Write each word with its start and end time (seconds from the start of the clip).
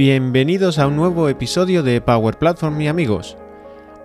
Bienvenidos 0.00 0.78
a 0.78 0.86
un 0.86 0.96
nuevo 0.96 1.28
episodio 1.28 1.82
de 1.82 2.00
Power 2.00 2.38
Platform 2.38 2.80
y 2.80 2.88
amigos. 2.88 3.36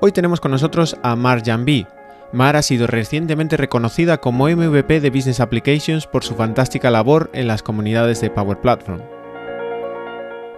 Hoy 0.01 0.11
tenemos 0.11 0.41
con 0.41 0.51
nosotros 0.51 0.97
a 1.03 1.15
Mar 1.15 1.41
Janvi. 1.41 1.87
Mar 2.33 2.57
ha 2.57 2.61
sido 2.63 2.85
recientemente 2.85 3.55
reconocida 3.55 4.17
como 4.17 4.49
MVP 4.49 4.99
de 4.99 5.09
Business 5.09 5.39
Applications 5.39 6.05
por 6.05 6.25
su 6.25 6.35
fantástica 6.35 6.91
labor 6.91 7.29
en 7.31 7.47
las 7.47 7.63
comunidades 7.63 8.19
de 8.19 8.29
Power 8.29 8.59
Platform. 8.59 9.03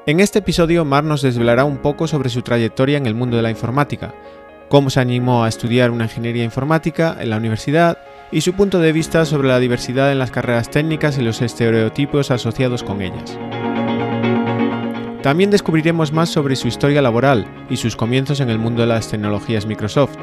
En 0.07 0.21
este 0.21 0.39
episodio, 0.39 0.86
Mar 0.86 1.04
nos 1.04 1.21
desvelará 1.21 1.65
un 1.65 1.78
poco 1.83 2.07
sobre 2.07 2.29
su 2.29 2.42
trayectoria 2.42 2.97
en 2.97 3.06
el 3.06 3.14
mundo 3.14 3.38
de 3.38 3.43
la 3.43 3.51
informática, 3.51 4.15
cómo 4.69 4.89
se 4.89 5.01
animó 5.01 5.43
a 5.43 5.50
estudiar 5.50 5.92
una 5.92 6.06
ingeniería 6.06 6.46
informática 6.46 7.15
en 7.19 7.29
la 7.29 7.38
universidad 7.38 8.00
y 8.32 8.42
su 8.42 8.54
punto 8.54 8.79
de 8.79 8.92
vista 8.92 9.24
sobre 9.24 9.50
la 9.50 9.60
diversidad 9.60 10.11
en 10.11 10.18
las 10.18 10.32
carreras 10.32 10.71
técnicas 10.71 11.19
y 11.19 11.21
los 11.21 11.43
estereotipos 11.43 12.32
asociados 12.32 12.82
con 12.82 13.04
ellas. 13.04 13.38
También 15.21 15.50
descubriremos 15.50 16.14
más 16.14 16.30
sobre 16.30 16.56
su 16.56 16.68
historia 16.68 17.02
laboral 17.02 17.46
y 17.70 17.78
sus 17.78 17.96
comienzos 17.96 18.39
en 18.39 18.50
el 18.50 18.60
mundo 18.60 18.82
de 18.82 18.88
las 18.88 19.10
tecnologías 19.10 19.66
Microsoft. 19.66 20.16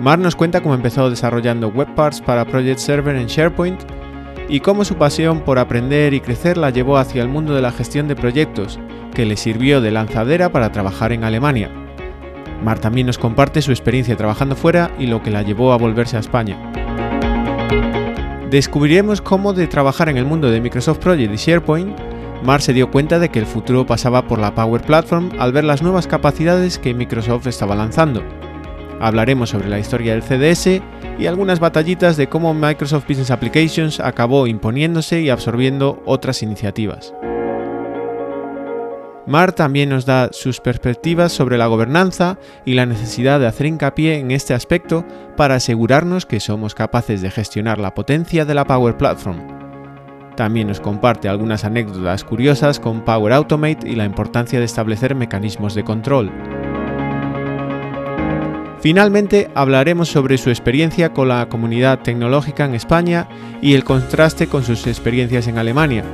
Mar 0.00 0.18
nos 0.18 0.36
cuenta 0.36 0.60
cómo 0.60 0.74
empezó 0.74 1.10
desarrollando 1.10 1.68
web 1.68 1.92
parts 1.94 2.20
para 2.20 2.44
Project 2.44 2.78
Server 2.78 3.16
en 3.16 3.26
SharePoint 3.26 3.80
y 4.48 4.60
cómo 4.60 4.84
su 4.84 4.96
pasión 4.96 5.40
por 5.40 5.58
aprender 5.58 6.14
y 6.14 6.20
crecer 6.20 6.56
la 6.56 6.70
llevó 6.70 6.98
hacia 6.98 7.22
el 7.22 7.28
mundo 7.28 7.54
de 7.54 7.62
la 7.62 7.72
gestión 7.72 8.08
de 8.08 8.16
proyectos, 8.16 8.78
que 9.14 9.26
le 9.26 9.36
sirvió 9.36 9.80
de 9.80 9.90
lanzadera 9.90 10.50
para 10.50 10.70
trabajar 10.70 11.12
en 11.12 11.24
Alemania. 11.24 11.70
Mar 12.62 12.78
también 12.78 13.06
nos 13.06 13.18
comparte 13.18 13.62
su 13.62 13.72
experiencia 13.72 14.16
trabajando 14.16 14.54
fuera 14.54 14.90
y 14.98 15.06
lo 15.06 15.22
que 15.22 15.30
la 15.30 15.42
llevó 15.42 15.72
a 15.72 15.78
volverse 15.78 16.16
a 16.16 16.20
España. 16.20 16.56
Descubriremos 18.50 19.20
cómo 19.20 19.52
de 19.52 19.66
trabajar 19.66 20.08
en 20.08 20.16
el 20.16 20.24
mundo 20.24 20.50
de 20.50 20.60
Microsoft 20.60 20.98
Project 20.98 21.32
y 21.32 21.36
SharePoint, 21.36 22.07
Mar 22.42 22.62
se 22.62 22.72
dio 22.72 22.90
cuenta 22.90 23.18
de 23.18 23.30
que 23.30 23.40
el 23.40 23.46
futuro 23.46 23.84
pasaba 23.84 24.26
por 24.26 24.38
la 24.38 24.54
Power 24.54 24.82
Platform 24.82 25.30
al 25.38 25.52
ver 25.52 25.64
las 25.64 25.82
nuevas 25.82 26.06
capacidades 26.06 26.78
que 26.78 26.94
Microsoft 26.94 27.46
estaba 27.48 27.74
lanzando. 27.74 28.22
Hablaremos 29.00 29.50
sobre 29.50 29.68
la 29.68 29.78
historia 29.78 30.12
del 30.12 30.22
CDS 30.22 30.80
y 31.18 31.26
algunas 31.26 31.60
batallitas 31.60 32.16
de 32.16 32.28
cómo 32.28 32.54
Microsoft 32.54 33.06
Business 33.08 33.30
Applications 33.30 34.00
acabó 34.00 34.46
imponiéndose 34.46 35.20
y 35.20 35.30
absorbiendo 35.30 36.02
otras 36.06 36.42
iniciativas. 36.42 37.12
Mar 39.26 39.52
también 39.52 39.90
nos 39.90 40.06
da 40.06 40.30
sus 40.32 40.60
perspectivas 40.60 41.32
sobre 41.32 41.58
la 41.58 41.66
gobernanza 41.66 42.38
y 42.64 42.74
la 42.74 42.86
necesidad 42.86 43.38
de 43.38 43.46
hacer 43.46 43.66
hincapié 43.66 44.18
en 44.18 44.30
este 44.30 44.54
aspecto 44.54 45.04
para 45.36 45.56
asegurarnos 45.56 46.24
que 46.24 46.40
somos 46.40 46.74
capaces 46.74 47.20
de 47.20 47.30
gestionar 47.30 47.78
la 47.78 47.94
potencia 47.94 48.46
de 48.46 48.54
la 48.54 48.64
Power 48.64 48.96
Platform. 48.96 49.67
También 50.38 50.68
nos 50.68 50.78
comparte 50.78 51.28
algunas 51.28 51.64
anécdotas 51.64 52.22
curiosas 52.22 52.78
con 52.78 53.00
Power 53.00 53.32
Automate 53.32 53.88
y 53.88 53.96
la 53.96 54.04
importancia 54.04 54.60
de 54.60 54.66
establecer 54.66 55.16
mecanismos 55.16 55.74
de 55.74 55.82
control. 55.82 56.30
Finalmente 58.80 59.50
hablaremos 59.56 60.08
sobre 60.10 60.38
su 60.38 60.50
experiencia 60.50 61.12
con 61.12 61.26
la 61.26 61.48
comunidad 61.48 61.98
tecnológica 62.02 62.66
en 62.66 62.76
España 62.76 63.26
y 63.60 63.74
el 63.74 63.82
contraste 63.82 64.46
con 64.46 64.62
sus 64.62 64.86
experiencias 64.86 65.48
en 65.48 65.58
Alemania, 65.58 66.04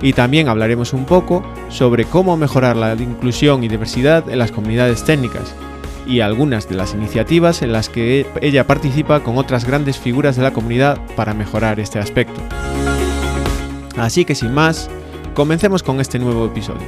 y 0.00 0.14
también 0.14 0.48
hablaremos 0.48 0.94
un 0.94 1.04
poco 1.04 1.44
sobre 1.68 2.06
cómo 2.06 2.38
mejorar 2.38 2.78
la 2.78 2.94
inclusión 2.94 3.62
y 3.62 3.68
diversidad 3.68 4.30
en 4.30 4.38
las 4.38 4.52
comunidades 4.52 5.04
técnicas 5.04 5.54
y 6.06 6.20
algunas 6.20 6.66
de 6.66 6.76
las 6.76 6.94
iniciativas 6.94 7.60
en 7.60 7.72
las 7.72 7.90
que 7.90 8.24
ella 8.40 8.66
participa 8.66 9.20
con 9.20 9.36
otras 9.36 9.66
grandes 9.66 9.98
figuras 9.98 10.34
de 10.34 10.44
la 10.44 10.54
comunidad 10.54 10.98
para 11.14 11.34
mejorar 11.34 11.78
este 11.78 11.98
aspecto. 11.98 12.40
Así 13.96 14.26
que 14.26 14.34
sin 14.34 14.52
más, 14.52 14.90
comencemos 15.34 15.82
con 15.82 16.00
este 16.00 16.18
nuevo 16.18 16.44
episodio. 16.44 16.86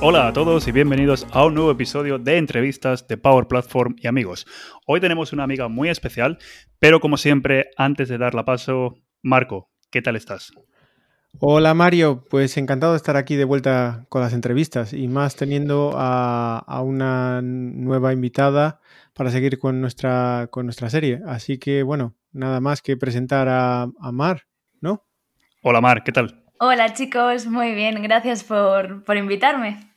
Hola 0.00 0.26
a 0.26 0.32
todos 0.32 0.66
y 0.66 0.72
bienvenidos 0.72 1.24
a 1.30 1.46
un 1.46 1.54
nuevo 1.54 1.70
episodio 1.70 2.18
de 2.18 2.36
entrevistas 2.36 3.06
de 3.06 3.16
Power 3.16 3.46
Platform 3.46 3.94
y 3.96 4.08
amigos. 4.08 4.44
Hoy 4.86 5.00
tenemos 5.00 5.32
una 5.32 5.44
amiga 5.44 5.68
muy 5.68 5.88
especial, 5.88 6.38
pero 6.80 6.98
como 6.98 7.16
siempre, 7.16 7.70
antes 7.76 8.08
de 8.08 8.18
darla 8.18 8.44
paso, 8.44 8.96
Marco, 9.22 9.70
¿qué 9.92 10.02
tal 10.02 10.16
estás? 10.16 10.52
Hola 11.40 11.74
Mario, 11.74 12.24
pues 12.30 12.56
encantado 12.56 12.92
de 12.92 12.96
estar 12.96 13.16
aquí 13.16 13.34
de 13.34 13.44
vuelta 13.44 14.06
con 14.08 14.22
las 14.22 14.32
entrevistas 14.32 14.92
y 14.92 15.08
más 15.08 15.36
teniendo 15.36 15.92
a, 15.96 16.80
una 16.82 17.42
nueva 17.42 18.12
invitada 18.12 18.80
para 19.14 19.30
seguir 19.30 19.58
con 19.58 19.80
nuestra, 19.80 20.48
con 20.50 20.66
nuestra 20.66 20.88
serie. 20.90 21.20
Así 21.26 21.58
que 21.58 21.82
bueno, 21.82 22.14
nada 22.32 22.60
más 22.60 22.82
que 22.82 22.96
presentar 22.96 23.48
a, 23.48 23.82
a 23.82 24.12
Mar, 24.12 24.42
¿no? 24.80 25.04
Hola 25.62 25.80
Mar, 25.80 26.04
¿qué 26.04 26.12
tal? 26.12 26.44
Hola 26.60 26.94
chicos, 26.94 27.46
muy 27.46 27.74
bien, 27.74 28.00
gracias 28.02 28.44
por, 28.44 29.02
por 29.04 29.16
invitarme. 29.16 29.92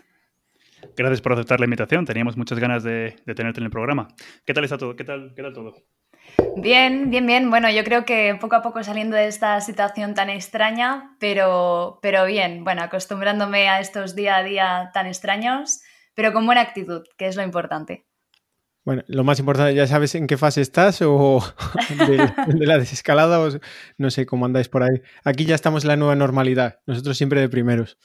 Gracias 0.96 1.22
por 1.22 1.34
aceptar 1.34 1.60
la 1.60 1.66
invitación. 1.66 2.06
Teníamos 2.06 2.38
muchas 2.38 2.60
ganas 2.60 2.84
de, 2.84 3.16
tenerte 3.26 3.60
en 3.60 3.66
el 3.66 3.72
programa. 3.72 4.08
¿Qué 4.46 4.54
tal 4.54 4.64
está 4.64 4.78
todo? 4.78 4.96
¿Qué 4.96 5.04
tal, 5.04 5.34
¿Qué 5.36 5.42
tal 5.42 5.54
todo? 5.54 5.76
Bien, 6.56 7.10
bien, 7.10 7.26
bien. 7.26 7.50
Bueno, 7.50 7.70
yo 7.70 7.84
creo 7.84 8.06
que 8.06 8.36
poco 8.40 8.56
a 8.56 8.62
poco 8.62 8.84
saliendo 8.84 9.16
de 9.16 9.28
esta 9.28 9.62
situación 9.62 10.14
tan 10.16 10.30
extraña, 10.30 11.16
pero, 11.20 12.00
pero 12.02 12.26
bien, 12.26 12.64
bueno, 12.64 12.82
acostumbrándome 12.82 13.70
a 13.70 13.80
estos 13.80 14.16
día 14.16 14.38
a 14.38 14.44
día 14.44 14.92
tan 14.94 15.08
extraños, 15.08 15.82
pero 16.16 16.34
con 16.34 16.46
buena 16.46 16.62
actitud, 16.62 17.04
que 17.18 17.28
es 17.28 17.36
lo 17.36 17.44
importante. 17.44 18.08
Bueno, 18.88 19.04
lo 19.08 19.26
más 19.26 19.38
importante, 19.38 19.76
¿ya 19.76 19.86
sabes 19.86 20.16
en 20.16 20.28
qué 20.28 20.38
fase 20.38 20.62
estás 20.62 21.02
o 21.02 21.44
de, 22.08 22.66
la 22.66 22.78
desescalada 22.78 23.38
no 23.98 24.10
sé 24.10 24.26
cómo 24.26 24.46
andáis 24.46 24.70
por 24.70 24.82
ahí? 24.82 25.02
Aquí 25.26 25.44
ya 25.44 25.56
estamos 25.56 25.84
en 25.84 25.90
la 25.90 25.98
nueva 25.98 26.16
normalidad, 26.16 26.80
nosotros 26.86 27.18
siempre 27.18 27.42
de 27.42 27.50
primeros. 27.50 27.98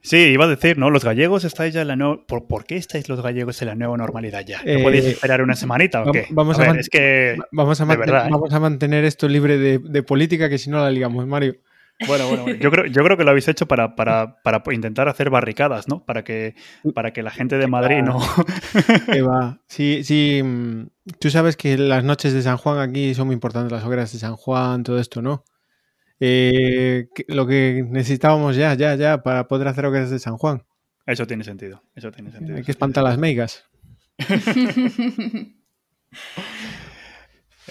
Sí, 0.00 0.16
iba 0.16 0.44
a 0.44 0.48
decir, 0.48 0.78
¿no? 0.78 0.90
Los 0.90 1.04
gallegos 1.04 1.44
estáis 1.44 1.74
ya 1.74 1.82
en 1.82 1.88
la 1.88 1.96
nueva... 1.96 2.18
¿Por, 2.26 2.64
qué 2.64 2.76
estáis 2.76 3.08
los 3.08 3.20
gallegos 3.20 3.60
en 3.62 3.68
la 3.68 3.74
nueva 3.74 3.96
normalidad 3.96 4.44
ya? 4.46 4.62
¿No 4.64 4.82
podéis 4.82 5.04
eh, 5.04 5.10
esperar 5.10 5.42
una 5.42 5.56
semanita 5.56 6.02
o 6.02 6.12
qué? 6.12 6.26
Vamos 6.30 6.58
a, 6.58 6.70
es 6.70 6.88
que... 6.88 7.36
Vamos 7.52 7.80
a, 7.80 7.84
mantener, 7.84 8.14
¿eh? 8.14 8.28
vamos 8.30 8.52
a 8.52 8.60
mantener 8.60 9.04
esto 9.04 9.28
libre 9.28 9.58
de, 9.58 10.02
política, 10.02 10.48
que 10.48 10.58
si 10.58 10.70
no 10.70 10.78
la 10.78 10.90
ligamos, 10.90 11.26
Mario. 11.26 11.56
Bueno, 12.06 12.28
bueno, 12.28 12.48
Yo, 12.60 12.70
creo, 12.70 12.86
yo 12.86 13.02
creo 13.02 13.16
que 13.16 13.24
lo 13.24 13.30
habéis 13.30 13.48
hecho 13.48 13.66
para, 13.66 13.96
para, 13.96 14.40
para, 14.42 14.62
intentar 14.72 15.08
hacer 15.08 15.30
barricadas, 15.30 15.88
¿no? 15.88 16.04
Para 16.04 16.22
que, 16.22 16.54
para 16.94 17.12
que 17.12 17.24
la 17.24 17.32
gente 17.32 17.58
de 17.58 17.66
Madrid 17.66 18.02
no... 18.02 18.20
va. 19.28 19.58
Sí, 19.66 20.04
sí. 20.04 20.40
Mm, 20.44 20.90
tú 21.18 21.28
sabes 21.30 21.56
que 21.56 21.76
las 21.76 22.04
noches 22.04 22.32
de 22.32 22.42
San 22.42 22.56
Juan 22.56 22.78
aquí 22.78 23.14
son 23.14 23.26
muy 23.26 23.34
importantes, 23.34 23.72
las 23.72 23.84
hogueras 23.84 24.12
de 24.12 24.20
San 24.20 24.36
Juan, 24.36 24.84
todo 24.84 25.00
esto, 25.00 25.22
¿no? 25.22 25.44
Eh, 26.20 27.08
lo 27.28 27.46
que 27.46 27.84
necesitábamos 27.88 28.56
ya, 28.56 28.74
ya, 28.74 28.96
ya, 28.96 29.22
para 29.22 29.46
poder 29.46 29.68
hacer 29.68 29.84
lo 29.84 29.92
que 29.92 30.02
es 30.02 30.10
de 30.10 30.18
San 30.18 30.36
Juan. 30.36 30.64
Eso 31.06 31.26
tiene 31.26 31.44
sentido, 31.44 31.82
eso 31.94 32.10
tiene 32.10 32.30
sentido. 32.30 32.56
Hay 32.56 32.64
que 32.64 32.72
espantar 32.72 33.04
las 33.04 33.16
meigas. 33.18 33.64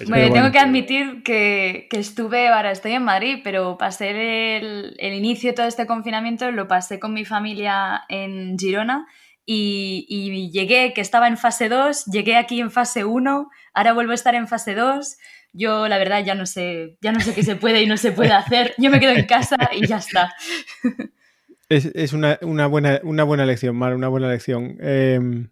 bueno, 0.07 0.33
tengo 0.33 0.51
que 0.51 0.59
admitir 0.59 1.23
que, 1.23 1.87
estuve, 1.91 2.47
ahora 2.47 2.71
estoy 2.71 2.93
en 2.93 3.03
Madrid, 3.03 3.41
pero 3.43 3.77
pasé 3.77 4.57
el, 4.57 4.95
inicio 4.99 5.51
de 5.51 5.55
todo 5.55 5.67
este 5.67 5.85
confinamiento, 5.85 6.49
lo 6.51 6.67
pasé 6.67 6.99
con 6.99 7.13
mi 7.13 7.25
familia 7.25 8.05
en 8.07 8.57
Girona 8.57 9.05
y, 9.45 10.05
y, 10.09 10.49
llegué, 10.51 10.93
que 10.93 11.01
estaba 11.01 11.27
en 11.27 11.37
fase 11.37 11.69
2, 11.69 12.05
llegué 12.05 12.37
aquí 12.37 12.59
en 12.59 12.71
fase 12.71 13.05
1, 13.05 13.49
ahora 13.73 13.93
vuelvo 13.93 14.13
a 14.13 14.15
estar 14.15 14.35
en 14.35 14.47
fase 14.47 14.73
2 14.73 15.17
yo 15.57 15.87
la 15.87 15.97
verdad 15.97 16.23
ya 16.23 16.35
no 16.35 16.45
sé, 16.45 16.97
ya 17.01 17.11
no 17.11 17.19
sé 17.19 17.33
qué 17.33 17.43
se 17.43 17.55
puede 17.55 17.81
y 17.81 17.87
no 17.87 17.97
se 17.97 18.11
puede 18.11 18.31
hacer. 18.31 18.73
Yo 18.77 18.91
me 18.91 18.99
quedo 18.99 19.11
en 19.11 19.25
casa 19.25 19.57
y 19.73 19.87
ya 19.87 19.97
está. 19.97 20.33
Es, 21.69 22.13
una, 22.13 22.37
buena, 22.67 23.01
una 23.03 23.23
buena 23.23 23.45
lección, 23.45 23.75
Mar, 23.75 23.93
una 23.93 24.07
buena 24.07 24.29
lección. 24.29 24.77
Em, 24.79 25.49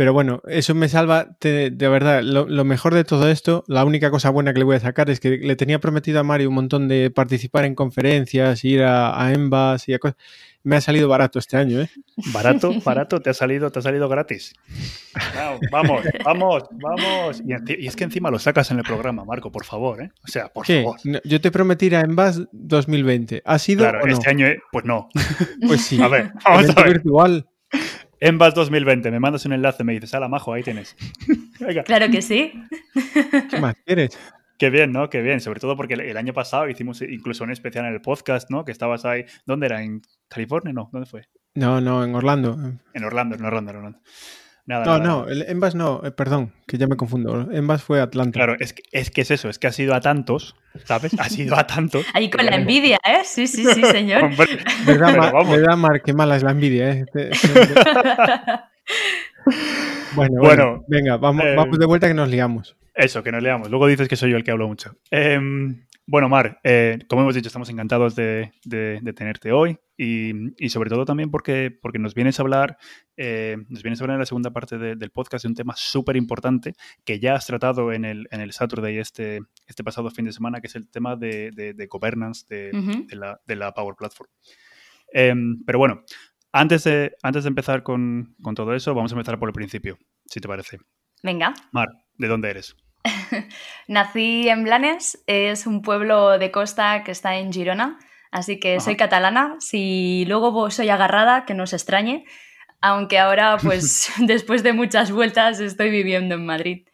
pero 0.00 0.14
bueno, 0.14 0.40
eso 0.48 0.74
me 0.74 0.88
salva, 0.88 1.36
de, 1.42 1.68
verdad, 1.76 2.22
lo, 2.22 2.64
mejor 2.64 2.94
de 2.94 3.04
todo 3.04 3.28
esto, 3.28 3.64
la 3.66 3.84
única 3.84 4.10
cosa 4.10 4.30
buena 4.30 4.54
que 4.54 4.60
le 4.60 4.64
voy 4.64 4.76
a 4.76 4.80
sacar 4.80 5.10
es 5.10 5.20
que 5.20 5.36
le 5.36 5.56
tenía 5.56 5.78
prometido 5.78 6.20
a 6.20 6.22
Mario 6.22 6.48
un 6.48 6.54
montón 6.54 6.88
de 6.88 7.10
participar 7.10 7.66
en 7.66 7.74
conferencias, 7.74 8.64
ir 8.64 8.82
a, 8.82 9.22
a 9.22 9.34
Envas 9.34 9.90
y 9.90 9.92
a 9.92 9.98
cosas 9.98 10.16
me 10.62 10.76
ha 10.76 10.80
salido 10.80 11.08
barato 11.08 11.38
este 11.38 11.56
año, 11.56 11.80
¿eh? 11.80 11.90
Barato, 12.32 12.72
barato, 12.84 13.20
te 13.20 13.30
ha 13.30 13.34
salido, 13.34 13.70
te 13.70 13.78
ha 13.78 13.82
salido 13.82 14.08
gratis. 14.08 14.52
vamos, 15.72 16.02
vamos, 16.24 16.64
vamos. 16.72 17.42
Y, 17.46 17.86
es 17.86 17.96
que 17.96 18.04
encima 18.04 18.30
lo 18.30 18.38
sacas 18.38 18.70
en 18.70 18.78
el 18.78 18.84
programa, 18.84 19.24
Marco, 19.24 19.50
por 19.50 19.64
favor, 19.64 20.02
¿eh? 20.02 20.10
O 20.22 20.28
sea, 20.28 20.48
por 20.48 20.66
favor. 20.66 20.96
yo 21.24 21.40
te 21.40 21.50
prometí 21.50 21.86
ir 21.86 21.96
a 21.96 22.00
Envas 22.00 22.42
2020. 22.52 23.42
¿Ha 23.44 23.58
sido? 23.58 23.88
Claro, 23.88 24.06
este 24.06 24.30
año, 24.30 24.46
eh, 24.46 24.60
pues 24.70 24.84
no. 24.84 25.08
Pues 25.66 25.82
sí. 25.82 26.00
A 26.02 26.08
ver, 26.08 26.32
vamos 26.44 26.70
a 26.70 26.82
ver. 26.82 26.92
virtual. 26.94 27.46
Envas 28.20 28.54
2020, 28.54 29.10
me 29.10 29.18
mandas 29.18 29.46
un 29.46 29.54
enlace, 29.54 29.82
me 29.82 29.94
dices, 29.94 30.12
ala, 30.12 30.28
majo, 30.28 30.52
ahí 30.52 30.62
tienes. 30.62 30.96
Claro 31.84 32.10
que 32.10 32.22
sí. 32.22 32.52
¿Qué 33.50 33.60
más 33.60 33.74
quieres? 33.84 34.18
Qué 34.56 34.70
bien, 34.70 34.92
¿no? 34.92 35.10
Qué 35.10 35.20
bien. 35.20 35.40
Sobre 35.40 35.60
todo 35.60 35.76
porque 35.76 35.92
el, 35.92 36.16
año 36.16 36.32
pasado 36.32 36.68
hicimos 36.70 37.02
incluso 37.02 37.44
un 37.44 37.50
especial 37.50 37.84
en 37.84 37.92
el 37.92 38.00
podcast, 38.00 38.50
¿no? 38.50 38.64
Que 38.64 38.72
estabas 38.72 39.04
ahí. 39.04 39.26
¿Dónde 39.44 39.66
era? 39.66 39.82
¿En 39.82 40.00
California? 40.28 40.72
No, 40.72 40.88
¿dónde 40.90 41.06
fue? 41.06 41.28
No, 41.54 41.82
no, 41.82 42.02
en 42.02 42.14
Orlando. 42.14 42.56
En 42.94 43.04
Orlando, 43.04 43.36
en 43.36 43.44
Orlando, 43.44 43.70
en 43.70 43.76
Orlando. 43.76 43.98
Nada, 44.70 44.84
No, 44.84 44.92
nada, 44.98 45.04
no, 45.04 45.20
nada. 45.22 45.32
el 45.32 45.42
Envas 45.48 45.74
no, 45.74 46.00
eh, 46.04 46.12
perdón, 46.12 46.52
que 46.68 46.78
ya 46.78 46.86
me 46.86 46.94
confundo. 46.96 47.48
Envas 47.50 47.82
fue 47.82 48.00
Atlanta. 48.00 48.38
Claro, 48.38 48.54
es 48.60 48.72
que, 48.72 48.84
es 48.92 49.10
que 49.10 49.22
es 49.22 49.32
eso, 49.32 49.48
es 49.48 49.58
que 49.58 49.66
ha 49.66 49.72
sido 49.72 49.94
a 49.96 50.00
tantos, 50.00 50.54
¿sabes? 50.84 51.12
Ha 51.18 51.28
sido 51.28 51.56
a 51.58 51.66
tantos. 51.66 52.06
Ahí 52.14 52.30
con 52.30 52.46
la 52.46 52.54
envidia, 52.54 52.98
¿eh? 53.04 53.22
Sí, 53.24 53.48
sí, 53.48 53.64
sí, 53.64 53.82
señor. 53.84 54.22
Hombre, 54.22 54.46
¿Verdad, 54.86 55.16
Mar, 55.16 55.32
vamos. 55.32 55.50
¿verdad, 55.56 55.76
Mar? 55.76 56.02
Qué 56.02 56.12
mala 56.12 56.36
es 56.36 56.44
la 56.44 56.52
envidia, 56.52 56.90
¿eh? 56.90 57.04
Este- 57.06 57.30
este- 57.32 57.74
Bueno, 60.14 60.40
bueno, 60.40 60.40
Bueno, 60.40 60.84
venga, 60.88 61.16
vamos, 61.16 61.44
eh, 61.44 61.54
vamos 61.56 61.78
de 61.78 61.86
vuelta 61.86 62.08
que 62.08 62.14
nos 62.14 62.28
liamos. 62.28 62.76
Eso, 62.94 63.22
que 63.22 63.32
nos 63.32 63.42
leamos. 63.42 63.70
Luego 63.70 63.86
dices 63.86 64.08
que 64.08 64.16
soy 64.16 64.30
yo 64.32 64.36
el 64.36 64.44
que 64.44 64.50
hablo 64.50 64.66
mucho. 64.68 64.94
Em, 65.10 65.84
bueno, 66.10 66.28
Mar, 66.28 66.58
eh, 66.64 66.98
como 67.08 67.22
hemos 67.22 67.36
dicho, 67.36 67.46
estamos 67.46 67.68
encantados 67.70 68.16
de, 68.16 68.52
de- 68.64 68.98
de 69.00 69.12
tenerte 69.12 69.52
hoy 69.52 69.78
y, 69.96 70.32
y 70.64 70.70
sobre 70.70 70.90
todo 70.90 71.04
también 71.04 71.30
porque, 71.30 71.70
porque 71.70 72.00
nos 72.00 72.14
vienes 72.14 72.38
a 72.38 72.42
hablar, 72.42 72.76
eh, 73.16 73.56
nos 73.68 73.84
vienes 73.84 74.00
a 74.00 74.04
hablar 74.04 74.16
en 74.16 74.20
la 74.20 74.26
segunda 74.26 74.50
parte 74.50 74.76
de- 74.76 74.96
del 74.96 75.10
podcast 75.10 75.44
de 75.44 75.48
un 75.50 75.54
tema 75.54 75.74
súper 75.76 76.16
importante 76.16 76.72
que 77.04 77.20
ya 77.20 77.34
has 77.36 77.46
tratado 77.46 77.92
en 77.92 78.04
el, 78.04 78.26
en 78.32 78.40
el 78.40 78.50
Saturday 78.52 78.98
este, 78.98 79.40
este 79.68 79.84
pasado 79.84 80.10
fin 80.10 80.24
de 80.24 80.32
semana, 80.32 80.60
que 80.60 80.66
es 80.66 80.74
el 80.74 80.88
tema 80.90 81.14
de, 81.14 81.52
governance 81.88 82.44
la, 83.16 83.40
de 83.46 83.56
la 83.56 83.72
Power 83.72 83.94
Platform. 83.96 84.28
Em, 85.12 85.62
pero 85.64 85.78
bueno, 85.78 86.02
antes 86.52 86.82
de, 86.84 87.12
antes 87.22 87.44
de 87.44 87.48
empezar 87.48 87.82
con, 87.84 88.34
con 88.42 88.56
todo 88.56 88.74
eso, 88.74 88.94
vamos 88.94 89.12
a 89.12 89.14
empezar 89.14 89.38
por 89.38 89.48
el 89.48 89.52
principio, 89.52 89.96
si 90.26 90.40
te 90.40 90.48
parece. 90.48 90.78
Venga. 91.22 91.54
Mar, 91.72 91.88
¿de 92.16 92.26
dónde 92.26 92.50
eres? 92.50 92.74
Nací 93.88 94.48
en 94.48 94.64
Blanes, 94.64 95.22
es 95.26 95.66
un 95.66 95.82
pueblo 95.82 96.38
de 96.38 96.50
costa 96.50 97.02
que 97.04 97.12
está 97.12 97.36
en 97.36 97.52
Girona, 97.52 97.98
así 98.30 98.60
que 98.60 98.80
soy 98.80 98.96
catalana. 98.96 99.56
Si 99.60 100.24
luego 100.26 100.70
soy 100.70 100.88
agarrada, 100.90 101.44
que 101.44 101.54
no 101.54 101.66
se 101.66 101.76
extrañe, 101.76 102.24
aunque 102.80 103.18
ahora, 103.18 103.56
pues 103.62 104.12
después 104.26 104.62
de 104.62 104.72
muchas 104.72 105.12
vueltas, 105.12 105.60
estoy 105.60 105.90
viviendo 105.90 106.34
en 106.34 106.46
Madrid. 106.46 106.86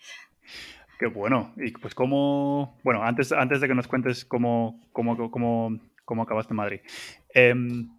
Qué 0.99 1.07
bueno. 1.07 1.53
Y 1.57 1.73
pues 1.73 1.95
cómo... 1.95 2.79
Bueno, 2.83 3.03
antes, 3.03 3.31
antes 3.31 3.61
de 3.61 3.69
que 3.69 3.75
nos 3.75 3.87
cuentes 3.87 4.25
cómo, 4.25 4.81
cómo, 4.93 5.31
cómo, 5.31 5.79
cómo 6.07 6.23
acabaste 6.23 6.55
en 6.55 6.57
Madrid. 6.57 6.81
em, 7.35 7.91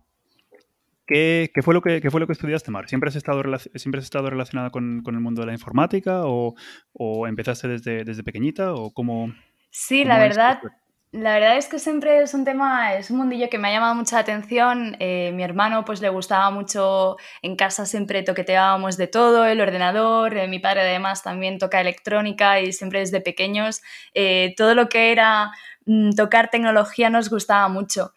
¿qué, 1.08 1.50
qué 1.54 1.62
fue 1.62 1.74
lo 1.74 1.82
que, 1.82 2.02
qué 2.02 2.12
fue 2.12 2.20
lo 2.20 2.28
que 2.28 2.34
estudiaste, 2.34 2.70
Mar? 2.70 2.88
¿Siempre 2.88 3.10
has 3.10 3.16
estado, 3.16 3.42
siempre 3.76 4.00
has 4.00 4.06
estado 4.06 4.30
relacionada 4.30 4.70
con, 4.70 5.02
con 5.02 5.16
el 5.16 5.22
mundo 5.22 5.42
de 5.42 5.48
la 5.48 5.54
informática 5.54 6.26
o, 6.26 6.56
o 6.94 7.28
empezaste 7.28 7.68
desde, 7.68 8.04
desde 8.04 8.24
pequeñita 8.24 8.74
o 8.74 8.92
cómo... 8.92 9.34
Sí, 9.72 10.04
cómo 10.04 10.14
la 10.14 10.20
verdad, 10.20 10.60
esto? 10.64 10.70
La 11.14 11.34
verdad 11.36 11.58
es 11.58 11.68
que 11.68 11.80
siempre 11.80 12.22
es 12.22 12.34
un 12.34 12.44
tema, 12.44 12.96
es 12.96 13.10
un 13.10 13.18
mundillo 13.18 13.50
que 13.50 13.58
me 13.58 13.70
ha 13.70 13.72
llamado 13.72 13.96
mucha 13.96 14.20
atención. 14.20 14.98
Eh, 15.00 15.32
mi 15.34 15.42
hermano 15.42 15.86
pues 15.86 16.02
le 16.02 16.10
gustaba 16.10 16.52
mucho, 16.52 17.16
en 17.42 17.56
casa 17.56 17.86
siempre 17.86 18.24
toqueteábamos 18.24 18.98
de 18.98 19.08
todo, 19.08 19.46
el 19.46 19.62
ordenador, 19.62 20.36
eh, 20.38 20.50
mi 20.50 20.60
padre 20.60 20.82
además 20.82 21.24
también 21.24 21.60
toca 21.60 21.80
electrónica 21.80 22.60
y 22.60 22.74
siempre 22.74 23.00
desde 23.00 23.22
pequeños 23.22 23.82
eh, 24.14 24.54
todo 24.58 24.76
lo 24.76 24.90
que 24.90 25.14
era 25.14 25.52
mm, 25.86 26.12
tocar 26.12 26.50
tecnología 26.50 27.10
nos 27.10 27.30
gustaba 27.30 27.70
mucho. 27.70 28.12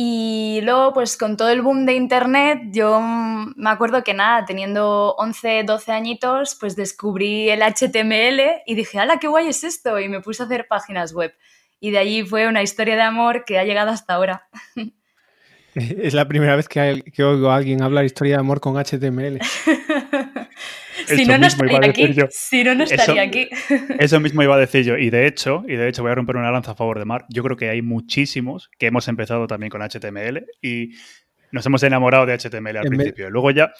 Y 0.00 0.60
luego, 0.62 0.92
pues 0.92 1.16
con 1.16 1.36
todo 1.36 1.48
el 1.48 1.60
boom 1.60 1.84
de 1.84 1.94
Internet, 1.94 2.60
yo 2.70 3.00
mm, 3.00 3.54
me 3.56 3.68
acuerdo 3.70 4.04
que 4.04 4.14
nada, 4.14 4.44
teniendo 4.44 5.16
11, 5.18 5.64
12 5.64 5.90
añitos, 5.90 6.54
pues 6.60 6.76
descubrí 6.76 7.50
el 7.50 7.62
HTML 7.62 8.62
y 8.64 8.76
dije, 8.76 9.00
¡hala, 9.00 9.18
qué 9.18 9.26
guay 9.26 9.48
es 9.48 9.64
esto! 9.64 9.98
Y 9.98 10.08
me 10.08 10.20
puse 10.20 10.44
a 10.44 10.46
hacer 10.46 10.68
páginas 10.68 11.12
web. 11.12 11.34
Y 11.80 11.90
de 11.90 11.98
allí 11.98 12.24
fue 12.24 12.46
una 12.46 12.62
historia 12.62 12.94
de 12.94 13.02
amor 13.02 13.44
que 13.44 13.58
ha 13.58 13.64
llegado 13.64 13.90
hasta 13.90 14.14
ahora. 14.14 14.48
Es 15.74 16.14
la 16.14 16.26
primera 16.26 16.54
vez 16.56 16.68
que, 16.68 16.80
hay- 16.80 17.02
que 17.02 17.22
oigo 17.22 17.50
a 17.50 17.56
alguien 17.56 17.82
hablar 17.82 18.04
historia 18.04 18.36
de 18.36 18.40
amor 18.40 18.60
con 18.60 18.76
HTML. 18.76 19.38
si 21.06 21.24
no, 21.26 21.38
no 21.38 21.46
estaría 21.46 21.78
aquí. 21.78 22.12
yo. 22.12 22.26
Si 22.30 22.64
no, 22.64 22.74
no 22.74 22.84
Eso- 22.84 22.94
estaría 22.94 23.22
aquí. 23.22 23.48
Eso 23.98 24.20
mismo 24.20 24.42
iba 24.42 24.54
a 24.54 24.58
decir 24.58 24.84
yo. 24.84 24.96
Y 24.96 25.10
de 25.10 25.26
hecho, 25.26 25.64
y 25.66 25.76
de 25.76 25.88
hecho 25.88 26.02
voy 26.02 26.12
a 26.12 26.14
romper 26.14 26.36
una 26.36 26.50
lanza 26.50 26.72
a 26.72 26.74
favor 26.74 26.98
de 26.98 27.04
Mar. 27.04 27.24
Yo 27.28 27.42
creo 27.42 27.56
que 27.56 27.68
hay 27.70 27.82
muchísimos 27.82 28.70
que 28.78 28.86
hemos 28.86 29.08
empezado 29.08 29.46
también 29.46 29.70
con 29.70 29.82
HTML 29.82 30.44
y 30.62 30.90
nos 31.52 31.64
hemos 31.66 31.82
enamorado 31.82 32.26
de 32.26 32.34
HTML 32.38 32.76
al 32.78 32.86
En 32.86 32.90
principio. 32.90 33.30
Luego 33.30 33.50
ya, 33.50 33.72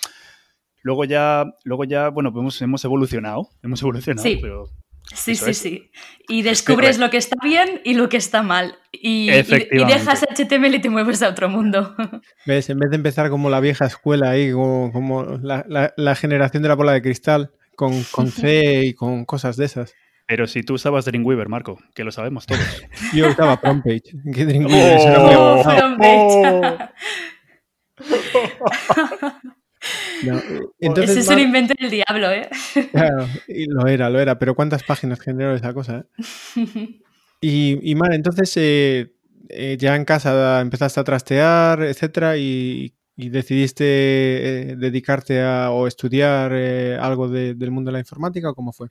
luego 0.83 1.05
ya, 1.05 1.45
luego 1.65 1.85
ya, 1.85 2.09
bueno, 2.09 2.33
pues 2.33 2.41
hemos, 2.43 2.63
hemos 2.63 2.85
evolucionado. 2.85 3.49
Hemos 3.63 3.83
evolucionado, 3.83 4.23
Sí. 4.27 4.39
pero 4.41 4.67
Sí, 5.15 5.33
Eso 5.33 5.45
sí, 5.47 5.51
es. 5.51 5.59
sí. 5.59 5.91
Y 6.29 6.43
descubres 6.43 6.99
lo 6.99 7.09
que 7.11 7.17
está 7.17 7.37
bien 7.43 7.81
y 7.85 7.95
lo 7.95 8.09
que 8.09 8.19
está 8.19 8.43
mal. 8.43 8.77
Y, 8.93 9.29
dejas 9.31 10.25
HTML 10.29 10.75
y 10.75 10.81
te 10.81 10.91
mueves 10.91 11.23
a 11.23 11.29
otro 11.31 11.49
mundo. 11.49 11.95
¿Ves? 12.47 12.69
En 12.71 12.79
vez 12.79 12.91
de 12.91 12.97
empezar 12.97 13.31
como 13.31 13.49
la 13.51 13.61
vieja 13.61 13.87
escuela 13.87 14.31
ahí, 14.31 14.53
como, 14.53 14.93
como 14.93 15.25
la, 15.25 15.65
la- 15.69 15.95
la 15.97 16.15
generación 16.15 16.63
de 16.63 16.69
la 16.69 16.75
bola 16.75 16.93
de 16.93 17.01
cristal, 17.03 17.51
con, 17.77 18.03
con 18.11 18.31
C 18.31 18.85
y 18.85 18.95
con 18.95 19.25
cosas 19.25 19.57
de 19.57 19.65
esas. 19.65 19.95
Pero 20.27 20.47
si 20.47 20.63
tú 20.63 20.75
usabas 20.75 21.07
Dreamweaver, 21.07 21.49
Marco, 21.49 21.79
que 21.95 22.05
lo 22.05 22.13
sabemos 22.13 22.45
todos. 22.45 22.61
Yo 23.15 23.29
usaba 23.31 23.59
Prompage. 23.61 24.03
que 24.35 24.45
Dreamweaver 24.45 24.99
Oh, 25.17 25.63
avanzado. 25.63 25.97
Front 25.97 26.91
No, 30.23 30.39
eh, 30.81 31.05
Ese 31.05 31.21
es 31.21 31.29
un 31.29 31.39
invento 31.39 31.75
del 31.79 31.91
diablo, 31.91 32.31
¿eh? 32.31 32.49
claro, 32.93 33.29
y 33.47 33.67
lo 33.67 33.87
era, 33.87 34.11
lo 34.11 34.21
era, 34.21 34.39
pero 34.39 34.55
¿cuántas 34.55 34.83
páginas 34.83 35.21
generó 35.21 35.55
esa 35.55 35.73
cosa? 35.73 36.05
eh? 36.57 36.99
Y, 37.41 37.79
y 37.89 37.95
Mar, 37.95 38.13
entonces 38.15 38.53
eh, 38.57 39.13
eh, 39.49 39.77
ya 39.79 39.95
en 39.95 40.05
casa 40.05 40.61
empezaste 40.61 40.99
a 40.99 41.05
trastear, 41.05 41.83
etcétera, 41.85 42.37
y, 42.37 42.95
y 43.17 43.29
decidiste 43.29 43.85
dedicarte 44.77 45.41
a 45.43 45.71
o 45.71 45.87
estudiar 45.87 46.53
algo 46.53 47.29
de- 47.29 47.55
del 47.55 47.71
mundo 47.71 47.91
de 47.91 47.93
la 47.93 47.99
informática, 48.01 48.51
¿o 48.51 48.55
cómo 48.57 48.73
fue? 48.73 48.89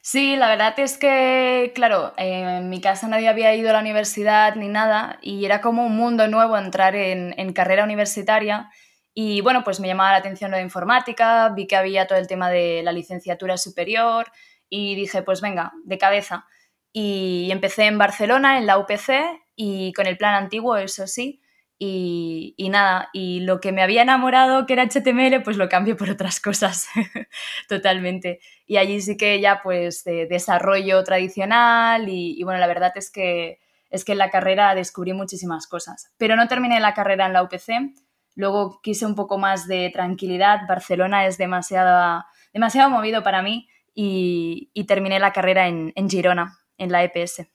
Sí, 0.00 0.36
la 0.36 0.46
verdad 0.48 0.78
es 0.78 0.96
que, 0.96 1.72
claro, 1.74 2.14
en 2.18 2.70
mi 2.70 2.80
casa 2.80 3.08
nadie 3.08 3.28
había 3.28 3.52
ido 3.56 3.70
a 3.70 3.72
la 3.72 3.80
universidad 3.80 4.54
ni 4.54 4.68
nada 4.68 5.18
y 5.20 5.44
era 5.44 5.60
como 5.60 5.84
un 5.84 5.96
mundo 5.96 6.28
nuevo 6.28 6.56
entrar 6.56 6.94
en, 6.94 7.34
en 7.36 7.52
carrera 7.52 7.82
universitaria 7.82 8.70
y 9.20 9.40
bueno, 9.40 9.64
pues 9.64 9.80
me 9.80 9.88
llamaba 9.88 10.12
la 10.12 10.18
atención 10.18 10.52
lo 10.52 10.58
de 10.58 10.62
informática, 10.62 11.48
vi 11.48 11.66
que 11.66 11.74
había 11.74 12.06
todo 12.06 12.18
el 12.18 12.28
tema 12.28 12.50
de 12.50 12.82
la 12.84 12.92
licenciatura 12.92 13.56
superior 13.56 14.30
y 14.68 14.94
dije, 14.94 15.22
pues 15.22 15.40
venga, 15.40 15.72
de 15.82 15.98
cabeza. 15.98 16.46
Y 16.92 17.48
empecé 17.50 17.86
en 17.86 17.98
Barcelona, 17.98 18.58
en 18.58 18.66
la 18.66 18.78
UPC 18.78 19.10
y 19.56 19.92
con 19.94 20.06
el 20.06 20.16
plan 20.16 20.34
antiguo, 20.34 20.76
eso 20.76 21.08
sí. 21.08 21.42
Y, 21.80 22.54
nada, 22.70 23.10
y 23.12 23.40
lo 23.40 23.58
que 23.58 23.72
me 23.72 23.82
había 23.82 24.02
enamorado, 24.02 24.66
que 24.66 24.74
era 24.74 24.84
HTML, 24.84 25.42
pues 25.42 25.56
lo 25.56 25.68
cambié 25.68 25.96
por 25.96 26.10
otras 26.10 26.38
cosas, 26.38 26.86
totalmente. 27.68 28.38
Y 28.66 28.76
allí 28.76 29.00
sí 29.00 29.16
que 29.16 29.40
ya 29.40 29.62
pues 29.64 30.04
de 30.04 30.26
desarrollo 30.26 31.02
tradicional 31.02 32.08
y, 32.08 32.38
y, 32.38 32.44
bueno, 32.44 32.60
la 32.60 32.68
verdad 32.68 32.92
es 32.94 33.10
que, 33.10 33.58
es 33.90 34.04
que 34.04 34.12
en 34.12 34.18
la 34.18 34.30
carrera 34.30 34.76
descubrí 34.76 35.12
muchísimas 35.12 35.66
cosas. 35.66 36.12
Pero 36.18 36.36
no 36.36 36.46
terminé 36.46 36.78
la 36.78 36.94
carrera 36.94 37.26
en 37.26 37.32
la 37.32 37.42
UPC, 37.42 37.90
luego 38.38 38.80
quise 38.82 39.04
un 39.04 39.16
poco 39.16 39.36
más 39.36 39.66
de 39.66 39.90
tranquilidad, 39.92 40.60
Barcelona 40.68 41.26
es 41.26 41.38
demasiado, 41.38 42.24
demasiado 42.52 42.88
movido 42.88 43.24
para 43.24 43.42
mí 43.42 43.68
y, 43.94 44.70
terminé 44.86 45.18
la 45.18 45.32
carrera 45.32 45.66
en, 45.66 45.92
en, 45.96 46.08
Girona, 46.08 46.56
en 46.78 46.92
la 46.92 47.02
EPS. 47.02 47.48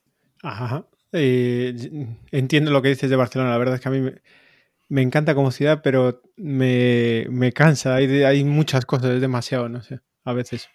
Ajá. 0.43 0.85
Eh, 1.13 1.73
entiendo 2.31 2.69
lo 2.71 2.81
que 2.81 2.89
dices 2.89 3.09
de 3.09 3.15
Barcelona, 3.15 3.51
la 3.51 3.57
verdad 3.57 3.75
es 3.75 3.81
que 3.81 3.87
a 3.87 3.91
mí 3.91 4.01
me, 4.01 4.21
me 4.89 5.01
encanta 5.01 5.35
como 5.35 5.51
ciudad, 5.51 5.79
pero 5.81 6.21
me, 6.35 7.27
me 7.29 7.53
cansa, 7.53 7.95
hay, 7.95 8.23
hay 8.23 8.43
muchas 8.43 8.85
cosas, 8.85 9.11
es 9.11 9.21
demasiado, 9.21 9.69
no 9.69 9.81
sé, 9.81 10.01
a 10.25 10.33
veces. 10.33 10.69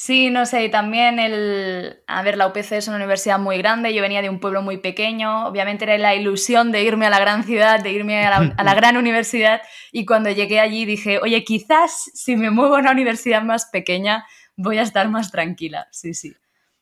Sí, 0.00 0.30
no 0.30 0.46
sé, 0.46 0.66
y 0.66 0.70
también 0.70 1.18
el... 1.18 2.04
A 2.06 2.22
ver, 2.22 2.36
la 2.36 2.46
UPC 2.46 2.70
es 2.70 2.86
una 2.86 2.98
universidad 2.98 3.40
muy 3.40 3.58
grande, 3.58 3.92
yo 3.92 4.00
venía 4.00 4.22
de 4.22 4.30
un 4.30 4.38
pueblo 4.38 4.62
muy 4.62 4.76
pequeño, 4.76 5.48
obviamente 5.48 5.86
era 5.86 5.98
la 5.98 6.14
ilusión 6.14 6.70
de 6.70 6.84
irme 6.84 7.06
a 7.06 7.10
la 7.10 7.18
gran 7.18 7.42
ciudad, 7.42 7.82
de 7.82 7.90
irme 7.90 8.24
a 8.24 8.30
la, 8.30 8.54
a 8.56 8.62
la 8.62 8.74
gran 8.76 8.96
universidad, 8.96 9.60
y 9.90 10.06
cuando 10.06 10.30
llegué 10.30 10.60
allí 10.60 10.84
dije, 10.84 11.18
oye, 11.18 11.42
quizás 11.42 12.12
si 12.14 12.36
me 12.36 12.50
muevo 12.50 12.76
a 12.76 12.78
una 12.78 12.92
universidad 12.92 13.42
más 13.42 13.66
pequeña 13.72 14.24
voy 14.54 14.78
a 14.78 14.82
estar 14.82 15.08
más 15.08 15.32
tranquila, 15.32 15.88
sí, 15.90 16.14
sí. 16.14 16.32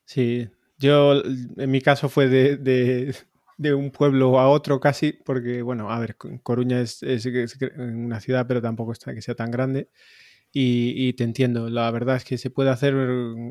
Sí, 0.04 0.50
yo 0.76 1.22
en 1.24 1.70
mi 1.70 1.80
caso 1.80 2.10
fue 2.10 2.28
de, 2.28 2.58
de, 2.58 3.16
de 3.56 3.72
un 3.72 3.92
pueblo 3.92 4.38
a 4.38 4.50
otro 4.50 4.78
casi, 4.78 5.14
porque, 5.14 5.62
bueno, 5.62 5.90
a 5.90 5.98
ver, 5.98 6.16
Coruña 6.42 6.80
es, 6.80 7.02
es, 7.02 7.24
es 7.24 7.56
una 7.78 8.20
ciudad, 8.20 8.44
pero 8.46 8.60
tampoco 8.60 8.92
está 8.92 9.14
que 9.14 9.22
sea 9.22 9.34
tan 9.34 9.50
grande. 9.50 9.88
Y, 10.52 11.08
y, 11.08 11.12
te 11.12 11.24
entiendo, 11.24 11.68
la 11.68 11.90
verdad 11.90 12.16
es 12.16 12.24
que 12.24 12.38
se 12.38 12.48
puede 12.48 12.70
hacer 12.70 12.94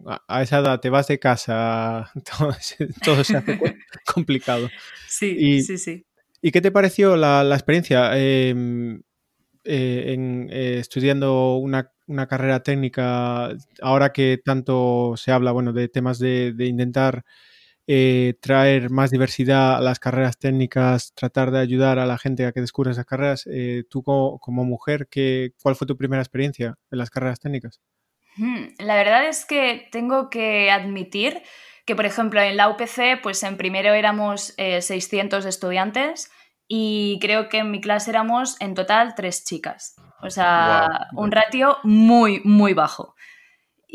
a, 0.07 0.23
a 0.27 0.41
esa 0.41 0.59
edad, 0.59 0.79
te 0.79 0.89
vas 0.89 1.07
de 1.07 1.19
casa, 1.19 2.11
todo, 2.37 2.51
se, 2.53 2.87
todo 3.03 3.23
se 3.23 3.37
hace 3.37 3.59
complicado. 4.13 4.69
Sí, 5.07 5.35
y, 5.37 5.61
sí, 5.61 5.77
sí. 5.77 6.05
¿Y 6.41 6.51
qué 6.51 6.61
te 6.61 6.71
pareció 6.71 7.15
la, 7.15 7.43
la 7.43 7.55
experiencia 7.55 8.11
eh, 8.15 8.53
eh, 9.67 10.13
en, 10.13 10.47
eh, 10.51 10.77
estudiando 10.79 11.55
una, 11.57 11.91
una, 12.05 12.27
carrera 12.27 12.61
técnica, 12.61 13.49
ahora 13.81 14.13
que 14.13 14.39
tanto 14.45 15.15
se 15.17 15.31
habla 15.31 15.51
bueno, 15.53 15.73
de 15.73 15.87
temas 15.87 16.19
de, 16.19 16.53
de 16.53 16.67
intentar 16.67 17.25
eh, 17.87 18.33
traer 18.41 18.89
más 18.89 19.11
diversidad 19.11 19.75
a 19.75 19.81
las 19.81 19.99
carreras 19.99 20.39
técnicas, 20.39 21.13
tratar 21.13 21.51
de 21.51 21.59
ayudar 21.59 21.99
a 21.99 22.05
la 22.05 22.17
gente 22.17 22.45
a 22.45 22.51
que 22.51 22.61
descubra 22.61 22.91
esas 22.91 23.05
carreras. 23.05 23.47
Eh, 23.51 23.83
tú 23.89 24.01
como, 24.01 24.39
como, 24.39 24.65
mujer, 24.65 25.07
¿qué, 25.09 25.51
¿cuál 25.61 25.75
fue 25.75 25.85
tu 25.85 25.95
primera 25.95 26.21
experiencia 26.21 26.77
en 26.91 26.97
las 26.97 27.09
carreras 27.09 27.39
técnicas? 27.39 27.81
La 28.79 28.95
verdad 28.95 29.27
es 29.27 29.45
que 29.45 29.87
tengo 29.91 30.29
que 30.29 30.69
admitir 30.71 31.41
que, 31.85 31.95
por 31.95 32.05
ejemplo, 32.05 32.41
en 32.41 32.57
la 32.57 32.69
UPC, 32.69 33.21
pues 33.21 33.43
en 33.43 33.57
primero 33.57 33.93
éramos 33.93 34.55
600 34.57 35.45
eh, 35.45 35.49
estudiantes 35.49 36.31
y 36.67 37.19
creo 37.21 37.47
que 37.49 37.59
en 37.59 37.71
mi 37.71 37.79
clase 37.79 38.09
éramos 38.09 38.59
en 38.59 38.73
total 38.73 39.13
tres 39.15 39.45
chicas. 39.45 39.95
O 40.21 40.29
sea, 40.29 41.07
un 41.13 41.31
ratio 41.31 41.77
muy, 41.83 42.41
muy 42.43 42.73
bajo. 42.73 43.15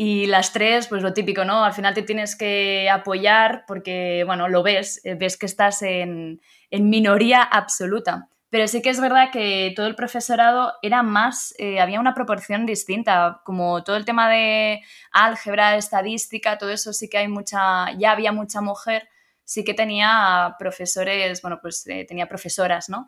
Y 0.03 0.25
las 0.25 0.55
tres, 0.55 0.87
pues 0.87 1.03
lo 1.03 1.13
típico, 1.13 1.45
¿no? 1.45 1.63
Al 1.63 1.75
final 1.75 1.93
te 1.93 2.01
tienes 2.01 2.35
que 2.35 2.89
apoyar 2.89 3.65
porque, 3.67 4.23
bueno, 4.25 4.49
lo 4.49 4.63
ves, 4.63 4.99
eh, 5.05 5.15
ves 5.15 5.37
que 5.37 5.45
estás 5.45 5.83
en, 5.83 6.41
en 6.71 6.89
minoría 6.89 7.43
absoluta. 7.43 8.31
Pero 8.49 8.67
sí 8.67 8.81
que 8.81 8.89
es 8.89 8.99
verdad 8.99 9.31
que 9.31 9.75
todo 9.77 9.87
el 9.87 9.97
profesorado 9.97 10.73
era 10.81 11.03
más, 11.03 11.55
eh, 11.59 11.81
había 11.81 12.01
una 12.01 12.15
proporción 12.15 12.65
distinta, 12.65 13.43
como 13.45 13.85
todo 13.85 13.97
el 13.97 14.07
tema 14.07 14.31
de 14.31 14.81
álgebra, 15.13 15.77
estadística, 15.77 16.57
todo 16.57 16.71
eso 16.71 16.95
sí 16.95 17.11
que 17.11 17.19
hay 17.19 17.29
mucha, 17.29 17.93
ya 17.99 18.13
había 18.13 18.33
mucha 18.33 18.63
mujer, 18.63 19.07
sí 19.45 19.65
que 19.65 19.75
tenía 19.75 20.57
profesores, 20.59 21.43
bueno, 21.43 21.59
pues 21.61 21.87
eh, 21.89 22.07
tenía 22.09 22.27
profesoras, 22.27 22.89
¿no? 22.89 23.07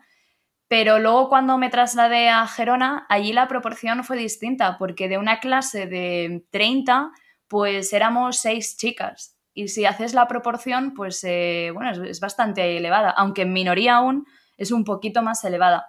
Pero 0.75 0.97
luego 0.97 1.29
cuando 1.29 1.59
me 1.59 1.69
trasladé 1.69 2.29
a 2.29 2.47
Gerona, 2.47 3.05
allí 3.07 3.31
la 3.31 3.47
proporción 3.47 4.03
fue 4.03 4.17
distinta, 4.17 4.79
porque 4.79 5.07
de 5.07 5.19
una 5.19 5.39
clase 5.39 5.85
de 5.85 6.45
30, 6.49 7.11
pues 7.47 7.93
éramos 7.93 8.37
seis 8.37 8.75
chicas. 8.75 9.37
Y 9.53 9.67
si 9.67 9.85
haces 9.85 10.15
la 10.15 10.27
proporción, 10.27 10.95
pues 10.95 11.23
eh, 11.25 11.69
bueno, 11.75 11.91
es, 12.05 12.19
bastante 12.19 12.75
elevada, 12.75 13.11
aunque 13.11 13.43
en 13.43 13.53
minoría 13.53 13.97
aún 13.97 14.25
es 14.57 14.71
un 14.71 14.83
poquito 14.83 15.21
más 15.21 15.43
elevada. 15.43 15.85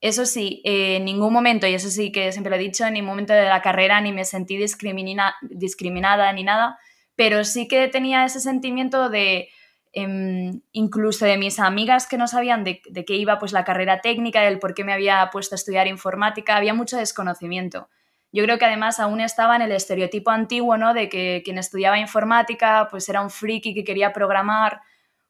Eso 0.00 0.26
sí, 0.26 0.60
en 0.64 1.04
ningún 1.04 1.32
momento, 1.32 1.68
y 1.68 1.74
eso 1.74 1.88
sí 1.88 2.10
que 2.10 2.32
siempre 2.32 2.50
lo 2.50 2.56
he 2.56 2.58
dicho, 2.58 2.84
en 2.84 2.94
ningún 2.94 3.10
momento 3.10 3.32
de 3.32 3.44
la 3.44 3.62
carrera 3.62 4.00
ni 4.00 4.10
me 4.10 4.24
sentí 4.24 4.56
discriminada 4.56 6.32
ni 6.32 6.42
nada, 6.42 6.80
pero 7.14 7.44
sí 7.44 7.68
que 7.68 7.86
tenía 7.86 8.24
ese 8.24 8.40
sentimiento 8.40 9.08
de, 9.08 9.50
em, 9.96 10.60
incluso 10.72 11.24
de 11.24 11.38
mis 11.38 11.58
amigas 11.58 12.06
que 12.06 12.18
no 12.18 12.28
sabían 12.28 12.64
de, 12.64 12.82
qué 12.82 13.14
iba 13.14 13.38
pues 13.38 13.52
la 13.52 13.64
carrera 13.64 14.02
técnica, 14.02 14.42
del 14.42 14.58
por 14.58 14.74
qué 14.74 14.84
me 14.84 14.92
había 14.92 15.30
puesto 15.32 15.54
a 15.54 15.56
estudiar 15.56 15.86
informática, 15.86 16.54
había 16.54 16.74
mucho 16.74 16.98
desconocimiento. 16.98 17.88
Yo 18.30 18.44
creo 18.44 18.58
que 18.58 18.66
además 18.66 19.00
aún 19.00 19.22
estaba 19.22 19.56
en 19.56 19.62
el 19.62 19.72
estereotipo 19.72 20.30
antiguo, 20.30 20.76
¿no? 20.76 20.92
De 20.92 21.08
que 21.08 21.40
quien 21.46 21.56
estudiaba 21.56 21.98
informática 21.98 22.88
pues 22.90 23.08
era 23.08 23.22
un 23.22 23.30
friki 23.30 23.72
que 23.72 23.84
quería 23.84 24.12
programar, 24.12 24.82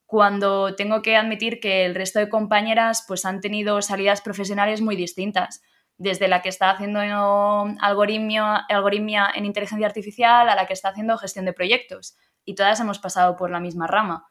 cuando 0.05 0.75
tengo 0.75 1.01
que 1.01 1.15
admitir 1.15 1.61
que 1.61 1.85
el 1.85 1.95
resto 1.95 2.19
de 2.19 2.29
compañeras 2.29 3.05
pues 3.07 3.25
han 3.25 3.41
tenido 3.41 3.81
salidas 3.83 4.21
profesionales 4.21 4.81
muy 4.81 4.97
distintas, 4.97 5.63
desde 5.97 6.27
la 6.27 6.43
que 6.43 6.49
está 6.49 6.71
haciendo 6.71 7.01
algoritmia, 7.81 8.57
algoritmia 8.69 9.31
en 9.33 9.45
inteligencia 9.45 9.87
artificial 9.87 10.49
a 10.49 10.57
la 10.57 10.67
que 10.67 10.73
está 10.73 10.89
haciendo 10.89 11.17
gestión 11.19 11.45
de 11.45 11.53
proyectos, 11.53 12.17
y 12.45 12.57
todas 12.57 12.81
hemos 12.81 12.99
pasado 12.99 13.37
por 13.37 13.51
la 13.51 13.61
misma 13.61 13.87
rama. 13.87 14.27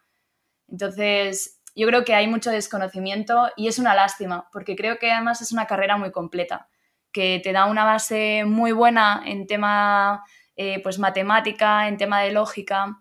Entonces, 0.68 1.62
yo 1.76 1.88
creo 1.88 2.06
que 2.06 2.16
hay 2.16 2.28
mucho 2.28 2.52
desconocimiento 2.52 3.50
y 3.56 3.68
es 3.68 3.80
una 3.80 3.96
lástima, 3.96 4.48
porque 4.52 4.76
creo 4.76 4.98
que 4.98 5.12
además 5.12 5.42
es 5.42 5.52
una 5.52 5.68
carrera 5.68 5.98
muy 5.98 6.12
completa, 6.12 6.70
que 7.12 7.40
te 7.44 7.52
da 7.52 7.66
una 7.66 7.86
base 7.86 8.44
muy 8.46 8.72
buena 8.72 9.22
en 9.26 9.48
tema 9.48 10.24
eh, 10.56 10.82
pues 10.84 11.00
matemática, 11.00 11.88
en 11.88 11.98
tema 11.98 12.22
de 12.22 12.32
lógica, 12.32 12.98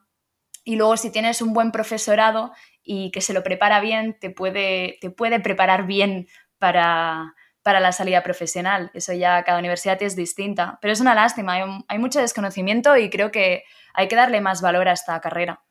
y 0.65 0.77
luego 0.77 0.97
si 0.97 1.13
tienes 1.13 1.43
un 1.43 1.53
buen 1.53 1.71
profesorado 1.71 2.53
y 2.83 3.11
que 3.11 3.21
se 3.21 3.35
lo 3.35 3.43
prepara 3.43 3.81
bien, 3.81 4.19
te 4.19 4.31
puede, 4.31 4.99
te 5.01 5.11
puede 5.11 5.39
preparar 5.41 5.87
bien 5.87 6.27
para, 6.59 7.35
la 7.65 7.93
salida 7.93 8.23
profesional. 8.23 8.91
Eso 8.95 9.13
ya 9.13 9.45
cada 9.45 9.59
universidad 9.59 10.03
es 10.03 10.17
distinta. 10.17 10.79
Pero 10.81 10.93
es 10.93 11.01
una 11.01 11.15
lástima, 11.15 11.85
hay, 11.89 11.99
mucho 11.99 12.21
desconocimiento 12.21 12.97
y 12.97 13.11
creo 13.11 13.31
que 13.31 13.65
hay 13.93 14.09
que 14.09 14.17
darle 14.17 14.41
más 14.41 14.63
valor 14.63 14.89
a 14.89 14.93
esta 14.93 15.21
carrera. 15.21 15.63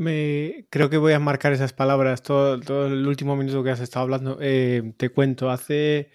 Me, 0.00 0.66
creo 0.70 0.88
que 0.88 0.96
voy 0.96 1.12
a 1.12 1.18
marcar 1.18 1.52
esas 1.52 1.74
palabras 1.74 2.22
todo, 2.22 2.58
todo 2.58 2.86
el 2.86 3.06
último 3.06 3.36
minuto 3.36 3.62
que 3.62 3.70
has 3.70 3.80
estado 3.80 4.04
hablando. 4.04 4.38
Eh, 4.40 4.94
te 4.96 5.10
cuento, 5.10 5.50
hace 5.50 6.10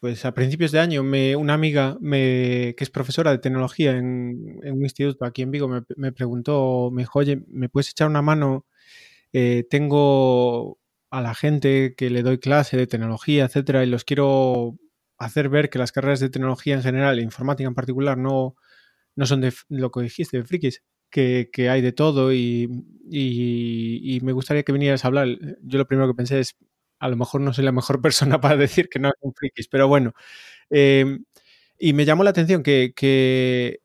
pues 0.00 0.24
a 0.24 0.34
principios 0.34 0.72
de 0.72 0.80
año, 0.80 1.02
me, 1.04 1.36
una 1.36 1.54
amiga 1.54 1.98
me, 2.00 2.74
que 2.76 2.84
es 2.84 2.90
profesora 2.90 3.32
de 3.32 3.38
tecnología 3.38 3.92
en, 3.92 4.60
un 4.64 4.82
instituto 4.82 5.26
aquí 5.26 5.42
en 5.42 5.50
Vigo 5.52 5.68
me, 5.68 6.12
preguntó, 6.12 6.90
me 6.92 7.02
dijo, 7.02 7.18
oye, 7.20 7.42
¿me 7.48 7.68
puedes 7.68 7.90
echar 7.90 8.08
una 8.08 8.22
mano? 8.22 8.66
Eh, 9.32 9.66
tengo 9.70 10.78
a 11.10 11.22
la 11.22 11.34
gente 11.34 11.94
que 11.96 12.10
le 12.10 12.22
doy 12.22 12.38
clase 12.38 12.76
de 12.78 12.86
tecnología, 12.86 13.46
etcétera, 13.46 13.84
y 13.84 13.88
los 13.88 14.04
quiero 14.04 14.78
hacer 15.18 15.50
ver 15.50 15.70
que 15.70 15.78
las 15.78 15.92
carreras 15.92 16.20
de 16.20 16.30
tecnología 16.30 16.76
en 16.76 16.82
general, 16.82 17.18
e 17.18 17.22
informática 17.22 17.68
en 17.68 17.74
particular, 17.74 18.18
no, 18.18 18.56
no 19.16 19.26
son 19.26 19.42
de 19.42 19.54
lo 19.68 19.90
que 19.92 20.02
dijiste, 20.02 20.38
de 20.38 20.44
frikis, 20.44 20.82
que, 21.12 21.68
hay 21.70 21.82
de 21.82 21.92
todo 21.92 22.32
y, 22.32 22.84
y, 23.10 24.18
me 24.22 24.32
gustaría 24.32 24.64
que 24.64 24.72
vinieras 24.72 25.04
a 25.04 25.08
hablar. 25.08 25.28
Yo 25.62 25.78
lo 25.78 25.86
primero 25.86 26.08
que 26.08 26.16
pensé 26.16 26.40
es, 26.40 26.56
a 26.98 27.08
lo 27.08 27.16
mejor 27.16 27.40
no 27.42 27.52
soy 27.52 27.64
la 27.64 27.72
mejor 27.72 28.00
persona 28.02 28.40
para 28.40 28.56
decir 28.56 28.88
que 28.88 28.98
no 28.98 29.12
son 29.20 29.32
frikis, 29.34 29.68
pero 29.68 29.88
bueno. 29.88 30.14
Em, 30.70 31.24
y 31.78 31.92
me 31.92 32.04
llamó 32.04 32.24
la 32.24 32.30
atención 32.30 32.62
que, 32.62 33.80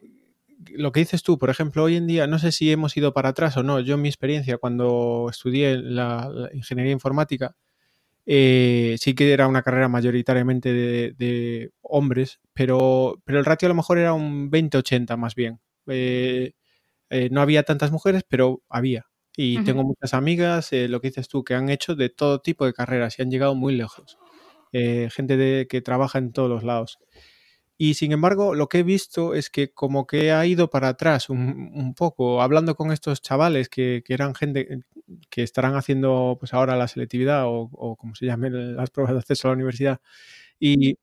lo 0.72 0.91
que 0.91 1.00
dices 1.01 1.24
tú, 1.24 1.38
por 1.38 1.50
ejemplo, 1.50 1.84
hoy 1.84 1.96
en 1.98 2.07
día, 2.07 2.27
no 2.27 2.39
sé 2.39 2.51
si 2.51 2.72
hemos 2.72 2.96
ido 2.98 3.13
para 3.13 3.29
atrás 3.29 3.57
o 3.57 3.63
no, 3.63 3.79
yo 3.81 3.96
en 3.96 4.01
mi 4.01 4.10
experiencia 4.10 4.57
cuando 4.57 5.27
estudié 5.29 5.77
la, 5.77 6.50
ingeniería 6.53 6.93
informática, 6.93 7.55
eh, 8.25 8.98
sí 9.00 9.15
que 9.15 9.31
era 9.34 9.48
una 9.48 9.63
carrera 9.63 9.89
mayoritariamente 9.89 10.74
de, 10.74 11.72
hombres, 11.81 12.39
pero, 12.53 13.22
pero 13.25 13.39
el 13.39 13.46
ratio 13.46 13.67
a 13.67 13.69
lo 13.69 13.75
mejor 13.75 13.98
era 13.98 14.13
un 14.13 14.51
20-80 14.51 15.17
más 15.17 15.36
bien. 15.36 15.60
Eh, 15.88 16.53
eh, 17.09 17.29
no 17.31 17.41
había 17.41 17.63
tantas 17.63 17.91
mujeres, 17.91 18.23
pero 18.27 18.63
había. 18.69 19.07
Y 19.39 19.63
tengo 19.63 19.83
muchas 19.83 20.15
amigas, 20.15 20.73
eh, 20.73 20.87
lo 20.87 20.99
que 20.99 21.09
dices 21.09 21.27
tú, 21.27 21.43
que 21.43 21.53
han 21.53 21.69
hecho 21.69 21.95
de 21.95 22.09
todo 22.09 22.41
tipo 22.41 22.65
de 22.65 22.73
carreras 22.73 23.19
y 23.19 23.21
han 23.21 23.29
llegado 23.29 23.53
muy 23.53 23.75
lejos. 23.75 24.17
Eh, 24.73 25.09
gente 25.11 25.37
de, 25.37 25.67
que 25.69 25.81
trabaja 25.81 26.17
en 26.17 26.33
todos 26.33 26.49
los 26.49 26.63
lados. 26.63 26.97
Y 27.77 27.93
sin 27.93 28.11
embargo, 28.11 28.55
lo 28.55 28.67
que 28.69 28.79
he 28.79 28.83
visto 28.83 29.35
es 29.35 29.51
que 29.51 29.71
como 29.71 30.07
que 30.07 30.31
ha 30.31 30.43
ido 30.47 30.71
para 30.71 30.89
atrás 30.89 31.29
un, 31.29 31.93
poco, 31.95 32.41
hablando 32.41 32.75
con 32.75 32.91
estos 32.91 33.21
chavales 33.21 33.69
que, 33.69 34.03
eran 34.07 34.33
gente 34.33 34.81
que 35.29 35.43
estarán 35.43 35.75
haciendo 35.75 36.37
pues 36.39 36.53
ahora 36.55 36.75
la 36.75 36.87
selectividad 36.87 37.43
o, 37.45 37.95
como 37.97 38.15
se 38.15 38.25
llamen 38.25 38.75
las 38.75 38.89
pruebas 38.89 39.13
de 39.13 39.19
acceso 39.19 39.47
a 39.47 39.51
la 39.51 39.55
universidad. 39.55 40.01
Y, 40.59 40.97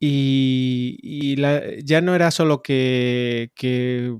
y, 0.00 1.36
ya 1.84 2.00
no 2.00 2.14
era 2.14 2.30
solo 2.32 2.62
que, 2.62 3.52
que 3.54 4.12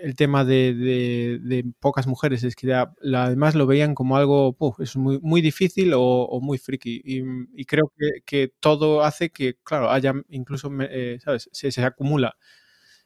el 0.00 0.14
tema 0.14 0.44
de, 0.44 1.64
pocas 1.80 2.06
mujeres, 2.06 2.44
es 2.44 2.56
que 2.56 2.72
además 2.72 3.54
lo 3.54 3.66
veían 3.66 3.94
como 3.94 4.16
algo 4.16 4.56
es 4.78 4.96
muy, 4.96 5.18
muy 5.20 5.40
difícil 5.40 5.92
o, 5.94 6.40
muy 6.42 6.58
friki. 6.58 7.00
Y, 7.04 7.64
creo 7.64 7.92
que, 8.24 8.52
todo 8.60 9.02
hace 9.02 9.30
que, 9.30 9.56
claro, 9.62 9.90
haya 9.90 10.12
incluso, 10.28 10.70
eh, 10.80 11.18
¿sabes? 11.22 11.48
Se, 11.52 11.82
acumula. 11.84 12.36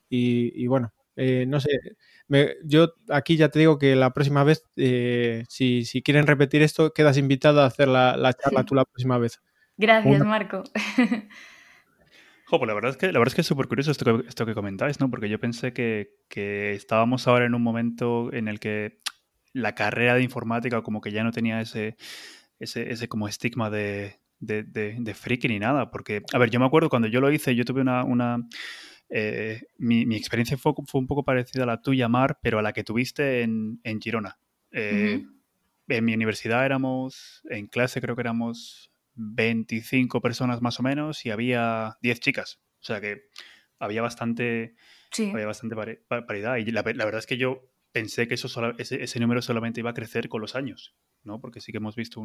Y, 0.08 0.66
bueno, 0.66 0.92
eh, 1.16 1.44
no 1.46 1.60
sé, 1.60 1.70
yo 2.64 2.94
aquí 3.08 3.36
ya 3.36 3.48
te 3.48 3.58
digo 3.58 3.78
que 3.78 3.96
la 3.96 4.12
próxima 4.12 4.44
vez, 4.44 4.64
eh, 4.76 5.44
si, 5.48 5.84
quieren 6.02 6.26
repetir 6.26 6.62
esto, 6.62 6.92
quedas 6.92 7.16
invitado 7.16 7.62
a 7.62 7.66
hacer 7.66 7.88
la, 7.88 8.34
charla 8.34 8.64
tú 8.66 8.74
la 8.74 8.84
próxima 8.84 9.18
vez. 9.18 9.40
Gracias, 9.76 10.24
Marco. 10.24 10.62
Pues 12.58 12.66
la 12.66 12.74
verdad 12.74 12.90
es 12.90 12.96
que 12.96 13.12
la 13.12 13.18
verdad 13.18 13.28
es 13.28 13.34
que 13.34 13.40
es 13.42 13.46
súper 13.46 13.68
curioso 13.68 13.90
esto 13.90 14.04
que, 14.04 14.28
esto 14.28 14.44
que 14.46 14.54
comentáis, 14.54 14.98
¿no? 15.00 15.08
Porque 15.08 15.28
yo 15.28 15.38
pensé 15.38 15.72
que, 15.72 16.16
que, 16.28 16.72
estábamos 16.72 17.28
ahora 17.28 17.46
en 17.46 17.54
un 17.54 17.62
momento 17.62 18.32
en 18.32 18.48
el 18.48 18.58
que 18.58 19.00
la 19.52 19.74
carrera 19.74 20.14
de 20.14 20.22
informática 20.22 20.82
como 20.82 21.00
que 21.00 21.12
ya 21.12 21.22
no 21.22 21.32
tenía 21.32 21.60
ese, 21.60 21.96
ese, 22.58 22.90
ese 22.90 23.08
como 23.08 23.28
estigma 23.28 23.70
de, 23.70 24.20
de, 24.40 24.64
de, 24.64 25.14
friki 25.14 25.48
ni 25.48 25.58
nada. 25.58 25.90
Porque, 25.90 26.22
a 26.32 26.38
ver, 26.38 26.50
yo 26.50 26.58
me 26.60 26.66
acuerdo 26.66 26.88
cuando 26.88 27.08
yo 27.08 27.20
lo 27.20 27.30
hice, 27.30 27.54
yo 27.54 27.64
tuve 27.64 27.80
una... 27.80 28.04
una 28.04 28.46
eh, 29.12 29.62
mi, 29.78 30.06
mi, 30.06 30.14
experiencia 30.14 30.56
fue, 30.56 30.72
fue, 30.86 31.00
un 31.00 31.08
poco 31.08 31.24
parecida 31.24 31.64
a 31.64 31.66
la 31.66 31.82
tuya, 31.82 32.08
Mar, 32.08 32.38
pero 32.42 32.60
a 32.60 32.62
la 32.62 32.72
que 32.72 32.84
tuviste 32.84 33.42
en, 33.42 33.80
en 33.82 34.00
Girona. 34.00 34.38
Eh, 34.70 35.24
en 35.88 36.04
mi 36.04 36.14
universidad 36.14 36.64
éramos, 36.64 37.42
en 37.50 37.66
clase 37.66 38.00
creo 38.00 38.14
que 38.14 38.22
éramos 38.22 38.89
25 39.20 40.20
personas 40.20 40.62
más 40.62 40.80
o 40.80 40.82
menos 40.82 41.26
y 41.26 41.30
había 41.30 41.98
10 42.00 42.20
chicas. 42.20 42.60
O 42.80 42.84
sea 42.84 43.00
que 43.00 43.28
había 43.78 44.02
bastante, 44.02 44.74
había 45.32 45.46
bastante 45.46 45.76
paridad. 46.08 46.56
Y 46.56 46.64
la, 46.70 46.82
verdad 46.82 47.18
es 47.18 47.26
que 47.26 47.36
yo 47.36 47.70
pensé 47.92 48.26
que 48.26 48.34
eso 48.34 48.48
ese, 48.78 49.20
número 49.20 49.42
solamente 49.42 49.80
iba 49.80 49.90
a 49.90 49.94
crecer 49.94 50.28
con 50.28 50.40
los 50.40 50.54
años, 50.54 50.94
¿no? 51.22 51.40
Porque 51.40 51.60
sí 51.60 51.72
que 51.72 51.78
hemos 51.78 51.96
visto 51.96 52.22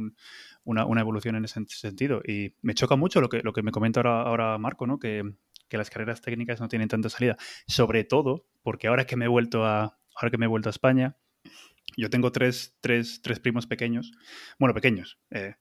una, 0.64 1.02
evolución 1.02 1.36
en 1.36 1.46
ese 1.46 1.62
sentido. 1.68 2.22
Y 2.26 2.56
me 2.62 2.74
choca 2.74 2.96
mucho 2.96 3.20
lo 3.20 3.30
que, 3.30 3.42
lo 3.42 3.52
que 3.52 3.62
me 3.64 3.72
comenta 3.72 4.00
ahora, 4.00 4.22
ahora 4.22 4.58
Marco, 4.58 4.88
¿no? 4.88 5.00
Que, 5.00 5.24
las 5.72 5.90
carreras 5.90 6.22
técnicas 6.22 6.62
no 6.62 6.70
tienen 6.70 6.88
tanta 6.88 7.10
salida. 7.10 7.36
Sobre 7.68 8.06
todo 8.06 8.48
porque 8.64 8.88
ahora 8.88 9.06
que 9.06 9.18
me 9.18 9.26
he 9.26 9.28
vuelto 9.28 9.66
a, 9.66 10.00
ahora 10.16 10.32
que 10.32 10.38
me 10.38 10.46
he 10.46 10.48
vuelto 10.48 10.70
a 10.70 10.72
España, 10.72 11.18
yo 11.98 12.10
tengo 12.10 12.32
tres, 12.32 12.78
tres, 12.80 13.22
tres 13.22 13.42
primos 13.42 13.68
pequeños, 13.68 14.14
bueno, 14.58 14.74
pequeños, 14.74 15.20
eh, 15.32 15.56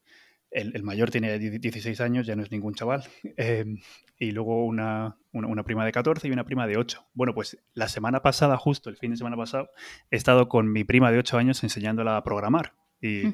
el, 0.54 0.82
mayor 0.84 1.11
tiene 1.11 1.38
16 1.38 2.00
años, 2.00 2.26
ya 2.26 2.37
no 2.37 2.42
es 2.42 2.50
ningún 2.50 2.75
chaval. 2.75 3.04
Em, 3.37 3.80
y 4.18 4.30
luego 4.30 4.64
una, 4.64 5.18
una, 5.32 5.64
prima 5.64 5.84
de 5.84 5.92
14 5.92 6.28
y 6.28 6.30
una 6.30 6.44
prima 6.44 6.66
de 6.66 6.76
8. 6.76 7.08
Bueno, 7.12 7.34
pues 7.34 7.58
la 7.75 7.88
semana 7.88 8.23
pasada, 8.23 8.56
justo 8.56 8.88
el 8.88 8.96
fin 8.96 9.11
de 9.11 9.16
semana 9.16 9.37
pasado, 9.37 9.70
he 10.11 10.16
estado 10.16 10.49
con 10.49 10.70
mi 10.70 10.84
prima 10.84 11.11
de 11.11 11.18
8 11.18 11.37
años 11.37 11.62
enseñándola 11.64 12.16
a 12.16 12.23
programar. 12.23 12.75
Y, 13.00 13.26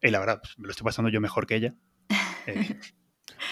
y 0.00 0.10
la 0.10 0.18
verdad, 0.18 0.40
pues, 0.40 0.58
me 0.58 0.64
lo 0.64 0.70
estoy 0.70 0.84
pasando 0.84 1.10
yo 1.10 1.20
mejor 1.20 1.46
que 1.46 1.56
ella. 1.56 1.74
Eh, 2.46 2.78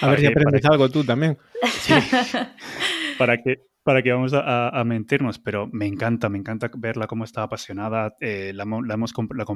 a 0.02 0.10
ver 0.10 0.20
si 0.20 0.26
aprendes 0.26 0.66
algo 0.66 0.90
tú 0.90 1.02
también. 1.02 1.38
Sí. 1.80 1.94
para 3.18 3.38
que, 3.38 3.62
para 3.82 4.02
que 4.02 4.12
vamos 4.12 4.32
a, 4.34 4.82
mentirnos, 4.84 5.38
pero 5.38 5.66
me 5.72 5.86
encanta, 5.86 6.28
me 6.28 6.36
encanta 6.36 6.70
verla 6.76 7.06
cómo 7.06 7.24
está 7.24 7.42
apasionada. 7.42 8.14
Eh, 8.20 8.52
la, 8.54 8.66
la, 8.66 8.94
hemos, 8.94 9.14
la, 9.34 9.46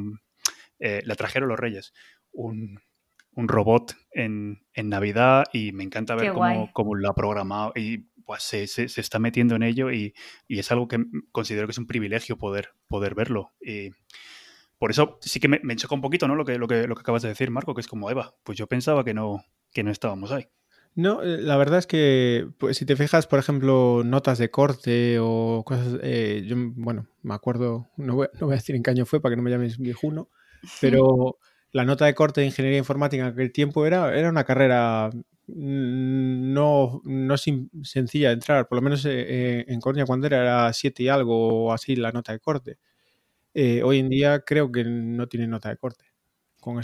eh, 0.79 1.03
la 1.05 1.15
trajeron 1.17 1.51
los 1.51 1.59
Reyes. 1.59 1.93
Un, 2.33 2.81
un 3.37 3.49
robot 3.49 3.95
en, 4.13 4.65
en, 4.73 4.89
Navidad 4.89 5.45
y 5.53 5.73
me 5.73 5.85
encanta 5.85 6.17
ver 6.17 6.33
cómo, 6.33 6.71
cómo, 6.73 6.95
lo 6.95 7.09
ha 7.09 7.15
programado 7.15 7.73
y 7.77 7.99
pues 8.25 8.43
se, 8.43 8.67
se, 8.67 8.89
se 8.89 9.01
está 9.01 9.19
metiendo 9.19 9.55
en 9.55 9.63
ello 9.63 9.93
y, 9.93 10.15
y, 10.49 10.59
es 10.59 10.73
algo 10.73 10.89
que 10.89 11.05
considero 11.31 11.67
que 11.67 11.73
es 11.73 11.79
un 11.79 11.87
privilegio 11.87 12.39
poder, 12.39 12.71
poder 12.89 13.15
verlo. 13.15 13.53
Y 13.61 13.91
por 14.79 14.91
eso 14.91 15.19
sí 15.21 15.39
que 15.39 15.49
me, 15.49 15.61
me 15.63 15.77
choca 15.77 15.95
un 15.95 16.01
poquito 16.01 16.27
¿no? 16.27 16.35
lo, 16.35 16.45
que, 16.45 16.59
lo, 16.59 16.67
que, 16.67 16.89
lo 16.89 16.95
que 16.97 17.01
acabas 17.01 17.23
de 17.23 17.29
decir, 17.29 17.51
Marco, 17.51 17.75
que 17.75 17.83
es 17.83 17.87
como 17.87 18.11
Eva. 18.11 18.35
Pues 18.43 18.59
yo 18.59 18.67
pensaba 18.67 19.05
que 19.05 19.15
no, 19.15 19.45
que 19.73 19.85
no 19.85 19.91
estábamos 19.91 20.33
ahí. 20.33 20.49
No, 20.95 21.23
eh, 21.23 21.43
la 21.43 21.59
verdad 21.59 21.79
es 21.79 21.87
que 21.87 22.49
pues, 22.59 22.79
si 22.79 22.87
te 22.87 22.97
fijas, 22.97 23.27
por 23.27 23.39
ejemplo, 23.39 24.03
notas 24.03 24.39
de 24.39 24.51
corte 24.51 25.19
o 25.21 25.63
cosas, 25.65 26.01
eh, 26.03 26.43
yo, 26.47 26.57
bueno, 26.75 27.07
me 27.23 27.35
acuerdo, 27.35 27.91
no 27.99 28.17
voy, 28.17 28.29
no 28.41 28.47
voy, 28.47 28.55
a 28.55 28.57
decir 28.57 28.75
en 28.75 28.83
qué 28.83 28.93
año 28.93 29.05
fue 29.05 29.21
para 29.21 29.33
que 29.33 29.37
no 29.37 29.43
me 29.43 29.51
llames 29.51 29.77
viejuno, 29.77 30.31
pero 30.81 31.37
la 31.77 31.85
nota 31.85 32.07
de 32.07 32.15
corte 32.15 32.41
de 32.41 32.47
ingeniería 32.49 32.79
informática 32.79 33.23
en 33.23 33.33
aquel 33.33 33.53
tiempo 33.53 33.87
era, 33.87 34.17
era 34.17 34.31
una 34.31 34.45
carrera 34.45 35.11
no, 35.47 37.01
no 37.05 37.37
sencilla 37.37 38.29
de 38.29 38.35
entrar, 38.35 38.67
por 38.67 38.77
lo 38.77 38.83
menos 38.83 39.05
eh, 39.07 39.65
en 39.69 39.81
Coruña 39.81 40.07
cuando 40.07 40.27
era, 40.27 40.43
era 40.43 40.73
7 40.73 41.03
y 41.03 41.09
algo 41.09 41.67
o 41.67 41.73
así 41.73 41.95
la 41.97 42.13
nota 42.13 42.33
de 42.33 42.41
corte. 42.41 42.79
hoy 43.55 43.99
en 43.99 44.09
día 44.09 44.41
creo 44.41 44.73
que 44.73 44.85
no 44.85 45.29
tiene 45.29 45.47
nota 45.47 45.69
de 45.69 45.77
corte 45.77 46.07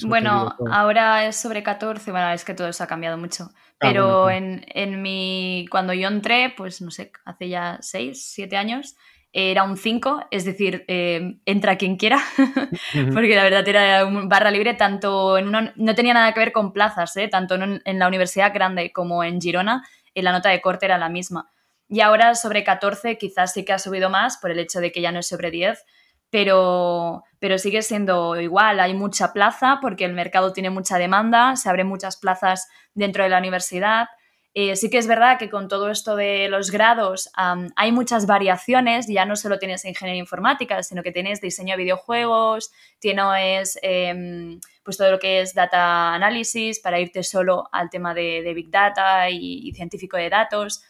bueno, 0.05 0.55
ahora 0.71 1.27
es 1.27 1.37
sobre 1.37 1.63
14, 1.63 2.11
bueno, 2.13 2.31
es 2.31 2.45
que 2.45 2.55
todo 2.55 2.73
se 2.73 2.83
ha 2.83 2.87
cambiado 2.87 3.19
mucho. 3.19 3.51
Ah, 3.53 3.77
Pero 3.81 4.31
en, 4.31 5.03
mi, 5.03 5.67
cuando 5.71 5.93
yo 5.93 6.09
entré, 6.09 6.55
pues 6.57 6.81
no 6.81 6.91
sé, 6.91 7.11
hace 7.25 7.49
ya 7.49 7.79
6, 7.81 8.33
7 8.33 8.57
años, 8.57 8.97
era 9.33 9.63
un 9.63 9.77
5, 9.77 10.27
es 10.31 10.45
decir, 10.45 10.85
eh, 10.89 11.39
entra 11.47 11.77
quien 11.77 11.97
quiera, 11.97 12.21
porque 13.15 13.35
la 13.35 13.45
verdad 13.45 13.67
era 13.67 14.05
un 14.05 14.29
barra 14.29 14.51
libre, 14.51 14.75
tanto 14.75 15.39
en 15.39 15.51
no 15.51 15.95
tenía 15.95 16.15
nada 16.15 16.33
que 16.35 16.41
ver 16.41 16.53
con 16.53 16.73
plazas, 16.73 17.17
¿eh? 17.17 17.29
tanto 17.29 17.55
en, 17.55 17.81
en, 17.85 17.99
la 17.99 18.09
universidad 18.09 18.53
grande 18.53 18.93
como 18.93 19.25
en 19.25 19.41
Girona, 19.41 19.85
la 20.15 20.33
nota 20.33 20.51
de 20.51 20.61
corte 20.61 20.87
era 20.87 20.99
la 20.99 21.09
misma. 21.09 21.51
Y 21.89 22.01
ahora 22.01 22.35
sobre 22.35 22.65
14 22.65 23.19
quizás 23.19 23.53
sí 23.53 23.65
que 23.65 23.73
ha 23.73 23.79
subido 23.79 24.11
más 24.11 24.39
por 24.39 24.51
el 24.51 24.59
hecho 24.59 24.81
de 24.81 24.93
que 24.93 25.01
ya 25.01 25.13
no 25.13 25.21
es 25.21 25.27
sobre 25.27 25.51
10, 25.51 25.85
pero, 26.31 27.25
pero 27.39 27.59
sigue 27.59 27.83
siendo 27.83 28.41
igual. 28.41 28.81
Hay 28.81 28.95
mucha 28.95 29.35
plaza 29.35 29.79
porque 29.83 30.07
el 30.07 30.15
mercado 30.15 30.55
tiene 30.55 30.71
mucha 30.71 30.97
demanda, 30.97 31.57
se 31.57 31.69
abren 31.69 31.87
muchas 31.87 32.17
plazas 32.17 32.69
dentro 32.95 33.25
de 33.25 33.29
la 33.29 33.39
universidad. 33.39 34.07
Eh, 34.55 34.77
sí 34.77 34.91
que 34.91 34.99
es 34.99 35.07
verdad 35.07 35.39
que 35.39 35.49
con 35.49 35.67
todo 35.67 35.91
esto 35.91 36.15
de 36.15 36.49
los 36.49 36.71
grados 36.71 37.31
hay 37.35 37.91
muchas 37.91 38.27
variaciones, 38.27 39.07
ya 39.07 39.25
no 39.25 39.35
solo 39.35 39.59
tienes 39.59 39.85
ingeniería 39.87 40.21
informática, 40.21 40.83
sino 40.83 41.03
que 41.03 41.11
tienes 41.11 41.41
diseño 41.41 41.75
de 41.75 41.83
videojuegos, 41.85 42.71
tienes 42.99 43.79
em, 43.81 44.61
pues 44.83 44.99
todo 44.99 45.11
lo 45.11 45.19
que 45.19 45.41
es 45.41 45.55
data 45.55 46.13
análisis 46.13 46.81
para 46.81 47.01
irte 47.01 47.23
solo 47.23 47.69
al 47.73 47.89
tema 47.89 48.13
de, 48.13 48.53
Big 48.55 48.71
Data 48.71 49.31
y, 49.31 49.69
y, 49.69 49.73
científico 49.73 50.19
de 50.19 50.29
datos. 50.29 50.83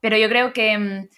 Pero 0.00 0.18
yo 0.18 0.28
creo 0.28 0.52
que 0.52 0.72
em, 0.72 1.08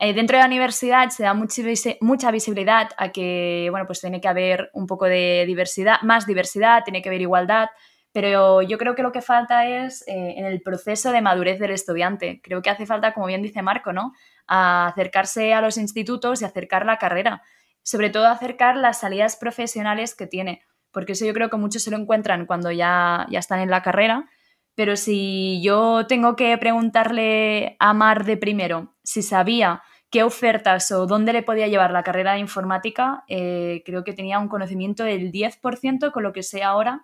eh, 0.00 0.12
dentro 0.12 0.36
de 0.36 0.42
la 0.42 0.48
universidad 0.48 1.08
se 1.10 1.22
da 1.22 1.34
mucha, 1.34 1.62
mucha 2.00 2.30
visibilidad 2.30 2.90
a 2.96 3.12
que, 3.12 3.68
bueno, 3.70 3.86
pues 3.86 4.00
tiene 4.00 4.20
que 4.20 4.28
haber 4.28 4.70
un 4.72 4.86
poco 4.86 5.04
de 5.06 5.44
diversidad, 5.46 6.02
más 6.02 6.26
diversidad, 6.26 6.82
tiene 6.84 7.00
que 7.00 7.08
haber 7.08 7.22
igualdad, 7.22 7.68
pero 8.14 8.62
yo 8.62 8.78
creo 8.78 8.94
que 8.94 9.02
lo 9.02 9.10
que 9.10 9.20
falta 9.20 9.66
es 9.66 10.06
eh, 10.06 10.34
en 10.36 10.44
el 10.46 10.62
proceso 10.62 11.10
de 11.10 11.20
madurez 11.20 11.58
del 11.58 11.72
estudiante. 11.72 12.40
Creo 12.44 12.62
que 12.62 12.70
hace 12.70 12.86
falta, 12.86 13.12
como 13.12 13.26
bien 13.26 13.42
dice 13.42 13.60
Marco, 13.60 13.92
¿no? 13.92 14.12
Acercarse 14.46 15.52
a 15.52 15.60
los 15.60 15.76
institutos 15.78 16.40
y 16.40 16.44
acercar 16.44 16.86
la 16.86 16.98
carrera, 16.98 17.42
sobre 17.82 18.10
todo 18.10 18.28
acercar 18.28 18.76
las 18.76 19.00
salidas 19.00 19.34
profesionales 19.34 20.14
que 20.14 20.28
tiene, 20.28 20.62
porque 20.92 21.12
eso 21.12 21.26
yo 21.26 21.34
creo 21.34 21.50
que 21.50 21.56
muchos 21.56 21.82
se 21.82 21.90
lo 21.90 21.96
encuentran 21.96 22.46
cuando 22.46 22.70
ya, 22.70 23.26
ya 23.30 23.40
están 23.40 23.58
en 23.58 23.70
la 23.70 23.82
carrera, 23.82 24.30
pero 24.76 24.94
si 24.94 25.60
yo 25.60 26.06
tengo 26.06 26.36
que 26.36 26.56
preguntarle 26.56 27.74
a 27.80 27.94
Mar 27.94 28.24
de 28.24 28.36
primero 28.36 28.94
si 29.02 29.22
sabía 29.22 29.82
qué 30.10 30.22
ofertas 30.22 30.92
o 30.92 31.06
dónde 31.06 31.32
le 31.32 31.42
podía 31.42 31.66
llevar 31.66 31.90
la 31.90 32.04
carrera 32.04 32.34
de 32.34 32.38
informática, 32.38 33.24
eh, 33.26 33.82
creo 33.84 34.04
que 34.04 34.12
tenía 34.12 34.38
un 34.38 34.46
conocimiento 34.46 35.02
del 35.02 35.32
10% 35.32 36.12
con 36.12 36.22
lo 36.22 36.32
que 36.32 36.44
sé 36.44 36.62
ahora 36.62 37.02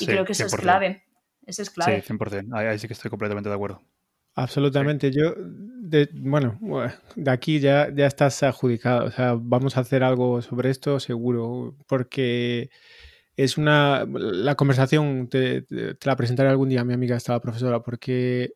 y 0.00 0.06
creo 0.06 0.24
que 0.24 0.32
eso 0.32 0.46
es 0.46 0.54
clave. 0.54 1.02
Eso 1.46 1.62
es 1.62 1.70
clave. 1.70 2.02
Sí, 2.02 2.12
100%. 2.12 2.54
Ahí, 2.54 2.78
sí 2.78 2.86
que 2.86 2.92
estoy 2.92 3.10
completamente 3.10 3.48
de 3.48 3.54
acuerdo. 3.54 3.82
Absolutamente. 4.34 5.10
Yo, 5.10 5.34
bueno, 6.12 6.58
de 7.16 7.30
aquí 7.30 7.58
ya, 7.58 7.92
ya 7.92 8.06
estás 8.06 8.42
adjudicado. 8.42 9.06
O 9.06 9.10
sea, 9.10 9.34
vamos 9.38 9.76
a 9.76 9.80
hacer 9.80 10.04
algo 10.04 10.42
sobre 10.42 10.70
esto 10.70 11.00
seguro, 11.00 11.74
porque 11.86 12.70
es 13.36 13.56
una... 13.56 14.04
La 14.06 14.54
conversación 14.56 15.28
te, 15.28 15.64
la 16.04 16.16
presentaré 16.16 16.50
algún 16.50 16.68
día 16.68 16.82
a 16.82 16.84
mi 16.84 16.92
amiga, 16.94 17.16
estaba 17.16 17.40
profesora, 17.40 17.82
porque 17.82 18.52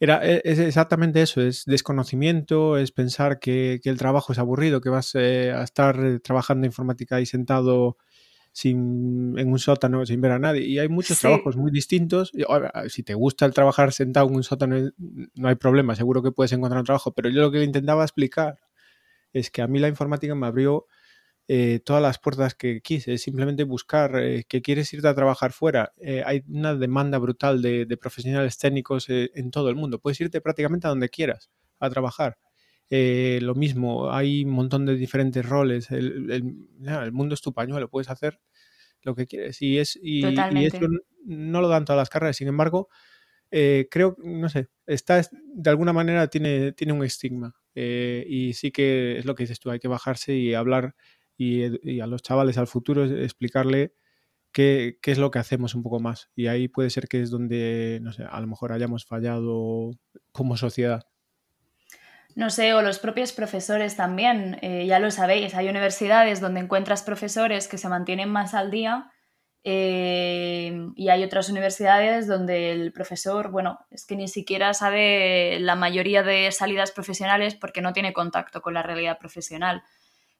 era, 0.00 0.20
e, 0.26 0.42
es 0.44 0.58
exactamente 0.58 1.22
eso, 1.22 1.40
es 1.40 1.64
desconocimiento, 1.64 2.76
es 2.76 2.90
pensar 2.90 3.38
que, 3.38 3.80
el 3.84 3.98
trabajo 3.98 4.32
es 4.32 4.38
aburrido, 4.40 4.80
que 4.80 4.88
vas 4.88 5.14
eh, 5.14 5.52
a 5.52 5.62
estar 5.62 6.18
trabajando 6.24 6.66
informática 6.66 7.20
y 7.20 7.26
sentado 7.26 7.98
sin, 8.52 9.38
en 9.38 9.50
un 9.50 9.58
sótano 9.58 10.04
sin 10.06 10.20
ver 10.20 10.32
a 10.32 10.38
nadie. 10.38 10.62
Y 10.62 10.78
hay 10.78 10.88
muchos 10.88 11.18
trabajos 11.18 11.56
muy 11.56 11.70
distintos. 11.70 12.32
si 12.88 13.02
te 13.02 13.14
gusta 13.14 13.46
el 13.46 13.54
trabajar 13.54 13.92
sentado 13.92 14.28
en 14.28 14.36
un 14.36 14.44
sótano, 14.44 14.76
no 15.34 15.48
hay 15.48 15.54
problema, 15.56 15.96
seguro 15.96 16.22
que 16.22 16.32
puedes 16.32 16.52
encontrar 16.52 16.80
un 16.80 16.86
trabajo. 16.86 17.12
Pero 17.12 17.30
yo 17.30 17.40
lo 17.40 17.50
que 17.50 17.58
le 17.58 17.64
intentaba 17.64 18.04
explicar 18.04 18.58
es 19.32 19.50
que 19.50 19.62
a 19.62 19.66
mí 19.66 19.78
la 19.78 19.88
informática 19.88 20.34
me 20.34 20.46
abrió 20.46 20.86
eh, 21.48 21.80
todas 21.84 22.00
las 22.00 22.18
puertas 22.18 22.54
que 22.54 22.80
quise, 22.80 23.18
simplemente 23.18 23.64
buscar 23.64 24.16
eh, 24.16 24.44
que 24.48 24.62
quieres 24.62 24.92
irte 24.92 25.08
a 25.08 25.14
trabajar 25.14 25.52
fuera. 25.52 25.92
Eh, 25.98 26.22
hay 26.24 26.44
una 26.48 26.74
demanda 26.74 27.18
brutal 27.18 27.60
de, 27.62 27.86
profesionales 28.00 28.58
técnicos 28.58 29.06
en 29.08 29.50
todo 29.50 29.68
el 29.68 29.76
mundo. 29.76 29.98
Puedes 29.98 30.20
irte 30.20 30.40
prácticamente 30.40 30.86
a 30.86 30.90
donde 30.90 31.08
quieras 31.08 31.50
a 31.80 31.90
trabajar. 31.90 32.38
Lo 32.90 33.54
mismo, 33.54 34.12
hay 34.12 34.44
un 34.44 34.50
montón 34.50 34.86
de 34.86 34.96
diferentes 34.96 35.46
roles. 35.46 35.90
El, 35.90 36.42
mundo 37.12 37.34
es 37.34 37.40
tu 37.40 37.52
pañuelo, 37.52 37.88
puedes 37.88 38.10
hacer 38.10 38.40
lo 39.02 39.14
que 39.14 39.26
quieres. 39.26 39.60
Y, 39.62 39.78
es, 39.78 39.98
y, 40.02 40.24
eso 40.64 40.80
no 41.24 41.60
lo 41.60 41.68
dan 41.68 41.84
todas 41.84 42.00
las 42.00 42.10
carreras. 42.10 42.36
Sin 42.36 42.48
embargo, 42.48 42.88
creo, 43.50 44.16
no 44.18 44.48
sé, 44.48 44.68
está, 44.86 45.22
de 45.32 45.70
alguna 45.70 45.92
manera 45.92 46.28
tiene, 46.28 46.72
tiene 46.72 46.92
un 46.92 47.04
estigma. 47.04 47.54
y 47.74 48.52
sí 48.54 48.70
que 48.70 49.18
es 49.18 49.24
lo 49.24 49.34
que 49.34 49.44
dices 49.44 49.60
tú, 49.60 49.70
hay 49.70 49.78
que 49.78 49.88
bajarse 49.88 50.34
y 50.34 50.54
hablar 50.54 50.94
y, 51.36 52.00
a 52.00 52.06
los 52.06 52.22
chavales 52.22 52.58
al 52.58 52.66
futuro 52.66 53.04
explicarle 53.04 53.94
qué, 54.52 54.98
qué, 55.02 55.12
es 55.12 55.18
lo 55.18 55.30
que 55.30 55.38
hacemos 55.38 55.74
un 55.74 55.82
poco 55.82 56.00
más. 56.00 56.30
Y 56.34 56.46
ahí 56.46 56.68
puede 56.68 56.90
ser 56.90 57.08
que 57.08 57.22
es 57.22 57.30
donde, 57.30 58.00
no 58.02 58.12
sé, 58.12 58.24
a 58.24 58.40
lo 58.40 58.46
mejor 58.46 58.72
hayamos 58.72 59.04
fallado 59.06 59.92
como 60.32 60.56
sociedad. 60.56 61.04
No 62.34 62.50
sé, 62.50 62.72
o 62.74 62.82
los 62.82 62.98
propios 62.98 63.32
profesores 63.32 63.96
también, 63.96 64.58
eh, 64.62 64.86
ya 64.86 64.98
lo 64.98 65.10
sabéis, 65.10 65.54
hay 65.54 65.68
universidades 65.68 66.40
donde 66.40 66.60
encuentras 66.60 67.02
profesores 67.02 67.68
que 67.68 67.78
se 67.78 67.88
mantienen 67.88 68.30
más 68.30 68.54
al 68.54 68.70
día 68.70 69.10
eh, 69.64 70.88
y 70.96 71.08
hay 71.10 71.22
otras 71.24 71.50
universidades 71.50 72.26
donde 72.26 72.72
el 72.72 72.92
profesor, 72.92 73.50
bueno, 73.50 73.78
es 73.90 74.06
que 74.06 74.16
ni 74.16 74.28
siquiera 74.28 74.72
sabe 74.74 75.58
la 75.60 75.76
mayoría 75.76 76.22
de 76.22 76.50
salidas 76.52 76.90
profesionales 76.90 77.54
porque 77.54 77.82
no 77.82 77.92
tiene 77.92 78.12
contacto 78.12 78.62
con 78.62 78.74
la 78.74 78.82
realidad 78.82 79.18
profesional. 79.18 79.82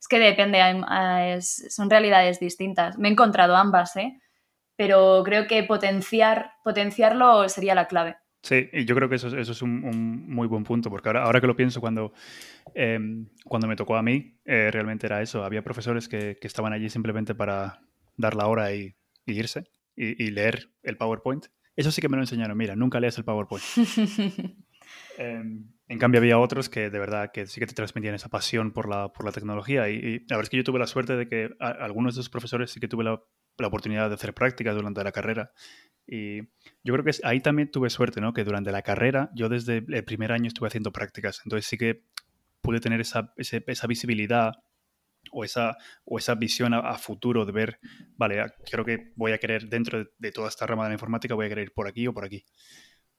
Es 0.01 0.09
que 0.09 0.19
depende, 0.19 0.61
son 1.41 1.91
realidades 1.91 2.41
distintas. 2.41 2.99
Me 2.99 3.09
he 3.09 3.13
encontrado 3.13 3.55
ambas, 3.55 3.95
¿eh? 3.97 4.21
pero 4.77 5.23
creo 5.25 5.47
que 5.47 5.63
potenciar, 5.63 6.55
potenciarlo 6.65 7.49
sería 7.49 7.75
la 7.75 7.87
clave. 7.87 8.17
Sí, 8.43 8.69
y 8.73 8.85
yo 8.85 8.97
creo 8.97 9.09
que 9.09 9.15
eso, 9.15 9.29
eso 9.37 9.53
es 9.53 9.63
un, 9.63 10.29
muy 10.29 10.49
buen 10.49 10.65
punto, 10.65 10.91
porque 10.91 11.09
ahora, 11.09 11.23
ahora 11.23 11.41
que 11.41 11.47
lo 11.47 11.55
pienso, 11.55 11.81
cuando, 11.81 12.13
em, 12.75 13.29
cuando 13.45 13.69
me 13.69 13.77
tocó 13.77 13.97
a 13.97 14.03
mí, 14.03 14.37
eh, 14.45 14.71
realmente 14.73 15.07
era 15.07 15.23
eso. 15.23 15.45
Había 15.45 15.63
profesores 15.63 16.09
que, 16.09 16.39
que, 16.41 16.47
estaban 16.49 16.73
allí 16.73 16.91
simplemente 16.91 17.37
para 17.37 17.83
dar 18.17 18.35
la 18.35 18.49
hora 18.49 18.75
y, 18.75 18.97
irse 19.27 19.65
y, 19.95 20.31
leer 20.31 20.71
el 20.83 20.97
PowerPoint. 20.97 21.47
Eso 21.77 21.93
sí 21.93 22.01
que 22.01 22.09
me 22.09 22.17
lo 22.17 22.25
enseñaron. 22.25 22.57
Mira, 22.57 22.75
nunca 22.75 22.99
lees 22.99 23.17
el 23.19 23.25
PowerPoint. 23.25 23.65
Em, 25.17 25.69
en 25.89 25.99
cambio, 25.99 26.21
había 26.21 26.39
otros 26.39 26.69
que 26.69 26.91
de 26.91 26.99
verdad 26.99 27.31
que 27.33 27.47
sí 27.47 27.61
que 27.61 27.67
te 27.67 27.75
transmitían 27.75 28.15
esa 28.15 28.29
pasión 28.29 28.73
por 28.73 28.89
la, 28.89 29.13
por 29.13 29.25
la 29.25 29.33
tecnología. 29.33 29.89
Y, 29.89 30.21
la 30.21 30.37
verdad 30.37 30.43
es 30.43 30.51
que 30.51 30.57
yo 30.57 30.65
tuve 30.65 30.79
la 30.79 30.87
suerte 30.87 31.17
de 31.17 31.29
que 31.29 31.51
algunos 31.61 32.15
de 32.15 32.21
esos 32.21 32.31
profesores 32.31 32.71
sí 32.71 32.81
que 32.81 32.89
tuve 32.89 33.05
la 33.05 33.23
la 33.59 33.67
oportunidad 33.67 34.09
de 34.09 34.15
hacer 34.15 34.35
prácticas 34.35 34.75
durante 34.75 35.03
la 35.05 35.13
carrera. 35.13 35.53
Y 36.07 36.43
yo 36.83 36.95
creo 36.95 37.05
que 37.05 37.13
ahí 37.23 37.41
también 37.41 37.71
tuve 37.71 37.91
suerte, 37.91 38.21
¿no? 38.21 38.33
Que 38.33 38.45
durante 38.45 38.73
la 38.73 38.83
carrera, 38.83 39.31
yo 39.35 39.49
desde 39.49 39.85
el 39.89 40.05
primer 40.05 40.33
año 40.33 40.49
estuve 40.49 40.69
haciendo 40.69 40.93
prácticas. 40.93 41.41
Entonces 41.45 41.67
sí 41.67 41.77
que 41.79 42.05
pude 42.61 42.81
tener 42.81 43.01
esa, 43.01 43.33
esa 43.37 43.87
visibilidad 43.87 44.53
o 45.31 45.45
esa, 45.45 45.77
o 46.05 46.19
esa 46.19 46.35
visión 46.35 46.75
a, 46.75 46.99
futuro 46.99 47.45
de 47.45 47.53
ver, 47.53 47.79
vale, 48.17 48.43
creo 48.71 48.85
que 48.85 49.13
voy 49.15 49.33
a 49.33 49.39
querer, 49.39 49.69
dentro 49.69 50.05
de, 50.19 50.33
toda 50.33 50.49
esta 50.49 50.67
rama 50.67 50.85
de 50.85 50.91
la 50.91 50.95
informática, 50.95 51.35
voy 51.35 51.47
a 51.47 51.49
querer 51.49 51.65
ir 51.65 51.73
por 51.73 51.87
aquí 51.87 52.07
o 52.07 52.15
por 52.15 52.25
aquí. 52.25 52.45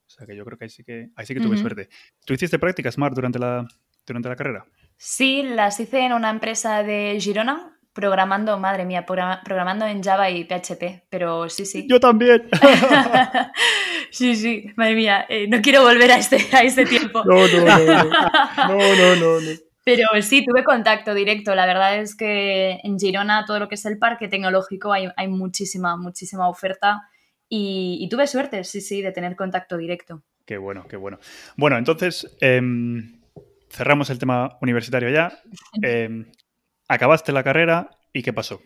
O 0.05 0.09
sea 0.09 0.27
que 0.27 0.35
yo 0.35 0.43
creo 0.45 0.57
que 0.57 0.65
ahí 0.65 0.69
sí 0.69 0.83
que, 0.83 1.09
ahí 1.15 1.25
sí 1.25 1.33
que 1.33 1.39
tuve 1.39 1.57
suerte. 1.57 1.89
¿Tú 2.25 2.33
hiciste 2.33 2.59
prácticas, 2.59 2.97
Mar, 2.97 3.13
durante 3.13 3.39
la, 3.39 3.65
durante 4.05 4.29
la 4.29 4.35
carrera? 4.35 4.65
Sí, 4.97 5.43
las 5.43 5.79
hice 5.79 6.05
en 6.05 6.13
una 6.13 6.29
empresa 6.29 6.83
de 6.83 7.17
Girona, 7.19 7.72
programando, 7.93 8.57
madre 8.59 8.85
mía, 8.85 9.05
programando 9.05 9.85
en 9.85 10.03
Java 10.03 10.29
y 10.29 10.43
PHP, 10.45 11.05
pero 11.09 11.47
sí, 11.49 11.65
sí. 11.65 11.87
Yo 11.89 11.99
también. 11.99 12.49
sí, 14.11 14.35
sí, 14.35 14.65
madre 14.75 14.95
mía, 14.95 15.25
eh, 15.29 15.47
no 15.47 15.61
quiero 15.61 15.83
volver 15.83 16.11
a 16.11 16.17
este, 16.17 16.37
a 16.51 16.63
este 16.63 16.85
tiempo. 16.85 17.23
no, 17.25 17.47
no, 17.47 17.65
no, 17.65 18.03
no, 18.67 19.15
no, 19.15 19.41
no. 19.41 19.49
Pero 19.85 20.07
sí, 20.21 20.45
tuve 20.45 20.63
contacto 20.63 21.13
directo. 21.13 21.53
La 21.55 21.65
verdad 21.65 21.97
es 21.97 22.15
que 22.15 22.79
en 22.83 22.97
Girona, 22.97 23.43
todo 23.45 23.59
lo 23.59 23.67
que 23.67 23.75
es 23.75 23.85
el 23.85 23.97
parque 23.97 24.29
tecnológico, 24.29 24.93
hay, 24.93 25.09
hay 25.17 25.27
muchísima, 25.27 25.97
muchísima 25.97 26.47
oferta. 26.47 27.09
Y, 27.49 28.07
tuve 28.09 28.25
suerte, 28.25 28.63
sí, 28.63 28.81
sí, 28.81 29.01
de 29.01 29.11
tener 29.11 29.35
contacto 29.35 29.77
directo. 29.77 30.23
Qué 30.45 30.57
bueno, 30.57 30.87
qué 30.87 30.95
bueno. 30.97 31.19
Bueno, 31.55 31.77
entonces, 31.77 32.35
em, 32.39 33.19
cerramos 33.69 34.09
el 34.09 34.17
tema 34.17 34.57
universitario 34.61 35.09
ya. 35.09 35.39
Em, 35.81 36.25
acabaste 36.93 37.31
la 37.31 37.43
carrera 37.43 37.91
y 38.13 38.23
¿qué 38.23 38.33
pasó? 38.33 38.61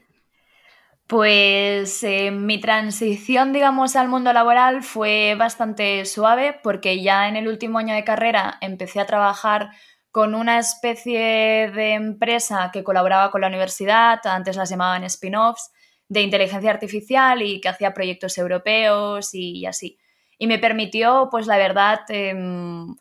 Pues 1.08 2.04
eh, 2.04 2.32
mi 2.32 2.60
transición, 2.60 3.54
digamos, 3.54 3.96
al 3.96 4.10
mundo 4.10 4.34
laboral 4.34 4.84
fue 4.84 5.36
bastante 5.40 6.04
suave 6.06 6.60
porque 6.62 7.02
ya 7.02 7.30
en 7.30 7.38
el 7.38 7.48
último 7.48 7.80
año 7.80 7.96
de 7.96 8.04
carrera 8.04 8.58
empecé 8.60 9.00
a 9.00 9.06
trabajar 9.06 9.70
con 10.12 10.36
una 10.36 10.60
especie 10.60 11.72
de 11.72 11.94
empresa 11.94 12.72
que 12.74 12.84
colaboraba 12.84 13.32
con 13.32 13.42
la 13.42 13.48
universidad, 13.48 14.20
antes 14.26 14.58
las 14.58 14.70
llamaban 14.70 15.04
spin-offs, 15.06 15.72
de 16.10 16.22
inteligencia 16.22 16.72
artificial 16.72 17.42
y 17.42 17.62
que 17.62 17.70
hacía 17.70 17.94
proyectos 17.94 18.38
europeos 18.38 19.34
y, 19.34 19.66
así. 19.66 19.98
Y 20.38 20.48
me 20.48 20.60
permitió, 20.60 21.30
pues 21.32 21.48
la 21.48 21.58
verdad, 21.58 22.02
em, 22.10 22.96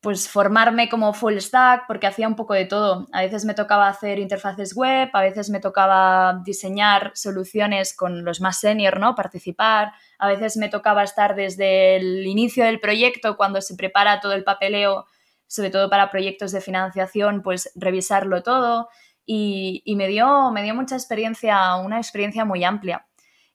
pues 0.00 0.28
formarme 0.28 0.88
como 0.88 1.12
full 1.12 1.38
stack 1.38 1.86
porque 1.86 2.06
hacía 2.06 2.28
un 2.28 2.36
poco 2.36 2.54
de 2.54 2.66
todo. 2.66 3.06
A 3.12 3.22
veces 3.22 3.44
me 3.44 3.54
tocaba 3.54 3.88
hacer 3.88 4.18
interfaces 4.18 4.74
web, 4.74 5.10
a 5.12 5.22
veces 5.22 5.50
me 5.50 5.60
tocaba 5.60 6.40
diseñar 6.44 7.12
soluciones 7.14 7.96
con 7.96 8.24
los 8.24 8.40
más 8.40 8.60
senior, 8.60 9.00
¿no? 9.00 9.14
Participar. 9.14 9.92
A 10.18 10.28
veces 10.28 10.56
me 10.56 10.68
tocaba 10.68 11.02
estar 11.02 11.34
desde 11.34 11.96
el 11.96 12.26
inicio 12.26 12.64
del 12.64 12.80
proyecto 12.80 13.36
cuando 13.36 13.60
se 13.60 13.74
prepara 13.74 14.20
todo 14.20 14.32
el 14.32 14.44
papeleo 14.44 15.06
sobre 15.48 15.70
todo 15.70 15.90
para 15.90 16.10
proyectos 16.10 16.52
de 16.52 16.60
financiación, 16.60 17.42
pues 17.42 17.72
revisarlo 17.74 18.42
todo 18.42 18.88
y, 19.24 19.82
me, 19.96 20.06
dio, 20.06 20.50
me 20.52 20.62
dio 20.62 20.74
mucha 20.74 20.94
experiencia, 20.94 21.74
una 21.76 21.98
experiencia 21.98 22.44
muy 22.44 22.64
amplia. 22.64 23.06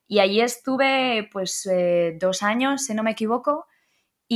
Y 0.06 0.18
allí 0.18 0.40
estuve 0.40 1.28
pues 1.32 1.66
eh, 1.70 2.16
dos 2.20 2.42
años, 2.42 2.84
si 2.84 2.94
no 2.94 3.02
me 3.02 3.12
equivoco, 3.12 3.66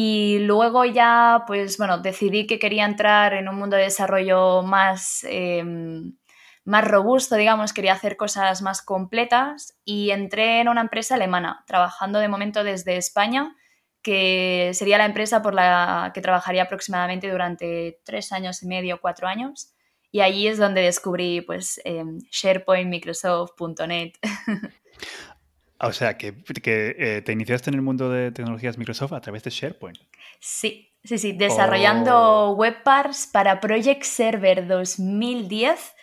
y 0.00 0.38
luego 0.38 0.84
ya 0.84 1.42
pues 1.44 1.76
bueno, 1.76 1.98
decidí 1.98 2.46
que 2.46 2.60
quería 2.60 2.84
entrar 2.84 3.34
en 3.34 3.48
un 3.48 3.56
mundo 3.56 3.76
de 3.76 3.82
desarrollo 3.82 4.62
más, 4.62 5.26
em, 5.28 6.16
más 6.64 6.86
robusto, 6.86 7.34
digamos, 7.34 7.72
quería 7.72 7.94
hacer 7.94 8.16
cosas 8.16 8.62
más 8.62 8.80
completas 8.80 9.76
y 9.84 10.10
entré 10.10 10.60
en 10.60 10.68
una 10.68 10.82
empresa 10.82 11.16
alemana, 11.16 11.64
trabajando 11.66 12.20
de 12.20 12.28
momento 12.28 12.62
desde 12.62 12.96
España 12.96 13.56
que 14.00 14.70
sería 14.72 14.98
la 14.98 15.04
empresa 15.04 15.42
por 15.42 15.54
la 15.54 16.12
que 16.14 16.20
trabajaría 16.20 16.62
aproximadamente 16.62 17.28
durante 17.28 17.98
tres 18.04 18.30
años 18.30 18.62
y 18.62 18.68
medio, 18.68 19.00
cuatro 19.00 19.26
años. 19.26 19.74
Y 20.12 20.20
allí 20.20 20.46
es 20.46 20.58
donde 20.58 20.82
descubrí 20.82 21.40
pues 21.40 21.80
em, 21.84 22.18
SharePoint, 22.30 22.88
Microsoft, 22.88 23.50
.NET. 23.88 24.16
O 25.80 25.92
sea, 25.92 26.18
que, 26.18 26.34
eh, 26.64 27.22
te 27.24 27.32
iniciaste 27.32 27.70
en 27.70 27.74
el 27.74 27.82
mundo 27.82 28.10
de 28.10 28.32
tecnologías 28.32 28.78
Microsoft 28.78 29.12
a 29.12 29.20
través 29.20 29.44
de 29.44 29.50
SharePoint. 29.50 29.98
Sí, 30.40 30.90
sí, 31.04 31.18
sí, 31.18 31.32
desarrollando 31.32 32.50
oh. 32.50 32.54
webparts 32.54 33.28
para 33.32 33.60
Project 33.60 34.02
Server 34.02 34.66
2010 34.66 35.94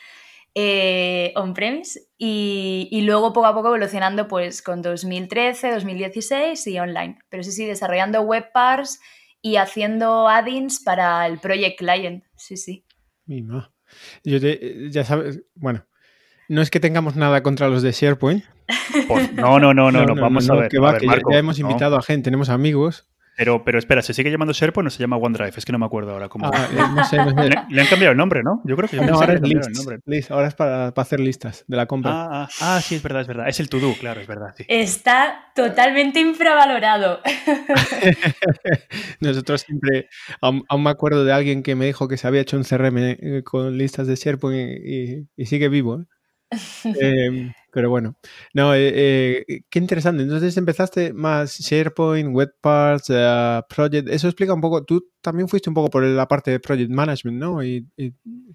eh, 0.57 1.33
on-premise 1.35 1.99
y, 2.17 3.01
luego 3.05 3.33
poco 3.33 3.47
a 3.47 3.53
poco 3.53 3.67
evolucionando 3.67 4.29
pues 4.29 4.61
con 4.61 4.81
2013, 4.81 5.71
2016 5.71 6.67
y 6.67 6.79
online. 6.79 7.19
Pero 7.29 7.43
sí, 7.43 7.51
sí, 7.51 7.65
desarrollando 7.65 8.21
web 8.21 8.51
parts 8.53 9.01
y 9.41 9.57
haciendo 9.57 10.29
add-ins 10.29 10.79
para 10.79 11.27
el 11.27 11.39
Project 11.39 11.77
Client. 11.77 12.23
Sí, 12.37 12.55
sí. 12.55 12.85
Mima. 13.25 13.73
Yo 14.23 14.37
ya 14.37 15.03
sabes, 15.03 15.41
bueno, 15.53 15.85
no 16.47 16.61
es 16.61 16.71
que 16.71 16.79
tengamos 16.79 17.17
nada 17.17 17.43
contra 17.43 17.67
los 17.67 17.83
de 17.83 17.91
SharePoint. 17.91 18.45
Pues, 19.07 19.33
no, 19.33 19.59
no, 19.59 19.73
no, 19.73 19.91
no, 19.91 20.05
no, 20.05 20.15
vamos 20.15 20.49
a 20.49 20.55
ver. 20.55 20.71
ya, 20.71 21.37
hemos 21.37 21.59
invitado 21.59 21.97
a 21.97 22.01
gente, 22.01 22.25
tenemos 22.25 22.49
amigos 22.49 23.07
pero, 23.37 23.65
pero 23.65 23.79
espera, 23.79 24.01
¿se 24.01 24.13
sigue 24.13 24.31
llamando 24.31 24.53
SharePoint 24.53 24.87
o 24.87 24.89
se 24.89 24.99
llama 24.99 25.17
OneDrive? 25.17 25.53
Es 25.57 25.65
que 25.65 25.73
no 25.73 25.79
me 25.79 25.85
acuerdo 25.85 26.11
ahora 26.11 26.29
cómo. 26.29 26.49
Ah, 26.53 26.67
eh, 26.71 26.75
no 26.95 27.03
sé, 27.03 27.17
Le, 27.17 27.81
han 27.81 27.87
cambiado 27.87 28.11
el 28.11 28.17
nombre, 28.17 28.43
¿no? 28.43 28.61
Yo 28.63 28.77
creo 28.77 28.87
que 28.87 28.97
no, 28.97 29.15
ahora 29.15 29.33
es 29.33 29.41
list, 30.05 30.31
ahora 30.31 30.47
es 30.47 30.53
para, 30.53 30.87
hacer 30.87 31.19
listas 31.19 31.65
de 31.67 31.75
la 31.75 31.85
compra. 31.85 32.11
Ah, 32.13 32.29
ah, 32.31 32.49
ah, 32.61 32.81
sí, 32.81 32.95
es 32.95 33.03
verdad, 33.03 33.21
es 33.21 33.27
verdad. 33.27 33.49
Es 33.49 33.59
el 33.59 33.67
to-do, 33.67 33.93
claro, 33.99 34.21
es 34.21 34.27
verdad. 34.27 34.55
Está 34.69 35.51
totalmente 35.53 36.21
infravalorado. 36.21 37.19
Nosotros 39.19 39.61
siempre, 39.61 40.07
aún, 40.39 40.63
me 40.79 40.89
acuerdo 40.89 41.25
de 41.25 41.33
alguien 41.33 41.61
que 41.61 41.75
me 41.75 41.85
dijo 41.85 42.07
que 42.07 42.15
se 42.15 42.27
había 42.27 42.41
hecho 42.41 42.55
un 42.55 42.63
CRM 42.63 42.97
eh, 42.97 43.41
con 43.43 43.77
listas 43.77 44.07
de 44.07 44.15
SharePoint 44.15 44.79
y, 44.81 45.27
y 45.35 45.45
sigue 45.45 45.67
vivo. 45.67 45.99
¿eh? 45.99 46.05
Em, 46.83 47.51
pero 47.75 47.89
bueno, 47.89 48.15
no, 48.53 48.73
eh, 48.73 48.93
eh, 48.95 49.63
qué 49.69 49.79
interesante. 49.79 50.23
Entonces 50.23 50.55
empezaste 50.55 51.11
más 51.11 51.59
SharePoint, 51.59 52.33
WebParts, 52.33 53.09
uh, 53.09 53.63
Project. 53.67 54.07
Eso 54.07 54.27
explica 54.27 54.53
un 54.53 54.61
poco. 54.61 54.85
Tú 54.85 55.09
también 55.19 55.49
fuiste 55.49 55.69
un 55.69 55.73
poco 55.73 55.89
por 55.89 56.03
la 56.03 56.25
parte 56.25 56.51
de 56.51 56.61
Project 56.61 56.89
Management, 56.89 57.37
¿no? 57.37 57.61
Y, 57.61 57.85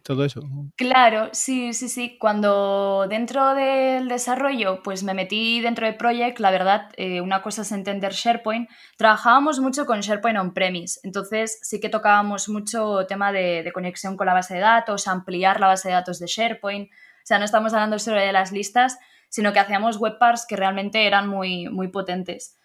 todo 0.02 0.24
eso. 0.24 0.40
Claro, 0.74 1.28
sí, 1.32 1.74
sí, 1.74 1.90
sí. 1.90 2.16
Cuando 2.18 3.06
dentro 3.10 3.54
del 3.54 4.08
desarrollo, 4.08 4.82
pues 4.82 5.02
me 5.02 5.12
metí 5.12 5.60
dentro 5.60 5.86
de 5.86 5.92
Project, 5.92 6.38
la 6.38 6.50
verdad, 6.50 6.88
una 7.22 7.42
cosa 7.42 7.60
es 7.60 7.72
entender 7.72 8.12
SharePoint. 8.12 8.70
Trabajábamos 8.96 9.60
mucho 9.60 9.84
con 9.84 10.00
SharePoint 10.00 10.38
on-premise. 10.38 11.00
Entonces 11.02 11.58
sí 11.60 11.78
que 11.78 11.90
tocábamos 11.90 12.48
mucho 12.48 13.04
tema 13.06 13.32
de, 13.32 13.70
conexión 13.74 14.16
con 14.16 14.26
la 14.26 14.32
base 14.32 14.54
de 14.54 14.60
datos, 14.60 15.08
ampliar 15.08 15.60
la 15.60 15.66
base 15.66 15.88
de 15.88 15.94
datos 15.94 16.18
de 16.18 16.26
SharePoint 16.26 16.88
sea, 17.30 17.38
no 17.38 17.44
estamos 17.44 17.72
hablando 17.72 17.98
solo 17.98 18.20
de 18.20 18.32
las 18.32 18.50
listas, 18.50 18.98
sino 19.28 19.52
que 19.52 19.60
hacíamos 19.60 19.96
webparts 19.98 20.46
que 20.46 20.56
realmente 20.56 21.06
eran 21.06 21.28
muy, 21.28 21.68
muy 21.68 21.88
potentes. 21.88 22.56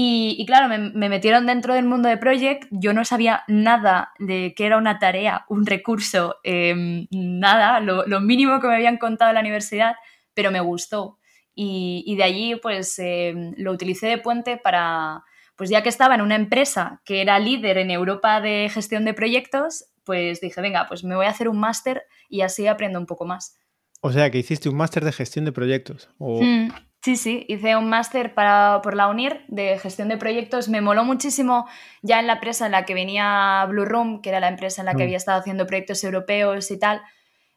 Y, 0.00 0.44
claro, 0.46 0.68
me, 0.68 1.08
metieron 1.08 1.46
dentro 1.46 1.74
del 1.74 1.84
mundo 1.84 2.08
de 2.08 2.18
Project, 2.18 2.68
yo 2.70 2.92
no 2.92 3.04
sabía 3.04 3.42
nada 3.48 4.12
de 4.20 4.54
qué 4.56 4.66
era 4.66 4.78
una 4.78 5.00
tarea, 5.00 5.44
un 5.48 5.66
recurso, 5.66 6.36
em, 6.44 7.08
nada, 7.10 7.80
lo, 7.80 8.20
mínimo 8.20 8.60
que 8.60 8.68
me 8.68 8.76
habían 8.76 8.96
contado 8.98 9.30
en 9.30 9.34
la 9.34 9.40
universidad, 9.40 9.96
pero 10.34 10.52
me 10.52 10.60
gustó. 10.60 11.18
Y, 11.52 12.14
de 12.16 12.22
allí 12.22 12.54
pues 12.62 12.96
em, 13.00 13.54
lo 13.56 13.72
utilicé 13.72 14.06
de 14.06 14.18
puente 14.18 14.56
para, 14.56 15.24
pues 15.56 15.68
ya 15.68 15.82
que 15.82 15.88
estaba 15.88 16.14
en 16.14 16.20
una 16.20 16.36
empresa 16.36 17.02
que 17.04 17.20
era 17.20 17.40
líder 17.40 17.78
en 17.78 17.90
Europa 17.90 18.40
de 18.40 18.70
gestión 18.72 19.04
de 19.04 19.14
proyectos, 19.14 19.86
pues 20.04 20.40
dije, 20.40 20.60
venga, 20.60 20.86
pues 20.86 21.02
me 21.02 21.16
voy 21.16 21.26
a 21.26 21.30
hacer 21.30 21.48
un 21.48 21.58
máster 21.58 22.04
y 22.28 22.42
así 22.42 22.68
aprendo 22.68 23.00
un 23.00 23.06
poco 23.06 23.24
más. 23.24 23.58
O 24.00 24.12
sea, 24.12 24.30
que 24.30 24.38
hiciste 24.38 24.68
un 24.68 24.76
máster 24.76 25.04
de 25.04 25.12
gestión 25.12 25.44
de 25.44 25.52
proyectos. 25.52 26.08
Mm, 26.18 26.68
sí, 27.02 27.16
sí, 27.16 27.44
hice 27.48 27.76
un 27.76 27.88
máster 27.88 28.32
por 28.34 28.94
la 28.94 29.08
UNIR 29.08 29.44
de 29.48 29.78
gestión 29.78 30.08
de 30.08 30.16
proyectos. 30.16 30.68
Me 30.68 30.80
moló 30.80 31.04
muchísimo 31.04 31.66
ya 32.02 32.20
en 32.20 32.28
la 32.28 32.34
empresa 32.34 32.66
en 32.66 32.72
la 32.72 32.84
que 32.84 32.94
venía 32.94 33.66
Blue 33.68 33.84
Room, 33.84 34.22
que 34.22 34.30
era 34.30 34.40
la 34.40 34.48
empresa 34.48 34.82
en 34.82 34.86
la 34.86 34.92
que 34.92 34.98
mm. 34.98 35.06
había 35.06 35.16
estado 35.16 35.40
haciendo 35.40 35.66
proyectos 35.66 36.04
europeos 36.04 36.70
y 36.70 36.78
tal. 36.78 37.02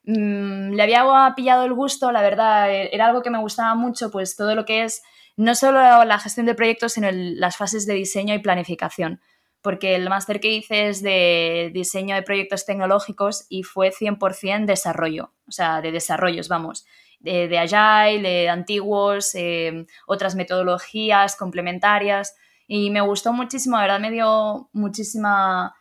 Mm, 0.05 0.71
le 0.73 0.81
había 0.81 1.05
pillado 1.35 1.63
el 1.65 1.73
gusto, 1.73 2.11
la 2.11 2.21
verdad, 2.21 2.71
e, 2.71 2.89
era 2.91 3.05
algo 3.05 3.21
que 3.21 3.29
me 3.29 3.39
gustaba 3.39 3.75
mucho, 3.75 4.09
pues 4.09 4.35
todo 4.35 4.55
lo 4.55 4.65
que 4.65 4.83
es 4.83 5.03
no 5.37 5.53
solo 5.55 6.03
la 6.05 6.19
gestión 6.19 6.45
de 6.47 6.55
proyectos, 6.55 6.93
sino 6.93 7.09
las 7.11 7.55
fases 7.55 7.85
de 7.85 7.93
diseño 7.93 8.33
y 8.33 8.39
planificación 8.39 9.21
porque 9.61 9.95
el 9.95 10.09
máster 10.09 10.39
que 10.39 10.51
hice 10.51 10.89
es 10.89 11.01
de 11.01 11.71
diseño 11.73 12.15
de 12.15 12.23
proyectos 12.23 12.65
tecnológicos 12.65 13.45
y 13.49 13.63
fue 13.63 13.91
100% 13.91 14.65
desarrollo, 14.65 15.33
o 15.47 15.51
sea, 15.51 15.81
de 15.81 15.91
desarrollos, 15.91 16.47
vamos, 16.47 16.85
de, 17.19 17.47
de 17.47 17.59
Agile, 17.59 18.27
de 18.27 18.49
antiguos, 18.49 19.35
eh, 19.35 19.85
otras 20.07 20.35
metodologías 20.35 21.35
complementarias 21.35 22.35
y 22.67 22.89
me 22.89 23.01
gustó 23.01 23.33
muchísimo, 23.33 23.77
la 23.77 23.83
verdad 23.83 23.99
me 23.99 24.11
dio 24.11 24.69
muchísima, 24.73 25.75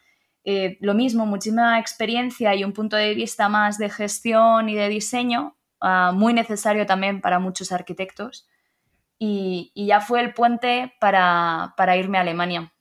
eh, 0.44 0.76
lo 0.80 0.94
mismo, 0.94 1.24
muchísima 1.24 1.78
experiencia 1.78 2.54
y 2.54 2.64
un 2.64 2.72
punto 2.72 2.96
de 2.96 3.14
vista 3.14 3.48
más 3.48 3.78
de 3.78 3.88
gestión 3.88 4.68
y 4.68 4.74
de 4.74 4.88
diseño, 4.88 5.56
ah, 5.80 6.12
muy 6.14 6.34
necesario 6.34 6.86
también 6.86 7.20
para 7.20 7.38
muchos 7.38 7.72
arquitectos. 7.72 8.46
y, 9.22 9.72
ya 9.74 10.00
fue 10.00 10.20
el 10.20 10.32
puente 10.34 10.94
para, 11.00 11.74
para 11.76 11.96
irme 11.96 12.18
a 12.18 12.22
Alemania. 12.22 12.72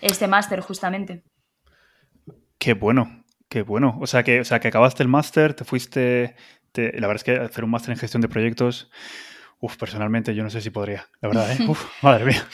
Este 0.00 0.28
máster, 0.28 0.60
justamente. 0.60 1.22
Qué 2.58 2.74
bueno, 2.74 3.24
qué 3.48 3.62
bueno. 3.62 3.98
O 4.00 4.06
sea 4.06 4.22
que, 4.22 4.40
o 4.40 4.44
sea, 4.44 4.60
que 4.60 4.68
acabaste 4.68 5.02
el 5.02 5.08
máster, 5.08 5.54
te 5.54 5.64
fuiste. 5.64 6.36
la 6.74 7.06
verdad 7.06 7.16
es 7.16 7.24
que 7.24 7.36
hacer 7.36 7.64
un 7.64 7.70
máster 7.70 7.92
en 7.92 7.98
gestión 7.98 8.20
de 8.20 8.28
proyectos 8.28 8.90
Uf, 9.58 9.76
personalmente 9.78 10.34
yo 10.34 10.42
no 10.42 10.50
sé 10.50 10.60
si 10.60 10.70
podría, 10.70 11.08
la 11.20 11.28
verdad, 11.28 11.50
¿eh? 11.50 11.56
Uf, 11.68 12.02
madre 12.02 12.26
mía. 12.26 12.46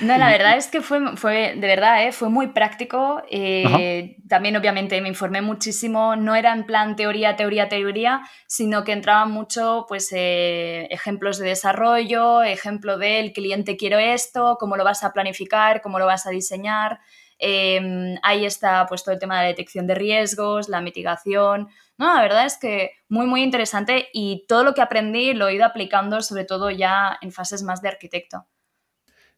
No, 0.00 0.16
la 0.16 0.30
verdad 0.30 0.56
es 0.56 0.68
que 0.68 0.80
fue, 0.80 1.16
fue 1.16 1.54
de 1.56 1.66
verdad, 1.66 2.06
¿eh? 2.06 2.12
fue 2.12 2.30
muy 2.30 2.48
práctico. 2.48 3.22
Eh, 3.28 4.16
también, 4.28 4.56
obviamente, 4.56 5.00
me 5.02 5.08
informé 5.08 5.42
muchísimo. 5.42 6.16
No 6.16 6.34
era 6.34 6.54
en 6.54 6.64
plan 6.64 6.96
teoría, 6.96 7.36
teoría, 7.36 7.68
teoría, 7.68 8.22
sino 8.46 8.82
que 8.84 8.92
entraban 8.92 9.30
mucho, 9.30 9.84
pues, 9.88 10.10
eh, 10.12 10.86
ejemplos 10.90 11.38
de 11.38 11.48
desarrollo, 11.48 12.42
ejemplo 12.42 12.96
de 12.96 13.20
el 13.20 13.32
cliente 13.32 13.76
quiero 13.76 13.98
esto, 13.98 14.56
cómo 14.58 14.76
lo 14.76 14.84
vas 14.84 15.04
a 15.04 15.12
planificar, 15.12 15.82
cómo 15.82 15.98
lo 15.98 16.06
vas 16.06 16.26
a 16.26 16.30
diseñar. 16.30 17.00
Em, 17.38 18.16
ahí 18.22 18.46
está, 18.46 18.86
pues, 18.86 19.04
todo 19.04 19.12
el 19.12 19.20
tema 19.20 19.36
de 19.36 19.42
la 19.42 19.48
detección 19.48 19.86
de 19.86 19.96
riesgos, 19.96 20.68
la 20.68 20.80
mitigación. 20.80 21.68
No, 21.96 22.12
la 22.12 22.22
verdad 22.22 22.46
es 22.46 22.58
que 22.58 22.90
muy, 23.08 23.26
muy 23.26 23.42
interesante 23.42 24.08
y 24.12 24.44
todo 24.48 24.64
lo 24.64 24.74
que 24.74 24.82
aprendí 24.82 25.32
lo 25.32 25.48
he 25.48 25.54
ido 25.54 25.64
aplicando 25.64 26.20
sobre 26.22 26.44
todo 26.44 26.70
ya 26.70 27.18
en 27.20 27.30
fases 27.30 27.62
más 27.62 27.82
de 27.82 27.88
arquitecto. 27.88 28.46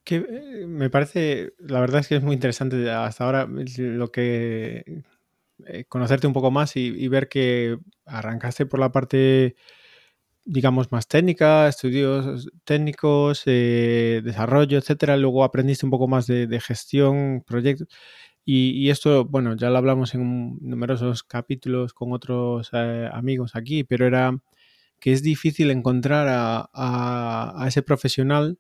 Que 0.05 0.16
eh, 0.16 0.66
me 0.66 0.88
parece, 0.88 1.53
la 1.59 1.81
verdad 1.81 2.01
es 2.01 2.09
que 2.09 2.16
es 2.16 2.23
muy 2.23 2.35
interesante 2.35 2.90
hasta 2.90 3.25
ahora 3.25 3.47
lo 3.49 4.11
que 4.11 5.03
eh, 5.66 5.85
conocerte 5.88 6.27
un 6.27 6.33
poco 6.33 6.51
más 6.51 6.77
y, 6.77 7.09
ver 7.09 7.29
que 7.29 7.79
arrancaste 8.07 8.66
por 8.66 8.81
la 8.81 8.92
parte, 8.92 9.57
digamos, 10.45 10.92
más 10.92 11.09
técnica, 11.09 11.69
estudios 11.69 12.49
técnicos, 12.64 13.42
eh, 13.47 14.23
desarrollo, 14.25 14.79
etcétera. 14.79 15.16
Luego 15.16 15.45
aprendiste 15.45 15.87
un 15.87 15.90
poco 15.90 16.09
más 16.09 16.27
de, 16.27 16.47
de 16.47 16.61
gestión, 16.61 17.42
proyectos. 17.47 17.88
Y, 18.49 18.91
esto, 18.91 19.25
bueno, 19.25 19.57
ya 19.57 19.71
lo 19.71 19.79
hablamos 19.79 20.15
en 20.15 20.59
numerosos 20.61 21.25
capítulos 21.25 21.93
con 21.93 22.13
otros 22.13 22.71
eh, 22.73 23.11
amigos 23.13 23.57
aquí, 23.57 23.83
pero 23.83 24.07
era 24.07 24.39
que 25.01 25.13
es 25.13 25.23
difícil 25.23 25.71
encontrar 25.73 26.29
a, 26.73 27.65
ese 27.67 27.83
profesional 27.83 28.59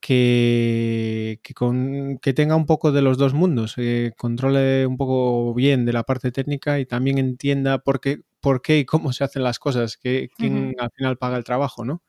que, 0.00 1.40
con, 1.54 2.18
que, 2.18 2.34
tenga 2.34 2.56
un 2.56 2.66
poco 2.66 2.92
de 2.92 3.02
los 3.02 3.18
dos 3.18 3.34
mundos, 3.34 3.76
que 3.76 4.12
controle 4.16 4.86
un 4.86 4.96
poco 4.96 5.54
bien 5.54 5.84
de 5.86 5.92
la 5.92 6.04
parte 6.04 6.32
técnica 6.32 6.80
y 6.80 6.86
también 6.86 7.18
entienda 7.18 7.78
por 7.78 8.00
qué, 8.00 8.22
por 8.40 8.62
qué 8.62 8.78
y 8.80 8.86
cómo 8.86 9.12
se 9.12 9.24
hacen 9.24 9.44
las 9.44 9.58
cosas, 9.60 9.96
que 9.96 10.30
quién 10.36 10.74
al 10.80 10.90
final 10.96 11.16
paga 11.18 11.36
el 11.36 11.44
trabajo, 11.44 11.84
¿no? 11.84 12.02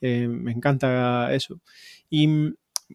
Eh, 0.00 0.28
me 0.28 0.52
encanta 0.52 1.34
eso. 1.34 1.60
Y 2.10 2.54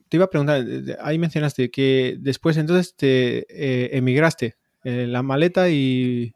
te 0.10 0.18
iba 0.18 0.26
a 0.26 0.30
preguntar, 0.30 0.64
ahí 1.02 1.18
mencionaste 1.18 1.72
que 1.72 2.16
después 2.20 2.58
entonces 2.58 2.96
te 2.96 3.46
eh, 3.50 3.98
emigraste 3.98 4.56
eh, 4.84 5.08
la 5.08 5.24
maleta 5.24 5.70
y... 5.70 6.34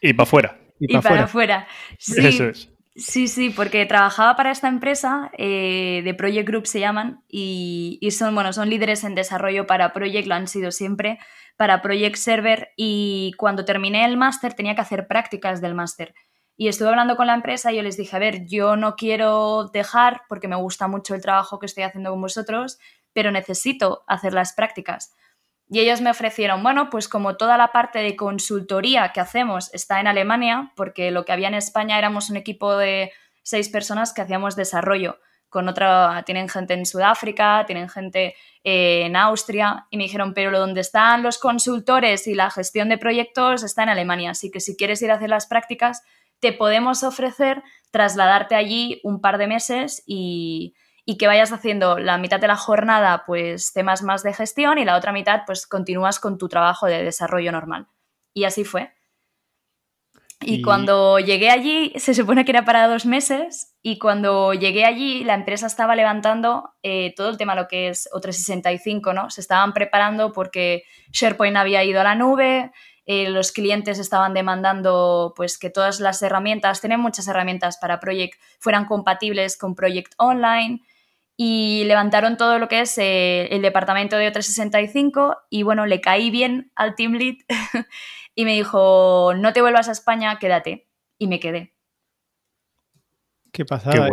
Y, 0.00 0.12
para 0.14 0.22
afuera. 0.22 0.58
Y, 0.78 0.98
para 0.98 1.24
afuera. 1.24 1.68
Sí, 1.98 2.26
Eso 2.26 2.48
es. 2.48 2.70
Sí, 2.96 3.28
sí, 3.28 3.50
porque 3.50 3.86
trabajaba 3.86 4.36
para 4.36 4.50
esta 4.50 4.68
empresa, 4.68 5.30
eh, 5.38 6.02
de 6.04 6.14
Project 6.14 6.48
Group 6.48 6.66
se 6.66 6.80
llaman, 6.80 7.22
y, 7.28 7.98
y, 8.00 8.10
son, 8.10 8.34
bueno, 8.34 8.52
son 8.52 8.68
líderes 8.68 9.04
en 9.04 9.14
desarrollo 9.14 9.66
para 9.66 9.92
Project, 9.92 10.26
lo 10.26 10.34
han 10.34 10.48
sido 10.48 10.70
siempre, 10.70 11.18
para 11.56 11.82
Project 11.82 12.16
Server, 12.16 12.70
y 12.76 13.32
cuando 13.38 13.64
terminé 13.64 14.04
el 14.04 14.16
máster 14.16 14.54
tenía 14.54 14.74
que 14.74 14.80
hacer 14.80 15.06
prácticas 15.06 15.60
del 15.60 15.74
máster. 15.74 16.14
Y 16.60 16.68
estuve 16.68 16.90
hablando 16.90 17.16
con 17.16 17.26
la 17.26 17.32
empresa 17.32 17.72
y 17.72 17.76
yo 17.76 17.82
les 17.82 17.96
dije, 17.96 18.14
a 18.14 18.18
ver, 18.18 18.44
yo 18.44 18.76
no 18.76 18.94
quiero 18.94 19.70
dejar 19.72 20.24
porque 20.28 20.46
me 20.46 20.56
gusta 20.56 20.88
mucho 20.88 21.14
el 21.14 21.22
trabajo 21.22 21.58
que 21.58 21.64
estoy 21.64 21.84
haciendo 21.84 22.10
con 22.10 22.20
vosotros, 22.20 22.78
pero 23.14 23.30
necesito 23.30 24.04
hacer 24.06 24.34
las 24.34 24.52
prácticas. 24.52 25.16
Y 25.70 25.80
ellos 25.80 26.02
me 26.02 26.10
ofrecieron, 26.10 26.62
bueno, 26.62 26.90
pues 26.90 27.08
como 27.08 27.38
toda 27.38 27.56
la 27.56 27.72
parte 27.72 28.00
de 28.00 28.14
consultoría 28.14 29.10
que 29.14 29.20
hacemos 29.20 29.72
está 29.72 30.00
en 30.00 30.06
Alemania, 30.06 30.70
porque 30.76 31.10
lo 31.10 31.24
que 31.24 31.32
había 31.32 31.48
en 31.48 31.54
España 31.54 31.96
éramos 31.96 32.28
un 32.28 32.36
equipo 32.36 32.76
de 32.76 33.10
seis 33.42 33.70
personas 33.70 34.12
que 34.12 34.20
hacíamos 34.20 34.54
desarrollo, 34.54 35.18
con 35.48 35.66
otra, 35.66 36.22
tienen 36.26 36.50
gente 36.50 36.74
en 36.74 36.84
Sudáfrica, 36.84 37.64
tienen 37.66 37.88
gente 37.88 38.34
eh, 38.64 39.06
en 39.06 39.16
Austria, 39.16 39.86
y 39.88 39.96
me 39.96 40.02
dijeron, 40.02 40.34
pero 40.34 40.58
donde 40.58 40.82
están 40.82 41.22
los 41.22 41.38
consultores 41.38 42.26
y 42.26 42.34
la 42.34 42.50
gestión 42.50 42.90
de 42.90 42.98
proyectos 42.98 43.62
está 43.62 43.82
en 43.82 43.88
Alemania, 43.88 44.32
así 44.32 44.50
que 44.50 44.60
si 44.60 44.76
quieres 44.76 45.00
ir 45.00 45.10
a 45.10 45.14
hacer 45.14 45.30
las 45.30 45.46
prácticas, 45.46 46.02
te 46.40 46.52
podemos 46.52 47.02
ofrecer 47.02 47.62
trasladarte 47.90 48.54
allí 48.54 49.00
un 49.04 49.20
par 49.20 49.38
de 49.38 49.46
meses 49.46 50.02
y, 50.06 50.74
que 51.18 51.26
vayas 51.26 51.50
haciendo 51.50 51.98
la 51.98 52.18
mitad 52.18 52.38
de 52.38 52.46
la 52.46 52.54
jornada 52.54 53.24
pues 53.26 53.72
temas 53.72 54.04
más 54.04 54.22
de 54.22 54.32
gestión 54.32 54.78
y 54.78 54.84
la 54.84 54.96
otra 54.96 55.10
mitad 55.10 55.40
pues 55.44 55.66
continúas 55.66 56.20
con 56.20 56.38
tu 56.38 56.48
trabajo 56.48 56.86
de 56.86 57.02
desarrollo 57.02 57.50
normal. 57.50 57.88
Y 58.32 58.44
así 58.44 58.64
fue. 58.64 58.92
Y, 60.42 60.62
cuando 60.62 61.18
llegué 61.18 61.50
allí, 61.50 61.92
se 61.96 62.14
supone 62.14 62.46
que 62.46 62.52
era 62.52 62.64
para 62.64 62.88
dos 62.88 63.04
meses, 63.04 63.76
y 63.82 63.98
cuando 63.98 64.54
llegué 64.54 64.86
allí, 64.86 65.22
la 65.22 65.34
empresa 65.34 65.66
estaba 65.66 65.94
levantando 65.94 66.70
eh, 66.82 67.12
todo 67.14 67.28
el 67.28 67.36
tema, 67.36 67.54
lo 67.54 67.68
que 67.68 67.88
es 67.88 68.08
O365, 68.10 69.14
¿no? 69.14 69.28
Se 69.28 69.42
estaban 69.42 69.74
preparando 69.74 70.32
porque 70.32 70.84
SharePoint 71.12 71.58
había 71.58 71.84
ido 71.84 72.00
a 72.00 72.04
la 72.04 72.14
nube, 72.14 72.72
eh, 73.12 73.28
los 73.28 73.50
clientes 73.50 73.98
estaban 73.98 74.34
demandando 74.34 75.34
pues, 75.34 75.58
que 75.58 75.68
todas 75.68 75.98
las 75.98 76.22
herramientas, 76.22 76.80
tienen 76.80 77.00
muchas 77.00 77.26
herramientas 77.26 77.76
para 77.76 77.98
Project, 77.98 78.40
fueran 78.60 78.84
compatibles 78.84 79.58
con 79.58 79.74
Project 79.74 80.12
Online 80.16 80.80
y 81.36 81.82
levantaron 81.86 82.36
todo 82.36 82.60
lo 82.60 82.68
que 82.68 82.82
es 82.82 82.96
eh, 82.98 83.48
el 83.50 83.62
departamento 83.62 84.16
de 84.16 84.32
O365 84.32 85.38
y 85.50 85.64
bueno, 85.64 85.86
le 85.86 86.00
caí 86.00 86.30
bien 86.30 86.70
al 86.76 86.94
team 86.94 87.14
lead 87.14 87.34
y 88.36 88.44
me 88.44 88.54
dijo, 88.54 89.32
no 89.36 89.52
te 89.52 89.60
vuelvas 89.60 89.88
a 89.88 89.92
España, 89.92 90.38
quédate. 90.38 90.86
Y 91.18 91.26
me 91.26 91.40
quedé. 91.40 91.74
Qué 93.50 93.64
pasada. 93.64 94.08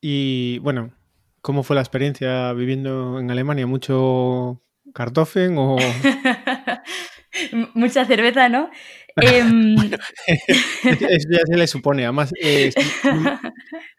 y, 0.00 0.58
bueno, 0.60 0.94
¿cómo 1.42 1.62
fue 1.62 1.76
la 1.76 1.82
experiencia 1.82 2.54
viviendo 2.54 3.20
en 3.20 3.30
Alemania? 3.30 3.66
¿Mucho 3.66 4.62
cartofen 4.94 5.58
o...? 5.58 5.76
Mucha 7.74 8.04
cerveza, 8.04 8.48
¿no? 8.48 8.70
Em, 9.16 9.76
Eso 10.84 11.28
ya 11.30 11.40
se 11.44 11.56
le 11.56 11.66
supone. 11.66 12.04
Además, 12.04 12.32
eh, 12.40 12.70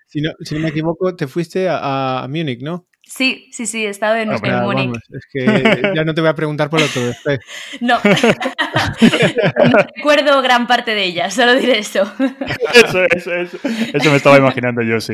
si, 0.08 0.21
no, 0.21 0.32
me 0.60 0.69
equivoco, 0.69 1.15
te 1.15 1.28
fuiste 1.28 1.67
a, 1.69 2.25
Múnich, 2.30 2.62
¿no? 2.62 2.88
Sí, 3.04 3.49
sí, 3.52 3.65
sí, 3.65 3.86
he 3.86 3.89
estado 3.89 4.17
en, 4.17 4.30
ah, 4.30 4.62
Múnich. 4.62 4.95
es 5.10 5.25
que 5.32 5.93
ya 5.95 6.04
no 6.04 6.13
te 6.13 6.21
voy 6.21 6.30
a 6.30 6.36
preguntar 6.36 6.69
por 6.69 6.80
lo 6.80 6.88
todo. 6.88 7.12
No. 7.82 7.99
no 9.71 9.78
recuerdo 9.95 10.41
gran 10.43 10.67
parte 10.67 10.93
de 10.93 11.06
ella, 11.06 11.32
solo 11.32 11.56
diré 11.56 11.80
eso. 11.80 12.04
Eso, 12.73 13.04
eso, 13.06 13.34
eso. 13.34 13.58
Eso 13.93 14.12
me 14.12 14.17
estaba 14.17 14.38
imaginando 14.38 14.84
yo, 14.84 15.02
sí. 15.02 15.13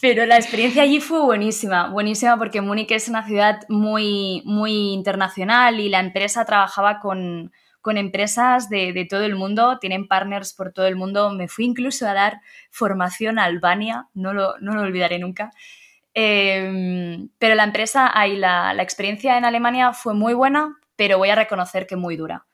Pero 0.00 0.24
la 0.24 0.36
experiencia 0.36 0.82
allí 0.82 0.98
fue 1.00 1.20
buenísima, 1.22 1.90
buenísima 1.90 2.38
porque 2.38 2.62
Múnich 2.62 2.90
es 2.90 3.08
una 3.08 3.26
ciudad 3.26 3.60
muy, 3.68 4.42
muy 4.46 4.92
internacional 4.94 5.78
y 5.78 5.90
la 5.90 6.00
empresa 6.00 6.46
trabajaba 6.46 7.00
con, 7.00 7.52
empresas 7.84 8.70
de, 8.70 9.06
todo 9.08 9.24
el 9.24 9.36
mundo, 9.36 9.78
tienen 9.78 10.08
partners 10.08 10.54
por 10.54 10.72
todo 10.72 10.86
el 10.86 10.96
mundo. 10.96 11.30
Me 11.32 11.48
fui 11.48 11.66
incluso 11.66 12.08
a 12.08 12.14
dar 12.14 12.40
formación 12.70 13.38
a 13.38 13.44
Albania, 13.44 14.08
no 14.14 14.32
lo, 14.32 14.58
no 14.60 14.74
lo 14.74 14.82
olvidaré 14.82 15.18
nunca. 15.18 15.50
Em, 16.14 17.28
pero 17.38 17.54
la 17.54 17.64
empresa, 17.64 18.10
ahí 18.18 18.36
la, 18.36 18.72
la 18.74 18.82
experiencia 18.82 19.36
en 19.36 19.44
Alemania 19.44 19.92
fue 19.92 20.14
muy 20.14 20.32
buena, 20.34 20.78
pero 20.96 21.18
voy 21.18 21.28
a 21.30 21.34
reconocer 21.34 21.86
que 21.86 21.96
muy 21.96 22.16
dura. 22.16 22.46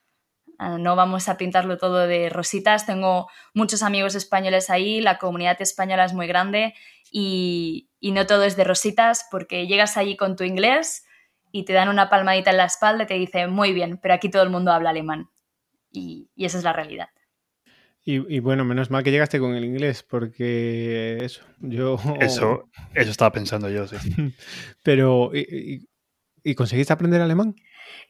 Ah, 0.59 0.79
no 0.79 0.97
vamos 0.97 1.29
a 1.29 1.37
pintarlo 1.37 1.77
todo 1.77 2.07
de 2.07 2.29
rositas. 2.31 2.87
Tengo 2.87 3.29
muchos 3.53 3.83
amigos 3.83 4.15
españoles 4.15 4.71
ahí, 4.71 5.01
la 5.01 5.19
comunidad 5.19 5.61
española 5.61 6.05
es 6.05 6.15
muy 6.15 6.27
grande 6.27 6.75
y, 7.11 7.89
no 8.03 8.27
todo 8.27 8.45
es 8.45 8.57
de 8.57 8.65
rositas 8.65 9.27
porque 9.31 9.67
llegas 9.67 9.97
allí 9.97 10.17
con 10.17 10.37
tu 10.37 10.45
inglés 10.45 11.05
y 11.53 11.65
te 11.65 11.73
dan 11.73 11.89
una 11.89 12.09
palmadita 12.09 12.51
en 12.51 12.57
la 12.59 12.65
espalda 12.65 13.05
y 13.05 13.07
te 13.07 13.15
dicen, 13.15 13.51
muy 13.51 13.73
bien, 13.73 13.99
pero 14.01 14.15
aquí 14.15 14.31
todo 14.31 14.43
el 14.43 14.51
mundo 14.51 14.73
habla 14.73 14.91
alemán. 14.91 15.29
Y, 15.91 16.29
esa 16.37 16.59
es 16.59 16.65
la 16.65 16.73
realidad. 16.73 17.09
Y, 18.09 18.39
bueno, 18.39 18.65
menos 18.65 18.89
mal 18.89 19.03
que 19.03 19.11
llegaste 19.11 19.41
con 19.41 19.57
el 19.57 19.65
inglés, 19.65 20.05
porque 20.05 21.19
eso, 21.21 21.43
yo... 21.59 21.99
Eso, 22.21 22.69
eso 22.95 23.11
estaba 23.11 23.33
pensando 23.33 23.69
yo, 23.69 23.89
sí. 23.89 23.97
Pero, 24.85 25.33
¿y, 25.35 26.55
conseguiste 26.55 26.93
aprender 26.93 27.21
alemán? 27.21 27.57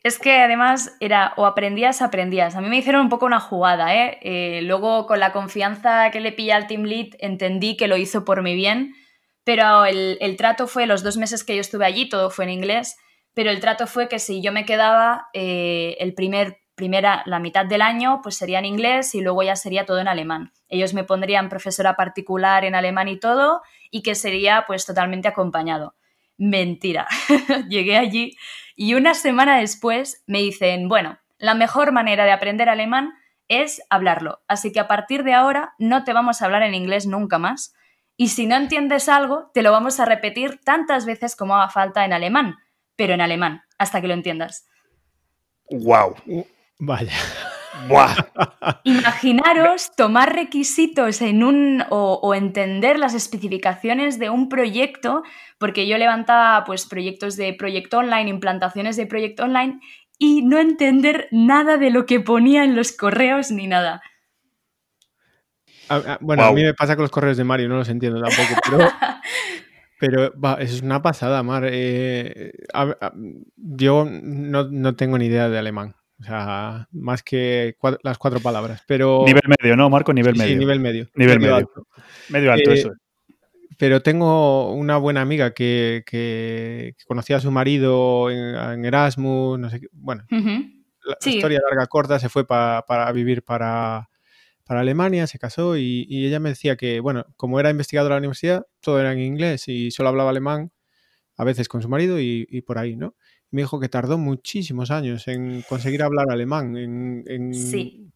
Es 0.02 0.18
que 0.18 0.38
además 0.38 0.96
era 1.00 1.34
o 1.36 1.46
aprendías, 1.46 2.02
aprendías. 2.02 2.54
A 2.56 2.60
mí 2.60 2.68
me 2.68 2.78
hicieron 2.78 3.02
un 3.02 3.08
poco 3.08 3.26
una 3.26 3.40
jugada, 3.40 3.94
¿eh? 3.94 4.18
¿eh? 4.22 4.60
luego, 4.62 5.06
con 5.06 5.20
la 5.20 5.32
confianza 5.32 6.10
que 6.10 6.20
le 6.20 6.32
pilla 6.32 6.56
al 6.56 6.66
team 6.66 6.84
lead, 6.84 7.08
entendí 7.18 7.76
que 7.76 7.88
lo 7.88 7.96
hizo 7.96 8.24
por 8.24 8.42
mi 8.42 8.54
bien 8.54 8.94
pero 9.46 9.84
el, 9.84 10.34
trato 10.36 10.66
fue, 10.66 10.88
los 10.88 11.04
dos 11.04 11.16
meses 11.16 11.44
que 11.44 11.54
yo 11.54 11.60
estuve 11.60 11.86
allí, 11.86 12.08
todo 12.08 12.30
fue 12.30 12.46
en 12.46 12.50
inglés, 12.50 12.96
pero 13.32 13.48
el 13.48 13.60
trato 13.60 13.86
fue 13.86 14.08
que 14.08 14.18
si 14.18 14.42
yo 14.42 14.50
me 14.50 14.64
quedaba, 14.64 15.28
eh, 15.34 15.96
el 16.00 16.14
primer 16.14 16.58
primera, 16.74 17.22
la 17.26 17.38
mitad 17.38 17.64
del 17.64 17.80
año, 17.80 18.18
pues 18.24 18.36
sería 18.36 18.58
en 18.58 18.64
inglés 18.64 19.14
y 19.14 19.20
luego 19.20 19.44
ya 19.44 19.54
sería 19.54 19.86
todo 19.86 20.00
en 20.00 20.08
alemán. 20.08 20.52
Ellos 20.68 20.94
me 20.94 21.04
pondrían 21.04 21.48
profesora 21.48 21.94
particular 21.94 22.64
en 22.64 22.74
alemán 22.74 23.06
y 23.06 23.20
todo, 23.20 23.62
y 23.92 24.02
que 24.02 24.16
sería 24.16 24.64
pues 24.66 24.84
totalmente 24.84 25.28
acompañado. 25.28 25.94
Mentira. 26.36 27.06
Llegué 27.68 27.98
allí 27.98 28.36
y 28.76 28.94
una 28.94 29.14
semana 29.14 29.58
después 29.58 30.22
me 30.26 30.38
dicen, 30.38 30.88
bueno, 30.88 31.18
la 31.38 31.54
mejor 31.54 31.92
manera 31.92 32.24
de 32.24 32.32
aprender 32.32 32.68
alemán 32.68 33.14
es 33.48 33.82
hablarlo. 33.90 34.42
Así 34.48 34.70
que 34.70 34.80
a 34.80 34.86
partir 34.86 35.24
de 35.24 35.32
ahora 35.32 35.74
no 35.78 36.04
te 36.04 36.12
vamos 36.12 36.40
a 36.40 36.44
hablar 36.44 36.62
en 36.62 36.74
inglés 36.74 37.06
nunca 37.06 37.38
más. 37.38 37.74
Y 38.18 38.28
si 38.28 38.46
no 38.46 38.54
entiendes 38.56 39.08
algo, 39.08 39.50
te 39.54 39.62
lo 39.62 39.72
vamos 39.72 39.98
a 39.98 40.04
repetir 40.04 40.60
tantas 40.62 41.06
veces 41.06 41.36
como 41.36 41.56
haga 41.56 41.70
falta 41.70 42.04
en 42.04 42.12
alemán, 42.12 42.56
pero 42.96 43.14
en 43.14 43.20
alemán, 43.22 43.62
hasta 43.78 44.00
que 44.00 44.08
lo 44.08 44.14
entiendas. 44.14 44.68
¡Wow! 45.70 46.16
Vaya. 46.78 47.12
Imaginaros 48.84 49.94
tomar 49.96 50.34
requisitos 50.34 51.20
en 51.22 51.42
un 51.42 51.84
o, 51.90 52.34
entender 52.34 52.98
las 52.98 53.14
especificaciones 53.14 54.18
de 54.18 54.30
un 54.30 54.48
proyecto, 54.48 55.22
porque 55.58 55.86
yo 55.86 55.98
levantaba 55.98 56.64
pues 56.64 56.86
proyectos 56.86 57.36
de 57.36 57.54
proyecto 57.54 57.98
online, 57.98 58.30
implantaciones 58.30 58.96
de 58.96 59.06
proyecto 59.06 59.44
online 59.44 59.80
y 60.18 60.42
no 60.42 60.58
entender 60.58 61.28
nada 61.30 61.76
de 61.76 61.90
lo 61.90 62.06
que 62.06 62.20
ponía 62.20 62.64
en 62.64 62.74
los 62.74 62.92
correos 62.92 63.50
ni 63.50 63.66
nada. 63.66 64.02
bueno, 66.20 66.44
a 66.44 66.52
mí 66.52 66.62
me 66.62 66.74
pasa 66.74 66.96
con 66.96 67.02
los 67.02 67.10
correos 67.10 67.36
de 67.36 67.44
Mario, 67.44 67.68
no 67.68 67.76
los 67.76 67.88
entiendo 67.88 68.20
tampoco, 68.20 68.60
pero, 69.98 70.32
pero 70.34 70.58
es 70.58 70.82
una 70.82 71.02
pasada, 71.02 71.42
Mar. 71.42 71.64
Eh, 71.70 72.52
yo 73.56 74.06
no, 74.08 74.96
tengo 74.96 75.18
ni 75.18 75.26
idea 75.26 75.48
de 75.48 75.58
alemán. 75.58 75.94
O 76.20 76.24
sea, 76.24 76.88
más 76.92 77.22
que 77.22 77.76
las 78.02 78.18
cuatro 78.18 78.40
palabras. 78.40 78.82
Pero... 78.86 79.24
Nivel 79.26 79.42
medio, 79.60 79.76
¿no, 79.76 79.90
Marco? 79.90 80.12
Nivel 80.12 80.36
medio. 80.36 80.52
Sí, 80.52 80.58
nivel 80.58 80.80
medio. 80.80 81.08
Nivel 81.14 81.40
medio. 81.40 81.56
Alto. 81.56 81.86
Medio 82.30 82.52
alto, 82.52 82.70
eh, 82.70 82.74
eso. 82.74 82.92
Pero 83.78 84.02
tengo 84.02 84.72
una 84.72 84.96
buena 84.96 85.20
amiga 85.20 85.52
que, 85.52 86.94
conocía 87.06 87.36
a 87.36 87.40
su 87.40 87.50
marido 87.50 88.30
en, 88.30 88.84
Erasmus, 88.84 89.58
no 89.58 89.68
sé 89.68 89.80
qué. 89.80 89.88
Bueno, 89.92 90.24
la 90.30 91.16
historia 91.24 91.60
larga, 91.68 91.86
corta, 91.86 92.18
se 92.18 92.28
fue 92.28 92.46
para 92.46 93.12
vivir 93.12 93.42
para, 93.42 94.08
Alemania, 94.66 95.26
se 95.26 95.38
casó 95.38 95.76
y, 95.76 96.06
ella 96.08 96.40
me 96.40 96.50
decía 96.50 96.76
que, 96.76 97.00
bueno, 97.00 97.26
como 97.36 97.60
era 97.60 97.70
investigadora 97.70 98.14
de 98.14 98.20
la 98.20 98.24
universidad, 98.24 98.66
todo 98.80 98.98
era 98.98 99.12
en 99.12 99.20
inglés 99.20 99.68
y 99.68 99.90
solo 99.90 100.08
hablaba 100.08 100.30
alemán, 100.30 100.72
a 101.36 101.44
veces 101.44 101.68
con 101.68 101.82
su 101.82 101.88
marido 101.88 102.18
y, 102.18 102.62
por 102.66 102.78
ahí, 102.78 102.96
¿no? 102.96 103.14
Me 103.50 103.62
dijo 103.62 103.80
que 103.80 103.88
tardó 103.88 104.18
muchísimos 104.18 104.90
años 104.90 105.28
en 105.28 105.62
conseguir 105.62 106.02
hablar 106.02 106.30
alemán. 106.30 106.76
En, 106.76 107.54
sí. 107.54 108.10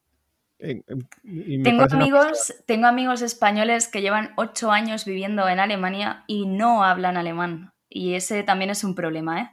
tengo, 0.58 1.84
amigos, 1.90 2.54
tengo 2.66 2.86
amigos 2.86 3.22
españoles 3.22 3.88
que 3.88 4.02
llevan 4.02 4.32
ocho 4.36 4.70
años 4.70 5.04
viviendo 5.04 5.48
en 5.48 5.60
Alemania 5.60 6.24
y 6.26 6.46
no 6.46 6.84
hablan 6.84 7.16
alemán. 7.16 7.72
Y 7.88 8.14
ese 8.14 8.42
también 8.42 8.70
es 8.70 8.84
un 8.84 8.94
problema, 8.94 9.40
¿eh? 9.40 9.50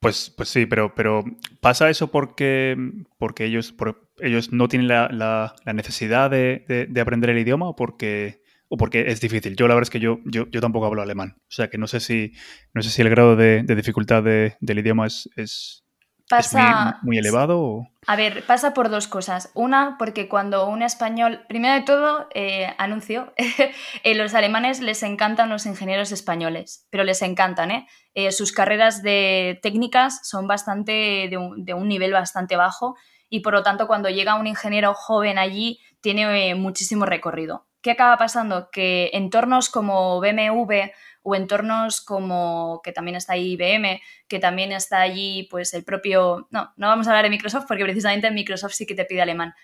Pues, 0.00 0.30
pues 0.34 0.48
sí, 0.48 0.64
pero, 0.64 0.94
pero 0.94 1.24
pasa 1.60 1.90
eso 1.90 2.10
porque, 2.10 2.74
porque 3.18 3.44
ellos, 3.44 3.74
ellos 4.18 4.50
no 4.50 4.66
tienen 4.66 4.88
la, 4.88 5.54
necesidad 5.74 6.30
de, 6.30 6.88
aprender 7.00 7.28
el 7.30 7.38
idioma 7.38 7.68
o 7.68 7.76
porque, 7.76 8.42
o 8.72 8.76
porque 8.76 9.06
es 9.08 9.20
difícil. 9.20 9.56
Yo 9.56 9.66
la 9.66 9.74
verdad 9.74 9.88
es 9.88 9.90
que 9.90 9.98
yo, 9.98 10.20
yo, 10.24 10.46
tampoco 10.60 10.86
hablo 10.86 11.02
alemán. 11.02 11.34
O 11.40 11.50
sea 11.50 11.68
que 11.68 11.76
no 11.76 11.88
sé 11.88 11.98
si, 11.98 12.32
no 12.72 12.82
sé 12.82 12.90
si 12.90 13.02
el 13.02 13.10
grado 13.10 13.34
de, 13.34 13.64
dificultad 13.64 14.22
del 14.22 14.78
idioma 14.78 15.08
es, 15.08 15.28
es, 15.34 15.84
pasa, 16.28 17.00
muy, 17.02 17.18
elevado. 17.18 17.88
A 18.06 18.14
ver, 18.14 18.44
pasa 18.46 18.72
por 18.72 18.88
dos 18.88 19.08
cosas. 19.08 19.50
Una, 19.54 19.96
porque 19.98 20.28
cuando 20.28 20.68
un 20.68 20.82
español, 20.82 21.40
primero 21.48 21.74
de 21.74 21.80
todo, 21.80 22.28
eh, 22.32 22.72
anuncio, 22.78 23.34
eh, 24.04 24.14
los 24.14 24.34
alemanes 24.34 24.80
les 24.80 25.02
encantan 25.02 25.48
los 25.48 25.66
ingenieros 25.66 26.12
españoles, 26.12 26.86
pero 26.90 27.02
les 27.02 27.22
encantan, 27.22 27.72
¿eh? 27.72 27.88
eh 28.14 28.30
sus 28.30 28.52
carreras 28.52 29.02
de 29.02 29.58
técnicas 29.64 30.20
son 30.22 30.46
bastante 30.46 31.26
de 31.28 31.36
un, 31.36 31.64
de 31.64 31.74
un, 31.74 31.88
nivel 31.88 32.12
bastante 32.12 32.54
bajo 32.54 32.94
y 33.28 33.40
por 33.40 33.52
lo 33.52 33.64
tanto 33.64 33.88
cuando 33.88 34.08
llega 34.10 34.36
un 34.36 34.46
ingeniero 34.46 34.94
joven 34.94 35.38
allí 35.38 35.80
tiene 36.00 36.54
muchísimo 36.54 37.04
recorrido. 37.04 37.66
¿Qué 37.82 37.92
acaba 37.92 38.16
pasando? 38.18 38.68
Que 38.70 39.10
entornos 39.14 39.70
como 39.70 40.20
BMW 40.20 40.92
o 41.22 41.34
entornos 41.34 42.00
como 42.00 42.80
que 42.82 42.92
también 42.92 43.16
está 43.16 43.34
ahí 43.34 43.52
IBM, 43.52 44.00
que 44.28 44.38
también 44.38 44.72
está 44.72 45.00
allí 45.00 45.48
pues 45.50 45.74
el 45.74 45.84
propio, 45.84 46.48
no, 46.50 46.72
no 46.76 46.88
vamos 46.88 47.06
a 47.06 47.10
hablar 47.10 47.24
de 47.24 47.30
Microsoft 47.30 47.66
porque 47.68 47.84
precisamente 47.84 48.30
Microsoft 48.30 48.72
sí 48.72 48.86
que 48.86 48.94
te 48.94 49.04
pide 49.04 49.22
alemán, 49.22 49.54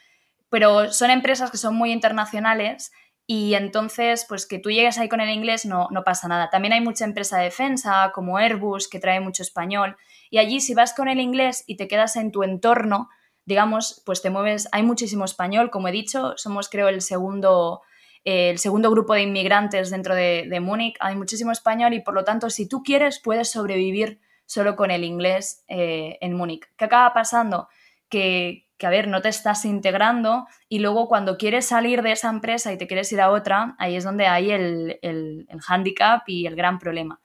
pero 0.51 0.93
son 0.93 1.11
empresas 1.11 1.51
que 1.51 1.57
son 1.57 1.75
muy 1.75 1.93
internacionales 1.93 2.93
y 3.27 3.55
entonces 3.55 4.25
pues 4.29 4.47
que 4.47 4.59
tú 4.59 4.71
llegues 4.71 4.99
ahí 4.99 5.09
con 5.09 5.21
el 5.21 5.31
inglés 5.31 5.67
no, 5.67 5.89
no 5.91 6.05
pasa 6.05 6.29
nada. 6.29 6.49
También 6.51 6.75
hay 6.75 6.81
mucha 6.81 7.05
empresa 7.05 7.39
de 7.39 7.45
defensa 7.45 8.13
como 8.15 8.39
Airbus 8.39 8.89
que 8.89 9.01
trae 9.01 9.21
mucho 9.21 9.43
español 9.43 9.97
y 10.31 10.39
allí 10.39 10.61
si 10.61 10.75
vas 10.75 10.95
con 10.95 11.09
el 11.09 11.21
inglés 11.21 11.65
y 11.67 11.77
te 11.77 11.89
quedas 11.89 12.17
en 12.17 12.33
tu 12.33 12.43
entorno, 12.43 13.09
digamos, 13.45 14.03
pues 14.05 14.23
te 14.23 14.31
mueves, 14.31 14.69
hay 14.73 14.83
muchísimo 14.83 15.25
español, 15.25 15.71
como 15.71 15.89
he 15.89 15.93
dicho, 15.93 16.35
somos 16.37 16.69
creo 16.69 16.89
el 16.89 17.01
segundo 17.01 17.83
el 18.27 18.59
segundo 18.59 18.91
grupo 18.91 19.15
de 19.15 19.23
inmigrantes 19.23 19.89
dentro 19.91 20.13
de, 20.13 20.59
Múnich, 20.61 20.97
hay 20.99 21.15
muchísimo 21.15 21.53
español 21.53 21.95
y 21.95 22.01
por 22.01 22.13
lo 22.13 22.25
tanto 22.25 22.51
si 22.51 22.69
tú 22.69 22.83
quieres 22.83 23.21
puedes 23.21 23.53
sobrevivir 23.53 24.21
solo 24.47 24.75
con 24.75 24.91
el 24.91 25.05
inglés 25.05 25.65
eh, 25.69 26.19
en 26.21 26.33
Múnich. 26.33 26.67
¿Qué 26.77 26.87
acaba 26.87 27.15
pasando? 27.15 27.69
Que, 28.09 28.67
a 28.83 28.91
ver, 28.91 29.07
no 29.07 29.23
te 29.23 29.29
estás 29.29 29.65
integrando 29.65 30.49
y 30.69 30.81
luego 30.81 31.07
cuando 31.07 31.39
quieres 31.39 31.67
salir 31.67 32.03
de 32.03 32.13
esa 32.13 32.29
empresa 32.29 32.73
y 32.73 32.79
te 32.79 32.89
quieres 32.89 33.13
ir 33.13 33.21
a 33.21 33.31
otra, 33.31 33.77
ahí 33.79 33.95
es 33.95 34.03
donde 34.03 34.27
hay 34.27 34.51
el, 34.51 34.99
el, 35.03 35.47
el 35.49 35.61
handicap 35.65 36.25
y 36.27 36.47
el 36.47 36.57
gran 36.57 36.81
problema. 36.81 37.23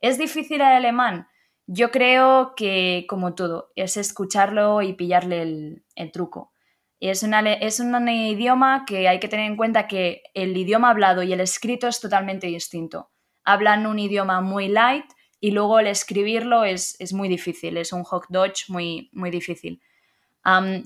¿Es 0.00 0.16
difícil 0.16 0.62
el 0.62 0.62
alemán? 0.62 1.28
Yo 1.66 1.90
creo 1.90 2.54
que, 2.56 3.04
como 3.06 3.34
todo, 3.34 3.70
es 3.76 3.98
escucharlo 3.98 4.80
y 4.80 4.94
pillarle 4.94 5.82
el 5.94 6.12
truco. 6.12 6.52
Es, 7.00 7.22
es 7.22 7.80
un 7.80 8.08
idioma 8.08 8.84
que 8.86 9.08
hay 9.08 9.20
que 9.20 9.28
tener 9.28 9.46
en 9.46 9.56
cuenta 9.56 9.86
que 9.86 10.22
el 10.34 10.56
idioma 10.56 10.90
hablado 10.90 11.22
y 11.22 11.32
el 11.32 11.40
escrito 11.40 11.86
es 11.86 12.00
totalmente 12.00 12.48
distinto. 12.48 13.10
Hablan 13.44 13.86
un 13.86 13.98
idioma 13.98 14.40
muy 14.40 14.68
light 14.68 15.04
y 15.40 15.52
luego 15.52 15.78
el 15.78 15.86
escribirlo 15.86 16.64
es, 16.64 16.96
muy 17.12 17.28
difícil, 17.28 17.76
es 17.76 17.92
un 17.92 18.02
Hochdeutsch 18.02 18.68
muy, 18.68 19.10
muy 19.12 19.30
difícil. 19.30 19.80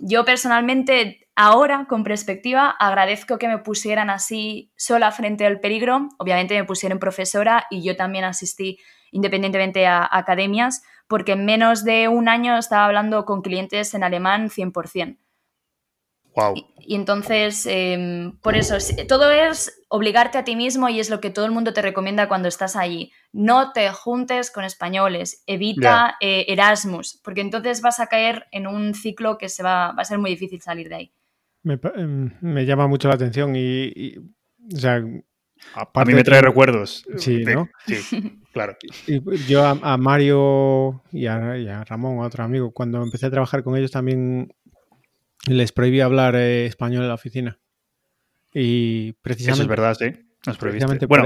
yo 0.01 0.25
personalmente, 0.25 1.29
ahora, 1.35 1.87
con 1.89 2.05
perspectiva, 2.05 2.71
agradezco 2.71 3.39
que 3.39 3.49
me 3.49 3.59
pusieran 3.59 4.11
así 4.11 4.71
sola 4.77 5.11
frente 5.13 5.47
al 5.47 5.61
peligro. 5.61 6.09
Obviamente 6.19 6.55
me 6.55 6.65
pusieron 6.65 6.99
profesora 6.99 7.67
y 7.71 7.83
yo 7.83 7.97
también 7.97 8.25
asistí 8.25 8.79
independientemente 9.13 9.87
a 9.87 10.09
academias, 10.11 10.83
porque 11.07 11.33
en 11.33 11.45
menos 11.45 11.85
de 11.85 12.09
un 12.09 12.29
año 12.29 12.57
estaba 12.57 12.87
hablando 12.87 13.25
con 13.25 13.43
clientes 13.43 13.95
en 13.95 14.03
alemán 14.03 14.49
100%. 14.49 15.19
Y, 16.79 16.95
entonces, 16.95 17.67
em, 17.67 18.37
por 18.39 18.57
eso, 18.57 18.77
todo 19.07 19.31
es 19.31 19.83
obligarte 19.89 20.39
a 20.39 20.45
ti 20.45 20.57
mismo 20.57 20.89
y 20.89 21.01
es 21.01 21.11
lo 21.11 21.21
que 21.21 21.31
todo 21.31 21.45
el 21.45 21.53
mundo 21.53 21.73
te 21.73 21.83
recomienda 21.83 22.29
cuando 22.29 22.49
estás 22.49 22.77
allí. 22.77 23.13
No 23.33 23.73
te 23.73 23.91
juntes 23.91 24.51
con 24.51 24.65
españoles, 24.65 25.43
evita 25.47 26.17
eh, 26.21 26.47
Erasmus, 26.49 27.21
porque 27.23 27.41
entonces 27.41 27.83
vas 27.83 28.01
a 28.01 28.07
caer 28.07 28.47
en 28.51 28.67
un 28.67 28.95
ciclo 28.95 29.39
que 29.39 29.49
se 29.49 29.63
va, 29.63 29.93
va 29.93 30.03
a 30.03 30.05
ser 30.05 30.19
muy 30.19 30.31
difícil 30.31 30.61
salir 30.61 30.89
de 30.89 30.95
ahí. 30.95 31.13
Me, 31.63 31.79
em, 31.95 32.31
llama 32.65 32.89
mucho 32.89 33.09
la 33.09 33.15
atención 33.15 33.55
y, 33.55 34.17
o 34.75 34.79
sea, 34.79 35.03
a 35.75 36.05
mí 36.05 36.15
me 36.15 36.25
trae 36.25 36.43
recuerdos. 36.43 37.05
Sí, 37.17 37.45
¿no? 37.45 37.69
Sí, 37.87 38.43
claro. 38.53 38.77
yo 39.49 39.65
a, 39.65 39.97
Mario 39.97 41.03
y 41.13 41.27
a, 41.27 41.57
y 41.59 41.69
a, 41.69 41.85
Ramón, 41.85 42.19
a 42.19 42.27
otro 42.27 42.45
amigo, 42.45 42.73
cuando 42.73 43.03
empecé 43.03 43.27
a 43.27 43.31
trabajar 43.31 43.63
con 43.63 43.77
ellos 43.77 43.91
también 43.91 44.53
les 45.47 45.73
prohibí 45.73 46.01
hablar 46.01 46.37
eh, 46.37 46.67
español 46.67 47.03
en 47.03 47.09
la 47.09 47.15
oficina. 47.15 47.59
Y 48.53 49.13
precisamente. 49.15 49.55
Eso 49.55 49.63
es 49.63 49.69
verdad, 49.69 49.97
sí. 49.99 50.13
Nos 50.47 50.59
prohibiste. 50.59 51.07
Bueno, 51.07 51.25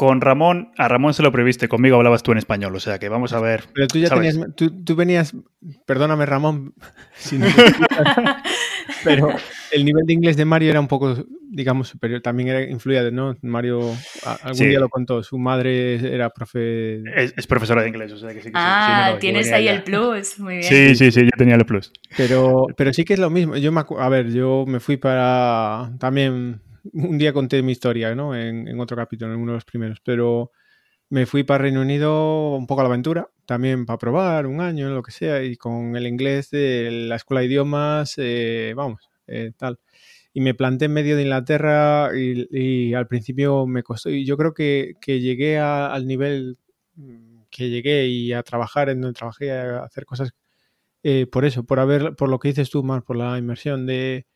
con 0.00 0.22
Ramón, 0.22 0.72
a 0.78 0.88
Ramón 0.88 1.12
se 1.12 1.22
lo 1.22 1.30
prohibiste, 1.30 1.68
conmigo 1.68 1.96
hablabas 1.96 2.22
tú 2.22 2.32
en 2.32 2.38
español, 2.38 2.74
o 2.74 2.80
sea 2.80 2.98
que 2.98 3.10
vamos 3.10 3.34
a 3.34 3.40
ver. 3.40 3.64
Pero 3.74 3.86
tú 3.86 3.98
ya 3.98 4.08
tenías. 4.08 4.38
Tú, 4.56 4.96
venías. 4.96 5.36
Perdóname, 5.84 6.24
Ramón, 6.24 6.72
si 7.16 7.36
no 7.36 7.44
pero 9.04 9.28
el 9.70 9.84
nivel 9.84 10.06
de 10.06 10.14
inglés 10.14 10.38
de 10.38 10.46
Mario 10.46 10.70
era 10.70 10.80
un 10.80 10.88
poco, 10.88 11.26
digamos, 11.50 11.88
superior. 11.88 12.22
También 12.22 12.48
era, 12.48 12.62
influía 12.62 13.04
de, 13.04 13.12
¿no? 13.12 13.36
Mario 13.42 13.94
algún 14.42 14.70
día 14.70 14.80
lo 14.80 14.88
contó. 14.88 15.22
Su 15.22 15.38
madre 15.38 15.96
era 15.96 16.30
profe. 16.30 17.02
Es, 17.14 17.46
profesora 17.46 17.82
de 17.82 17.88
inglés, 17.88 18.10
o 18.12 18.16
sea 18.16 18.30
que 18.30 18.40
sí 18.40 18.46
que 18.46 18.52
Ah, 18.54 19.18
tienes 19.20 19.52
ahí 19.52 19.68
el 19.68 19.82
plus. 19.82 20.38
Muy 20.38 20.56
bien. 20.56 20.64
Sí, 20.64 20.94
sí, 20.94 21.12
sí, 21.12 21.24
yo 21.24 21.30
tenía 21.36 21.56
el 21.56 21.66
plus. 21.66 21.92
Pero, 22.16 22.68
pero 22.74 22.94
sí 22.94 23.04
que 23.04 23.12
es 23.12 23.20
lo 23.20 23.28
mismo. 23.28 23.54
Yo 23.58 23.70
me, 23.70 23.82
a 23.98 24.08
ver, 24.08 24.32
yo 24.32 24.64
me 24.66 24.80
fui 24.80 24.96
para. 24.96 25.92
También 25.98 26.62
un 26.92 27.18
día 27.18 27.32
conté 27.32 27.62
mi 27.62 27.72
historia, 27.72 28.10
En, 28.10 28.80
otro 28.80 28.96
capítulo, 28.96 29.32
en 29.34 29.40
uno 29.40 29.52
de 29.52 29.56
los 29.56 29.64
primeros. 29.64 30.00
Pero 30.04 30.52
me 31.10 31.26
fui 31.26 31.44
para 31.44 31.62
Reino 31.64 31.80
Unido 31.82 32.56
un 32.56 32.66
poco 32.66 32.80
a 32.82 32.84
la 32.84 32.88
aventura 32.88 33.30
también 33.46 33.84
para 33.86 33.98
probar 33.98 34.46
un 34.46 34.60
año, 34.60 34.90
lo 34.90 35.02
que 35.02 35.10
sea, 35.12 35.42
y 35.42 35.56
con 35.56 35.96
el 35.96 36.06
inglés 36.06 36.50
de 36.50 36.90
la 37.08 37.16
escuela 37.16 37.40
de 37.40 37.46
idiomas, 37.48 38.14
eh, 38.18 38.72
vamos, 38.76 39.10
eh, 39.26 39.52
tal. 39.56 39.80
Y 40.32 40.40
me 40.40 40.54
planté 40.54 40.84
en 40.84 40.92
medio 40.92 41.16
de 41.16 41.22
Inglaterra 41.22 42.10
y, 42.14 42.94
al 42.94 43.08
principio 43.08 43.66
me 43.66 43.82
costó, 43.82 44.10
y 44.10 44.24
yo 44.24 44.36
creo 44.36 44.54
que, 44.54 44.94
llegué 45.04 45.58
al 45.58 46.06
nivel 46.06 46.58
que 47.50 47.70
llegué 47.70 48.06
y 48.06 48.32
a 48.32 48.42
trabajar 48.44 48.88
en 48.90 49.00
donde 49.00 49.18
trabajé, 49.18 49.50
a 49.52 49.82
hacer 49.84 50.04
cosas 50.04 50.32
eh, 51.02 51.26
por 51.26 51.44
eso, 51.44 51.64
por 51.64 51.80
haber, 51.80 52.14
por 52.16 52.28
lo 52.28 52.38
que 52.38 52.48
dices 52.48 52.70
tú, 52.70 52.82
más 52.82 53.02
por 53.02 53.16
la 53.16 53.38
inmersión 53.38 53.86
de, 53.86 54.26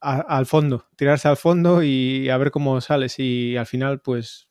al 0.00 0.46
fondo, 0.46 0.86
tirarse 0.96 1.28
al 1.28 1.36
fondo 1.36 1.82
y 1.82 2.28
a 2.28 2.36
ver 2.36 2.50
cómo 2.50 2.80
sales. 2.80 3.18
Y 3.18 3.56
al 3.56 3.66
final, 3.66 4.00
pues 4.00 4.48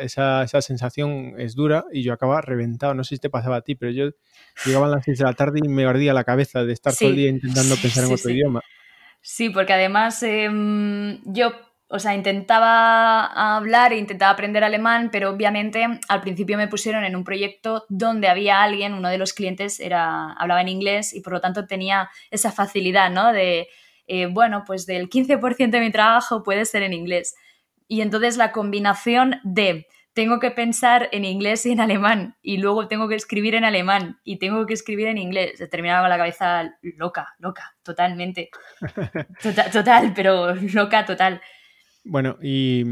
esa, 0.00 0.42
esa, 0.42 0.60
sensación 0.60 1.34
es 1.38 1.54
dura 1.54 1.84
y 1.92 2.02
yo 2.02 2.12
acababa 2.12 2.40
reventado. 2.40 2.94
No 2.94 3.04
sé 3.04 3.16
si 3.16 3.20
te 3.20 3.30
pasaba 3.30 3.56
a 3.56 3.60
ti, 3.62 3.74
pero 3.74 3.92
yo 3.92 4.10
llegaba 4.64 4.86
a 4.86 4.90
las 4.90 5.04
6 5.04 5.18
de 5.18 5.24
la 5.24 5.32
tarde 5.34 5.60
y 5.62 5.68
me 5.68 5.84
ardía 5.84 6.12
la 6.14 6.24
cabeza 6.24 6.64
de 6.64 6.72
estar 6.72 6.94
todo 6.94 7.08
el 7.10 7.16
día 7.16 7.28
intentando 7.28 7.76
pensar 7.76 8.04
en 8.04 8.12
otro 8.12 8.30
idioma. 8.30 8.60
Sí, 9.20 9.50
porque 9.50 9.72
además 9.72 10.22
em, 10.22 11.20
yo, 11.24 11.52
o 11.88 11.98
sea, 11.98 12.14
intentaba 12.14 13.56
hablar 13.56 13.92
e 13.92 13.98
intentaba 13.98 14.32
aprender 14.32 14.64
alemán, 14.64 15.10
pero 15.12 15.30
obviamente 15.30 15.86
al 16.08 16.20
principio 16.22 16.56
me 16.56 16.68
pusieron 16.68 17.04
en 17.04 17.14
un 17.14 17.24
proyecto 17.24 17.84
donde 17.88 18.28
había 18.28 18.62
alguien, 18.62 18.94
uno 18.94 19.08
de 19.08 19.18
los 19.18 19.32
clientes 19.32 19.80
era, 19.80 20.32
hablaba 20.32 20.62
en 20.62 20.68
inglés 20.68 21.14
y 21.14 21.20
por 21.20 21.34
lo 21.34 21.40
tanto 21.40 21.66
tenía 21.66 22.10
esa 22.30 22.50
facilidad, 22.52 23.10
¿no? 23.10 23.32
De, 23.32 23.68
eh, 24.06 24.26
bueno, 24.26 24.64
pues 24.66 24.86
del 24.86 25.08
15% 25.08 25.70
de 25.70 25.80
mi 25.80 25.92
trabajo 25.92 26.42
puede 26.42 26.64
ser 26.64 26.82
en 26.82 26.94
inglés. 26.94 27.34
Y 27.86 28.00
entonces 28.00 28.36
la 28.38 28.50
combinación 28.52 29.40
de 29.44 29.86
tengo 30.14 30.38
que 30.38 30.52
pensar 30.52 31.08
en 31.12 31.24
inglés 31.24 31.66
y 31.66 31.72
en 31.72 31.80
alemán 31.80 32.36
y 32.40 32.58
luego 32.58 32.86
tengo 32.86 33.08
que 33.08 33.16
escribir 33.16 33.56
en 33.56 33.64
alemán 33.64 34.20
y 34.24 34.38
tengo 34.38 34.64
que 34.64 34.74
escribir 34.74 35.08
en 35.08 35.18
inglés, 35.18 35.58
se 35.58 35.66
terminaba 35.66 36.02
con 36.02 36.10
la 36.10 36.18
cabeza 36.18 36.78
loca, 36.82 37.34
loca, 37.38 37.74
totalmente. 37.82 38.50
Total, 39.42 39.70
total 39.70 40.12
pero 40.14 40.54
loca, 40.54 41.04
total. 41.04 41.40
Bueno, 42.04 42.36
y, 42.42 42.84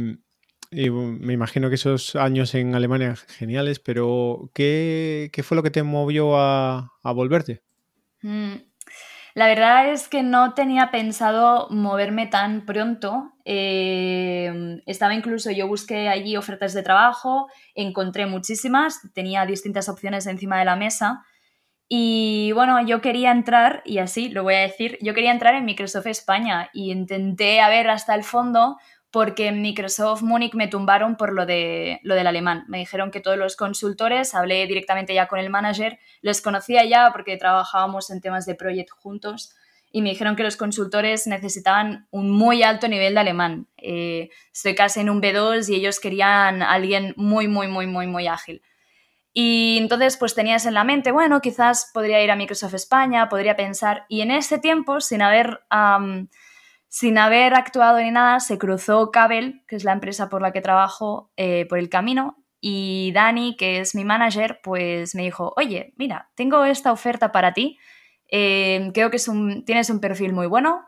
me 0.72 1.32
imagino 1.34 1.68
que 1.68 1.74
esos 1.74 2.16
años 2.16 2.54
en 2.54 2.74
Alemania 2.74 3.14
geniales, 3.16 3.78
pero 3.78 4.50
¿qué, 4.54 5.30
fue 5.44 5.56
lo 5.56 5.62
que 5.62 5.70
te 5.70 5.82
movió 5.82 6.36
a, 6.38 6.90
volverte? 7.02 7.62
Mm, 8.22 8.54
la 9.34 9.46
verdad 9.46 9.90
es 9.90 10.08
que 10.08 10.22
no 10.22 10.54
tenía 10.54 10.90
pensado 10.90 11.68
moverme 11.70 12.26
tan 12.26 12.64
pronto. 12.64 13.32
Eh, 13.44 14.80
estaba 14.86 15.14
incluso, 15.14 15.50
yo 15.50 15.68
busqué 15.68 16.08
allí 16.08 16.36
ofertas 16.36 16.72
de 16.72 16.82
trabajo, 16.82 17.48
encontré 17.74 18.24
muchísimas, 18.24 19.00
tenía 19.12 19.44
distintas 19.44 19.90
opciones 19.90 20.26
encima 20.26 20.58
de 20.58 20.64
la 20.64 20.76
mesa. 20.76 21.22
Y 21.94 22.52
bueno, 22.52 22.80
yo 22.86 23.02
quería 23.02 23.32
entrar, 23.32 23.82
y 23.84 23.98
así 23.98 24.30
lo 24.30 24.44
voy 24.44 24.54
a 24.54 24.60
decir, 24.60 24.96
yo 25.02 25.12
quería 25.12 25.30
entrar 25.30 25.54
en 25.54 25.66
Microsoft 25.66 26.06
España 26.06 26.70
y 26.72 26.90
intenté 26.90 27.60
a 27.60 27.68
ver 27.68 27.90
hasta 27.90 28.14
el 28.14 28.24
fondo 28.24 28.78
porque 29.12 29.48
en 29.48 29.60
Microsoft 29.60 30.22
Múnich 30.22 30.54
me 30.54 30.68
tumbaron 30.68 31.16
por 31.16 31.34
lo, 31.34 31.44
de, 31.44 32.00
lo 32.02 32.14
del 32.14 32.26
alemán. 32.26 32.64
Me 32.66 32.78
dijeron 32.78 33.10
que 33.10 33.20
todos 33.20 33.36
los 33.36 33.56
consultores, 33.56 34.34
hablé 34.34 34.66
directamente 34.66 35.14
ya 35.14 35.28
con 35.28 35.38
el 35.38 35.50
manager, 35.50 35.98
les 36.22 36.40
conocía 36.40 36.84
ya 36.86 37.12
porque 37.12 37.36
trabajábamos 37.36 38.10
en 38.10 38.22
temas 38.22 38.46
de 38.46 38.54
project 38.54 38.90
juntos 38.90 39.54
y 39.92 40.00
me 40.00 40.10
dijeron 40.10 40.34
que 40.34 40.42
los 40.42 40.56
consultores 40.56 41.26
necesitaban 41.26 42.08
un 42.10 42.30
muy 42.30 42.62
alto 42.62 42.88
nivel 42.88 43.12
de 43.12 43.20
alemán. 43.20 43.68
Eh, 43.76 44.30
estoy 44.50 44.74
casi 44.74 45.00
en 45.00 45.10
un 45.10 45.20
B2 45.20 45.68
y 45.68 45.74
ellos 45.74 46.00
querían 46.00 46.62
a 46.62 46.72
alguien 46.72 47.12
muy, 47.18 47.48
muy, 47.48 47.68
muy, 47.68 47.86
muy, 47.86 48.06
muy 48.06 48.26
ágil. 48.26 48.62
Y 49.34 49.76
entonces 49.78 50.16
pues 50.16 50.34
tenías 50.34 50.64
en 50.64 50.72
la 50.72 50.84
mente, 50.84 51.12
bueno, 51.12 51.42
quizás 51.42 51.90
podría 51.92 52.22
ir 52.22 52.30
a 52.30 52.36
Microsoft 52.36 52.74
España, 52.74 53.28
podría 53.28 53.56
pensar, 53.56 54.06
y 54.08 54.22
en 54.22 54.30
ese 54.30 54.58
tiempo, 54.58 55.00
sin 55.02 55.20
haber 55.20 55.60
sin 56.92 57.16
haber 57.16 57.54
actuado 57.54 58.00
ni 58.00 58.10
nada, 58.10 58.38
se 58.38 58.58
cruzó 58.58 59.10
Cabel, 59.10 59.62
que 59.66 59.76
es 59.76 59.82
la 59.84 59.92
empresa 59.92 60.28
por 60.28 60.42
la 60.42 60.52
que 60.52 60.60
trabajo, 60.60 61.32
eh, 61.38 61.64
por 61.64 61.78
el 61.78 61.88
camino. 61.88 62.44
Y 62.60 63.12
Dani, 63.14 63.56
que 63.56 63.80
es 63.80 63.94
mi 63.94 64.04
manager, 64.04 64.60
pues 64.62 65.14
me 65.14 65.22
dijo, 65.22 65.54
oye, 65.56 65.94
mira, 65.96 66.30
tengo 66.34 66.66
esta 66.66 66.92
oferta 66.92 67.32
para 67.32 67.54
ti. 67.54 67.78
Eh, 68.30 68.90
creo 68.92 69.10
que 69.10 69.16
es 69.16 69.26
un, 69.26 69.64
tienes 69.64 69.88
un 69.88 70.00
perfil 70.00 70.34
muy 70.34 70.46
bueno. 70.46 70.84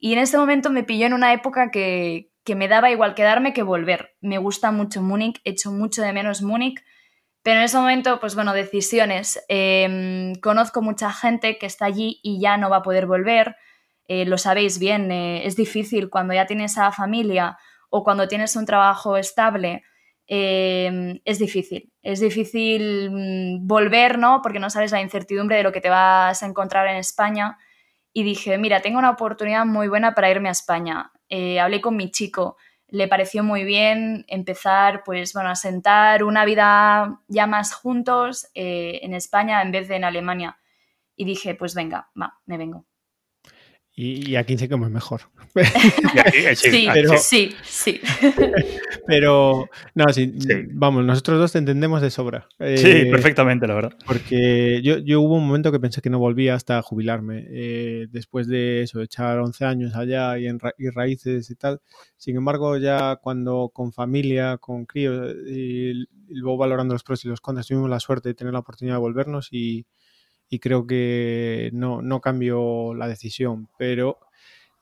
Y 0.00 0.14
en 0.14 0.18
este 0.18 0.36
momento 0.36 0.68
me 0.68 0.82
pilló 0.82 1.06
en 1.06 1.14
una 1.14 1.32
época 1.32 1.70
que, 1.70 2.32
me 2.56 2.66
daba 2.66 2.90
igual 2.90 3.14
quedarme 3.14 3.52
que 3.52 3.62
volver. 3.62 4.16
Me 4.20 4.38
gusta 4.38 4.72
mucho 4.72 5.00
Múnich, 5.00 5.40
echo 5.44 5.70
mucho 5.70 6.02
de 6.02 6.12
menos 6.12 6.42
Múnich. 6.42 6.82
Pero 7.44 7.58
en 7.58 7.66
ese 7.66 7.76
momento, 7.76 8.18
pues 8.18 8.34
bueno, 8.34 8.52
decisiones. 8.52 9.40
Em, 9.46 10.34
conozco 10.40 10.82
mucha 10.82 11.12
gente 11.12 11.56
que 11.56 11.66
está 11.66 11.84
allí 11.84 12.18
y 12.24 12.40
ya 12.40 12.56
no 12.56 12.68
va 12.68 12.78
a 12.78 12.82
poder 12.82 13.06
volver. 13.06 13.54
Eh, 14.08 14.24
lo 14.24 14.38
sabéis 14.38 14.78
bien, 14.78 15.10
eh, 15.10 15.46
es 15.46 15.56
difícil 15.56 16.10
cuando 16.10 16.34
ya 16.34 16.46
tienes 16.46 16.78
a 16.78 16.92
familia 16.92 17.58
o 17.90 18.04
cuando 18.04 18.28
tienes 18.28 18.54
un 18.56 18.66
trabajo 18.66 19.16
estable, 19.16 19.82
eh, 20.28 21.20
es 21.24 21.38
difícil. 21.38 21.92
Es 22.02 22.20
difícil 22.20 23.10
mm, 23.10 23.66
volver, 23.66 24.18
¿no? 24.18 24.42
Porque 24.42 24.58
no 24.60 24.70
sabes 24.70 24.92
la 24.92 25.00
incertidumbre 25.02 25.56
de 25.56 25.62
lo 25.62 25.72
que 25.72 25.80
te 25.80 25.90
vas 25.90 26.42
a 26.42 26.46
encontrar 26.46 26.86
en 26.88 26.96
España. 26.96 27.58
Y 28.12 28.22
dije, 28.24 28.58
mira, 28.58 28.80
tengo 28.80 28.98
una 28.98 29.10
oportunidad 29.10 29.66
muy 29.66 29.88
buena 29.88 30.14
para 30.14 30.30
irme 30.30 30.48
a 30.48 30.52
España. 30.52 31.12
hablé 31.60 31.80
con 31.80 31.96
mi 31.96 32.10
chico, 32.10 32.56
le 32.88 33.08
pareció 33.08 33.42
muy 33.44 33.64
bien 33.64 34.24
empezar, 34.28 35.02
pues, 35.04 35.32
bueno, 35.34 35.50
a 35.50 35.56
sentar 35.56 36.24
una 36.24 36.44
vida 36.44 37.20
ya 37.28 37.46
más 37.46 37.74
juntos 37.74 38.48
en 38.54 39.14
España 39.14 39.62
en 39.62 39.72
vez 39.72 39.88
de 39.88 39.96
en 39.96 40.04
Alemania. 40.04 40.58
Y 41.16 41.24
dije, 41.24 41.54
pues 41.54 41.74
venga, 41.74 42.10
va, 42.20 42.40
me 42.46 42.58
vengo. 42.58 42.86
Y, 43.98 44.36
aquí 44.36 44.58
sé 44.58 44.68
cómo 44.68 44.84
es 44.84 44.92
mejor. 44.92 45.22
sí, 46.54 46.86
pero, 46.92 47.16
sí, 47.16 47.54
sí. 47.64 47.98
Pero, 49.06 49.70
no, 49.94 50.04
sí, 50.12 50.34
vamos, 50.72 51.02
nosotros 51.02 51.38
dos 51.38 51.52
te 51.52 51.58
entendemos 51.58 52.02
de 52.02 52.10
sobra. 52.10 52.46
sí, 52.58 52.88
eh, 52.88 53.08
perfectamente, 53.10 53.66
la 53.66 53.74
verdad. 53.74 53.92
Porque 54.06 54.82
yo, 54.82 54.98
yo, 54.98 55.22
hubo 55.22 55.36
un 55.36 55.46
momento 55.46 55.72
que 55.72 55.80
pensé 55.80 56.02
que 56.02 56.10
no 56.10 56.18
volvía 56.18 56.54
hasta 56.54 56.82
jubilarme. 56.82 57.46
Eh, 57.48 58.06
después 58.10 58.48
de 58.48 58.82
eso, 58.82 59.00
echar 59.00 59.38
11 59.38 59.64
años 59.64 59.94
allá 59.96 60.38
y, 60.38 60.46
en 60.46 60.58
y 60.76 60.90
raíces 60.90 61.48
y 61.48 61.54
tal. 61.54 61.80
Sin 62.18 62.36
embargo, 62.36 62.76
ya 62.76 63.16
cuando 63.16 63.70
con 63.72 63.94
familia, 63.94 64.58
con 64.58 64.84
críos, 64.84 65.34
y, 65.46 65.90
y 66.28 66.34
luego 66.34 66.58
valorando 66.58 66.92
los 66.92 67.02
pros 67.02 67.24
y 67.24 67.28
los 67.28 67.40
contras, 67.40 67.66
tuvimos 67.66 67.88
la 67.88 68.00
suerte 68.00 68.28
de 68.28 68.34
tener 68.34 68.52
la 68.52 68.58
oportunidad 68.58 68.96
de 68.96 69.00
volvernos 69.00 69.48
y 69.52 69.86
y 70.48 70.58
creo 70.58 70.86
que 70.86 71.70
no, 71.72 72.02
no 72.02 72.20
cambió 72.20 72.94
la 72.94 73.08
decisión. 73.08 73.68
Pero 73.78 74.18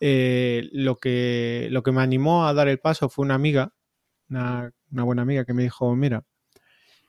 eh, 0.01 0.69
lo, 0.73 0.97
que, 0.97 1.69
lo 1.71 1.83
que 1.83 1.93
me 1.93 2.03
animó 2.03 2.47
a 2.47 2.55
dar 2.55 2.69
el 2.69 2.79
paso 2.79 3.09
fue 3.09 3.25
una 3.25 3.35
amiga, 3.35 3.73
una, 4.29 4.73
buena 4.91 5.23
amiga 5.23 5.45
que 5.45 5.55
me 5.55 5.63
dijo, 5.63 5.95
mira, 5.95 6.25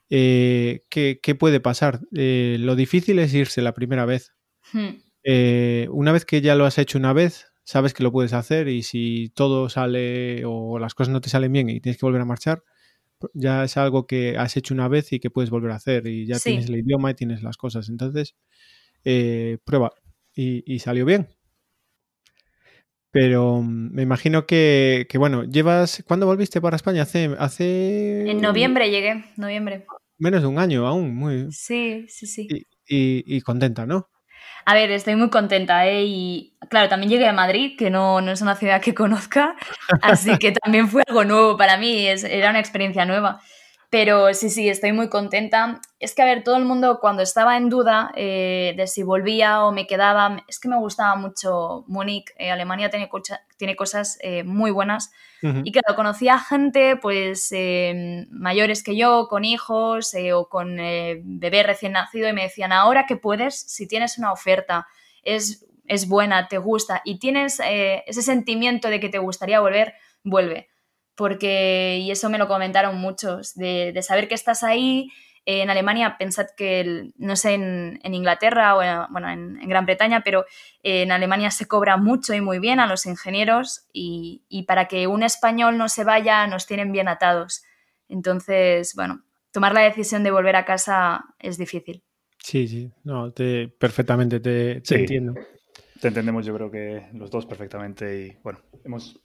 eh, 0.10 0.84
¿qué, 0.90 1.36
puede 1.38 1.60
pasar? 1.60 2.02
Eh, 2.16 2.58
lo 2.60 2.76
difícil 2.76 3.20
es 3.20 3.34
irse 3.34 3.62
la 3.62 3.74
primera 3.74 4.06
vez. 4.06 4.34
Hmm. 4.74 4.96
una 5.92 6.12
vez 6.12 6.26
que 6.26 6.42
ya 6.42 6.56
lo 6.56 6.66
has 6.66 6.80
hecho 6.80 6.98
una 6.98 7.14
vez, 7.14 7.48
sabes 7.64 7.94
que 7.94 8.02
lo 8.04 8.12
puedes 8.12 8.34
hacer 8.34 8.68
y 8.68 8.82
si 8.82 9.32
todo 9.36 9.70
sale 9.70 10.44
o 10.46 10.80
las 10.80 10.96
cosas 10.96 11.12
no 11.12 11.22
te 11.22 11.30
salen 11.30 11.52
bien 11.52 11.70
y 11.70 11.80
tienes 11.82 12.00
que 12.00 12.06
volver 12.06 12.22
a 12.22 12.26
marchar, 12.26 12.64
ya 13.34 13.64
es 13.64 13.78
algo 13.78 14.08
que 14.08 14.38
has 14.38 14.58
hecho 14.58 14.74
una 14.74 14.88
vez 14.88 15.14
y 15.14 15.20
que 15.20 15.30
puedes 15.30 15.50
volver 15.50 15.72
a 15.72 15.76
hacer 15.76 16.08
y 16.08 16.26
ya 16.26 16.40
tienes 16.40 16.68
el 16.68 16.78
idioma 16.78 17.12
y 17.12 17.16
tienes 17.16 17.44
las 17.44 17.58
cosas. 17.58 17.90
Entonces, 17.90 18.36
eh, 19.04 19.58
prueba. 19.64 19.92
Y, 20.34 20.80
salió 20.80 21.06
bien. 21.06 21.28
Pero 23.12 23.62
mm, 23.62 23.94
me 23.94 24.02
imagino 24.02 24.46
que, 24.46 25.08
bueno, 25.16 25.44
llevas... 25.46 26.04
¿Cuándo 26.06 26.26
volviste 26.26 26.60
para 26.60 26.76
España? 26.76 27.04
Hace... 27.04 27.36
hace... 27.40 28.30
En 28.30 28.42
noviembre 28.42 28.90
llegué, 28.90 29.24
noviembre. 29.38 29.86
Menos 30.18 30.42
de 30.42 30.48
un 30.48 30.60
año 30.60 30.86
aún, 30.86 31.16
muy... 31.16 31.48
Sí, 31.52 32.06
sí, 32.10 32.28
sí. 32.28 32.48
y 32.88 33.42
contenta, 33.42 33.86
¿no? 33.86 34.10
A 34.68 34.74
ver, 34.74 34.90
estoy 34.90 35.16
muy 35.16 35.30
contenta, 35.30 35.86
¿eh? 35.88 36.06
Y 36.06 36.56
claro, 36.70 36.90
también 36.90 37.12
llegué 37.12 37.28
a 37.28 37.34
Madrid, 37.34 37.78
que 37.78 37.92
no, 37.92 38.20
no 38.22 38.32
es 38.32 38.42
una 38.42 38.56
ciudad 38.56 38.82
que 38.82 38.96
conozca, 38.96 39.56
así 40.02 40.38
que 40.40 40.54
también 40.54 40.90
fue 40.90 41.04
algo 41.08 41.24
nuevo 41.24 41.56
para 41.56 41.78
mí, 41.78 42.08
es, 42.08 42.24
era 42.24 42.50
una 42.50 42.60
experiencia 42.60 43.06
nueva. 43.06 43.42
Pero 43.96 44.34
sí, 44.34 44.50
sí, 44.50 44.68
estoy 44.68 44.92
muy 44.92 45.08
contenta. 45.08 45.80
Es 46.02 46.14
que, 46.14 46.22
a 46.22 46.26
ver, 46.26 46.44
todo 46.44 46.58
el 46.58 46.66
mundo 46.66 47.00
cuando 47.00 47.24
estaba 47.24 47.56
en 47.56 47.70
duda 47.70 48.12
eh, 48.18 48.74
de 48.76 48.88
si 48.88 49.04
volvía 49.04 49.64
o 49.64 49.72
me 49.72 49.88
quedaba, 49.88 50.44
es 50.50 50.60
que 50.60 50.68
me 50.68 50.78
gustaba 50.78 51.16
mucho 51.16 51.86
Múnich. 51.88 52.30
Eh, 52.38 52.52
Alemania 52.52 52.90
tiene, 52.90 53.10
tiene 53.56 53.78
cosas 53.78 54.18
eh, 54.22 54.44
muy 54.44 54.72
buenas. 54.72 55.14
Y 55.42 55.72
claro, 55.72 55.96
conocía 55.96 56.40
gente 56.40 56.98
pues 56.98 57.54
mayores 58.32 58.84
que 58.84 58.98
yo, 58.98 59.28
con 59.30 59.46
hijos 59.46 60.14
o 60.34 60.50
con 60.50 60.76
bebé 60.76 61.64
recién 61.64 61.94
nacido 61.94 62.28
y 62.28 62.34
me 62.34 62.42
decían, 62.42 62.74
ahora 62.74 63.06
que 63.06 63.16
puedes, 63.16 63.62
si 63.62 63.88
tienes 63.88 64.18
una 64.18 64.34
oferta, 64.34 64.88
es, 65.22 65.66
es 65.86 66.10
buena, 66.10 66.50
te 66.50 66.58
gusta 66.58 67.02
y 67.06 67.20
tienes 67.20 67.62
ese 67.64 68.24
sentimiento 68.24 68.90
de 68.90 69.00
que 69.00 69.08
te 69.08 69.20
gustaría 69.20 69.60
volver, 69.62 69.94
vuelve 70.24 70.68
porque, 71.16 72.00
y 72.02 72.12
eso 72.12 72.30
me 72.30 72.38
lo 72.38 72.48
comentaron 72.48 72.98
muchos, 72.98 73.56
de, 73.56 73.98
saber 74.02 74.28
que 74.28 74.36
estás 74.36 74.64
ahí, 74.64 75.10
en 75.48 75.70
Alemania, 75.70 76.18
pensad 76.18 76.48
que, 76.58 77.12
no 77.18 77.36
sé, 77.36 77.54
en, 77.54 78.00
Inglaterra 78.04 78.76
o 78.76 78.82
en, 78.82 78.98
bueno, 79.12 79.30
en, 79.30 79.70
Gran 79.70 79.86
Bretaña, 79.86 80.22
pero 80.24 80.46
en 80.82 81.12
Alemania 81.12 81.52
se 81.52 81.68
cobra 81.68 81.98
mucho 81.98 82.34
y 82.34 82.42
muy 82.42 82.60
bien 82.60 82.80
a 82.80 82.88
los 82.88 83.06
ingenieros 83.06 83.88
y, 83.94 84.66
para 84.68 84.88
que 84.88 85.06
un 85.08 85.22
español 85.22 85.78
no 85.78 85.88
se 85.88 86.04
vaya 86.04 86.48
nos 86.48 86.66
tienen 86.66 86.92
bien 86.92 87.08
atados. 87.08 87.64
Entonces, 88.10 88.94
bueno, 88.96 89.24
tomar 89.52 89.74
la 89.74 89.82
decisión 89.82 90.24
de 90.24 90.32
volver 90.32 90.56
a 90.56 90.66
casa 90.66 91.24
es 91.40 91.58
difícil. 91.58 92.04
Sí, 92.40 92.68
sí, 92.68 92.92
no, 93.04 93.32
te, 93.32 93.68
perfectamente 93.68 94.40
te, 94.40 94.82
entiendo. 94.96 95.36
Te 96.02 96.08
entendemos, 96.08 96.46
yo 96.46 96.56
creo 96.56 96.72
que 96.72 97.08
los 97.14 97.30
dos 97.30 97.46
perfectamente 97.46 98.26
y 98.26 98.38
bueno, 98.44 98.60
hemos 98.84 99.25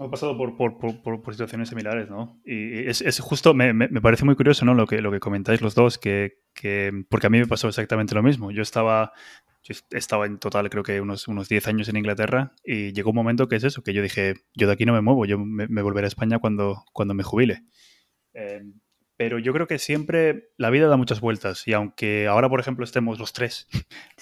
Hemos 0.00 0.12
pasado 0.12 0.34
por, 0.34 0.56
por, 0.56 0.78
por, 1.02 1.34
situaciones 1.34 1.68
similares, 1.68 2.08
¿no? 2.08 2.40
Y 2.42 2.88
es, 2.88 3.02
es 3.02 3.20
justo, 3.20 3.52
me, 3.52 3.74
me, 3.74 4.00
parece 4.00 4.24
muy 4.24 4.34
curioso, 4.34 4.64
¿no? 4.64 4.72
Lo 4.72 4.86
que, 4.86 5.02
lo 5.02 5.12
que 5.12 5.20
comentáis 5.20 5.60
los 5.60 5.74
dos, 5.74 5.98
que, 5.98 6.38
que, 6.54 6.90
porque 7.10 7.26
a 7.26 7.30
mí 7.30 7.38
me 7.38 7.46
pasó 7.46 7.68
exactamente 7.68 8.14
lo 8.14 8.22
mismo. 8.22 8.50
Yo 8.50 8.62
estaba, 8.62 9.12
yo 9.62 9.74
estaba 9.90 10.24
en 10.24 10.38
total, 10.38 10.70
creo 10.70 10.82
que 10.84 11.02
unos, 11.02 11.28
unos 11.28 11.50
10 11.50 11.68
años 11.68 11.88
en 11.90 11.98
Inglaterra 11.98 12.54
y 12.64 12.94
llegó 12.94 13.10
un 13.10 13.16
momento 13.16 13.46
que 13.46 13.56
es 13.56 13.64
eso, 13.64 13.82
que 13.82 13.92
yo 13.92 14.00
dije, 14.00 14.36
yo 14.54 14.68
de 14.68 14.72
aquí 14.72 14.86
no 14.86 14.94
me 14.94 15.02
muevo, 15.02 15.26
yo 15.26 15.38
me, 15.38 15.82
volveré 15.82 16.06
a 16.06 16.08
España 16.08 16.38
cuando, 16.38 16.82
cuando 16.94 17.12
me 17.12 17.22
jubile. 17.22 17.64
Eh, 18.32 18.62
pero 19.20 19.38
yo 19.38 19.52
creo 19.52 19.66
que 19.66 19.78
siempre 19.78 20.48
la 20.56 20.70
vida 20.70 20.88
da 20.88 20.96
muchas 20.96 21.20
vueltas 21.20 21.68
y 21.68 21.74
aunque 21.74 22.26
ahora, 22.26 22.48
por 22.48 22.58
ejemplo, 22.58 22.86
estemos 22.86 23.18
los 23.18 23.34
tres 23.34 23.68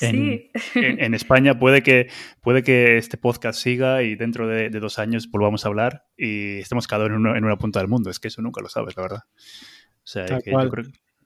en, 0.01 1.15
España, 1.15 1.57
puede 1.57 1.85
que, 1.85 2.09
puede 2.43 2.65
que 2.65 2.97
este 2.97 3.17
podcast 3.17 3.63
siga 3.63 4.03
y 4.03 4.17
dentro 4.17 4.49
de, 4.49 4.71
dos 4.71 4.99
años 4.99 5.31
volvamos 5.31 5.65
a 5.65 5.69
hablar 5.69 6.07
y 6.17 6.59
estemos 6.59 6.89
cada 6.89 7.07
uno 7.07 7.37
en 7.37 7.45
una, 7.45 7.57
punta 7.57 7.79
del 7.79 7.87
mundo. 7.87 8.11
Es 8.11 8.19
que 8.19 8.27
eso 8.27 8.43
nunca 8.43 8.61
lo 8.61 8.69
sabes, 8.69 8.97
la 8.97 9.03
verdad. 9.05 9.23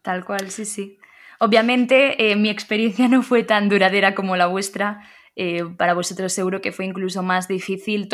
Tal, 0.02 0.22
cual. 0.26 0.50
sí, 0.50 0.66
sí. 0.66 0.98
Obviamente 1.38 2.30
eh, 2.30 2.36
mi 2.36 2.50
experiencia 2.50 3.08
no 3.08 3.22
fue 3.22 3.42
tan 3.42 3.70
duradera 3.70 4.14
como 4.14 4.36
la 4.36 4.48
vuestra. 4.48 5.00
Eh, 5.34 5.64
para 5.78 5.94
vosotros 5.94 6.30
seguro 6.34 6.60
que 6.60 6.72
fue 6.72 6.84
incluso 6.84 7.22
más 7.22 7.48
difícil, 7.48 8.10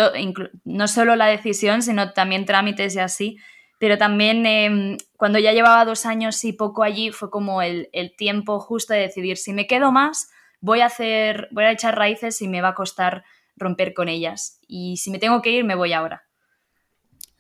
no 0.65 0.87
solo 0.87 1.17
la 1.17 1.27
decisión, 1.27 1.83
sino 1.83 2.13
también 2.13 2.45
trámites 2.45 2.95
y 2.95 3.01
así 3.01 3.39
pero 3.79 3.97
también 3.97 4.45
em, 4.45 4.99
cuando 5.16 5.39
ya 5.39 5.53
llevaba 5.53 5.85
dos 5.85 6.05
años 6.05 6.45
y 6.45 6.53
poco 6.53 6.83
allí 6.83 7.12
fue 7.12 7.31
como 7.31 7.62
el, 7.62 7.89
tiempo 8.16 8.61
justo 8.61 8.93
de 8.93 9.01
decidir 9.01 9.37
si 9.37 9.53
me 9.53 9.66
quedo 9.66 9.93
más, 9.93 10.31
voy 10.61 10.81
a 10.81 10.87
hacer, 10.87 11.49
voy 11.53 11.64
a 11.64 11.72
echar 11.72 11.97
raíces 11.97 12.43
y 12.43 12.49
me 12.49 12.61
va 12.61 12.68
a 12.68 12.74
costar 12.74 13.24
romper 13.57 13.95
con 13.95 14.09
ellas. 14.09 14.61
Y 14.66 14.97
si 14.97 15.11
me 15.11 15.18
tengo 15.18 15.41
que 15.43 15.51
ir, 15.51 15.64
me 15.64 15.76
voy 15.76 15.93
ahora. 15.93 16.24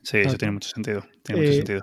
Sí, 0.02 0.18
eso 0.18 0.38
tiene 0.38 0.52
mucho 0.52 0.68
sentido. 0.68 1.04
Tiene 1.22 1.40
mucho 1.40 1.52
eh, 1.52 1.56
sentido. 1.56 1.80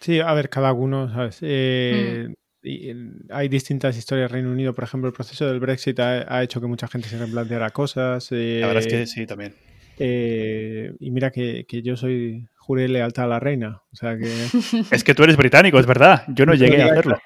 Sí, 0.00 0.20
a 0.20 0.32
ver, 0.32 0.48
cada 0.48 0.72
uno, 0.72 1.12
¿sabes? 1.12 1.38
Eh, 1.42 2.28
mm. 2.62 3.32
hay 3.32 3.48
distintas 3.48 3.96
historias. 3.96 4.30
Reino 4.30 4.50
Unido, 4.50 4.74
por 4.74 4.84
ejemplo, 4.84 5.08
el 5.08 5.14
proceso 5.14 5.46
del 5.46 5.58
Brexit 5.58 5.98
ha, 5.98 6.42
hecho 6.42 6.60
que 6.60 6.68
mucha 6.68 6.86
gente 6.86 7.08
se 7.08 7.18
replanteara 7.18 7.70
cosas. 7.70 8.30
la 8.30 8.66
verdad 8.68 8.78
es 8.78 8.86
que 8.86 9.02
eh, 9.02 9.06
sí, 9.06 9.26
también. 9.26 9.54
y 9.98 11.10
mira 11.10 11.32
que, 11.32 11.66
que, 11.66 11.82
yo 11.82 11.96
soy 11.96 12.48
juré 12.62 12.88
lealtad 12.88 13.24
a 13.24 13.28
la 13.28 13.40
reina. 13.40 13.82
O 13.92 13.96
sea 13.96 14.16
que... 14.16 14.24
Es 14.90 15.02
que 15.02 15.14
tú 15.14 15.24
eres 15.24 15.36
británico, 15.36 15.78
es 15.78 15.86
verdad. 15.86 16.24
Yo 16.28 16.46
no 16.46 16.54
llegué 16.54 16.80
a 16.80 16.86
hacerlo. 16.86 17.18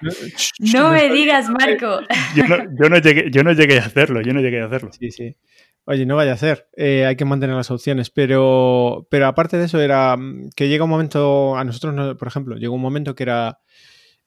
No 0.59 0.91
me 0.91 1.11
digas, 1.11 1.49
Marco. 1.51 2.01
Yo 2.34 2.89
no, 2.89 2.99
llegué, 2.99 3.30
yo 3.30 3.43
no 3.45 3.53
llegué 3.53 3.78
a 3.78 3.84
hacerlo, 3.84 4.22
yo 4.22 4.32
no 4.32 4.41
llegué 4.41 4.62
a 4.62 4.66
hacerlo. 4.66 4.91
Sí, 4.99 5.11
sí. 5.11 5.37
Oye, 5.84 6.07
no 6.07 6.16
vaya 6.16 6.32
a 6.32 6.34
hacer. 6.34 6.68
Eh, 6.76 7.05
hay 7.05 7.16
que 7.16 7.26
mantener 7.26 7.55
las 7.55 7.70
opciones. 7.70 8.11
Pero, 8.11 9.07
pero 9.11 9.26
aparte 9.26 9.59
de 9.59 9.66
eso, 9.66 9.78
era 9.78 10.16
mm, 10.16 10.51
que 10.57 10.68
llega 10.68 10.84
un 10.84 10.91
momento, 10.91 11.57
a 11.57 11.64
nosotros, 11.64 12.16
por 12.16 12.28
ejemplo, 12.28 12.57
llegó 12.57 12.74
un 12.74 12.80
momento 12.80 13.14
que 13.14 13.24
era, 13.24 13.59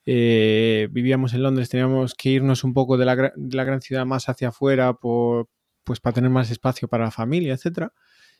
eh, 0.06 0.88
vivíamos 0.92 1.34
en 1.34 1.42
Londres, 1.42 1.68
teníamos 1.68 2.14
que 2.14 2.30
irnos 2.30 2.62
un 2.62 2.72
poco 2.72 2.96
de 2.96 3.04
la, 3.04 3.16
de 3.16 3.56
la 3.56 3.64
gran 3.64 3.82
ciudad 3.82 4.06
más 4.06 4.28
hacia 4.28 4.48
afuera 4.48 4.94
por, 4.94 5.48
pues 5.84 5.98
para 5.98 6.14
tener 6.14 6.30
más 6.30 6.50
espacio 6.50 6.86
para 6.88 7.04
la 7.04 7.10
familia, 7.10 7.54
etcétera. 7.54 7.92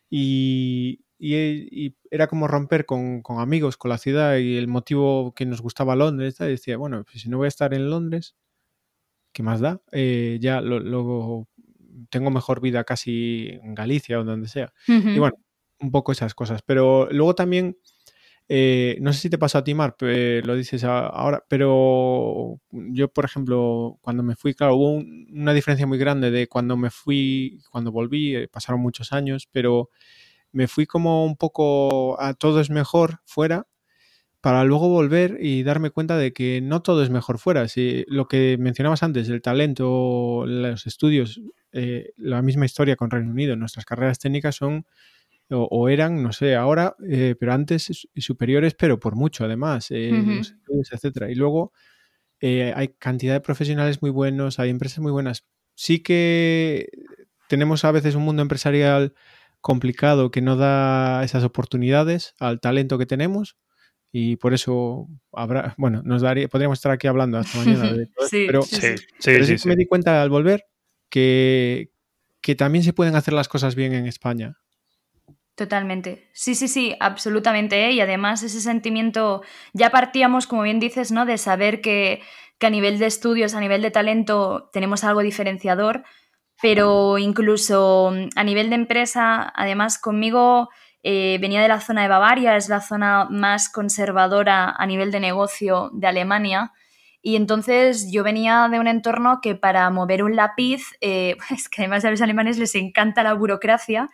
Y, 0.08 1.00
y, 1.20 1.94
era 2.10 2.26
como 2.26 2.48
romper 2.48 2.86
con, 2.86 3.22
amigos, 3.38 3.76
con 3.76 3.90
la 3.90 3.98
ciudad 3.98 4.38
y 4.38 4.56
el 4.56 4.68
motivo 4.68 5.32
que 5.34 5.46
nos 5.46 5.60
gustaba 5.60 5.94
Londres. 5.94 6.36
Y 6.40 6.44
decía, 6.44 6.76
bueno, 6.76 7.04
pues 7.04 7.22
si 7.22 7.28
no 7.28 7.36
voy 7.36 7.44
a 7.44 7.48
estar 7.48 7.74
en 7.74 7.90
Londres, 7.90 8.34
¿qué 9.32 9.42
más 9.42 9.60
da? 9.60 9.80
Eh, 9.92 10.38
ya 10.40 10.60
lo, 10.60 11.46
tengo 12.08 12.30
mejor 12.30 12.60
vida 12.60 12.84
casi 12.84 13.48
en 13.62 13.74
Galicia 13.74 14.18
o 14.18 14.24
donde 14.24 14.48
sea. 14.48 14.72
Y 14.86 15.18
bueno, 15.18 15.36
un 15.80 15.90
poco 15.90 16.12
esas 16.12 16.34
cosas. 16.34 16.62
Pero 16.62 17.08
luego 17.10 17.34
también, 17.34 17.76
eh, 18.48 18.96
no 19.00 19.12
sé 19.12 19.20
si 19.20 19.30
te 19.30 19.38
pasó 19.38 19.58
a 19.58 19.64
ti, 19.64 19.74
Mar, 19.74 19.94
lo 20.00 20.56
dices 20.56 20.84
ahora, 20.84 21.44
pero 21.48 22.60
yo, 22.70 23.08
por 23.08 23.26
ejemplo, 23.26 23.98
cuando 24.00 24.22
me 24.22 24.36
fui, 24.36 24.54
claro, 24.54 24.76
hubo 24.76 24.94
una 24.94 25.52
diferencia 25.52 25.86
muy 25.86 25.98
grande 25.98 26.30
de 26.30 26.48
cuando 26.48 26.76
me 26.78 26.90
fui, 26.90 27.60
cuando 27.70 27.92
volví, 27.92 28.34
eh, 28.34 28.48
pasaron 28.48 28.80
muchos 28.80 29.12
años, 29.12 29.48
pero 29.52 29.90
me 30.52 30.68
fui 30.68 30.86
como 30.86 31.24
un 31.24 31.36
poco 31.36 32.20
a 32.20 32.34
todo 32.34 32.60
es 32.60 32.70
mejor 32.70 33.20
fuera 33.24 33.66
para 34.40 34.64
luego 34.64 34.88
volver 34.88 35.36
y 35.40 35.62
darme 35.62 35.90
cuenta 35.90 36.16
de 36.16 36.32
que 36.32 36.60
no 36.62 36.82
todo 36.82 37.02
es 37.02 37.10
mejor 37.10 37.38
fuera. 37.38 37.68
Si 37.68 38.04
lo 38.08 38.26
que 38.26 38.56
mencionabas 38.58 39.02
antes, 39.02 39.28
el 39.28 39.42
talento, 39.42 40.44
los 40.46 40.86
estudios, 40.86 41.42
eh, 41.72 42.12
la 42.16 42.40
misma 42.40 42.64
historia 42.64 42.96
con 42.96 43.10
Reino 43.10 43.30
Unido. 43.30 43.54
Nuestras 43.56 43.84
carreras 43.84 44.18
técnicas 44.18 44.56
son 44.56 44.86
o, 45.52 45.88
eran, 45.88 46.22
no 46.22 46.32
sé, 46.32 46.54
ahora, 46.54 46.94
eh, 47.08 47.34
pero 47.38 47.52
antes 47.52 48.08
superiores, 48.16 48.74
pero 48.74 49.00
por 49.00 49.16
mucho 49.16 49.44
además, 49.44 49.90
eh, 49.90 50.12
etcétera. 50.92 51.28
Y 51.28 51.34
luego 51.34 51.72
hay 52.40 52.94
cantidad 52.98 53.34
de 53.34 53.40
profesionales 53.40 54.00
muy 54.00 54.12
buenos, 54.12 54.60
hay 54.60 54.70
empresas 54.70 55.00
muy 55.00 55.10
buenas. 55.10 55.44
Sí 55.74 56.00
que 56.00 56.88
tenemos 57.48 57.84
a 57.84 57.90
veces 57.90 58.14
un 58.14 58.22
mundo 58.22 58.42
empresarial 58.42 59.12
complicado 59.60 60.30
que 60.30 60.40
no 60.40 60.56
da 60.56 61.22
esas 61.24 61.44
oportunidades 61.44 62.34
al 62.38 62.60
talento 62.60 62.98
que 62.98 63.06
tenemos 63.06 63.56
y 64.12 64.36
por 64.36 64.54
eso 64.54 65.08
habrá, 65.32 65.74
bueno, 65.76 66.02
nos 66.04 66.22
daría, 66.22 66.48
podríamos 66.48 66.78
estar 66.78 66.92
aquí 66.92 67.06
hablando 67.06 67.38
hasta 67.38 67.58
mañana 67.58 67.92
de 67.92 68.06
todo 68.16 68.28
pero, 68.30 68.62
sí, 68.62 68.96
sí, 69.20 69.68
me 69.68 69.76
di 69.76 69.86
cuenta 69.86 70.22
al 70.22 70.30
volver 70.30 70.64
que, 71.08 71.90
que 72.40 72.54
también 72.54 72.84
se 72.84 72.92
pueden 72.92 73.14
hacer 73.14 73.34
las 73.34 73.48
cosas 73.48 73.74
bien 73.74 73.92
en 73.94 74.06
España. 74.06 74.56
Totalmente. 75.54 76.30
Sí, 76.32 76.54
sí, 76.54 76.68
sí, 76.68 76.96
absolutamente. 77.00 77.84
¿eh? 77.86 77.92
Y 77.92 78.00
además 78.00 78.42
ese 78.42 78.62
sentimiento, 78.62 79.42
ya 79.74 79.90
partíamos, 79.90 80.46
como 80.46 80.62
bien 80.62 80.80
dices, 80.80 81.12
¿no? 81.12 81.26
De 81.26 81.36
saber 81.36 81.82
que, 81.82 82.22
que 82.58 82.66
a 82.66 82.70
nivel 82.70 82.98
de 82.98 83.06
estudios, 83.06 83.54
a 83.54 83.60
nivel 83.60 83.82
de 83.82 83.90
talento, 83.90 84.70
tenemos 84.72 85.04
algo 85.04 85.20
diferenciador 85.20 86.02
pero 86.62 87.18
incluso 87.18 88.12
mm, 88.12 88.28
a 88.36 88.44
nivel 88.44 88.70
de 88.70 88.76
empresa, 88.76 89.52
además 89.54 89.98
conmigo 89.98 90.68
eh, 91.02 91.38
venía 91.40 91.62
de 91.62 91.68
la 91.68 91.80
zona 91.80 92.02
de 92.02 92.08
Bavaria, 92.08 92.56
es 92.56 92.68
la 92.68 92.80
zona 92.80 93.26
más 93.30 93.68
conservadora 93.70 94.70
a 94.70 94.86
nivel 94.86 95.10
de 95.10 95.20
negocio 95.20 95.90
de 95.94 96.06
Alemania. 96.06 96.72
Y 97.22 97.36
entonces 97.36 98.10
yo 98.10 98.22
venía 98.22 98.68
de 98.70 98.78
un 98.80 98.86
entorno 98.86 99.40
que 99.42 99.54
para 99.54 99.88
mover 99.90 100.22
un 100.22 100.36
lápiz, 100.36 100.82
eh, 101.00 101.36
es 101.50 101.68
que 101.68 101.82
además 101.82 102.04
a 102.04 102.10
los 102.10 102.22
alemanes 102.22 102.58
les 102.58 102.74
encanta 102.74 103.22
la 103.22 103.34
burocracia, 103.34 104.10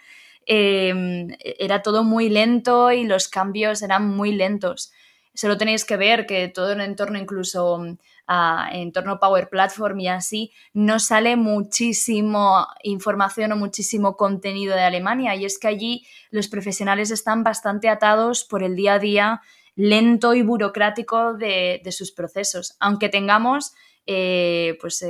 em, 0.46 1.28
era 1.40 1.82
todo 1.82 2.04
muy 2.04 2.28
lento 2.28 2.92
y 2.92 3.04
los 3.04 3.28
cambios 3.28 3.82
eran 3.82 4.08
muy 4.08 4.32
lentos. 4.32 4.92
Solo 5.34 5.58
tenéis 5.58 5.84
que 5.84 5.96
ver 5.96 6.26
que 6.26 6.48
todo 6.48 6.72
el 6.72 6.80
entorno 6.80 7.18
incluso 7.18 7.84
mm, 8.26 8.74
en 8.74 8.92
torno 8.92 9.18
Power 9.18 9.48
Platform 9.48 10.00
y 10.00 10.08
así, 10.08 10.52
no 10.72 10.98
sale 10.98 11.36
muchísimo 11.36 12.66
información 12.82 13.52
o 13.52 13.56
muchísimo 13.56 14.16
contenido 14.16 14.74
de 14.74 14.82
Alemania. 14.82 15.34
Y 15.34 15.44
es 15.44 15.58
que 15.58 15.68
allí 15.68 16.06
los 16.30 16.48
profesionales 16.48 17.10
están 17.10 17.44
bastante 17.44 17.88
atados 17.88 18.44
por 18.44 18.62
el 18.62 18.76
día 18.76 18.94
a 18.94 18.98
día 18.98 19.40
lento 19.76 20.34
y 20.34 20.42
burocrático 20.42 21.34
de, 21.34 21.80
sus 21.90 22.10
procesos. 22.10 22.76
Aunque 22.80 23.08
tengamos 23.08 23.74
eh, 24.06 24.78
pues 24.80 25.04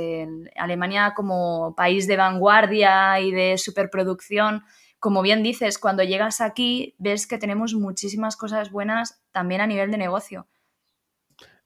Alemania 0.57 1.13
como 1.15 1.73
país 1.75 2.07
de 2.07 2.17
vanguardia 2.17 3.19
y 3.21 3.31
de 3.31 3.57
superproducción, 3.57 4.63
como 4.99 5.21
bien 5.21 5.43
dices, 5.43 5.77
cuando 5.77 6.03
llegas 6.03 6.41
aquí 6.41 6.95
ves 6.97 7.27
que 7.27 7.37
tenemos 7.37 7.73
muchísimas 7.75 8.35
cosas 8.35 8.71
buenas 8.71 9.21
también 9.31 9.61
a 9.61 9.67
nivel 9.67 9.91
de 9.91 9.97
negocio. 9.97 10.47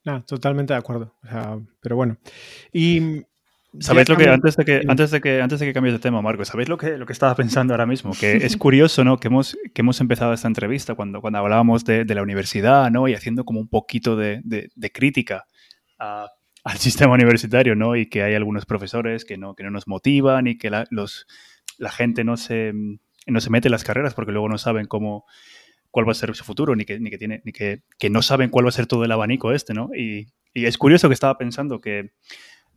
No, 0.04 0.24
totalmente 0.24 0.74
de 0.74 0.80
acuerdo. 0.80 1.16
pero 1.82 1.96
bueno. 1.96 2.18
Y 2.74 3.24
¿Sabéis 3.80 4.10
lo 4.10 4.18
que 4.18 4.28
antes 4.28 4.58
de 4.58 4.66
que 4.66 4.82
antes 4.86 5.12
de 5.12 5.22
que 5.22 5.42
antes 5.42 5.60
de 5.60 5.66
que 5.66 5.74
cambies 5.74 5.94
de 5.94 6.00
tema, 6.00 6.22
Marco, 6.22 6.44
sabéis 6.44 6.68
lo 6.68 6.78
que 6.78 6.98
lo 6.98 7.06
que 7.06 7.14
estaba 7.14 7.36
pensando 7.36 7.74
ahora 7.74 7.86
mismo? 7.86 8.12
Que 8.20 8.36
es 8.36 8.58
curioso, 8.58 9.06
¿no? 9.06 9.18
Que 9.18 9.30
hemos 9.30 9.58
que 9.74 9.82
hemos 9.82 10.02
empezado 10.02 10.34
esta 10.34 10.50
entrevista 10.50 10.94
cuando 10.94 11.22
cuando 11.22 11.40
hablábamos 11.40 11.86
de, 11.86 12.04
la 12.04 12.22
universidad, 12.22 12.92
¿no? 12.92 13.08
Y 13.08 13.14
haciendo 13.14 13.46
como 13.46 13.62
un 13.62 13.70
poquito 13.70 14.18
de, 14.18 14.42
crítica 14.94 15.46
al 15.98 16.78
sistema 16.80 17.14
universitario, 17.14 17.76
¿no? 17.76 17.96
Y 17.96 18.08
que 18.08 18.24
hay 18.24 18.36
algunos 18.36 18.66
profesores 18.66 19.24
que 19.24 19.38
no 19.38 19.56
que 19.56 19.64
no 19.64 19.72
nos 19.72 19.88
motivan 19.88 20.48
y 20.48 20.58
que 20.58 20.70
la, 20.70 20.86
los 20.90 21.26
la 21.78 21.92
gente 21.92 22.26
no 22.26 22.36
se 22.36 22.74
no 23.26 23.40
se 23.40 23.50
mete 23.50 23.70
en 23.70 23.72
las 23.72 23.86
carreras 23.86 24.14
porque 24.14 24.34
luego 24.34 24.50
no 24.50 24.58
saben 24.58 24.86
cómo 24.86 25.26
cuál 25.92 26.08
va 26.08 26.12
a 26.12 26.16
ser 26.16 26.34
su 26.36 26.44
futuro, 26.44 26.76
ni 26.76 26.86
que, 26.86 27.00
ni 27.00 27.10
que, 27.10 27.18
tiene, 27.18 27.42
ni 27.46 27.52
que, 27.52 27.84
que 28.00 28.10
no 28.10 28.22
saben 28.22 28.50
cuál 28.50 28.66
va 28.66 28.70
a 28.70 28.74
ser 28.74 28.88
todo 28.88 29.04
el 29.04 29.12
abanico 29.12 29.52
este, 29.52 29.74
¿no? 29.74 29.90
Y, 29.96 30.28
y 30.54 30.66
es 30.66 30.78
curioso 30.78 31.08
que 31.08 31.14
estaba 31.14 31.38
pensando 31.38 31.80
que 31.80 32.12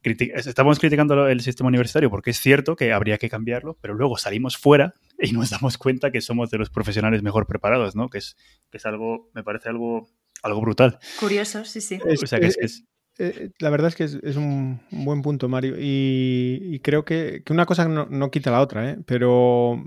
estamos 0.04 0.78
criticando 0.78 1.28
el 1.28 1.40
sistema 1.40 1.68
universitario 1.68 2.10
porque 2.10 2.30
es 2.30 2.38
cierto 2.38 2.76
que 2.76 2.92
habría 2.92 3.16
que 3.18 3.30
cambiarlo, 3.30 3.78
pero 3.80 3.94
luego 3.94 4.18
salimos 4.18 4.56
fuera 4.58 4.94
y 5.18 5.32
nos 5.32 5.50
damos 5.50 5.78
cuenta 5.78 6.10
que 6.10 6.20
somos 6.20 6.50
de 6.50 6.58
los 6.58 6.70
profesionales 6.70 7.22
mejor 7.22 7.46
preparados, 7.46 7.96
¿no? 7.96 8.08
Que 8.08 8.18
es, 8.18 8.36
que 8.70 8.76
es 8.76 8.86
algo, 8.86 9.30
me 9.34 9.42
parece 9.42 9.70
algo, 9.70 10.08
algo 10.42 10.60
brutal. 10.60 10.98
Curioso, 11.18 11.64
sí, 11.64 11.80
sí. 11.80 11.98
o 12.04 12.26
sea, 12.26 12.38
que 12.38 12.46
es, 12.46 12.84
eh, 13.18 13.50
la 13.60 13.70
verdad 13.70 13.88
es 13.88 13.94
que 13.94 14.04
es, 14.04 14.36
un, 14.36 14.80
buen 14.90 15.22
punto, 15.22 15.48
Mario. 15.48 15.76
Y, 15.78 16.80
creo 16.80 17.04
que, 17.04 17.42
una 17.48 17.64
cosa 17.64 17.88
no, 17.88 18.06
no, 18.06 18.30
quita 18.30 18.50
la 18.50 18.60
otra, 18.60 18.90
¿eh? 18.90 18.98
pero 19.06 19.84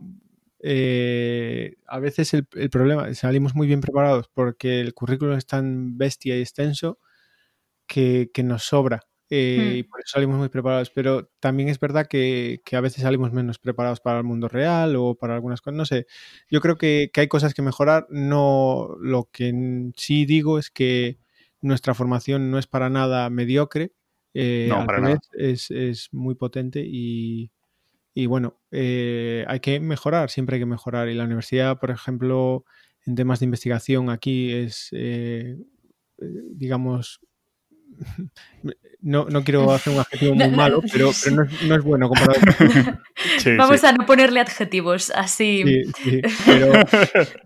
eh, 0.59 1.75
a 1.87 1.99
veces 1.99 2.33
el, 2.33 2.47
el, 2.53 2.69
problema, 2.69 3.13
salimos 3.13 3.55
muy 3.55 3.67
bien 3.67 3.81
preparados 3.81 4.29
porque 4.33 4.81
el 4.81 4.93
currículum 4.93 5.37
es 5.37 5.45
tan 5.45 5.97
bestia 5.97 6.37
y 6.37 6.41
extenso 6.41 6.99
que, 7.87 8.29
que 8.33 8.43
nos 8.43 8.63
sobra. 8.63 9.01
Eh, 9.29 9.77
y 9.79 9.83
por 9.83 9.99
eso 9.99 10.13
salimos 10.13 10.37
muy 10.37 10.47
preparados, 10.47 10.89
pero 10.89 11.29
también 11.41 11.67
es 11.67 11.79
verdad 11.79 12.07
que, 12.07 12.61
que, 12.63 12.77
a 12.77 12.81
veces 12.81 13.03
salimos 13.03 13.33
menos 13.33 13.59
preparados 13.59 13.99
para 13.99 14.19
el 14.19 14.23
mundo 14.23 14.47
real 14.47 14.95
o 14.95 15.15
para 15.15 15.35
algunas 15.35 15.59
cosas, 15.59 15.75
no 15.77 15.85
sé, 15.85 16.07
yo 16.49 16.61
creo 16.61 16.77
que, 16.77 17.09
que 17.11 17.21
hay 17.21 17.27
cosas 17.27 17.53
que 17.53 17.61
mejorar, 17.61 18.07
no, 18.09 18.95
lo 19.01 19.29
que 19.29 19.91
sí 19.97 20.25
digo 20.25 20.59
es 20.59 20.69
que 20.69 21.19
nuestra 21.59 21.93
formación 21.93 22.49
no 22.51 22.57
es 22.57 22.67
para 22.67 22.89
nada 22.89 23.29
mediocre, 23.29 23.91
eh, 24.33 24.67
no, 24.69 24.85
para 24.85 24.99
nada. 24.99 25.19
Es, 25.33 25.71
es, 25.71 26.07
muy 26.13 26.35
potente 26.35 26.83
y, 26.85 27.51
y 28.19 28.25
bueno, 28.25 28.59
eh, 28.71 29.45
hay 29.47 29.59
que 29.59 29.79
mejorar, 29.79 30.29
siempre 30.29 30.55
hay 30.55 30.61
que 30.61 30.65
mejorar. 30.65 31.07
Y 31.09 31.13
la 31.13 31.25
universidad, 31.25 31.79
por 31.79 31.91
ejemplo, 31.91 32.65
en 33.05 33.15
temas 33.15 33.39
de 33.39 33.45
investigación 33.45 34.09
aquí 34.09 34.53
es, 34.53 34.89
digamos, 36.17 37.21
no, 39.01 39.25
no 39.25 39.43
quiero 39.43 39.71
hacer 39.71 39.93
un 39.93 39.99
adjetivo 39.99 40.35
muy 40.35 40.49
malo, 40.49 40.81
pero, 40.91 41.11
pero 41.23 41.45
no, 41.67 41.75
es, 41.75 41.83
bueno 41.83 42.09
comparado 42.09 42.39
con... 42.57 42.99
Vamos 43.57 43.83
a 43.83 43.91
no 43.91 44.05
ponerle 44.05 44.39
adjetivos 44.39 45.11
así. 45.11 45.63
Sí, 46.03 46.21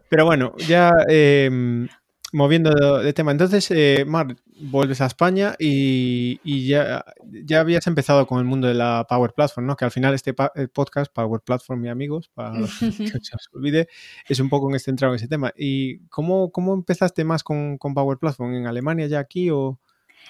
pero, 0.09 0.25
bueno, 0.25 0.53
ya 0.67 0.91
em, 1.07 1.87
moviendo 2.31 2.99
de 2.99 3.13
tema. 3.13 3.31
Entonces, 3.31 3.69
eh, 3.71 4.05
Mar, 4.05 4.35
vuelves 4.59 5.01
a 5.01 5.05
España 5.05 5.55
y, 5.59 6.39
ya, 6.67 7.03
ya 7.23 7.59
habías 7.59 7.87
empezado 7.87 8.25
con 8.27 8.39
el 8.39 8.45
mundo 8.45 8.67
de 8.67 8.73
la 8.73 9.05
Power 9.07 9.33
Platform, 9.33 9.67
¿no? 9.67 9.75
Que 9.75 9.85
al 9.85 9.91
final 9.91 10.13
este 10.13 10.33
podcast, 10.33 11.11
Power 11.13 11.41
Platform, 11.41 11.81
mi 11.81 11.89
amigos, 11.89 12.29
para 12.33 12.53
que 12.53 12.61
se 13.21 13.35
os 13.35 13.49
olvide, 13.53 13.87
es 14.27 14.39
un 14.39 14.49
poco 14.49 14.69
en 14.69 14.75
este 14.75 14.91
entrado 14.91 15.13
en 15.13 15.17
ese 15.17 15.27
tema. 15.27 15.51
¿Y 15.55 15.99
cómo, 16.07 16.51
cómo 16.51 16.73
empezaste 16.73 17.23
más 17.23 17.43
con, 17.43 17.77
con 17.77 17.93
Power 17.93 18.17
Platform? 18.17 18.55
¿En 18.55 18.67
Alemania 18.67 19.07
ya 19.07 19.19
aquí 19.19 19.49
o...? 19.49 19.79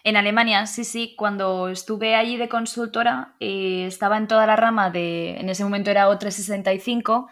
En 0.04 0.18
Alemania, 0.18 0.66
sí, 0.66 0.84
sí, 0.84 1.16
cuando 1.18 1.68
estuve 1.68 2.16
allí 2.16 2.38
de 2.38 2.50
consultora, 2.50 3.36
eh, 3.40 3.86
estaba 3.86 4.18
en 4.18 4.28
toda 4.28 4.48
la 4.48 4.56
rama 4.56 4.90
de, 4.90 5.38
en 5.38 5.50
ese 5.50 5.64
momento 5.64 5.92
era 5.92 6.08
O365, 6.08 7.28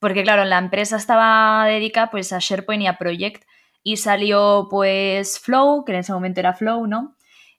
porque 0.00 0.22
claro, 0.22 0.44
la 0.44 0.58
empresa 0.58 0.96
estaba 0.96 1.66
dedicada 1.66 2.10
pues 2.10 2.32
a 2.32 2.38
SharePoint 2.40 2.82
y 2.82 2.86
a 2.86 2.98
Project, 2.98 3.44
y 3.82 3.96
salió 3.96 4.68
pues 4.70 5.38
Flow, 5.38 5.84
que 5.84 5.92
en 5.92 5.98
ese 5.98 6.12
momento 6.12 6.40
era 6.40 6.54
Flow, 6.54 6.86
¿no? 6.86 7.16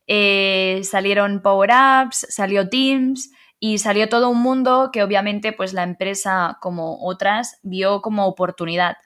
Eh, 0.07 0.81
salieron 0.83 1.41
Power 1.41 1.71
Apps, 1.71 2.25
salió 2.29 2.67
Teams 2.69 3.31
y 3.59 3.77
salió 3.77 4.09
todo 4.09 4.29
un 4.29 4.41
mundo 4.41 4.89
que 4.91 5.03
obviamente 5.03 5.53
pues 5.53 5.73
la 5.73 5.83
empresa 5.83 6.57
como 6.61 7.05
otras 7.05 7.59
vio 7.63 8.01
como 8.01 8.25
oportunidad. 8.25 8.97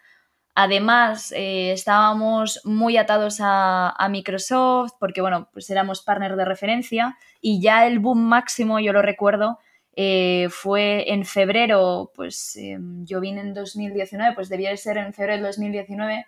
Además, 0.55 1.32
eh, 1.32 1.72
estábamos 1.72 2.61
muy 2.64 2.97
atados 2.97 3.38
a, 3.41 3.95
Microsoft 4.09 4.91
porque, 4.99 5.22
bueno, 5.22 5.49
pues 5.51 5.70
éramos 5.72 6.03
partner 6.03 6.36
de 6.36 6.45
referencia 6.45 7.18
y 7.41 7.59
ya 7.59 7.88
el 7.88 7.99
boom 7.99 8.20
máximo, 8.24 8.80
yo 8.80 8.93
lo 8.93 9.01
recuerdo, 9.01 9.57
eh, 9.95 10.47
fue 10.51 11.11
en 11.11 11.26
febrero, 11.26 12.11
pues 12.16 12.55
em, 12.55 13.03
yo 13.05 13.20
vine 13.20 13.41
en 13.41 13.53
2019, 13.53 14.36
pues 14.36 14.47
debía 14.49 14.70
de 14.70 14.78
ser 14.78 14.97
en 14.97 15.14
febrero 15.14 15.34
del 15.34 15.43
2019 15.43 16.26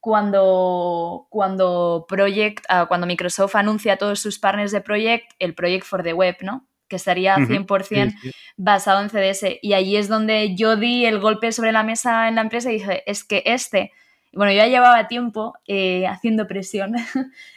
cuando, 0.00 1.26
cuando, 1.30 2.06
Project, 2.08 2.64
ah, 2.68 2.86
cuando 2.86 3.06
Microsoft 3.06 3.56
anuncia 3.56 3.94
a 3.94 3.96
todos 3.96 4.20
sus 4.20 4.38
partners 4.38 4.72
de 4.72 4.80
Project 4.80 5.32
el 5.38 5.54
Project 5.54 5.84
for 5.84 6.02
the 6.02 6.12
Web, 6.12 6.36
¿no? 6.42 6.68
que 6.88 6.96
estaría 6.96 7.36
100% 7.36 8.14
basado 8.56 9.02
en 9.02 9.10
CDS. 9.10 9.58
Y 9.62 9.74
allí 9.74 9.96
es 9.96 10.08
donde 10.08 10.56
yo 10.56 10.76
di 10.76 11.04
el 11.04 11.20
golpe 11.20 11.52
sobre 11.52 11.70
la 11.70 11.82
mesa 11.82 12.28
en 12.28 12.36
la 12.36 12.40
empresa 12.40 12.70
y 12.70 12.78
dije, 12.78 13.02
es 13.06 13.24
que 13.24 13.42
este, 13.44 13.92
bueno, 14.32 14.52
yo 14.52 14.58
ya 14.58 14.66
llevaba 14.66 15.06
tiempo 15.06 15.54
eh, 15.66 16.06
haciendo 16.06 16.46
presión 16.46 16.94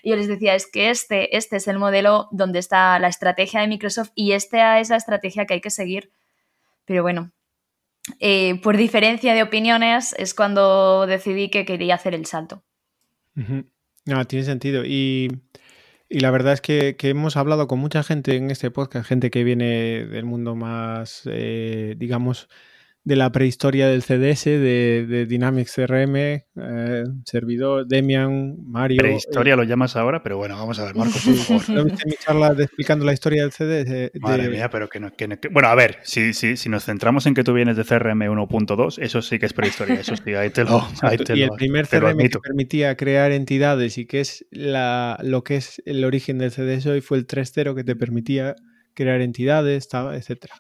y 0.03 0.09
yo 0.09 0.15
les 0.15 0.27
decía, 0.27 0.53
es 0.55 0.67
que 0.67 0.89
este, 0.89 1.35
este 1.35 1.57
es 1.57 1.67
el 1.67 1.79
modelo 1.79 2.27
donde 2.31 2.59
está 2.59 2.99
la 2.99 3.07
estrategia 3.07 3.61
de 3.61 3.67
Microsoft 3.67 4.11
y 4.15 4.33
esta 4.33 4.79
es 4.79 4.89
la 4.89 4.97
estrategia 4.97 5.45
que 5.45 5.55
hay 5.55 5.61
que 5.61 5.69
seguir. 5.69 6.11
Pero 6.85 7.03
bueno, 7.03 7.31
eh, 8.19 8.59
por 8.61 8.77
diferencia 8.77 9.33
de 9.33 9.43
opiniones 9.43 10.15
es 10.17 10.33
cuando 10.33 11.05
decidí 11.05 11.49
que 11.49 11.65
quería 11.65 11.95
hacer 11.95 12.13
el 12.13 12.25
salto. 12.25 12.63
No, 14.05 14.25
tiene 14.25 14.45
sentido. 14.45 14.83
Y 14.85 15.29
y 16.13 16.19
la 16.19 16.29
verdad 16.29 16.51
es 16.51 16.59
que, 16.59 16.97
hemos 17.03 17.37
hablado 17.37 17.69
con 17.69 17.79
mucha 17.79 18.03
gente 18.03 18.35
en 18.35 18.51
este 18.51 18.69
podcast, 18.69 19.07
gente 19.07 19.31
que 19.31 19.45
viene 19.45 20.05
del 20.05 20.25
mundo 20.25 20.55
más, 20.55 21.21
eh, 21.25 21.95
digamos, 21.97 22.49
de 23.03 23.15
la 23.15 23.31
prehistoria 23.31 23.87
del 23.87 24.03
CDS, 24.03 24.45
de, 24.45 25.25
Dynamics 25.27 25.73
CRM, 25.75 26.15
eh, 26.15 27.03
servidor, 27.25 27.87
Demian, 27.87 28.57
Mario. 28.63 28.99
Prehistoria 28.99 29.55
eh, 29.55 29.57
lo 29.57 29.63
llamas 29.63 29.95
ahora, 29.95 30.21
pero 30.21 30.37
bueno, 30.37 30.55
vamos 30.55 30.77
a 30.79 30.85
ver, 30.85 30.95
Marco, 30.95 31.13
por 31.13 31.33
favor. 31.35 31.69
¿No 31.69 31.83
viste 31.85 32.07
mi 32.07 32.15
charla 32.15 32.55
explicando 32.57 33.03
la 33.03 33.13
historia 33.13 33.41
del 33.41 33.51
CDS? 33.51 34.11
Madre 34.19 34.49
mía, 34.49 34.69
pero 34.69 34.87
que 34.87 34.99
no, 34.99 35.11
que 35.11 35.27
Bueno, 35.49 35.69
a 35.69 35.75
ver, 35.75 35.97
si, 36.03 36.33
si, 36.33 36.57
si 36.57 36.69
nos 36.69 36.85
centramos 36.85 37.25
en 37.25 37.33
que 37.33 37.43
tú 37.43 37.53
vienes 37.53 37.75
de 37.75 37.83
CRM 37.83 38.21
1.2, 38.21 38.99
eso 39.01 39.21
sí 39.21 39.39
que 39.39 39.47
es 39.47 39.53
prehistoria, 39.53 39.99
eso 39.99 40.15
sí, 40.15 40.33
ahí 40.35 40.51
te 40.51 40.63
lo. 40.63 40.81
Ahí 41.01 41.17
te 41.17 41.35
y 41.35 41.41
el 41.41 41.49
primer 41.51 41.87
CRM 41.87 42.17
que 42.17 42.39
permitía 42.39 42.95
crear 42.95 43.31
entidades 43.31 43.97
y 43.97 44.05
que 44.05 44.19
es 44.19 44.45
la, 44.51 45.17
lo 45.23 45.43
que 45.43 45.55
es 45.55 45.81
el 45.85 46.03
origen 46.05 46.37
del 46.37 46.51
CDS 46.51 46.85
hoy 46.85 47.01
fue 47.01 47.17
el 47.17 47.25
3.0 47.25 47.75
que 47.75 47.83
te 47.83 47.95
permitía 47.95 48.55
crear 48.93 49.21
entidades, 49.21 49.87
etcétera 49.91 50.55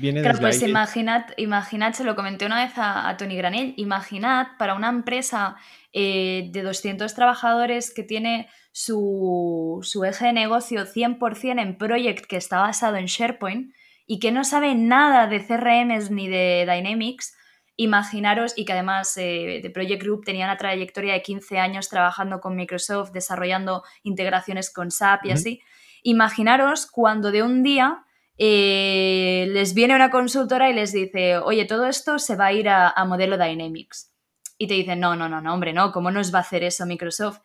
claro, 0.00 0.38
pues 0.40 0.62
imaginad, 0.62 1.26
imaginad, 1.36 1.92
se 1.92 2.04
lo 2.04 2.16
comenté 2.16 2.46
una 2.46 2.64
vez 2.64 2.72
a, 2.76 3.16
Tony 3.16 3.36
Granell, 3.36 3.74
imaginad 3.76 4.48
para 4.58 4.74
una 4.74 4.88
empresa 4.88 5.56
eh, 5.92 6.48
de 6.52 6.62
200 6.62 7.14
trabajadores 7.14 7.92
que 7.92 8.02
tiene 8.02 8.48
su, 8.72 9.80
eje 10.04 10.26
de 10.26 10.32
negocio 10.32 10.84
100% 10.84 11.62
en 11.62 11.78
Project 11.78 12.26
que 12.26 12.36
está 12.36 12.60
basado 12.60 12.96
en 12.96 13.06
SharePoint 13.06 13.72
y 14.06 14.18
que 14.18 14.32
no 14.32 14.44
sabe 14.44 14.74
nada 14.74 15.28
de 15.28 15.44
CRMs 15.46 16.10
ni 16.10 16.28
de 16.28 16.66
Dynamics, 16.68 17.36
imaginaros, 17.76 18.52
y 18.56 18.64
que 18.64 18.72
además 18.72 19.16
eh, 19.16 19.60
de 19.62 19.70
Project 19.70 20.02
Group 20.02 20.24
tenía 20.24 20.44
una 20.44 20.56
trayectoria 20.56 21.14
de 21.14 21.22
15 21.22 21.58
años 21.58 21.88
trabajando 21.88 22.40
con 22.40 22.56
Microsoft, 22.56 23.12
desarrollando 23.12 23.84
integraciones 24.02 24.72
con 24.72 24.90
SAP 24.90 25.26
y 25.26 25.30
así, 25.30 25.60
imaginaros 26.02 26.86
cuando 26.86 27.30
de 27.30 27.42
un 27.42 27.62
día 27.62 28.04
eh, 28.36 29.46
les 29.50 29.74
viene 29.74 29.94
una 29.94 30.10
consultora 30.10 30.70
y 30.70 30.74
les 30.74 30.92
dice, 30.92 31.38
oye, 31.38 31.64
todo 31.64 31.86
esto 31.86 32.18
se 32.18 32.36
va 32.36 32.46
a 32.46 32.52
ir 32.52 32.68
a, 32.68 32.92
modelo 33.06 33.38
Dynamics. 33.38 34.12
Y 34.58 34.66
te 34.66 34.74
dicen, 34.74 35.00
no, 35.00 35.16
no, 35.16 35.28
no, 35.28 35.40
no, 35.40 35.54
hombre, 35.54 35.72
no, 35.72 35.92
¿cómo 35.92 36.10
nos 36.10 36.34
va 36.34 36.38
a 36.38 36.42
hacer 36.42 36.62
eso 36.64 36.86
Microsoft? 36.86 37.40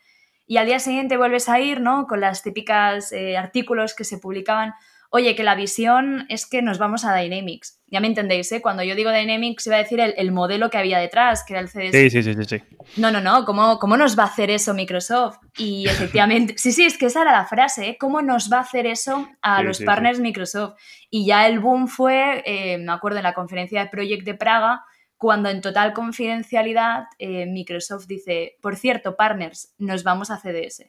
Y 0.45 0.57
al 0.57 0.65
día 0.65 0.79
siguiente 0.79 1.17
vuelves 1.17 1.47
a 1.49 1.59
ir, 1.59 1.79
¿no? 1.81 2.07
Con 2.07 2.21
las 2.21 2.41
típicas 2.41 3.11
eh, 3.11 3.37
artículos 3.37 3.95
que 3.95 4.03
se 4.03 4.17
publicaban, 4.17 4.73
oye, 5.11 5.35
que 5.35 5.43
la 5.43 5.55
visión 5.55 6.25
es 6.29 6.47
que 6.47 6.61
nos 6.61 6.79
vamos 6.79 7.05
a 7.05 7.15
Dynamics. 7.15 7.78
Ya 7.91 7.99
me 7.99 8.07
entendéis, 8.07 8.51
¿eh? 8.51 8.61
Cuando 8.61 8.83
yo 8.83 8.95
digo 8.95 9.11
Dynamics 9.11 9.65
iba 9.65 9.77
a 9.77 9.79
decir 9.79 9.99
el, 9.99 10.31
modelo 10.31 10.69
que 10.69 10.77
había 10.77 10.99
detrás, 10.99 11.43
que 11.43 11.53
era 11.53 11.61
el 11.61 11.69
CDS. 11.69 11.91
Sí, 11.91 12.09
sí, 12.09 12.23
sí, 12.23 12.33
sí. 12.45 12.61
No, 12.97 13.11
no, 13.11 13.19
no, 13.19 13.45
¿cómo, 13.45 13.79
¿cómo 13.79 13.97
nos 13.97 14.17
va 14.17 14.23
a 14.23 14.27
hacer 14.27 14.51
eso 14.51 14.73
Microsoft? 14.73 15.37
Y 15.57 15.87
efectivamente, 15.89 16.55
sí, 16.57 16.71
sí, 16.71 16.85
es 16.85 16.97
que 16.97 17.07
esa 17.07 17.23
era 17.23 17.31
la 17.31 17.45
frase, 17.45 17.89
¿eh? 17.89 17.97
¿Cómo 17.99 18.21
nos 18.21 18.51
va 18.51 18.57
a 18.57 18.61
hacer 18.61 18.85
eso 18.85 19.27
a 19.41 19.63
los 19.63 19.81
partners 19.81 20.19
Microsoft? 20.19 20.75
Y 21.09 21.25
ya 21.25 21.47
el 21.47 21.59
boom 21.59 21.87
fue, 21.87 22.43
eh, 22.45 22.77
me 22.77 22.91
acuerdo, 22.91 23.17
en 23.17 23.23
la 23.23 23.33
conferencia 23.33 23.83
de 23.83 23.89
Project 23.89 24.23
de 24.23 24.35
Praga, 24.35 24.83
cuando 25.17 25.49
en 25.49 25.61
total 25.61 25.93
confidencialidad 25.93 27.05
eh, 27.17 27.45
Microsoft 27.45 28.05
dice, 28.07 28.57
por 28.61 28.75
cierto, 28.75 29.15
partners, 29.15 29.73
nos 29.77 30.03
vamos 30.03 30.29
a 30.29 30.37
CDS. 30.37 30.85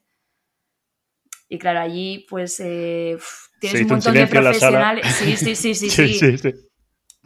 Y 1.48 1.58
claro, 1.58 1.80
allí 1.80 2.26
pues 2.28 2.60
eh, 2.60 3.18
tienes 3.58 3.82
un 3.82 3.88
montón 3.88 4.14
de 4.14 4.26
profesionales. 4.28 5.04
Sí, 5.16 5.36
sí, 5.36 5.56
sí, 5.56 5.74
sí, 5.74 5.90
sí, 6.38 6.69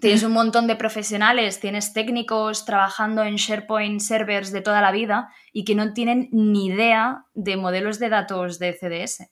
Tienes 0.05 0.23
un 0.23 0.33
montón 0.33 0.67
de 0.67 0.77
profesionales, 0.77 1.61
tienes 1.61 1.95
técnicos 1.95 2.67
trabajando 2.67 3.25
en 3.25 3.37
SharePoint 3.37 4.03
servers 4.03 4.53
de 4.53 4.61
toda 4.61 4.83
la 4.83 4.93
vida 4.93 5.33
y 5.51 5.65
que 5.65 5.75
no 5.75 5.95
tienen 5.95 6.29
ni 6.31 6.67
idea 6.67 7.25
de 7.33 7.57
modelos 7.57 7.99
de 7.99 8.11
datos 8.11 8.59
de 8.59 8.75
CDS. 8.75 9.31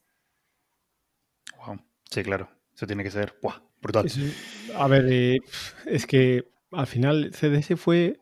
Wow. 1.59 1.79
Sí, 2.11 2.23
claro. 2.23 2.49
Eso 2.75 2.87
tiene 2.87 3.05
que 3.05 3.11
ser 3.11 3.35
brutal. 3.83 4.11
a 4.75 4.89
ver, 4.89 5.05
eh, 5.11 5.41
es 5.85 6.07
que 6.07 6.49
al 6.71 6.87
final 6.87 7.33
CDS 7.35 7.77
fue 7.77 8.19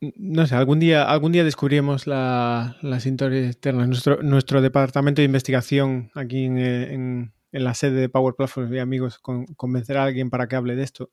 no 0.00 0.46
sé, 0.46 0.54
algún 0.54 0.80
día, 0.80 1.02
algún 1.02 1.32
día 1.32 1.44
descubriremos 1.44 2.06
la, 2.06 2.78
las 2.80 3.04
historias 3.04 3.56
eternas. 3.56 3.88
Nuestro, 3.88 4.22
nuestro 4.22 4.62
departamento 4.62 5.20
de 5.20 5.26
investigación 5.26 6.10
aquí 6.14 6.46
en, 6.46 7.34
la 7.52 7.74
sede 7.74 8.00
de 8.00 8.08
Power 8.08 8.34
Platform 8.34 8.72
y 8.72 8.78
amigos 8.78 9.18
con, 9.18 9.44
convencer 9.48 9.98
a 9.98 10.04
alguien 10.04 10.30
para 10.30 10.48
que 10.48 10.56
hable 10.56 10.76
de 10.76 10.82
esto 10.82 11.10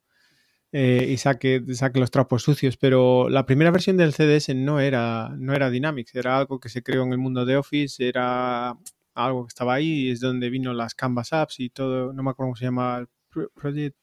eh, 0.74 1.07
y 1.09 1.17
saque, 1.17 1.63
saque 1.74 1.99
los 1.99 2.11
trapos 2.11 2.43
sucios. 2.43 2.76
Pero 2.76 3.30
la 3.30 3.45
primera 3.45 3.71
versión 3.71 3.95
del 3.95 4.13
CDS 4.13 4.53
no 4.55 4.80
era, 4.82 5.30
no 5.38 5.53
era 5.53 5.69
Dynamics, 5.69 6.15
era 6.15 6.38
algo 6.38 6.59
que 6.59 6.67
se 6.67 6.84
creó 6.84 7.03
en 7.03 7.13
el 7.13 7.19
mundo 7.19 7.45
de 7.45 7.55
Office, 7.55 8.05
era 8.05 8.76
algo 9.13 9.45
que 9.45 9.49
estaba 9.49 9.76
ahí, 9.76 10.09
es 10.09 10.19
donde 10.19 10.49
vino 10.49 10.74
las 10.74 10.95
Canvas 10.95 11.32
Apps 11.32 11.59
y 11.59 11.69
todo, 11.69 12.11
no 12.11 12.24
me 12.24 12.32
acuerdo 12.32 12.47
cómo 12.47 12.55
se 12.55 12.65
llama, 12.65 12.97
el 12.97 13.07
Project 13.53 13.95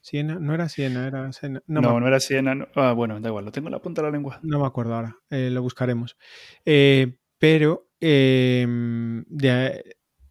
Siena, 0.00 0.38
no 0.38 0.54
era 0.54 0.68
Siena, 0.68 1.06
era 1.06 1.32
Siena. 1.32 1.62
No, 1.66 1.80
no, 1.80 2.06
era 2.06 2.20
Siena. 2.20 2.68
Ah, 2.74 2.92
bueno, 2.92 3.20
da 3.20 3.28
igual, 3.28 3.46
lo 3.46 3.52
tengo 3.52 3.68
en 3.68 3.72
la 3.72 3.82
punta 3.82 4.02
de 4.02 4.08
la 4.08 4.12
lengua. 4.12 4.38
No 4.42 4.60
me 4.60 4.66
acuerdo 4.66 4.94
ahora, 4.94 5.16
eh, 5.30 5.50
lo 5.50 5.62
buscaremos. 5.62 6.16
Eh, 6.64 7.16
pero 7.38 7.88
em, 8.00 9.24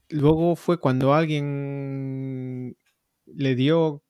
luego 0.09 0.55
fue 0.55 0.79
cuando 0.79 1.13
alguien 1.13 2.77
le 3.25 3.55
dio 3.55 4.03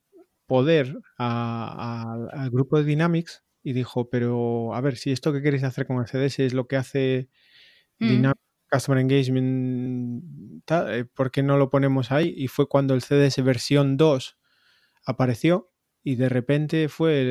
poder 0.48 0.98
al 1.18 2.50
grupo 2.50 2.78
de 2.78 2.86
Dynamics 2.86 3.44
y 3.64 3.74
dijo, 3.74 4.10
pero 4.10 4.74
a 4.74 4.82
ver, 4.82 4.96
si 4.96 5.12
esto 5.12 5.34
que 5.34 5.42
queréis 5.42 5.64
hacer 5.64 5.86
con 5.86 5.98
el 5.98 6.08
CDS 6.08 6.40
es 6.40 6.54
lo 6.54 6.68
que 6.68 6.78
hace 6.78 7.30
mm. 8.00 8.08
Dynamics 8.08 8.48
Customer 8.70 9.00
Engagement, 9.00 10.24
eh, 10.70 11.06
¿por 11.14 11.32
qué 11.32 11.44
no 11.44 11.58
lo 11.58 11.70
ponemos 11.70 12.12
ahí? 12.12 12.34
Y 12.36 12.48
fue 12.48 12.68
cuando 12.68 12.94
el 12.94 13.02
CDS 13.02 13.44
versión 13.44 13.98
2 13.98 14.38
apareció 15.06 15.72
y 16.04 16.16
de 16.16 16.30
repente 16.30 16.90
fue 16.90 17.22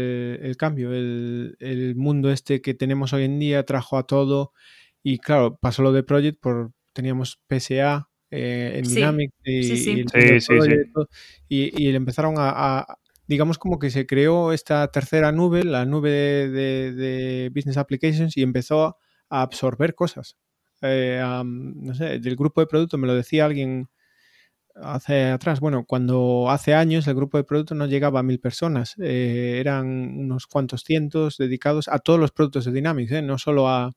el, 0.43 0.57
cambio. 0.57 0.93
El, 0.93 1.95
mundo 1.97 2.31
este 2.31 2.61
que 2.61 2.75
tenemos 2.75 3.12
hoy 3.12 3.25
en 3.25 3.39
día 3.39 3.64
trajo 3.64 3.99
a 3.99 4.07
todo 4.07 4.53
y 5.03 5.19
claro, 5.19 5.59
pasó 5.59 5.83
lo 5.83 5.93
de 5.93 6.03
Project, 6.03 6.41
por, 6.41 6.73
teníamos 6.93 7.41
PSA 7.49 8.11
eh, 8.31 8.73
en 8.77 8.85
Dynamics 8.85 9.35
y, 9.45 10.05
y, 11.49 11.95
empezaron 11.95 12.35
a, 12.39 12.99
digamos 13.27 13.59
como 13.59 13.79
que 13.79 13.91
se 13.91 14.07
creó 14.07 14.53
esta 14.53 14.87
tercera 14.89 15.33
nube, 15.33 15.64
la 15.64 15.85
nube 15.85 16.11
de, 16.49 17.51
Business 17.55 17.77
Applications 17.77 18.37
y 18.37 18.43
empezó 18.43 18.99
a 19.29 19.43
absorber 19.43 19.95
cosas. 19.95 20.37
Eh, 20.83 21.22
no 21.22 21.95
sé, 21.95 22.18
del 22.18 22.37
grupo 22.37 22.61
de 22.61 22.66
producto 22.66 22.99
me 22.99 23.07
lo 23.07 23.14
decía 23.14 23.47
alguien 23.47 23.89
hace 24.83 25.31
atrás, 25.31 25.61
bueno, 25.61 25.85
cuando 25.87 26.51
hace 26.51 26.74
años 26.74 27.07
el 27.07 27.14
grupo 27.14 27.39
de 27.39 27.45
producto 27.45 27.74
no 27.74 27.87
llegaba 27.87 28.20
a 28.20 28.22
mil 28.22 28.39
personas, 28.39 28.95
eh, 28.99 29.57
eran 29.59 29.87
unos 29.87 30.47
cuantos 30.47 30.83
cientos 30.83 31.39
dedicados 31.39 31.89
a 31.89 31.99
todos 31.99 32.20
los 32.20 32.31
productos 32.31 32.66
de 32.66 32.72
Dynamics, 32.72 33.12
¿eh? 33.12 33.22
no 33.22 33.39
solo 33.39 33.68
a, 33.68 33.93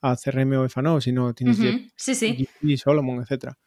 a 0.00 0.16
CRM 0.16 0.52
o 0.58 0.68
FANO, 0.68 1.00
sino 1.00 1.34
tienes 1.34 1.56
sí, 1.56 2.76
Solomon, 2.76 3.22
etcétera. 3.22 3.58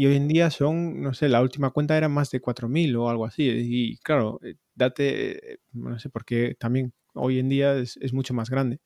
Y 0.00 0.06
hoy 0.06 0.16
en 0.16 0.28
día 0.28 0.48
son, 0.50 1.02
no 1.02 1.12
sé, 1.12 1.28
la 1.28 1.42
última 1.42 1.72
cuenta 1.72 1.94
era 1.94 2.08
más 2.08 2.30
de 2.30 2.40
4.000 2.40 2.96
o 2.96 3.10
algo 3.10 3.26
así. 3.26 3.42
Y 3.50 3.98
claro, 3.98 4.40
eh, 4.42 4.54
date, 4.74 5.60
no 5.72 5.98
sé, 5.98 6.08
porque 6.08 6.56
también 6.58 6.94
hoy 7.12 7.38
en 7.38 7.50
día 7.50 7.76
es, 7.76 7.98
mucho 8.14 8.32
más 8.32 8.48
grande. 8.48 8.80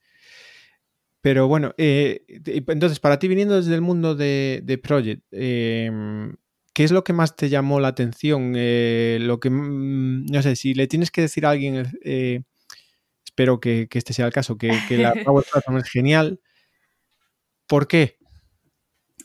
Pero 1.21 1.47
bueno, 1.47 1.73
entonces, 1.79 2.99
para 2.99 3.21
ti 3.21 3.29
viniendo 3.29 3.55
desde 3.55 3.77
el 3.77 3.81
mundo 3.81 4.17
de, 4.17 4.61
de 4.65 4.77
Project, 4.77 5.23
em, 5.31 6.35
¿Qué 6.73 6.83
es 6.83 6.91
lo 6.91 7.05
que 7.05 7.13
más 7.13 7.37
te 7.37 7.49
llamó 7.49 7.79
la 7.79 7.87
atención? 7.87 8.55
Eh, 8.57 9.19
lo 9.21 9.39
que, 9.39 9.51
mm, 9.51 10.27
no 10.27 10.43
sé, 10.43 10.57
si 10.57 10.75
le 10.75 10.89
tienes 10.89 11.13
que 11.13 11.21
decir 11.21 11.47
a 11.47 11.51
alguien, 11.51 11.87
eh, 12.03 12.43
espero 13.25 13.61
que, 13.61 13.87
este 13.89 14.13
sea 14.13 14.27
el 14.27 14.33
caso, 14.33 14.59
que, 14.59 14.73
la 14.99 15.15
Power 15.33 15.45
Platform 15.49 15.79
es 15.79 15.89
genial, 15.89 16.41
¿por 17.69 17.87
qué? 17.87 18.19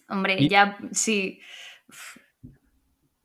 Hombre, 0.07 0.47
ya, 0.47 0.77
sí. 0.91 1.39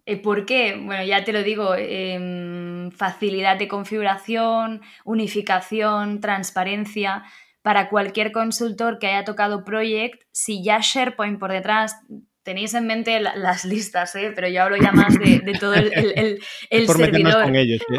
Eh, 0.06 0.20
¿Por 0.20 0.44
qué? 0.44 0.76
Bueno, 0.76 1.02
ya 1.04 1.24
te 1.24 1.32
lo 1.32 1.42
digo, 1.42 1.74
em, 1.76 2.90
facilidad 2.90 3.58
de 3.58 3.68
configuración, 3.68 4.82
unificación, 5.04 6.20
transparencia. 6.20 7.24
Para 7.62 7.88
cualquier 7.88 8.30
consultor 8.30 8.98
que 8.98 9.06
haya 9.06 9.24
tocado 9.24 9.64
Project, 9.64 10.22
si 10.32 10.62
ya 10.62 10.80
SharePoint 10.80 11.38
por 11.38 11.50
detrás 11.50 11.96
tenéis 12.44 12.74
en 12.74 12.86
mente 12.86 13.18
las 13.20 13.64
listas, 13.64 14.14
¿eh? 14.16 14.30
pero 14.34 14.46
yo 14.48 14.62
hablo 14.62 14.76
ya 14.76 14.92
más 14.92 15.14
de, 15.18 15.40
todo 15.58 15.74
el, 15.74 15.90
el, 15.94 16.40
el 16.70 16.86
por 16.86 16.96
servidor. 16.96 17.42
Con 17.42 17.56
ellos, 17.56 17.80
¿eh? 17.90 17.98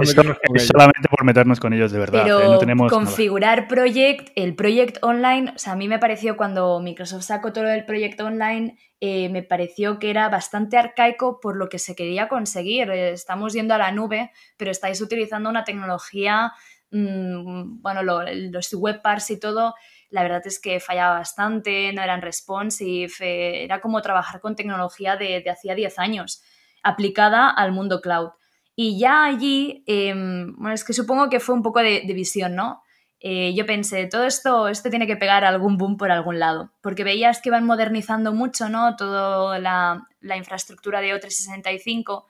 es, 0.00 0.10
solamente 0.68 1.08
por 1.10 1.24
meternos 1.24 1.58
con 1.58 1.72
ellos 1.72 1.90
de 1.90 1.98
verdad. 1.98 2.22
Pero 2.22 2.40
¿eh? 2.40 2.44
no 2.44 2.58
tenemos 2.58 2.90
configurar 2.90 3.66
Project, 3.66 4.30
el 4.36 4.54
Project 4.54 4.98
Online, 5.02 5.52
o 5.56 5.58
sea, 5.58 5.72
a 5.72 5.76
mí 5.76 5.88
me 5.88 5.98
pareció 5.98 6.36
cuando 6.36 6.80
Microsoft 6.80 7.24
sacó 7.24 7.52
todo 7.52 7.68
el 7.68 7.84
Project 7.84 8.20
Online, 8.20 8.78
eh, 9.00 9.28
me 9.28 9.42
pareció 9.42 9.98
que 9.98 10.08
era 10.08 10.28
bastante 10.28 10.78
arcaico 10.78 11.40
por 11.40 11.56
lo 11.56 11.68
que 11.68 11.80
se 11.80 11.96
quería 11.96 12.28
conseguir. 12.28 12.90
Estamos 12.90 13.54
yendo 13.54 13.74
a 13.74 13.78
la 13.78 13.90
nube, 13.90 14.30
pero 14.56 14.70
estáis 14.70 15.00
utilizando 15.00 15.50
una 15.50 15.64
tecnología, 15.64 16.52
mmm, 16.92 17.82
bueno, 17.82 18.02
los 18.04 18.72
webparts 18.72 19.32
y 19.32 19.40
todo 19.40 19.74
la 20.14 20.22
verdad 20.22 20.46
es 20.46 20.60
que 20.60 20.78
fallaba 20.78 21.18
bastante, 21.18 21.92
no 21.92 22.00
eran 22.00 22.22
responsive, 22.22 23.64
era 23.64 23.80
como 23.80 24.00
trabajar 24.00 24.40
con 24.40 24.54
tecnología 24.54 25.16
de, 25.16 25.42
hacía 25.50 25.74
10 25.74 25.98
años, 25.98 26.40
aplicada 26.84 27.50
al 27.50 27.72
mundo 27.72 28.00
cloud. 28.00 28.30
Y 28.76 28.96
ya 28.96 29.24
allí, 29.24 29.82
em, 29.88 30.54
bueno, 30.56 30.72
es 30.72 30.84
que 30.84 30.92
supongo 30.92 31.28
que 31.28 31.40
fue 31.40 31.56
un 31.56 31.62
poco 31.62 31.80
de, 31.80 32.02
visión, 32.14 32.54
¿no? 32.54 32.84
Eh, 33.18 33.54
yo 33.56 33.66
pensé, 33.66 34.06
todo 34.06 34.22
esto, 34.24 34.68
esto 34.68 34.88
tiene 34.88 35.08
que 35.08 35.16
pegar 35.16 35.44
algún 35.44 35.78
boom 35.78 35.96
por 35.96 36.12
algún 36.12 36.38
lado, 36.38 36.70
porque 36.80 37.02
veías 37.02 37.42
que 37.42 37.48
iban 37.48 37.66
modernizando 37.66 38.32
mucho, 38.32 38.68
¿no? 38.68 38.94
Toda 38.94 39.58
la, 39.58 40.06
la 40.20 40.36
infraestructura 40.36 41.00
de 41.00 41.12
O365 41.12 42.24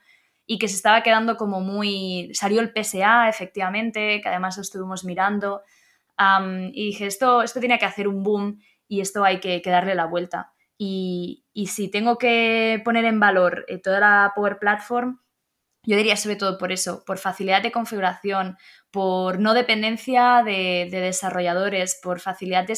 y 0.47 0.57
que 0.57 0.67
se 0.67 0.75
estaba 0.75 1.03
quedando 1.03 1.37
como 1.37 1.61
muy... 1.61 2.31
Salió 2.33 2.61
el 2.61 2.71
PSA, 2.73 3.29
efectivamente, 3.29 4.21
que 4.21 4.29
además 4.29 4.57
lo 4.57 4.63
estuvimos 4.63 5.05
mirando 5.05 5.61
y 6.17 6.85
dije, 6.87 7.07
esto, 7.07 7.41
esto 7.41 7.59
tiene 7.59 7.79
que 7.79 7.85
hacer 7.85 8.07
un 8.07 8.23
boom 8.23 8.59
y 8.87 9.01
esto 9.01 9.23
hay 9.23 9.39
que, 9.39 9.61
darle 9.65 9.95
la 9.95 10.05
vuelta. 10.05 10.53
Y, 10.77 11.45
si 11.67 11.89
tengo 11.89 12.17
que 12.17 12.81
poner 12.83 13.05
en 13.05 13.19
valor 13.19 13.65
eh, 13.67 13.79
toda 13.79 13.99
la 13.99 14.33
Power 14.35 14.59
Platform, 14.59 15.19
yo 15.83 15.97
diría 15.97 16.17
sobre 16.17 16.35
todo 16.35 16.57
por 16.57 16.71
eso, 16.71 17.03
por 17.05 17.19
facilidad 17.19 17.61
de 17.61 17.71
configuración, 17.71 18.57
por 18.91 19.39
no 19.39 19.53
dependencia 19.53 20.41
de, 20.43 20.87
desarrolladores, 20.89 21.99
por 22.01 22.19
facilidad 22.19 22.65
de 22.65 22.75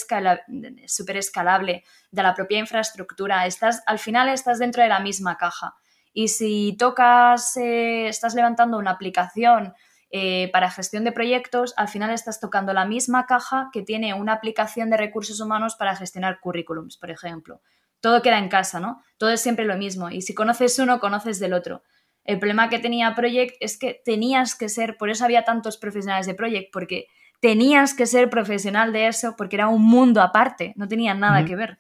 súper 0.87 1.17
escalable 1.17 1.83
de 2.11 2.23
la 2.23 2.33
propia 2.35 2.59
infraestructura. 2.59 3.45
Estás, 3.45 3.81
al 3.85 3.99
final 3.99 4.27
estás 4.29 4.59
dentro 4.59 4.83
de 4.83 4.89
la 4.89 4.99
misma 4.99 5.37
caja. 5.37 5.75
Y 6.11 6.29
si 6.29 6.75
tocas, 6.77 7.55
eh, 7.57 8.07
estás 8.07 8.35
levantando 8.35 8.77
una 8.77 8.91
aplicación 8.91 9.73
eh, 10.09 10.49
para 10.53 10.71
gestión 10.71 11.03
de 11.03 11.11
proyectos, 11.11 11.73
al 11.75 11.89
final 11.89 12.11
estás 12.11 12.39
tocando 12.39 12.73
la 12.73 12.85
misma 12.85 13.25
caja 13.25 13.69
que 13.73 13.81
tiene 13.81 14.13
una 14.13 14.33
aplicación 14.33 14.89
de 14.89 14.97
recursos 14.97 15.39
humanos 15.41 15.75
para 15.75 15.95
gestionar 15.95 16.39
currículums, 16.39 16.97
por 16.97 17.11
ejemplo. 17.11 17.61
Todo 17.99 18.21
queda 18.21 18.39
en 18.39 18.47
casa, 18.47 18.79
¿no? 18.79 19.03
Todo 19.17 19.31
es 19.31 19.41
siempre 19.41 19.65
lo 19.65 19.77
mismo. 19.77 20.09
Y 20.09 20.21
si 20.21 20.33
conoces 20.33 20.79
uno, 20.79 20.99
conoces 20.99 21.39
del 21.39 21.53
otro. 21.53 21.83
El 22.23 22.39
problema 22.39 22.69
que 22.69 22.79
tenía 22.79 23.15
Project 23.15 23.55
es 23.59 23.77
que 23.77 24.01
tenías 24.05 24.55
que 24.55 24.69
ser, 24.69 24.97
por 24.97 25.09
eso 25.09 25.25
había 25.25 25.43
tantos 25.43 25.77
profesionales 25.77 26.25
de 26.25 26.35
Project, 26.35 26.71
porque 26.71 27.07
tenías 27.39 27.93
que 27.93 28.05
ser 28.05 28.29
profesional 28.29 28.93
de 28.93 29.07
eso, 29.07 29.35
porque 29.37 29.55
era 29.55 29.67
un 29.67 29.83
mundo 29.83 30.21
aparte, 30.21 30.73
no 30.75 30.87
tenía 30.87 31.13
nada 31.13 31.43
que 31.45 31.55
ver. 31.55 31.79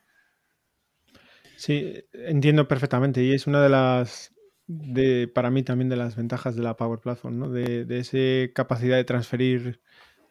Sí, 1.57 2.03
entiendo 2.13 2.67
perfectamente. 2.67 3.21
Y 3.23 3.33
es 3.33 3.47
una 3.47 3.61
de 3.61 3.69
las 3.69 4.33
de, 4.67 5.29
para 5.29 5.49
mí 5.49 5.63
también 5.63 5.89
de 5.89 5.95
las 5.95 6.15
ventajas 6.15 6.55
de 6.55 6.61
la 6.61 6.75
Power 6.75 6.99
Platform, 6.99 7.39
¿no? 7.39 7.49
De, 7.49 7.85
de 7.85 7.99
esa 7.99 8.53
capacidad 8.53 8.97
de 8.97 9.05
transferir, 9.05 9.81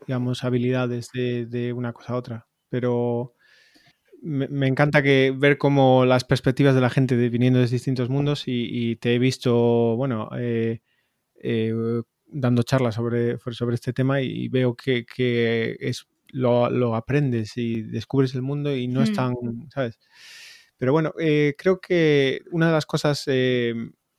digamos, 0.06 0.44
habilidades 0.44 1.10
de, 1.12 1.72
una 1.74 1.92
cosa 1.92 2.12
a 2.12 2.16
otra. 2.16 2.46
Pero 2.68 3.34
me, 4.22 4.66
encanta 4.66 5.02
que 5.02 5.34
ver 5.36 5.56
cómo 5.56 6.04
las 6.04 6.24
perspectivas 6.24 6.74
de 6.74 6.80
la 6.82 6.90
gente 6.90 7.16
viniendo 7.30 7.58
de 7.60 7.66
distintos 7.66 8.10
mundos 8.10 8.44
y, 8.46 8.96
te 8.96 9.14
he 9.14 9.18
visto, 9.18 9.96
bueno, 9.96 10.28
eh, 10.38 10.80
eh, 11.42 11.72
dando 12.26 12.62
charlas 12.62 12.96
sobre, 12.96 13.38
sobre 13.38 13.74
este 13.74 13.92
tema 13.94 14.20
y 14.20 14.48
veo 14.48 14.76
que, 14.76 15.06
es, 15.80 16.06
lo, 16.28 16.94
aprendes 16.94 17.56
y 17.56 17.82
descubres 17.82 18.34
el 18.34 18.42
mundo 18.42 18.76
y 18.76 18.86
no 18.86 19.02
es 19.02 19.12
mm. 19.12 19.14
tan, 19.14 19.34
¿sabes? 19.70 19.98
Pero 20.76 20.92
bueno, 20.92 21.14
eh, 21.18 21.54
creo 21.56 21.80
que 21.80 22.42
una 22.50 22.66
de 22.66 22.72
las 22.72 22.84
cosas 22.84 23.24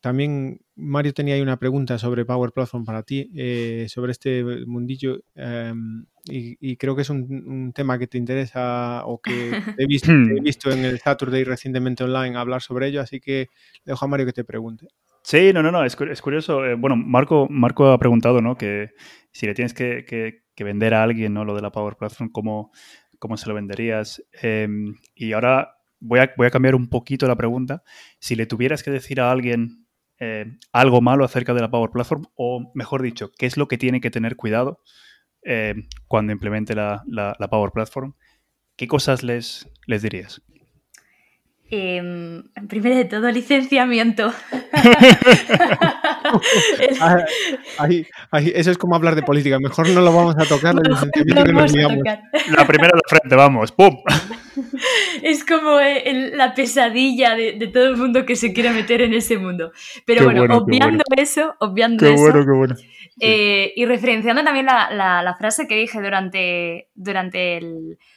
también 0.08 0.62
Mario 0.78 1.14
tenía 1.14 1.36
ahí 1.36 1.42
una 1.42 1.60
pregunta 1.60 1.98
sobre 1.98 2.24
Power 2.24 2.54
Platform 2.54 2.86
para 2.86 3.04
ti, 3.04 3.30
eh, 3.36 3.88
sobre 3.90 4.14
este 4.14 4.42
mundillo, 4.66 5.20
em, 5.36 6.06
y, 6.30 6.78
creo 6.78 6.96
que 6.96 7.02
es 7.02 7.10
un, 7.10 7.74
tema 7.76 8.00
que 8.00 8.08
te 8.08 8.18
interesa 8.18 9.06
o 9.06 9.20
que 9.20 9.52
he 9.78 9.86
visto, 9.88 10.10
he 10.14 10.40
visto 10.40 10.72
en 10.72 10.86
el 10.86 11.00
Saturday 11.00 11.44
recientemente 11.44 12.06
online 12.06 12.38
hablar 12.38 12.62
sobre 12.62 12.88
ello, 12.88 13.02
así 13.02 13.20
que 13.20 13.48
dejo 13.84 14.06
a 14.06 14.08
Mario 14.08 14.26
que 14.26 14.32
te 14.32 14.46
pregunte. 14.46 14.88
Sí, 15.24 15.52
no, 15.52 15.62
no, 15.62 15.74
no, 15.74 15.84
es, 15.84 15.98
curioso. 15.98 16.64
Eh, 16.64 16.76
bueno, 16.76 16.96
Marco, 16.96 17.48
Marco 17.50 17.88
ha 17.92 18.00
preguntado, 18.00 18.42
¿no? 18.42 18.56
Que 18.56 18.92
si 19.34 19.46
le 19.46 19.54
tienes 19.54 19.74
que, 19.74 20.42
vender 20.58 20.94
a 20.94 21.04
alguien, 21.04 21.34
¿no? 21.34 21.44
Lo 21.44 21.54
de 21.54 21.62
la 21.62 21.74
Power 21.74 21.98
Platform, 21.98 22.32
¿cómo, 22.32 22.72
cómo 23.20 23.36
se 23.36 23.50
lo 23.50 23.56
venderías? 23.56 24.24
Em, 24.42 24.96
y 25.16 25.34
ahora 25.34 25.74
voy 26.00 26.22
a, 26.22 26.32
voy 26.38 26.48
a 26.48 26.52
cambiar 26.52 26.76
un 26.76 26.88
poquito 26.88 27.28
la 27.28 27.36
pregunta. 27.36 27.84
Si 28.20 28.36
le 28.36 28.46
tuvieras 28.46 28.84
que 28.84 28.92
decir 28.92 29.20
a 29.20 29.32
alguien 29.32 29.87
eh, 30.20 30.46
algo 30.72 31.02
malo 31.02 31.26
acerca 31.26 31.54
de 31.54 31.62
la 31.62 31.70
Power 31.70 31.92
Platform, 31.92 32.26
o 32.36 32.72
mejor 32.74 33.02
dicho, 33.02 33.32
qué 33.38 33.46
es 33.46 33.58
lo 33.58 33.68
que 33.68 33.78
tiene 33.78 34.02
que 34.02 34.12
tener 34.12 34.36
cuidado 34.36 34.82
eh, 35.44 35.76
cuando 36.08 36.34
implemente 36.34 36.76
la, 36.76 37.04
la, 37.08 37.50
Power 37.50 37.72
Platform, 37.72 38.16
¿qué 38.76 38.88
cosas 38.88 39.24
les, 39.24 39.70
les 39.86 40.02
dirías? 40.02 40.42
Eh, 41.70 42.42
primero 42.68 42.96
de 42.96 43.06
todo, 43.06 43.30
licenciamiento. 43.32 44.32
Ah, 48.30 48.40
eso 48.40 48.72
es 48.72 48.78
como 48.78 48.96
hablar 48.96 49.16
de 49.16 49.24
política. 49.24 49.60
Mejor 49.60 49.90
no 49.90 50.02
lo 50.02 50.14
vamos 50.14 50.36
a 50.38 50.46
tocar. 50.46 50.76
No, 50.76 50.82
La 50.82 52.68
primera 52.68 52.94
de 52.96 53.02
frente, 53.08 53.36
vamos. 53.36 53.72
¡Pum! 53.72 53.98
Es 55.22 55.46
como 55.46 55.80
eh, 55.80 56.32
la 56.34 56.54
pesadilla 56.54 57.36
de, 57.36 57.70
todo 57.72 57.90
el 57.90 57.98
mundo 57.98 58.26
que 58.26 58.36
se 58.36 58.54
quiere 58.54 58.72
meter 58.72 59.02
en 59.02 59.14
ese 59.14 59.38
mundo. 59.38 59.72
Pero 60.06 60.26
bueno, 60.26 60.44
obviando 60.58 61.04
eso, 61.16 61.56
obviando 61.60 62.06
qué 62.06 62.16
Bueno, 62.16 62.46
qué 62.46 62.52
bueno. 62.52 62.76
Eh, 63.20 63.74
y 63.76 63.86
referenciando 63.86 64.44
también 64.44 64.66
la, 64.66 65.36
frase 65.40 65.68
que 65.68 65.76
dije 65.76 66.02
durante, 66.02 66.90
durante 66.96 67.60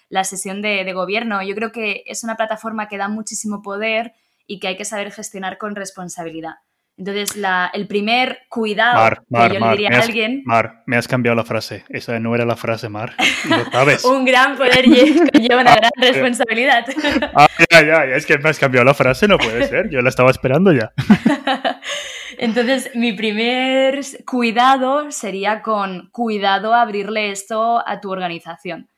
la 0.08 0.24
sesión 0.24 0.60
de, 0.62 0.90
gobierno, 0.92 1.42
yo 1.42 1.54
creo 1.54 1.72
que 1.72 2.02
es 2.06 2.24
una 2.24 2.36
plataforma 2.36 2.88
que 2.88 2.98
da 2.98 3.08
muchísimo 3.08 3.62
poder 3.62 4.12
y 4.46 4.58
que 4.58 4.68
hay 4.68 4.76
que 4.76 4.84
saber 4.84 5.12
gestionar 5.12 5.58
con 5.58 5.74
responsabilidad. 5.74 6.56
Entonces, 7.00 7.34
el 7.72 7.86
primer 7.86 8.40
cuidado 8.50 9.24
que 9.26 9.54
yo 9.54 9.58
le 9.58 9.70
diría 9.70 9.88
a 9.88 10.02
alguien. 10.02 10.42
Mar, 10.44 10.82
me 10.84 10.98
has 10.98 11.08
cambiado 11.08 11.34
la 11.34 11.44
frase. 11.44 11.82
Esa 11.88 12.20
no 12.20 12.34
era 12.34 12.44
la 12.44 12.56
frase, 12.56 12.90
Mar. 12.90 13.14
Lo 13.48 13.64
sabes. 13.70 14.04
Un 14.04 14.26
gran 14.26 14.54
poder 14.58 14.84
conlleva 15.32 15.62
una 15.62 15.76
gran 15.76 15.90
responsabilidad. 15.98 16.84
ah, 17.34 17.48
ya, 17.70 17.86
ya, 17.86 18.04
es 18.16 18.26
que 18.26 18.36
me 18.36 18.50
has 18.50 18.58
cambiado 18.58 18.84
la 18.84 18.92
frase, 18.92 19.26
no 19.26 19.38
puede 19.38 19.66
ser. 19.66 19.88
Yo 19.88 20.02
la 20.02 20.10
estaba 20.10 20.30
esperando 20.30 20.74
ya. 20.74 20.92
Entonces, 22.38 22.90
mi 22.94 23.14
primer 23.14 24.00
cuidado 24.26 25.10
sería 25.10 25.62
con 25.62 26.10
cuidado 26.10 26.74
abrirle 26.74 27.30
esto 27.30 27.82
a 27.88 27.98
tu 28.02 28.10
organización. 28.10 28.90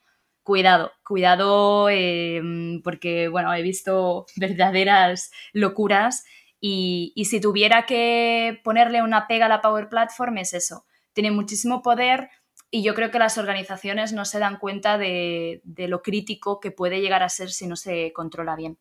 Cuidado, 0.42 0.90
cuidado, 1.04 1.88
em, 1.88 2.82
porque, 2.82 3.28
bueno, 3.28 3.54
he 3.54 3.62
visto 3.62 4.26
verdaderas 4.34 5.30
locuras 5.52 6.24
y, 6.64 7.24
si 7.24 7.40
tuviera 7.40 7.86
que 7.86 8.60
ponerle 8.62 9.02
una 9.02 9.26
pega 9.26 9.46
a 9.46 9.48
la 9.48 9.60
Power 9.60 9.88
Platform 9.88 10.38
es 10.38 10.54
eso. 10.54 10.86
Tiene 11.12 11.30
muchísimo 11.30 11.82
poder 11.82 12.30
y 12.70 12.82
yo 12.82 12.94
creo 12.94 13.10
que 13.10 13.18
las 13.18 13.36
organizaciones 13.36 14.12
no 14.12 14.24
se 14.24 14.38
dan 14.38 14.58
cuenta 14.58 14.96
de 14.96 15.60
lo 15.88 16.02
crítico 16.02 16.60
que 16.60 16.70
puede 16.70 17.00
llegar 17.00 17.22
a 17.22 17.28
ser 17.28 17.50
si 17.50 17.66
no 17.66 17.76
se 17.76 18.12
controla 18.12 18.56
bien. 18.56 18.78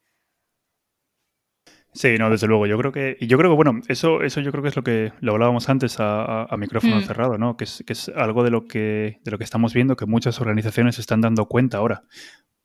Sí, 1.94 2.16
no, 2.18 2.30
desde 2.30 2.48
luego. 2.48 2.68
Yo 2.68 2.78
creo 2.78 2.92
que, 2.92 3.18
y 3.20 3.28
yo 3.28 3.38
creo 3.38 3.52
que, 3.52 3.56
bueno, 3.56 3.82
eso, 3.90 4.22
eso 4.22 4.40
yo 4.40 4.52
creo 4.52 4.64
que 4.64 4.70
es 4.70 4.76
lo 4.76 4.84
que 4.84 5.12
lo 5.20 5.34
hablábamos 5.34 5.68
antes 5.68 5.98
a, 6.00 6.48
micrófono 6.58 6.98
mm. 6.98 7.04
cerrado, 7.04 7.38
¿no? 7.38 7.58
Que 7.58 7.66
es, 7.66 7.84
que 7.86 7.94
es 7.94 8.10
algo 8.16 8.44
de 8.44 8.50
lo 8.50 8.66
que, 8.66 9.20
de 9.24 9.32
lo 9.32 9.38
que 9.38 9.44
estamos 9.44 9.74
viendo 9.74 9.98
que 9.98 10.06
muchas 10.06 10.40
organizaciones 10.40 10.96
se 10.96 11.02
están 11.02 11.20
dando 11.20 11.48
cuenta 11.48 11.78
ahora. 11.78 12.04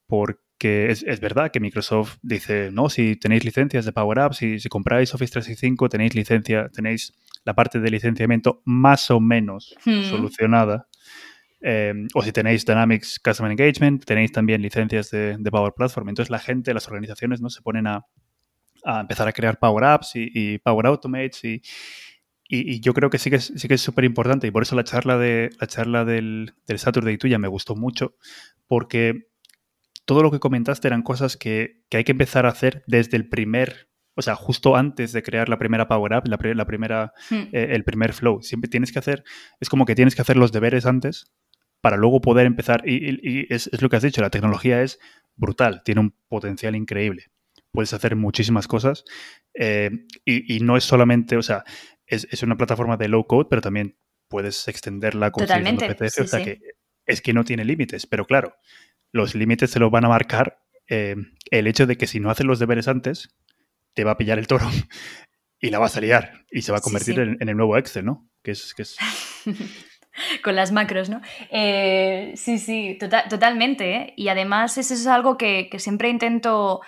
Porque 0.07 0.91
es, 0.91 1.03
es, 1.03 1.21
verdad 1.21 1.51
que 1.51 1.61
Microsoft 1.61 2.17
dice, 2.23 2.71
no, 2.73 2.89
si 2.89 3.17
tenéis 3.17 3.45
licencias 3.45 3.85
de 3.85 3.93
Power 3.93 4.21
Apps, 4.21 4.39
si, 4.39 4.59
si 4.61 4.69
compráis 4.69 5.15
Office 5.15 5.33
365, 5.33 5.89
tenéis 5.89 6.15
licencia, 6.15 6.69
tenéis 6.69 7.13
la 7.45 7.55
parte 7.55 7.81
de 7.81 7.91
licenciamiento 7.91 8.63
más 8.65 9.11
o 9.11 9.21
menos 9.21 9.75
mm. 9.85 10.05
solucionada. 10.05 10.89
Eh, 11.61 11.95
o 12.15 12.23
si 12.23 12.33
tenéis 12.33 12.65
Dynamics 12.65 13.19
Customer 13.19 13.51
Engagement, 13.51 14.05
tenéis 14.05 14.31
también 14.33 14.63
licencias 14.63 15.11
de, 15.11 15.37
de 15.39 15.51
Power 15.51 15.73
Platform. 15.75 16.09
Entonces 16.09 16.31
la 16.31 16.39
gente, 16.39 16.75
las 16.75 16.87
organizaciones, 16.87 17.41
¿no? 17.41 17.51
Se 17.51 17.63
ponen 17.63 17.87
a, 17.87 18.05
a 18.87 19.01
empezar 19.01 19.27
a 19.29 19.33
crear 19.33 19.59
Power 19.59 19.85
Apps 19.85 20.13
y, 20.15 20.59
Power 20.59 20.87
Automates 20.87 21.45
y, 21.45 21.63
y, 22.49 22.81
yo 22.81 22.95
creo 22.95 23.11
que 23.11 23.19
sí 23.19 23.31
que 23.31 23.37
es 23.37 23.53
sí 23.57 23.67
que 23.67 23.75
es 23.75 23.81
súper 23.81 24.05
importante 24.05 24.47
y 24.47 24.51
por 24.53 24.63
eso 24.63 24.77
la 24.77 24.85
charla 24.85 25.19
de 25.19 25.51
la 25.61 25.67
charla 25.67 26.05
del, 26.05 26.55
del 26.67 26.79
Saturday 26.79 27.19
tuya 27.19 27.39
me 27.39 27.49
gustó 27.49 27.75
mucho 27.75 28.15
porque 28.69 29.27
todo 30.07 30.23
lo 30.23 30.31
que 30.31 30.41
comentaste 30.41 30.89
eran 30.89 31.03
cosas 31.03 31.37
que, 31.37 31.85
que, 31.91 31.99
hay 31.99 32.05
que 32.05 32.13
empezar 32.13 32.47
a 32.47 32.51
hacer 32.51 32.83
desde 32.87 33.17
el 33.17 33.29
primer, 33.29 33.91
o 34.15 34.23
sea, 34.23 34.35
justo 34.35 34.77
antes 34.77 35.13
de 35.13 35.23
crear 35.23 35.49
la 35.49 35.59
primera 35.59 35.89
Power 35.89 36.15
App, 36.15 36.27
la, 36.27 36.39
la 36.55 36.65
primera, 36.65 37.13
hmm. 37.31 37.49
eh, 37.53 37.69
el 37.73 37.85
primer 37.85 38.13
flow. 38.15 38.43
Siempre 38.43 38.71
tienes 38.71 38.93
que 38.93 38.99
hacer, 38.99 39.25
es 39.61 39.69
como 39.69 39.85
que 39.85 39.95
tienes 39.95 40.15
que 40.15 40.23
hacer 40.23 40.37
los 40.37 40.53
deberes 40.53 40.87
antes 40.87 41.33
para 41.83 41.99
luego 41.99 42.21
poder 42.21 42.47
empezar. 42.47 42.83
Y, 42.89 43.19
y 43.23 43.47
es, 43.51 43.69
es, 43.73 43.83
lo 43.83 43.91
que 43.91 43.97
has 43.97 44.03
dicho, 44.03 44.23
la 44.23 44.31
tecnología 44.31 44.81
es 44.81 44.99
brutal, 45.35 45.83
tiene 45.85 46.01
un 46.01 46.15
potencial 46.29 46.75
increíble 46.75 47.27
puedes 47.77 47.93
hacer 47.93 48.17
muchísimas 48.17 48.67
cosas 48.67 49.05
eh, 49.55 49.91
y, 50.25 50.61
no 50.61 50.77
es 50.77 50.85
solamente, 50.85 51.37
o 51.37 51.43
sea, 51.43 51.63
es, 52.07 52.43
una 52.43 52.57
plataforma 52.57 52.97
de 52.97 53.09
low 53.09 53.27
code, 53.27 53.47
pero 53.51 53.61
también 53.61 53.99
puedes 54.29 54.67
extenderla 54.67 55.31
con 55.31 55.45
Totalmente, 55.45 55.95
o 56.03 56.27
sea 56.27 56.43
que 56.43 56.59
es 57.07 57.23
que 57.23 57.33
no 57.33 57.45
tiene 57.45 57.65
límites, 57.65 58.07
pero 58.07 58.25
claro, 58.27 58.57
los 59.13 59.35
límites 59.35 59.71
se 59.71 59.79
los 59.79 59.91
van 59.91 60.05
a 60.05 60.09
marcar 60.09 60.59
eh, 60.89 61.17
el 61.51 61.67
hecho 61.67 61.87
de 61.87 61.97
que 61.97 62.07
si 62.07 62.21
no 62.21 62.31
haces 62.31 62.47
los 62.47 62.59
deberes 62.59 62.89
antes, 62.89 63.29
te 63.95 64.05
va 64.05 64.13
a 64.13 64.17
pillar 64.17 64.39
el 64.39 64.47
toro 64.47 64.69
y 65.61 65.71
la 65.71 65.79
vas 65.79 65.97
a 65.97 66.01
liar 66.01 66.45
y 66.51 66.63
se 66.63 66.73
va 66.73 66.79
a 66.79 66.83
convertir 66.83 67.19
en, 67.19 67.49
el 67.49 67.57
nuevo 67.57 67.77
Excel, 67.77 68.05
¿no? 68.05 68.29
Que 68.43 68.53
es... 68.53 68.75
Que 68.75 68.83
es... 68.83 68.97
con 70.43 70.57
las 70.57 70.73
macros, 70.73 71.11
¿no? 71.11 71.21
Eh, 71.51 72.33
sí, 72.37 72.59
sí, 72.59 72.97
tota-, 72.99 73.29
totalmente. 73.29 74.15
Y 74.17 74.29
además 74.29 74.79
eso 74.79 74.95
es 74.95 75.07
algo 75.07 75.37
que, 75.37 75.69
que 75.71 75.79
siempre 75.79 76.09
intento 76.09 76.81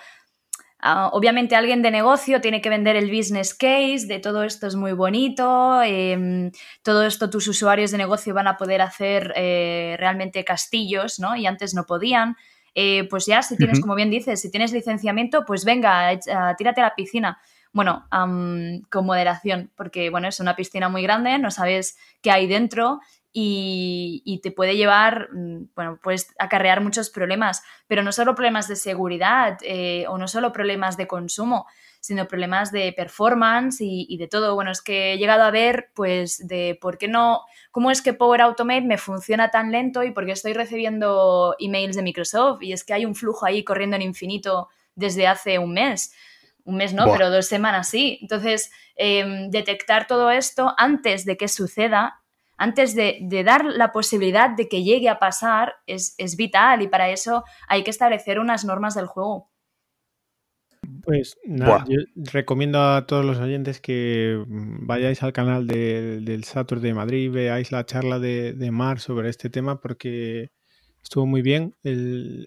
Ah, 0.81 1.09
obviamente 1.11 1.57
alguien 1.57 1.81
de 1.81 1.91
negocio 1.91 2.39
tiene 2.39 2.61
que 2.61 2.69
vender 2.69 2.95
el 2.95 3.11
business 3.11 3.53
case 3.53 4.05
de 4.07 4.19
todo 4.19 4.43
esto 4.43 4.65
es 4.65 4.75
muy 4.75 4.93
bonito, 4.93 5.81
em, 5.83 6.51
todo 6.83 7.03
esto 7.05 7.29
tus 7.29 7.49
usuarios 7.49 7.91
de 7.91 7.97
negocio 7.97 8.33
van 8.33 8.47
a 8.47 8.55
poder 8.55 8.81
hacer 8.81 9.33
eh, 9.35 9.97
realmente 9.99 10.45
castillos, 10.45 11.19
¿no? 11.19 11.35
Y 11.35 11.45
antes 11.47 11.73
no 11.73 11.85
podían. 11.85 12.37
Eh, 12.75 13.07
pues 13.09 13.25
ya, 13.25 13.41
si 13.41 13.57
tienes, 13.57 13.81
como 13.81 13.95
bien 13.95 14.09
dices, 14.09 14.39
si 14.39 14.49
tienes 14.51 14.71
licenciamiento, 14.71 15.43
pues 15.45 15.65
venga, 15.65 16.17
tírate 16.57 16.81
a 16.81 16.85
la 16.85 16.95
piscina. 16.95 17.39
Bueno, 17.71 18.07
con 18.89 19.05
moderación, 19.05 19.71
porque 19.75 20.09
bueno, 20.09 20.27
es 20.27 20.39
una 20.39 20.55
piscina 20.55 20.89
muy 20.89 21.03
grande, 21.03 21.37
no 21.37 21.51
sabes 21.51 21.97
qué 22.21 22.31
hay 22.31 22.47
dentro 22.47 22.99
y, 23.31 24.39
te 24.41 24.51
puede 24.51 24.75
llevar, 24.75 25.29
mm, 25.33 25.69
bueno, 25.75 25.99
puedes 26.01 26.33
acarrear 26.39 26.81
muchos 26.81 27.09
problemas, 27.09 27.63
pero 27.87 28.03
no 28.03 28.11
solo 28.11 28.35
problemas 28.35 28.67
de 28.67 28.75
seguridad 28.75 29.57
eh, 29.61 30.05
o 30.07 30.17
no 30.17 30.27
solo 30.27 30.51
problemas 30.51 30.97
de 30.97 31.07
consumo, 31.07 31.67
sino 31.99 32.27
problemas 32.27 32.71
de 32.71 32.93
performance 32.93 33.81
y, 33.81 34.17
de 34.17 34.27
todo. 34.27 34.55
Bueno, 34.55 34.71
es 34.71 34.81
que 34.81 35.13
he 35.13 35.17
llegado 35.17 35.43
a 35.43 35.51
ver, 35.51 35.91
pues, 35.93 36.47
de 36.47 36.77
por 36.81 36.97
qué 36.97 37.07
no, 37.07 37.41
cómo 37.71 37.91
es 37.91 38.01
que 38.01 38.13
Power 38.13 38.41
Automate 38.41 38.81
me 38.81 38.97
funciona 38.97 39.51
tan 39.51 39.71
lento 39.71 40.03
y 40.03 40.11
por 40.11 40.25
qué 40.25 40.31
estoy 40.31 40.53
recibiendo 40.53 41.55
emails 41.59 41.95
de 41.95 42.01
Microsoft 42.01 42.63
y 42.63 42.73
es 42.73 42.83
que 42.83 42.93
hay 42.93 43.05
un 43.05 43.15
flujo 43.15 43.45
ahí 43.45 43.63
corriendo 43.63 43.95
en 43.95 44.01
infinito 44.01 44.69
desde 44.95 45.27
hace 45.27 45.59
un 45.59 45.73
mes. 45.73 46.13
Un 46.63 46.77
mes 46.77 46.93
no, 46.93 47.11
pero 47.11 47.29
dos 47.29 47.47
semanas 47.47 47.89
sí. 47.89 48.19
Entonces, 48.21 48.71
em, 48.95 49.49
detectar 49.49 50.07
todo 50.07 50.29
esto 50.31 50.73
antes 50.77 51.25
de 51.25 51.35
que 51.35 51.47
suceda 51.47 52.18
antes 52.59 52.93
de, 52.93 53.25
dar 53.45 53.63
la 53.63 53.93
posibilidad 53.93 54.49
de 54.49 54.67
que 54.67 54.83
llegue 54.83 55.07
a 55.07 55.17
pasar 55.17 55.75
es, 55.87 56.15
vital 56.37 56.81
y 56.81 56.89
para 56.89 57.09
eso 57.09 57.45
hay 57.69 57.83
que 57.83 57.89
establecer 57.89 58.37
unas 58.37 58.65
normas 58.65 58.95
del 58.95 59.07
juego. 59.07 59.49
Pues 61.03 61.37
nada, 61.45 61.85
yo 61.87 61.99
recomiendo 62.15 62.81
a 62.81 63.07
todos 63.07 63.23
los 63.23 63.37
oyentes 63.39 63.79
que 63.79 64.43
vayáis 64.47 65.23
al 65.23 65.31
canal 65.31 65.67
del 65.67 66.43
Saturn 66.43 66.81
de 66.81 66.93
Madrid, 66.93 67.31
veáis 67.31 67.71
la 67.71 67.85
charla 67.85 68.19
de, 68.19 68.69
Mar 68.71 68.99
sobre 68.99 69.29
este 69.29 69.49
tema 69.49 69.79
porque 69.79 70.49
estuvo 71.01 71.25
muy 71.25 71.41
bien 71.41 71.75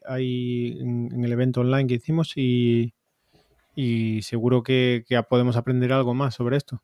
ahí 0.07 0.77
en, 0.79 1.25
el 1.25 1.33
evento 1.33 1.63
online 1.63 1.89
que 1.89 1.95
hicimos 1.95 2.35
y, 2.37 2.93
seguro 4.21 4.63
que 4.63 5.05
podemos 5.31 5.57
aprender 5.57 5.91
algo 5.95 6.13
más 6.13 6.35
sobre 6.35 6.59
esto. 6.59 6.83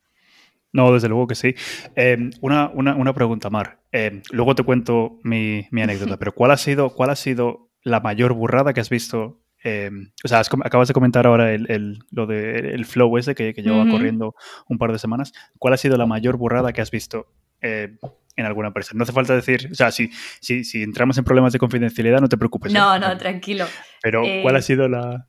No, 0.73 0.93
desde 0.93 1.09
luego 1.09 1.27
que 1.27 1.35
sí. 1.35 1.55
Em, 1.95 2.31
una, 2.41 2.69
una, 2.71 3.15
pregunta, 3.15 3.51
Mar. 3.51 3.81
Em, 3.91 4.23
luego 4.31 4.55
te 4.55 4.63
cuento 4.63 5.19
mi, 5.23 5.67
anécdota, 5.73 6.17
pero 6.19 6.33
¿cuál 6.33 6.51
ha 6.51 6.57
sido, 6.57 6.91
cuál 6.91 7.11
ha 7.11 7.17
sido 7.17 7.71
la 7.83 8.01
mayor 8.01 8.35
burrada 8.35 8.73
que 8.75 8.81
has 8.81 8.91
visto? 8.91 9.41
Em, 9.65 10.13
o 10.25 10.29
sea, 10.29 10.41
acabas 10.41 10.89
de 10.89 10.95
comentar 10.95 11.27
ahora 11.27 11.53
el, 11.53 11.99
lo 12.11 12.27
del 12.27 12.85
flow 12.85 13.19
ese 13.19 13.35
que, 13.35 13.55
que 13.55 13.63
llevaba 13.63 13.91
corriendo 13.91 14.35
un 14.69 14.79
par 14.79 14.93
de 14.93 14.99
semanas. 14.99 15.33
¿Cuál 15.59 15.75
ha 15.75 15.79
sido 15.79 15.97
la 15.97 16.07
mayor 16.07 16.37
burrada 16.37 16.73
que 16.73 16.81
has 16.81 16.91
visto 16.91 17.27
en 17.61 18.47
alguna 18.47 18.69
empresa? 18.69 18.93
No 18.95 19.03
hace 19.03 19.13
falta 19.13 19.35
decir, 19.35 19.69
o 19.73 19.75
sea, 19.75 19.91
si, 19.91 20.11
si, 20.41 20.65
si 20.65 20.83
entramos 20.83 21.19
en 21.19 21.25
problemas 21.25 21.53
de 21.53 21.59
confidencialidad, 21.59 22.21
no 22.21 22.29
te 22.29 22.37
preocupes. 22.37 22.73
No, 22.73 22.95
¿eh? 22.95 23.01
no, 23.01 23.17
tranquilo. 23.17 23.67
Pero, 24.03 24.23
¿cuál 24.43 24.55
ha 24.55 24.61
eh, 24.61 24.63
sido 24.63 24.89
la...? 24.89 25.27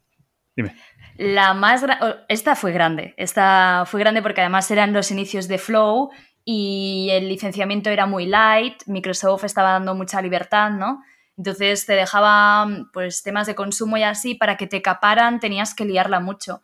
Dime. 0.55 0.75
La 1.19 1.53
más 1.53 1.83
esta 2.29 2.55
fue 2.55 2.71
grande. 2.71 3.13
Esta 3.17 3.83
fue 3.85 3.99
grande 3.99 4.21
porque 4.21 4.39
además 4.39 4.71
eran 4.71 4.93
los 4.93 5.11
inicios 5.11 5.49
de 5.49 5.57
Flow 5.57 6.11
y 6.45 7.09
el 7.11 7.27
licenciamiento 7.27 7.89
era 7.89 8.05
muy 8.05 8.25
light, 8.25 8.83
Microsoft 8.85 9.43
estaba 9.43 9.71
dando 9.71 9.95
mucha 9.95 10.21
libertad, 10.21 10.69
¿no? 10.69 11.03
Entonces 11.35 11.85
te 11.85 11.91
dejaba 11.91 12.65
pues 12.93 13.21
temas 13.21 13.47
de 13.47 13.55
consumo 13.55 13.97
y 13.97 14.03
así, 14.03 14.33
para 14.33 14.55
que 14.55 14.65
te 14.65 14.81
caparan 14.81 15.41
tenías 15.41 15.75
que 15.75 15.83
liarla 15.83 16.21
mucho. 16.21 16.61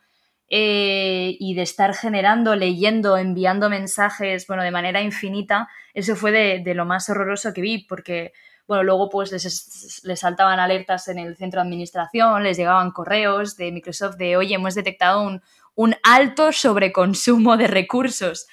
Eh, 0.48 1.36
y 1.38 1.54
de 1.56 1.64
estar 1.64 1.94
generando, 1.94 2.56
leyendo, 2.56 3.18
enviando 3.18 3.70
mensajes, 3.70 4.48
bueno, 4.48 4.64
de 4.64 4.72
manera 4.72 5.02
infinita, 5.02 5.68
eso 5.94 6.16
fue 6.16 6.32
de, 6.32 6.74
lo 6.74 6.86
más 6.86 7.10
horroroso 7.10 7.54
que 7.54 7.60
vi, 7.60 7.80
porque, 7.80 8.32
bueno, 8.68 8.84
luego 8.84 9.10
pues 9.10 9.32
les, 9.32 10.02
les, 10.04 10.20
saltaban 10.20 10.60
alertas 10.60 11.08
en 11.08 11.20
el 11.20 11.38
centro 11.38 11.62
de 11.62 11.68
administración, 11.68 12.44
les 12.44 12.58
llegaban 12.58 12.92
correos 12.92 13.58
de 13.58 13.72
Microsoft 13.72 14.16
de, 14.18 14.38
oye, 14.38 14.56
hemos 14.56 14.76
detectado 14.76 15.22
un, 15.22 15.42
un 15.76 15.96
alto 16.04 16.52
sobreconsumo 16.52 17.58
de 17.58 17.68
recursos. 17.68 18.48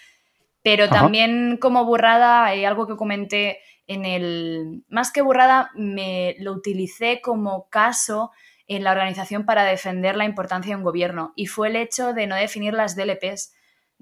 Pero 0.62 0.88
también 0.88 1.56
como 1.60 1.84
burrada, 1.84 2.44
hay 2.44 2.64
algo 2.64 2.86
que 2.86 2.96
comenté 2.96 3.58
en 3.86 4.04
el... 4.04 4.84
Más 4.88 5.10
que 5.10 5.22
burrada, 5.22 5.70
me 5.74 6.36
lo 6.38 6.52
utilicé 6.52 7.20
como 7.20 7.68
caso 7.68 8.30
en 8.68 8.84
la 8.84 8.92
organización 8.92 9.44
para 9.44 9.64
defender 9.64 10.16
la 10.16 10.24
importancia 10.24 10.70
de 10.70 10.76
un 10.76 10.84
gobierno. 10.84 11.32
Y 11.34 11.46
fue 11.46 11.68
el 11.68 11.76
hecho 11.76 12.12
de 12.12 12.28
no 12.28 12.36
definir 12.36 12.74
las 12.74 12.94
DLPs 12.94 13.52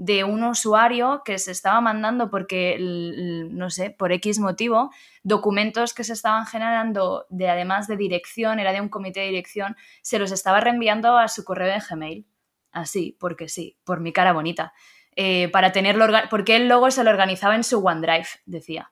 de 0.01 0.25
un 0.25 0.43
usuario 0.45 1.21
que 1.27 1.39
se 1.39 1.53
estaba 1.53 1.79
mandando 1.83 2.31
porque, 2.31 2.79
no 2.81 3.69
sé, 3.69 3.91
por 3.91 4.13
X 4.13 4.39
motivo, 4.39 4.91
documentos 5.23 5.93
que 5.93 6.05
se 6.05 6.15
estaban 6.15 6.47
generando 6.47 7.27
de 7.29 7.51
además 7.51 7.87
de 7.87 7.99
dirección, 7.99 8.59
era 8.61 8.73
de 8.73 8.81
un 8.81 8.89
comité 8.89 9.21
de 9.21 9.27
dirección, 9.27 9.77
se 10.01 10.19
los 10.19 10.33
estaba 10.33 10.61
reenviando 10.61 11.19
a 11.19 11.29
su 11.29 11.45
correo 11.45 11.71
de 11.71 11.83
Gmail. 11.87 12.27
Así, 12.73 13.15
porque 13.21 13.51
sí, 13.51 13.77
por 13.85 14.01
mi 14.01 14.11
cara 14.11 14.33
bonita. 14.33 14.73
Eh, 15.17 15.51
para 15.51 15.71
tenerlo, 15.71 16.07
porque 16.31 16.57
él 16.57 16.67
luego 16.67 16.91
se 16.91 17.05
lo 17.05 17.11
organizaba 17.11 17.55
en 17.55 17.63
su 17.63 17.85
OneDrive, 17.85 18.27
decía. 18.47 18.91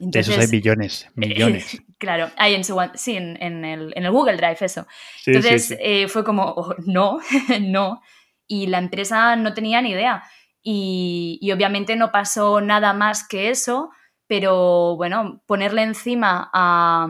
Entonces, 0.00 0.28
esos 0.28 0.40
hay 0.40 0.50
billones, 0.50 1.08
millones. 1.14 1.80
claro, 1.98 2.32
hay 2.36 2.56
en 2.56 2.64
su 2.64 2.76
sí, 2.94 3.16
en, 3.16 3.64
el, 3.64 4.10
Google 4.10 4.38
Drive, 4.38 4.56
eso. 4.62 4.88
Entonces 5.24 5.76
eh, 5.78 6.08
fue 6.08 6.24
como, 6.24 6.46
oh, 6.56 6.74
no, 6.84 7.20
no. 7.60 8.02
Y 8.48 8.66
la 8.66 8.78
empresa 8.78 9.36
no 9.36 9.54
tenía 9.54 9.80
ni 9.82 9.90
idea. 9.90 10.24
Y, 10.62 11.50
obviamente 11.52 11.96
no 11.96 12.12
pasó 12.12 12.60
nada 12.60 12.92
más 12.92 13.26
que 13.26 13.50
eso, 13.50 13.90
pero 14.26 14.96
bueno, 14.96 15.42
ponerle 15.46 15.82
encima 15.82 16.50
a, 16.52 17.06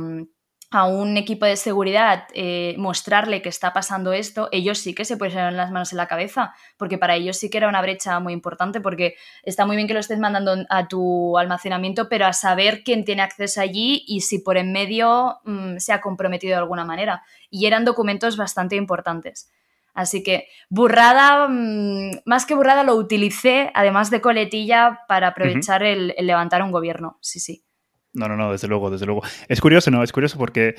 a 0.71 0.85
un 0.85 1.17
equipo 1.17 1.47
de 1.47 1.57
seguridad 1.57 2.25
eh, 2.35 2.75
mostrarle 2.77 3.41
que 3.41 3.49
está 3.49 3.73
pasando 3.73 4.13
esto, 4.13 4.49
ellos 4.53 4.79
sí 4.79 4.95
que 4.95 5.07
se 5.07 5.17
pusieron 5.17 5.57
las 5.57 5.71
manos 5.71 5.93
en 5.93 5.97
la 5.97 6.07
cabeza, 6.07 6.55
porque 6.77 6.99
para 6.99 7.15
ellos 7.17 7.39
sí 7.39 7.49
que 7.49 7.57
era 7.57 7.69
una 7.69 7.81
brecha 7.81 8.21
muy 8.21 8.35
importante, 8.35 8.81
porque 8.81 9.15
está 9.43 9.65
muy 9.65 9.77
bien 9.77 9.89
que 9.89 9.95
lo 9.95 10.01
estés 10.01 10.19
mandando 10.19 10.67
a 10.69 10.87
tu 10.87 11.39
almacenamiento, 11.39 12.09
pero 12.11 12.27
a 12.27 12.35
saber 12.35 12.83
quién 12.85 13.05
tiene 13.05 13.23
acceso 13.23 13.63
allí 13.63 14.05
y 14.07 14.21
si 14.21 14.41
por 14.41 14.59
en 14.59 14.73
medio 14.73 15.39
mm, 15.45 15.79
se 15.79 15.93
ha 15.93 16.03
comprometido 16.03 16.51
de 16.53 16.59
alguna 16.59 16.85
manera. 16.85 17.23
Y 17.51 17.67
eran 17.67 17.87
documentos 17.87 18.37
bastante 18.37 18.77
importantes. 18.77 19.51
Así 19.99 20.23
que 20.23 20.47
burrada, 20.71 21.49
mm, 21.49 22.21
más 22.25 22.47
que 22.47 22.55
burrada, 22.55 22.85
lo 22.85 22.95
utilicé, 22.95 23.73
además 23.75 24.11
de 24.11 24.21
coletilla, 24.21 25.01
para 25.09 25.27
aprovechar 25.27 25.83
el 25.83 26.15
levantar 26.21 26.63
un 26.63 26.71
gobierno. 26.71 27.19
Sí, 27.21 27.41
sí. 27.41 27.65
No, 28.13 28.29
no, 28.29 28.37
no, 28.37 28.53
desde 28.53 28.69
luego, 28.69 28.91
desde 28.91 29.07
luego. 29.07 29.23
Es 29.49 29.61
curioso, 29.61 29.91
¿no? 29.91 30.05
Es 30.05 30.13
curioso 30.13 30.39
porque 30.39 30.77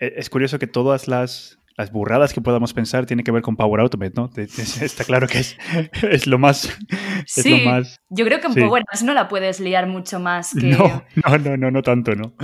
eh, 0.00 0.14
es 0.16 0.28
curioso 0.30 0.58
que 0.58 0.66
todas 0.66 1.06
las, 1.06 1.60
las 1.76 1.92
burradas 1.92 2.32
que 2.32 2.40
podamos 2.40 2.72
pensar 2.72 3.04
tienen 3.04 3.22
que 3.22 3.30
ver 3.30 3.42
con 3.42 3.54
Power 3.54 3.80
Automate, 3.80 4.14
¿no? 4.16 4.30
Está 4.36 5.04
claro 5.04 5.26
que 5.26 5.38
es, 5.38 5.58
es 6.02 6.26
lo 6.26 6.38
más... 6.38 6.76
Sí, 7.26 7.66
yo 8.08 8.24
creo 8.24 8.40
que 8.40 8.46
un 8.46 8.54
poco 8.54 8.78
más 8.90 9.02
no 9.02 9.12
la 9.12 9.28
puedes 9.28 9.60
liar 9.60 9.86
mucho 9.86 10.18
más 10.18 10.54
que... 10.54 10.66
No, 10.66 11.04
no, 11.38 11.56
no, 11.56 11.70
no, 11.70 11.82
tanto, 11.82 12.14
¿no? 12.14 12.34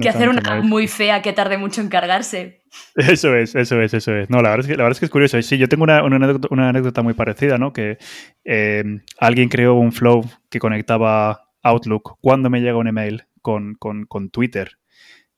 que 0.00 0.08
hacer 0.08 0.28
una 0.28 0.62
muy 0.62 0.88
fea 0.88 1.20
que 1.20 1.32
tarde 1.32 1.58
mucho 1.58 1.80
en 1.80 1.88
cargarse. 1.88 2.62
Eso 2.96 3.36
es, 3.36 3.54
eso 3.54 3.80
es, 3.82 3.92
eso 3.92 4.16
es. 4.16 4.30
No, 4.30 4.40
la 4.40 4.50
verdad 4.50 4.60
es 4.60 4.66
que, 4.66 4.76
la 4.76 4.84
verdad 4.84 4.96
es, 4.96 5.00
que 5.00 5.04
es 5.04 5.10
curioso. 5.10 5.42
Sí, 5.42 5.58
yo 5.58 5.68
tengo 5.68 5.84
una, 5.84 6.02
una, 6.02 6.68
anécdota, 6.68 7.02
muy 7.02 7.12
parecida, 7.12 7.58
¿no? 7.58 7.74
Que 7.74 7.98
eh, 8.44 8.82
alguien 9.18 9.50
creó 9.50 9.74
un 9.74 9.92
flow 9.92 10.24
que 10.48 10.58
conectaba 10.58 11.50
Outlook 11.62 12.16
cuando 12.20 12.48
me 12.48 12.60
llega 12.60 12.78
un 12.78 12.88
email 12.88 13.24
con, 13.42 13.74
con, 13.74 14.30
Twitter. 14.30 14.78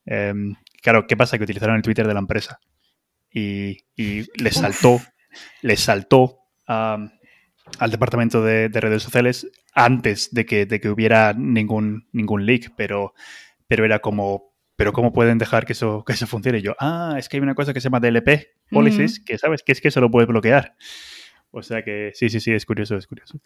Em, 0.07 0.55
claro, 0.81 1.07
¿qué 1.09 1.17
pasa? 1.17 1.39
Que 1.39 1.45
utilizaron 1.45 1.75
el 1.75 1.83
Twitter 1.83 2.07
de 2.07 2.15
la 2.15 2.21
empresa 2.21 2.61
y, 3.35 3.85
y 3.97 4.25
les 4.43 4.55
saltó, 4.55 5.03
les 5.61 5.81
saltó 5.81 6.39
al 6.67 7.91
departamento 7.91 8.43
de, 8.43 8.69
redes 8.69 9.03
sociales 9.03 9.51
antes 9.75 10.33
de 10.33 10.47
que, 10.47 10.65
de 10.65 10.81
que 10.81 10.89
hubiera 10.89 11.35
ningún, 11.35 12.09
ningún 12.13 12.47
leak, 12.47 12.73
pero, 12.77 13.13
pero 13.67 13.85
era 13.85 13.99
como, 13.99 14.55
pero 14.77 14.93
¿cómo 14.93 15.13
pueden 15.13 15.39
dejar 15.39 15.67
que 15.67 15.73
eso, 15.73 16.05
que 16.07 16.13
eso 16.13 16.27
funcione? 16.27 16.59
Y 16.59 16.63
yo, 16.63 16.77
ah, 16.79 17.17
es 17.19 17.29
que 17.29 17.37
hay 17.37 17.43
una 17.43 17.55
cosa 17.55 17.75
que 17.75 17.81
se 17.81 17.85
llama 17.91 18.01
DLP 18.01 18.47
policies, 18.71 19.21
que 19.21 19.37
sabes 19.37 19.63
que 19.63 19.73
es 19.73 19.81
que 19.81 19.89
eso 19.89 20.01
lo 20.01 20.11
puede 20.11 20.27
bloquear. 20.27 20.77
O 21.51 21.63
sea 21.63 21.83
que 21.85 22.11
sí, 22.15 22.29
sí, 22.31 22.41
sí, 22.41 22.53
es 22.53 22.67
curioso, 22.67 22.97
es 22.97 23.07
curioso. 23.07 23.41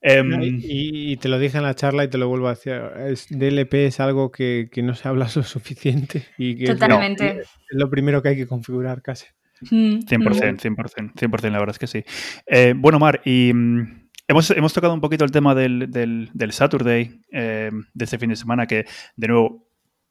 Em, 0.00 0.60
y, 0.62 1.16
te 1.16 1.28
lo 1.28 1.38
dije 1.38 1.56
en 1.56 1.64
la 1.64 1.74
charla 1.74 2.04
y 2.04 2.08
te 2.08 2.18
lo 2.18 2.28
vuelvo 2.28 2.48
a 2.48 2.50
decir. 2.50 2.74
Es, 2.98 3.26
DLP 3.30 3.86
es 3.86 4.00
algo 4.00 4.30
que, 4.30 4.68
no 4.76 4.94
se 4.94 5.08
habla 5.08 5.28
lo 5.34 5.42
suficiente 5.42 6.24
y 6.38 6.56
que 6.56 6.66
Totalmente. 6.66 7.40
Es, 7.40 7.48
lo, 7.70 7.90
primero 7.90 8.22
que 8.22 8.30
hay 8.30 8.36
que 8.36 8.46
configurar 8.46 9.02
casi. 9.02 9.26
100%, 9.62 10.06
100%, 10.06 11.12
100%, 11.14 11.50
la 11.50 11.58
verdad 11.58 11.74
es 11.74 11.78
que 11.78 11.86
sí. 11.86 12.04
Eh, 12.46 12.74
bueno, 12.76 12.98
Mar, 12.98 13.22
y 13.24 13.52
mm, 13.54 14.08
hemos, 14.28 14.50
hemos, 14.50 14.74
tocado 14.74 14.92
un 14.92 15.00
poquito 15.00 15.24
el 15.24 15.30
tema 15.30 15.54
del, 15.54 15.90
del, 15.90 16.28
del 16.34 16.52
Saturday 16.52 17.20
eh, 17.32 17.70
de 17.94 18.04
este 18.04 18.18
fin 18.18 18.28
de 18.28 18.36
semana, 18.36 18.66
que 18.66 18.84
de 19.16 19.28
nuevo 19.28 19.65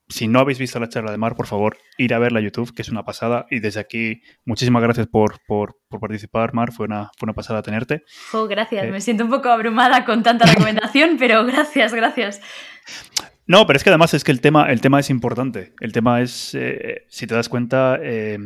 si 0.07 0.27
no 0.27 0.39
habéis 0.39 0.59
visto 0.59 0.79
la 0.79 0.89
charla 0.89 1.11
de 1.11 1.17
Mar, 1.17 1.35
por 1.35 1.47
favor, 1.47 1.77
ir 1.97 2.13
a 2.13 2.19
verla 2.19 2.39
a 2.39 2.41
YouTube, 2.41 2.73
que 2.73 2.83
es 2.83 2.89
una 2.89 3.03
pasada. 3.03 3.47
Y 3.49 3.59
desde 3.59 3.79
aquí, 3.79 4.21
muchísimas 4.45 4.83
gracias 4.83 5.07
por, 5.07 5.39
por, 5.47 5.77
participar, 5.99 6.53
Mar. 6.53 6.71
Fue 6.71 6.85
una, 6.85 7.11
fue 7.17 7.25
una 7.25 7.33
pasada 7.33 7.61
tenerte. 7.61 8.03
Oh, 8.33 8.47
gracias. 8.47 8.85
Eh, 8.85 8.91
Me 8.91 9.01
siento 9.01 9.23
un 9.23 9.31
poco 9.31 9.49
abrumada 9.49 10.05
con 10.05 10.21
tanta 10.21 10.45
recomendación, 10.45 11.15
pero 11.19 11.45
gracias, 11.45 11.93
gracias. 11.93 12.41
No, 13.47 13.65
pero 13.65 13.77
es 13.77 13.83
que 13.83 13.89
además 13.89 14.13
es 14.13 14.23
que 14.23 14.31
el 14.31 14.41
tema, 14.41 14.71
el 14.71 14.81
tema 14.81 14.99
es 14.99 15.09
importante. 15.09 15.73
El 15.79 15.91
tema 15.91 16.21
es, 16.21 16.53
eh, 16.53 17.05
si 17.07 17.25
te 17.25 17.33
das 17.33 17.49
cuenta, 17.49 17.97
eh, 18.01 18.37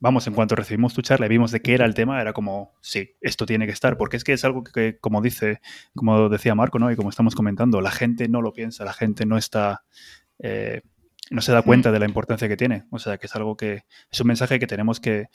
vamos, 0.00 0.26
en 0.26 0.34
cuanto 0.34 0.56
recibimos 0.56 0.92
tu 0.92 1.00
charla 1.00 1.26
y 1.26 1.30
vimos 1.30 1.52
de 1.52 1.60
qué 1.60 1.74
era 1.74 1.86
el 1.86 1.94
tema, 1.94 2.20
era 2.20 2.34
como, 2.34 2.74
sí, 2.82 3.16
esto 3.20 3.46
tiene 3.46 3.66
que 3.66 3.72
estar, 3.72 3.96
porque 3.96 4.16
es 4.18 4.24
que 4.24 4.32
es 4.34 4.44
algo 4.44 4.62
que, 4.62 4.98
como 4.98 5.22
dice, 5.22 5.60
como 5.94 6.28
decía 6.28 6.54
Marco, 6.54 6.78
¿no? 6.78 6.90
Y 6.90 6.96
como 6.96 7.10
estamos 7.10 7.34
comentando, 7.34 7.80
la 7.80 7.90
gente 7.90 8.28
no 8.28 8.42
lo 8.42 8.52
piensa, 8.52 8.84
la 8.84 8.92
gente 8.92 9.24
no 9.24 9.38
está 9.38 9.84
no 11.30 11.40
se 11.40 11.52
da 11.52 11.62
cuenta 11.62 11.92
de 11.92 11.98
la 11.98 12.06
importancia 12.06 12.48
que 12.48 12.56
tiene. 12.56 12.84
O 12.90 12.98
sea, 12.98 13.18
que 13.18 13.26
es 13.26 13.36
algo 13.36 13.56
que 13.56 13.84
es 14.10 14.20
un 14.20 14.26
mensaje 14.26 14.58
que 14.58 14.66
tenemos 14.66 15.00
que, 15.00 15.28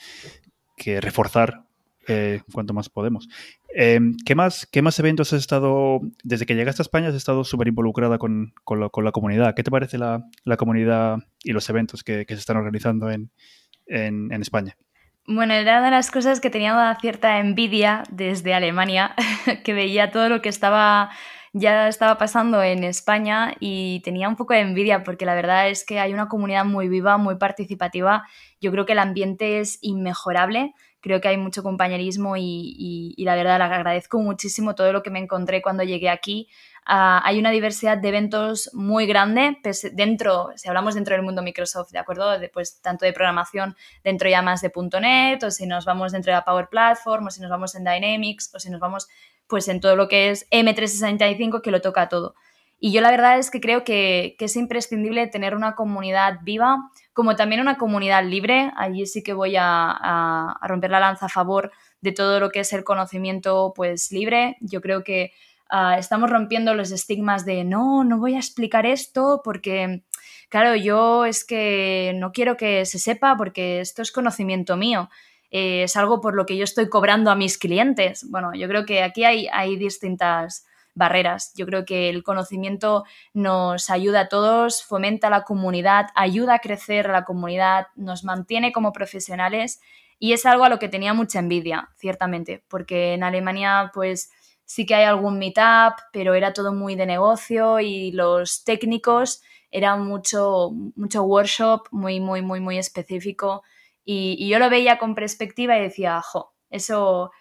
reforzar 1.01 1.63
eh, 2.07 2.41
cuanto 2.51 2.73
más 2.73 2.89
podemos. 2.89 3.29
Em, 3.75 4.15
¿qué, 4.25 4.35
más, 4.35 4.67
¿Qué 4.71 4.81
más 4.81 4.99
eventos 4.99 5.31
has 5.33 5.39
estado, 5.39 6.01
desde 6.23 6.45
que 6.45 6.55
llegaste 6.55 6.81
a 6.81 6.83
España, 6.83 7.09
has 7.09 7.15
estado 7.15 7.43
súper 7.43 7.67
involucrada 7.67 8.17
con, 8.17 8.53
la, 8.69 9.11
comunidad? 9.11 9.55
¿Qué 9.55 9.63
te 9.63 9.71
parece 9.71 9.97
la, 9.97 10.23
comunidad 10.57 11.17
y 11.43 11.53
los 11.53 11.69
eventos 11.69 12.03
que, 12.03 12.25
se 12.27 12.33
están 12.33 12.57
organizando 12.57 13.09
en, 13.09 13.31
en, 13.87 14.41
España? 14.41 14.75
Bueno, 15.25 15.53
era 15.53 15.77
una 15.77 15.85
de 15.85 15.91
las 15.91 16.11
cosas 16.11 16.41
que 16.41 16.49
tenía 16.49 16.73
una 16.73 16.99
cierta 16.99 17.39
envidia 17.39 18.03
desde 18.11 18.53
Alemania, 18.53 19.15
que 19.63 19.73
veía 19.73 20.11
todo 20.11 20.27
lo 20.27 20.41
que 20.41 20.49
estaba 20.49 21.11
ya 21.53 21.87
estaba 21.87 22.17
pasando 22.17 22.63
en 22.63 22.83
España 22.83 23.53
y 23.59 24.01
tenía 24.01 24.27
un 24.27 24.35
poco 24.35 24.53
de 24.55 24.61
envidia 24.61 25.03
porque 25.03 25.25
la 25.25 25.35
verdad 25.35 25.69
es 25.69 25.85
que 25.85 25.99
hay 25.99 26.11
una 26.11 26.27
comunidad 26.27 26.65
muy 26.65 26.87
viva, 26.87 27.17
muy 27.17 27.35
participativa. 27.35 28.27
Yo 28.59 28.71
creo 28.71 28.87
que 28.87 28.93
el 28.93 28.99
ambiente 28.99 29.59
es 29.59 29.77
inmejorable. 29.81 30.73
Creo 30.99 31.21
que 31.21 31.27
hay 31.27 31.37
mucho 31.37 31.61
compañerismo 31.61 32.37
y, 32.37 33.13
la 33.19 33.35
verdad 33.35 33.59
le 33.59 33.65
agradezco 33.65 34.19
muchísimo 34.19 34.73
todo 34.73 34.91
lo 34.93 35.03
que 35.03 35.11
me 35.11 35.19
encontré 35.19 35.61
cuando 35.61 35.83
llegué 35.83 36.09
aquí. 36.09 36.47
Ah, 36.85 37.21
hay 37.23 37.39
una 37.39 37.51
diversidad 37.51 37.97
de 37.97 38.09
eventos 38.09 38.69
muy 38.73 39.05
grande 39.05 39.57
dentro, 39.91 40.51
si 40.55 40.67
hablamos 40.69 40.95
dentro 40.95 41.13
del 41.13 41.23
mundo 41.23 41.41
Microsoft, 41.41 41.91
¿de 41.91 41.99
acuerdo? 41.99 42.31
pues 42.53 42.81
tanto 42.81 43.05
de 43.05 43.13
programación 43.13 43.75
dentro 44.03 44.29
ya 44.29 44.41
más 44.41 44.61
de 44.61 44.71
.NET, 45.01 45.43
o 45.43 45.51
si 45.51 45.67
nos 45.67 45.85
vamos 45.85 46.13
dentro 46.13 46.31
de 46.31 46.37
la 46.37 46.45
Power 46.45 46.67
Platform, 46.69 47.27
o 47.27 47.29
si 47.29 47.41
nos 47.41 47.49
vamos 47.49 47.75
en 47.75 47.83
Dynamics, 47.83 48.51
o 48.53 48.59
si 48.59 48.69
nos 48.69 48.79
vamos 48.79 49.07
pues 49.47 49.67
en 49.67 49.79
todo 49.79 49.95
lo 49.95 50.07
que 50.07 50.29
es 50.29 50.49
M365 50.49 51.61
que 51.61 51.71
lo 51.71 51.81
toca 51.81 52.09
todo. 52.09 52.35
Y 52.85 52.91
yo 52.91 52.99
la 52.99 53.11
verdad 53.11 53.39
es 53.39 53.49
que 53.49 53.61
creo 53.61 53.85
que, 53.85 54.35
es 54.37 54.57
imprescindible 54.57 55.27
tener 55.27 55.55
una 55.55 55.73
comunidad 55.73 56.39
viva, 56.43 56.89
como 57.13 57.37
también 57.37 57.61
una 57.61 57.77
comunidad 57.77 58.25
libre. 58.25 58.73
Allí 58.75 59.05
sí 59.05 59.23
que 59.23 59.31
voy 59.31 59.55
a, 59.57 60.57
romper 60.61 60.91
la 60.91 60.99
lanza 60.99 61.27
a 61.27 61.29
favor 61.29 61.71
de 62.01 62.11
todo 62.11 62.41
lo 62.41 62.49
que 62.49 62.59
es 62.59 62.73
el 62.73 62.83
conocimiento 62.83 63.71
pues 63.73 64.11
libre. 64.11 64.57
Yo 64.59 64.81
creo 64.81 65.01
que 65.01 65.31
ah, 65.69 65.97
estamos 65.97 66.29
rompiendo 66.29 66.73
los 66.73 66.91
estigmas 66.91 67.45
de 67.45 67.63
no, 67.63 68.03
no 68.03 68.17
voy 68.17 68.35
a 68.35 68.39
explicar 68.39 68.85
esto 68.85 69.39
porque, 69.45 70.03
claro, 70.49 70.75
yo 70.75 71.23
es 71.23 71.45
que 71.45 72.11
no 72.17 72.33
quiero 72.33 72.57
que 72.57 72.85
se 72.85 72.99
sepa 72.99 73.37
porque 73.37 73.79
esto 73.79 74.01
es 74.01 74.11
conocimiento 74.11 74.75
mío. 74.75 75.09
Eh, 75.53 75.83
es 75.83 75.95
algo 75.95 76.19
por 76.19 76.33
lo 76.33 76.47
que 76.47 76.57
yo 76.57 76.63
estoy 76.63 76.89
cobrando 76.89 77.29
a 77.29 77.35
mis 77.35 77.59
clientes. 77.59 78.25
Bueno, 78.29 78.53
yo 78.55 78.67
creo 78.67 78.85
que 78.87 79.03
aquí 79.03 79.23
hay, 79.23 79.47
hay 79.53 79.77
distintas 79.77 80.65
barreras. 80.95 81.53
Yo 81.55 81.67
creo 81.67 81.85
que 81.85 82.09
el 82.09 82.23
conocimiento 82.23 83.03
nos 83.33 83.91
ayuda 83.91 84.21
a 84.21 84.29
todos, 84.29 84.83
fomenta 84.83 85.29
la 85.29 85.43
comunidad, 85.43 86.07
ayuda 86.15 86.55
a 86.55 86.59
crecer 86.59 87.07
la 87.07 87.23
comunidad, 87.23 87.87
nos 87.95 88.23
mantiene 88.23 88.71
como 88.71 88.93
profesionales 88.93 89.79
y 90.17 90.33
es 90.33 90.45
algo 90.47 90.63
a 90.65 90.69
lo 90.69 90.79
que 90.79 90.89
tenía 90.89 91.13
mucha 91.13 91.37
envidia, 91.37 91.89
ciertamente, 91.97 92.63
porque 92.67 93.13
en 93.13 93.23
Alemania 93.23 93.91
pues 93.93 94.31
sí 94.65 94.87
que 94.87 94.95
hay 94.95 95.03
algún 95.03 95.37
meetup, 95.37 95.99
pero 96.11 96.33
era 96.33 96.53
todo 96.53 96.73
muy 96.73 96.95
de 96.95 97.05
negocio 97.05 97.79
y 97.79 98.11
los 98.11 98.63
técnicos 98.63 99.43
era 99.69 99.97
mucho, 99.97 100.71
mucho 100.95 101.23
workshop, 101.23 101.87
muy, 101.91 102.19
muy, 102.19 102.41
muy, 102.41 102.59
muy 102.59 102.77
específico. 102.79 103.63
Y, 104.05 104.47
yo 104.49 104.59
lo 104.59 104.69
veía 104.69 104.97
con 104.97 105.15
perspectiva 105.15 105.77
y 105.77 105.81
decía, 105.81 106.21
jo, 106.21 106.53
eso, 106.69 107.31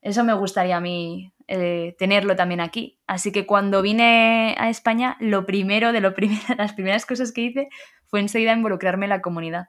eso 0.00 0.24
me 0.24 0.34
gustaría 0.34 0.76
a 0.76 0.80
mí 0.80 1.32
eh, 1.48 1.94
tenerlo 1.98 2.36
también 2.36 2.60
aquí. 2.60 3.00
Así 3.06 3.32
que 3.32 3.46
cuando 3.46 3.82
vine 3.82 4.54
a 4.58 4.70
España, 4.70 5.16
lo 5.20 5.46
primero 5.46 5.92
de 5.92 6.00
lo 6.00 6.14
las 6.58 6.72
primeras 6.74 7.06
cosas 7.06 7.32
que 7.32 7.42
hice 7.42 7.68
fue 8.06 8.20
enseguida 8.20 8.52
involucrarme 8.52 9.06
en 9.06 9.10
la 9.10 9.22
comunidad. 9.22 9.68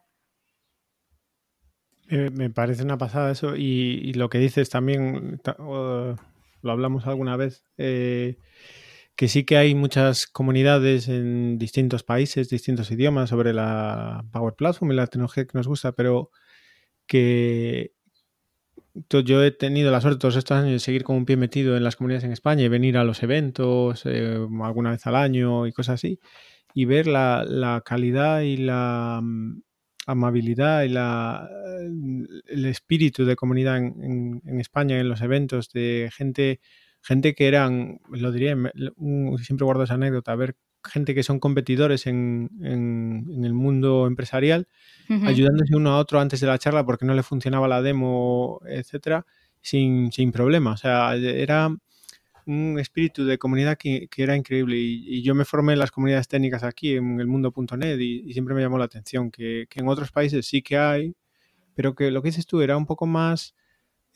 me 2.09 2.49
parece 2.49 2.83
una 2.83 2.97
pasada 2.97 3.31
eso 3.31 3.55
y, 3.55 4.13
lo 4.13 4.29
que 4.29 4.37
dices 4.37 4.69
también, 4.69 5.41
lo 5.57 6.71
hablamos 6.71 7.07
alguna 7.07 7.37
vez, 7.37 7.63
eh, 7.77 8.37
que 9.15 9.27
sí 9.27 9.43
que 9.43 9.57
hay 9.57 9.75
muchas 9.75 10.27
comunidades 10.27 11.07
en 11.07 11.57
distintos 11.57 12.03
países, 12.03 12.49
distintos 12.49 12.91
idiomas 12.91 13.29
sobre 13.29 13.53
la 13.53 14.25
Power 14.31 14.55
Platform 14.55 14.91
y 14.91 14.95
la 14.95 15.07
tecnología 15.07 15.45
que 15.45 15.57
nos 15.57 15.67
gusta, 15.67 15.91
pero 15.91 16.31
que 17.07 17.93
yo 18.99 19.43
he 19.43 19.51
tenido 19.51 19.91
la 19.91 20.01
suerte 20.01 20.19
todos 20.19 20.35
estos 20.35 20.57
años 20.57 20.71
de 20.71 20.79
seguir 20.79 21.03
con 21.03 21.15
un 21.15 21.25
pie 21.25 21.37
metido 21.37 21.75
en 21.75 21.83
las 21.83 21.95
comunidades 21.95 22.23
en 22.25 22.31
España 22.31 22.63
y 22.63 22.67
venir 22.67 22.97
a 22.97 23.03
los 23.03 23.23
eventos 23.23 24.03
eh, 24.05 24.37
alguna 24.61 24.91
vez 24.91 25.05
al 25.07 25.15
año 25.15 25.67
y 25.67 25.71
cosas 25.71 25.95
así, 25.95 26.19
y 26.73 26.85
ver 26.85 27.07
la, 27.07 27.81
calidad 27.85 28.41
y 28.41 28.57
la 28.57 29.19
mm, 29.23 29.61
amabilidad 30.07 30.83
y 30.83 30.89
la, 30.89 31.49
el 32.47 32.65
espíritu 32.65 33.25
de 33.25 33.35
comunidad 33.35 33.77
en, 33.77 34.41
en 34.45 34.59
España 34.59 34.99
en 34.99 35.09
los 35.09 35.21
eventos 35.21 35.69
de 35.71 36.09
gente 36.15 36.59
gente 37.03 37.35
que 37.35 37.47
eran, 37.47 37.99
lo 38.09 38.31
diría, 38.31 38.55
siempre 39.41 39.65
guardo 39.65 39.83
esa 39.83 39.95
anécdota, 39.95 40.35
ver 40.35 40.55
gente 40.83 41.15
que 41.15 41.23
son 41.23 41.39
competidores 41.39 42.07
en, 42.07 42.49
el 42.61 43.53
mundo 43.53 44.07
empresarial, 44.07 44.67
ayudándose 45.09 45.75
uno 45.75 45.91
a 45.91 45.97
otro 45.97 46.19
antes 46.19 46.39
de 46.39 46.47
la 46.47 46.57
charla 46.57 46.85
porque 46.85 47.05
no 47.05 47.13
le 47.13 47.23
funcionaba 47.23 47.67
la 47.67 47.81
demo, 47.81 48.61
etcétera, 48.65 49.25
sin, 49.61 50.09
problema. 50.31 50.71
O 50.73 50.77
sea, 50.77 51.15
era 51.15 51.75
un 52.45 52.79
espíritu 52.79 53.25
de 53.25 53.37
comunidad 53.37 53.77
que, 53.77 54.09
era 54.17 54.35
increíble. 54.35 54.77
Y, 54.77 55.21
yo 55.21 55.35
me 55.35 55.45
formé 55.45 55.73
en 55.73 55.79
las 55.79 55.91
comunidades 55.91 56.27
técnicas 56.27 56.63
aquí, 56.63 56.95
en 56.95 57.19
el 57.19 57.27
mundo.net, 57.27 57.99
y, 57.99 58.23
y 58.25 58.33
siempre 58.33 58.55
me 58.55 58.61
llamó 58.61 58.77
la 58.77 58.85
atención 58.85 59.31
que, 59.31 59.67
que, 59.69 59.79
en 59.79 59.87
otros 59.87 60.11
países 60.11 60.45
sí 60.45 60.61
que 60.61 60.77
hay, 60.77 61.15
pero 61.75 61.95
que 61.95 62.11
lo 62.11 62.21
que 62.21 62.29
dices 62.29 62.45
tú 62.45 62.61
era 62.61 62.77
un 62.77 62.85
poco 62.85 63.05
más 63.07 63.55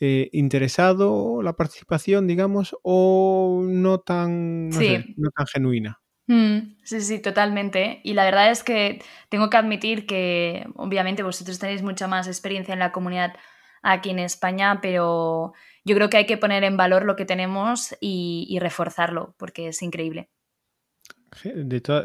eh, 0.00 0.30
interesado 0.32 1.42
la 1.42 1.54
participación, 1.54 2.28
digamos, 2.28 2.76
o 2.82 3.64
no 3.66 3.98
tan, 3.98 4.68
no, 4.68 5.30
tan 5.34 5.46
genuina. 5.48 6.00
Mm, 6.28 6.76
sí, 6.84 7.00
sí, 7.00 7.20
totalmente. 7.20 8.00
Y 8.04 8.12
la 8.12 8.24
verdad 8.24 8.50
es 8.50 8.62
que 8.62 9.02
tengo 9.30 9.48
que 9.48 9.56
admitir 9.56 10.06
que 10.06 10.66
obviamente 10.76 11.22
vosotros 11.22 11.58
tenéis 11.58 11.82
mucha 11.82 12.06
más 12.06 12.28
experiencia 12.28 12.74
en 12.74 12.78
la 12.78 12.92
comunidad 12.92 13.34
aquí 13.82 14.10
en 14.10 14.18
España, 14.18 14.80
pero 14.82 15.54
yo 15.84 15.96
creo 15.96 16.10
que 16.10 16.18
hay 16.18 16.26
que 16.26 16.36
poner 16.36 16.64
en 16.64 16.76
valor 16.76 17.06
lo 17.06 17.16
que 17.16 17.24
tenemos 17.24 17.96
y, 18.00 18.58
reforzarlo, 18.60 19.34
porque 19.38 19.68
es 19.68 19.80
increíble. 19.82 20.28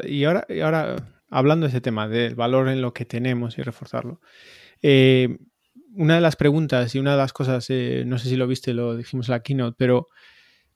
y, 0.04 0.24
ahora, 0.24 0.46
y 0.48 0.60
ahora, 0.60 0.96
hablando 1.28 1.66
de 1.66 1.70
ese 1.70 1.82
tema, 1.82 2.08
del 2.08 2.34
valor 2.34 2.68
en 2.68 2.80
lo 2.80 2.94
que 2.94 3.04
tenemos 3.04 3.58
y 3.58 3.62
reforzarlo, 3.62 4.22
eh, 4.80 5.36
una 5.96 6.14
de 6.14 6.22
las 6.22 6.36
preguntas 6.36 6.94
y 6.94 6.98
una 6.98 7.12
de 7.12 7.18
las 7.18 7.34
cosas, 7.34 7.66
eh, 7.68 8.04
no 8.06 8.16
sé 8.16 8.30
si 8.30 8.36
lo 8.36 8.46
viste, 8.46 8.72
lo 8.72 8.96
dijimos 8.96 9.28
en 9.28 9.32
la 9.32 9.42
keynote, 9.42 9.76
pero 9.78 10.08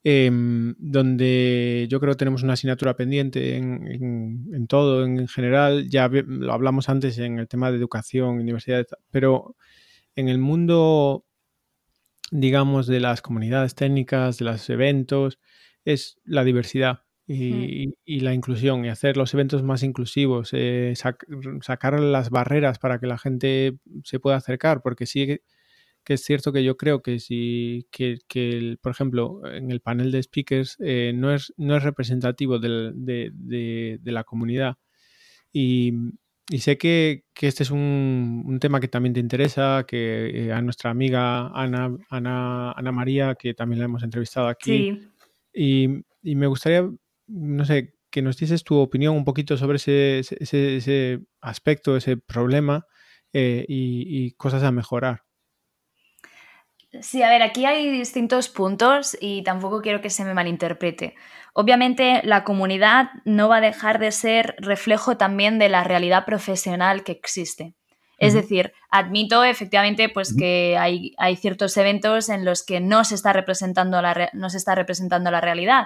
em, 0.04 0.74
donde 0.78 1.86
yo 1.90 2.00
creo 2.00 2.12
que 2.12 2.18
tenemos 2.18 2.42
una 2.42 2.54
asignatura 2.54 2.96
pendiente 2.96 3.56
en, 3.56 4.66
todo, 4.68 5.04
en 5.04 5.28
general, 5.28 5.88
ya 5.88 6.08
lo 6.08 6.52
hablamos 6.52 6.88
antes 6.88 7.18
en 7.18 7.38
el 7.38 7.48
tema 7.48 7.70
de 7.70 7.78
educación, 7.78 8.36
universidad, 8.36 8.86
pero 9.10 9.56
en 10.16 10.28
el 10.28 10.38
mundo, 10.38 11.24
digamos, 12.30 12.86
de 12.86 13.00
las 13.00 13.22
comunidades 13.22 13.74
técnicas, 13.74 14.38
de 14.38 14.46
los 14.46 14.68
eventos, 14.70 15.38
es 15.84 16.18
la 16.24 16.44
diversidad. 16.44 17.00
Y, 17.30 18.20
la 18.20 18.32
inclusión 18.32 18.86
y 18.86 18.88
hacer 18.88 19.18
los 19.18 19.34
eventos 19.34 19.62
más 19.62 19.82
inclusivos, 19.82 20.48
eh, 20.54 20.94
sacar 21.60 22.00
las 22.00 22.30
barreras 22.30 22.78
para 22.78 22.98
que 22.98 23.06
la 23.06 23.18
gente 23.18 23.78
se 24.02 24.18
pueda 24.18 24.36
acercar, 24.36 24.80
porque 24.80 25.04
sí 25.04 25.38
que 26.08 26.14
es 26.14 26.24
cierto 26.24 26.54
que 26.54 26.64
yo 26.64 26.78
creo 26.78 27.02
que 27.02 27.20
si, 27.20 27.86
que, 27.90 28.16
por 28.80 28.92
ejemplo, 28.92 29.42
en 29.44 29.70
el 29.70 29.82
panel 29.82 30.10
de 30.10 30.22
speakers 30.22 30.78
eh, 30.80 31.12
no, 31.14 31.34
es, 31.34 31.52
no 31.58 31.76
es 31.76 31.82
representativo 31.82 32.58
de, 32.58 34.00
la 34.02 34.24
comunidad. 34.24 34.78
Y, 35.52 35.92
sé 36.58 36.78
que, 36.78 37.24
este 37.38 37.62
es 37.62 37.70
un, 37.70 38.56
tema 38.58 38.80
que 38.80 38.88
también 38.88 39.12
te 39.12 39.20
interesa, 39.20 39.84
que 39.86 40.46
eh, 40.46 40.52
a 40.52 40.62
nuestra 40.62 40.90
amiga 40.90 41.48
Ana, 41.48 41.94
Ana, 42.08 42.72
Ana 42.72 42.92
María, 42.92 43.34
que 43.34 43.52
también 43.52 43.80
la 43.80 43.84
hemos 43.84 44.02
entrevistado 44.02 44.48
aquí. 44.48 44.98
Y, 45.52 45.88
y 46.22 46.34
me 46.36 46.46
gustaría 46.46 46.88
no 47.26 47.66
sé, 47.66 47.94
que 48.10 48.22
nos 48.22 48.38
dices 48.38 48.64
tu 48.64 48.76
opinión 48.76 49.14
un 49.14 49.26
poquito 49.26 49.58
sobre 49.58 49.76
ese, 49.76 50.20
ese, 50.20 51.20
aspecto, 51.42 51.98
ese 51.98 52.16
problema 52.16 52.86
eh, 53.34 53.64
y, 53.68 54.32
cosas 54.32 54.62
a 54.62 54.72
mejorar. 54.72 55.24
Sí, 57.02 57.22
a 57.22 57.28
ver, 57.28 57.42
aquí 57.42 57.66
hay 57.66 57.90
distintos 57.90 58.48
puntos 58.48 59.16
y 59.20 59.42
tampoco 59.42 59.82
quiero 59.82 60.00
que 60.00 60.08
se 60.08 60.24
me 60.24 60.32
malinterprete. 60.32 61.14
Obviamente 61.52 62.22
la 62.24 62.44
comunidad 62.44 63.10
no 63.24 63.48
va 63.48 63.56
a 63.56 63.60
dejar 63.60 63.98
de 63.98 64.10
ser 64.10 64.56
reflejo 64.58 65.16
también 65.18 65.58
de 65.58 65.68
la 65.68 65.84
realidad 65.84 66.24
profesional 66.24 67.04
que 67.04 67.12
existe. 67.12 67.74
Es 68.18 68.34
decir, 68.34 68.72
admito 68.90 69.44
efectivamente 69.44 70.08
pues, 70.08 70.34
que 70.36 70.76
hay, 70.76 71.14
hay, 71.18 71.36
ciertos 71.36 71.76
eventos 71.76 72.28
en 72.28 72.44
los 72.44 72.64
que 72.64 72.80
no 72.80 73.04
se 73.04 73.14
está 73.14 73.32
representando 73.32 74.02
la, 74.02 74.30
no 74.32 74.50
se 74.50 74.56
está 74.56 74.74
representando 74.74 75.30
la 75.30 75.40
realidad, 75.40 75.84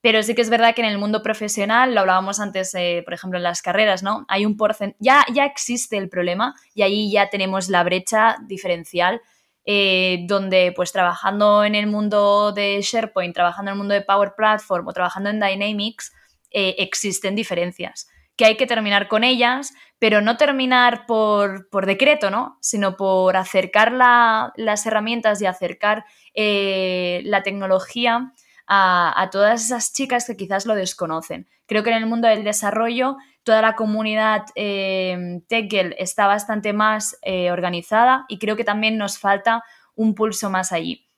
pero 0.00 0.22
sí 0.22 0.36
que 0.36 0.42
es 0.42 0.50
verdad 0.50 0.74
que 0.74 0.82
en 0.82 0.88
el 0.88 0.98
mundo 0.98 1.20
profesional, 1.20 1.92
lo 1.92 2.02
hablábamos 2.02 2.38
antes, 2.38 2.72
eh, 2.76 3.02
por 3.04 3.14
ejemplo, 3.14 3.38
en 3.38 3.42
las 3.42 3.60
carreras, 3.60 4.04
¿no? 4.04 4.24
Hay 4.28 4.46
un 4.46 4.56
porcentaje, 4.56 4.98
ya, 5.00 5.24
ya 5.32 5.46
existe 5.46 5.96
el 5.96 6.08
problema 6.08 6.54
y 6.74 6.82
ahí 6.82 7.10
ya 7.10 7.28
tenemos 7.28 7.68
la 7.68 7.82
brecha 7.82 8.36
diferencial 8.46 9.20
eh, 9.64 10.24
donde 10.26 10.72
pues 10.74 10.92
trabajando 10.92 11.64
en 11.64 11.74
el 11.74 11.86
mundo 11.86 12.52
de 12.52 12.80
SharePoint, 12.80 13.34
trabajando 13.34 13.70
en 13.70 13.74
el 13.74 13.78
mundo 13.78 13.94
de 13.94 14.02
Power 14.02 14.34
Platform 14.36 14.86
o 14.88 14.92
trabajando 14.92 15.30
en 15.30 15.40
Dynamics, 15.40 16.12
eh, 16.50 16.76
existen 16.78 17.34
diferencias 17.34 18.08
que 18.36 18.44
hay 18.46 18.56
que 18.56 18.66
terminar 18.66 19.06
con 19.06 19.22
ellas, 19.22 19.72
pero 20.00 20.20
no 20.20 20.36
terminar 20.36 21.06
por, 21.06 21.86
decreto, 21.86 22.32
¿no? 22.32 22.58
Sino 22.60 22.96
por 22.96 23.36
acercar 23.36 23.92
las 23.92 24.86
herramientas 24.86 25.40
y 25.40 25.46
acercar 25.46 26.04
la 26.34 27.42
tecnología 27.44 28.32
a, 28.66 29.28
todas 29.30 29.64
esas 29.64 29.92
chicas 29.92 30.26
que 30.26 30.36
quizás 30.36 30.66
lo 30.66 30.74
desconocen. 30.74 31.48
Creo 31.66 31.82
que 31.82 31.90
en 31.90 31.96
el 31.96 32.06
mundo 32.06 32.28
del 32.28 32.44
desarrollo 32.44 33.16
toda 33.44 33.62
la 33.62 33.76
comunidad 33.76 34.42
eh, 34.54 35.40
está 35.98 36.26
bastante 36.26 36.72
más 36.72 37.16
eh, 37.22 37.50
organizada 37.50 38.24
y 38.28 38.38
creo 38.38 38.56
que 38.56 38.64
también 38.64 38.98
nos 38.98 39.18
falta 39.18 39.62
un 39.94 40.14
pulso 40.14 40.50
más 40.50 40.72
allí. 40.72 41.08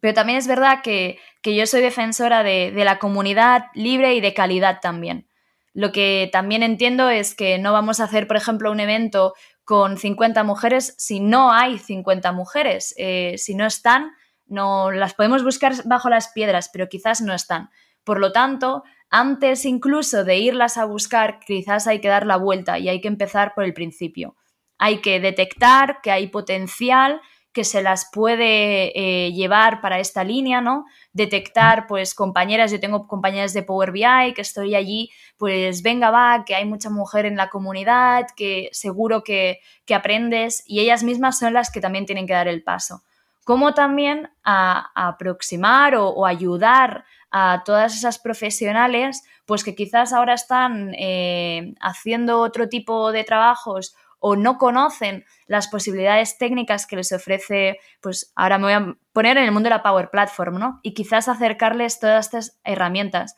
Pero 0.00 0.14
también 0.14 0.38
es 0.38 0.46
verdad 0.46 0.80
que, 0.82 1.18
yo 1.42 1.66
soy 1.66 1.80
defensora 1.80 2.42
de, 2.42 2.72
de, 2.72 2.84
la 2.84 2.98
comunidad 2.98 3.66
libre 3.74 4.14
y 4.14 4.20
de 4.20 4.34
calidad 4.34 4.80
también. 4.80 5.28
Lo 5.72 5.92
que 5.92 6.28
también 6.32 6.62
entiendo 6.62 7.10
es 7.10 7.34
que 7.34 7.58
no 7.58 7.72
vamos 7.72 8.00
a 8.00 8.04
hacer, 8.04 8.26
por 8.26 8.36
ejemplo, 8.36 8.70
un 8.70 8.80
evento 8.80 9.34
con 9.64 9.96
50 9.96 10.44
mujeres 10.44 10.94
si 10.98 11.20
no 11.20 11.52
hay 11.52 11.78
50 11.78 12.32
mujeres. 12.32 12.94
Eh, 12.96 13.34
si 13.38 13.54
no 13.54 13.66
están, 13.66 14.12
no 14.46 14.90
las 14.90 15.14
podemos 15.14 15.42
buscar 15.42 15.72
bajo 15.84 16.10
las 16.10 16.28
piedras, 16.28 16.70
pero 16.72 16.88
quizás 16.88 17.20
no 17.22 17.34
están. 17.34 17.70
Por 18.04 18.20
lo 18.20 18.32
tanto, 18.32 18.84
antes 19.10 19.64
incluso 19.64 20.24
de 20.24 20.38
irlas 20.38 20.76
a 20.76 20.84
buscar, 20.84 21.40
quizás 21.40 21.86
hay 21.86 22.00
que 22.00 22.08
dar 22.08 22.26
la 22.26 22.36
vuelta 22.36 22.78
y 22.78 22.88
hay 22.88 23.00
que 23.00 23.08
empezar 23.08 23.54
por 23.54 23.64
el 23.64 23.74
principio. 23.74 24.36
Hay 24.78 24.98
que 24.98 25.20
detectar 25.20 26.00
que 26.02 26.10
hay 26.10 26.26
potencial 26.28 27.20
que 27.52 27.62
se 27.62 27.82
las 27.82 28.10
puede 28.12 28.90
eh, 28.98 29.32
llevar 29.32 29.80
para 29.80 30.00
esta 30.00 30.24
línea, 30.24 30.60
¿no? 30.60 30.86
Detectar, 31.12 31.86
pues, 31.86 32.12
compañeras, 32.12 32.72
yo 32.72 32.80
tengo 32.80 33.06
compañeras 33.06 33.54
de 33.54 33.62
Power 33.62 33.92
BI 33.92 34.34
que 34.34 34.42
estoy 34.42 34.74
allí, 34.74 35.10
pues, 35.38 35.82
venga, 35.82 36.10
va, 36.10 36.44
que 36.44 36.56
hay 36.56 36.64
mucha 36.64 36.90
mujer 36.90 37.26
en 37.26 37.36
la 37.36 37.50
comunidad, 37.50 38.26
que 38.36 38.68
seguro 38.72 39.22
que, 39.22 39.60
que 39.86 39.94
aprendes 39.94 40.64
y 40.66 40.80
ellas 40.80 41.04
mismas 41.04 41.38
son 41.38 41.54
las 41.54 41.70
que 41.70 41.80
también 41.80 42.06
tienen 42.06 42.26
que 42.26 42.32
dar 42.32 42.48
el 42.48 42.64
paso 42.64 43.04
como 43.44 43.74
también 43.74 44.30
a, 44.42 44.90
aproximar 44.94 45.94
o, 45.96 46.26
ayudar 46.26 47.04
a 47.36 47.64
todas 47.64 47.96
esas 47.96 48.20
profesionales, 48.20 49.24
pues 49.44 49.64
que 49.64 49.74
quizás 49.74 50.12
ahora 50.12 50.34
están 50.34 50.94
eh, 50.96 51.74
haciendo 51.80 52.38
otro 52.38 52.68
tipo 52.68 53.10
de 53.10 53.24
trabajos 53.24 53.96
o 54.20 54.36
no 54.36 54.56
conocen 54.56 55.24
las 55.48 55.66
posibilidades 55.66 56.38
técnicas 56.38 56.86
que 56.86 56.94
les 56.94 57.10
ofrece, 57.10 57.80
pues 58.00 58.32
ahora 58.36 58.58
me 58.58 58.64
voy 58.64 58.72
a 58.74 58.96
poner 59.12 59.36
en 59.36 59.44
el 59.46 59.50
mundo 59.50 59.66
de 59.66 59.74
la 59.74 59.82
Power 59.82 60.10
Platform, 60.10 60.60
¿no? 60.60 60.78
Y 60.84 60.94
quizás 60.94 61.26
acercarles 61.26 61.98
todas 61.98 62.26
estas 62.26 62.60
herramientas. 62.62 63.34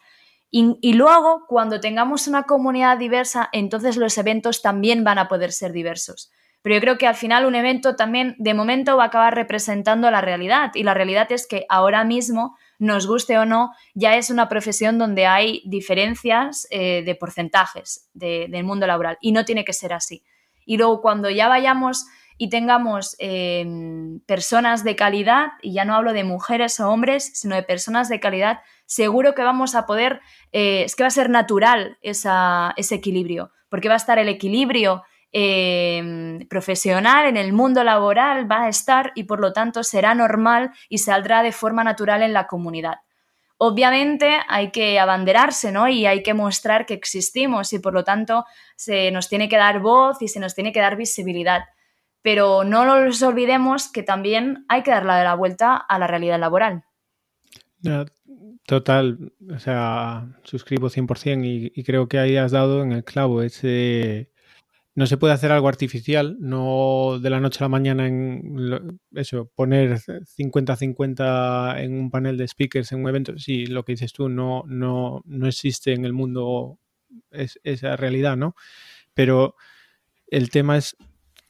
Y, 0.51 0.77
y, 0.83 0.93
luego, 0.93 1.47
cuando 1.49 1.81
tengamos 1.81 2.29
una 2.29 2.43
comunidad 2.43 2.99
diversa, 2.99 3.49
entonces 3.53 3.97
los 3.97 4.19
eventos 4.19 4.61
también 4.61 5.05
van 5.05 5.19
a 5.19 5.27
poder 5.27 5.53
ser 5.53 5.73
diversos. 5.73 6.31
Pero 6.61 6.75
yo 6.75 6.81
creo 6.81 6.99
que 6.99 7.07
al 7.07 7.15
final 7.15 7.47
un 7.47 7.55
evento 7.55 7.97
también, 7.97 8.35
de 8.39 8.53
momento, 8.53 8.97
va 8.97 9.05
a 9.05 9.07
acabar 9.07 9.35
representando 9.35 10.11
la 10.11 10.21
realidad. 10.21 10.73
Y 10.75 10.83
la 10.83 10.95
realidad 10.95 11.33
es 11.33 11.47
que 11.47 11.65
ahora 11.69 12.05
mismo, 12.05 12.57
nos 12.79 13.07
guste 13.07 13.39
o 13.39 13.45
no, 13.45 13.73
ya 13.95 14.17
es 14.17 14.31
una 14.31 14.49
profesión 14.49 14.99
donde 14.99 15.27
hay 15.27 15.63
diferencias 15.65 16.67
eh, 16.71 17.03
de 17.05 17.15
porcentajes 17.15 18.09
de, 18.15 18.47
del 18.49 18.65
mundo 18.65 18.87
laboral. 18.87 19.19
Y 19.21 19.33
no 19.33 19.45
tiene 19.45 19.65
que 19.65 19.73
ser 19.73 19.93
así. 19.93 20.23
Y 20.65 20.77
luego 20.77 21.01
cuando 21.01 21.31
ya 21.31 21.49
vayamos 21.49 22.07
y 22.39 22.51
tengamos 22.51 23.17
eh, 23.19 23.65
personas 24.27 24.85
de 24.85 24.95
calidad, 24.95 25.53
y 25.63 25.73
ya 25.73 25.85
no 25.85 25.95
hablo 25.95 26.13
de 26.13 26.25
mujeres 26.25 26.79
o 26.81 26.91
hombres, 26.91 27.31
sino 27.35 27.55
de 27.55 27.63
personas 27.63 28.09
de 28.09 28.21
calidad, 28.21 28.61
seguro 28.85 29.35
que 29.35 29.43
vamos 29.43 29.75
a 29.75 29.87
poder, 29.87 30.21
eh, 30.53 30.83
es 30.85 30.97
que 30.97 31.03
va 31.03 31.09
a 31.09 31.11
ser 31.11 31.31
natural 31.31 31.99
esa, 32.03 32.75
ese 32.77 32.97
equilibrio, 32.97 33.53
porque 33.71 33.89
va 33.89 33.95
a 33.95 33.99
estar 33.99 34.19
el 34.19 34.29
equilibrio 34.29 35.03
eh, 35.39 36.47
profesional 36.49 37.27
en 37.27 37.37
el 37.37 37.53
mundo 37.53 37.85
laboral, 37.85 38.51
va 38.51 38.63
a 38.63 38.69
estar 38.71 39.13
y 39.15 39.25
por 39.25 39.39
lo 39.39 39.53
tanto 39.53 39.85
será 39.85 40.15
normal 40.15 40.71
y 40.89 40.97
saldrá 40.97 41.43
de 41.43 41.53
forma 41.53 41.85
natural 41.85 42.23
en 42.23 42.33
la 42.33 42.47
comunidad. 42.47 43.01
Obviamente 43.59 44.39
hay 44.49 44.71
que 44.71 44.99
abanderarse, 44.99 45.73
¿no? 45.73 45.89
Y 45.89 46.07
hay 46.07 46.23
que 46.23 46.33
mostrar 46.33 46.87
que 46.87 46.95
existimos 46.95 47.75
y 47.75 47.81
por 47.81 47.93
lo 47.93 48.03
tanto 48.03 48.47
se 48.77 49.11
nos 49.11 49.29
tiene 49.29 49.51
que 49.51 49.59
dar 49.59 49.81
voz 49.81 50.23
y 50.23 50.29
se 50.29 50.41
nos 50.41 50.55
tiene 50.55 50.73
que 50.73 50.81
dar 50.81 50.97
visibilidad. 50.97 51.65
Pero 52.23 52.65
no 52.65 52.87
nos 52.87 53.23
olvidemos 53.23 53.93
que 53.93 54.03
también 54.03 54.65
hay 54.69 54.83
que 54.83 54.91
darle 54.91 55.23
la 55.23 55.35
vuelta 55.35 55.77
a 55.77 55.99
la 55.99 56.07
realidad 56.07 56.41
laboral. 56.41 56.85
Total, 58.65 59.33
o 59.55 59.59
sea, 59.59 60.29
suscribo 60.45 60.89
100% 60.89 61.45
y, 61.45 61.73
y 61.79 61.85
creo 61.85 62.09
que 62.09 62.19
ahí 62.19 62.39
has 62.39 62.53
dado 62.53 62.83
en 62.83 62.93
el 62.93 63.05
clavo 63.05 63.43
ese 63.43 64.31
no 64.97 65.07
se 65.07 65.19
puede 65.19 65.35
hacer 65.35 65.53
algo 65.53 65.69
artificial, 65.69 66.39
no 66.41 67.19
de 67.21 67.29
la 67.29 67.39
noche 67.39 67.59
a 67.61 67.65
la 67.65 67.69
mañana 67.69 68.07
en 68.07 68.99
eso, 69.13 69.51
poner 69.55 69.99
50-50 70.01 71.81
en 71.81 72.01
un 72.01 72.11
panel 72.11 72.39
de 72.39 72.49
speakers 72.49 72.93
en 72.93 73.03
un 73.03 73.09
evento. 73.11 73.39
Sí, 73.39 73.67
lo 73.67 73.85
que 73.85 73.93
dices 73.93 74.15
tú, 74.15 74.31
no, 74.31 74.65
no, 74.67 75.21
no 75.27 75.47
existe 75.47 75.93
en 75.93 76.07
el 76.07 76.15
mundo 76.15 76.79
esa 77.31 77.97
realidad, 77.97 78.39
¿no? 78.39 78.57
Pero 79.13 79.55
el 80.29 80.49
tema 80.49 80.79
es 80.79 80.97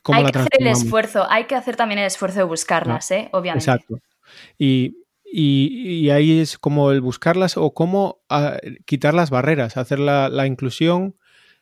cómo 0.03 0.19
hay 0.19 0.33
que 0.33 0.39
hacer 0.41 0.51
el 0.59 0.67
esfuerzo, 0.67 1.25
hay 1.31 1.45
que 1.45 1.55
hacer 1.55 1.77
también 1.77 2.01
el 2.01 2.07
esfuerzo 2.07 2.41
de 2.41 2.45
buscarlas, 2.47 3.09
¿eh? 3.13 3.29
Obviamente. 3.31 3.71
Exacto. 3.71 4.01
Y, 4.59 4.97
y, 5.25 6.11
ahí 6.11 6.41
es 6.41 6.59
como 6.59 6.91
el 6.91 7.01
buscarlas 7.01 7.57
o 7.57 7.73
cómo 7.73 8.25
ah, 8.29 8.57
quitar 8.87 9.15
las 9.15 9.31
barreras, 9.31 9.77
hacer 9.77 10.01
la, 10.01 10.29
la 10.31 10.49
inclusión 10.49 11.15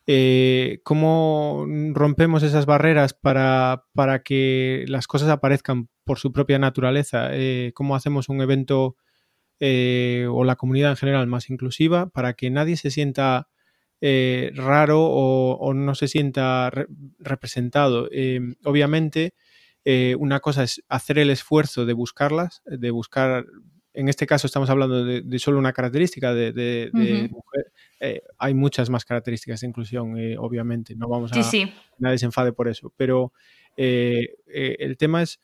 eh, 0.06 0.80
cómo 0.84 1.66
rompemos 1.92 2.42
esas 2.42 2.66
barreras 2.66 3.14
para, 3.14 3.84
para, 3.94 4.22
que 4.22 4.84
las 4.86 5.06
cosas 5.06 5.30
aparezcan 5.30 5.88
por 6.04 6.18
su 6.18 6.30
propia 6.30 6.58
naturaleza, 6.58 7.28
eh, 7.32 7.72
cómo 7.74 7.96
hacemos 7.96 8.28
un 8.28 8.42
evento 8.42 8.96
eh, 9.60 10.26
o 10.30 10.44
la 10.44 10.56
comunidad 10.56 10.90
en 10.90 10.96
general 10.96 11.26
más 11.26 11.48
inclusiva 11.48 12.10
para 12.10 12.34
que 12.34 12.50
nadie 12.50 12.76
se 12.76 12.90
sienta 12.90 13.48
raro 14.54 15.02
o, 15.02 15.72
no 15.72 15.94
se 15.94 16.08
sienta 16.08 16.70
representado. 17.18 18.10
obviamente, 18.64 19.32
una 20.18 20.40
cosa 20.40 20.64
es 20.64 20.84
hacer 20.90 21.18
el 21.18 21.30
esfuerzo 21.30 21.86
de 21.86 21.94
buscarlas, 21.94 22.60
de 22.66 22.90
buscar 22.90 23.46
en 23.94 24.08
este 24.08 24.26
caso 24.26 24.46
estamos 24.46 24.68
hablando 24.68 25.04
de, 25.04 25.38
solo 25.38 25.58
una 25.58 25.72
característica 25.72 26.34
de, 26.34 26.90
mujer. 27.30 27.72
Eh, 28.00 28.20
hay 28.38 28.52
muchas 28.52 28.90
más 28.90 29.04
características 29.04 29.60
de 29.60 29.68
inclusión, 29.68 30.18
eh, 30.18 30.36
obviamente. 30.36 30.94
No 30.96 31.08
vamos 31.08 31.32
a... 31.32 31.42
Sí, 31.42 31.72
Nadie 31.98 32.18
se 32.18 32.26
enfade 32.26 32.52
por 32.52 32.68
eso. 32.68 32.92
Pero 32.96 33.32
eh, 33.76 34.34
el 34.46 34.96
tema 34.96 35.22
es 35.22 35.40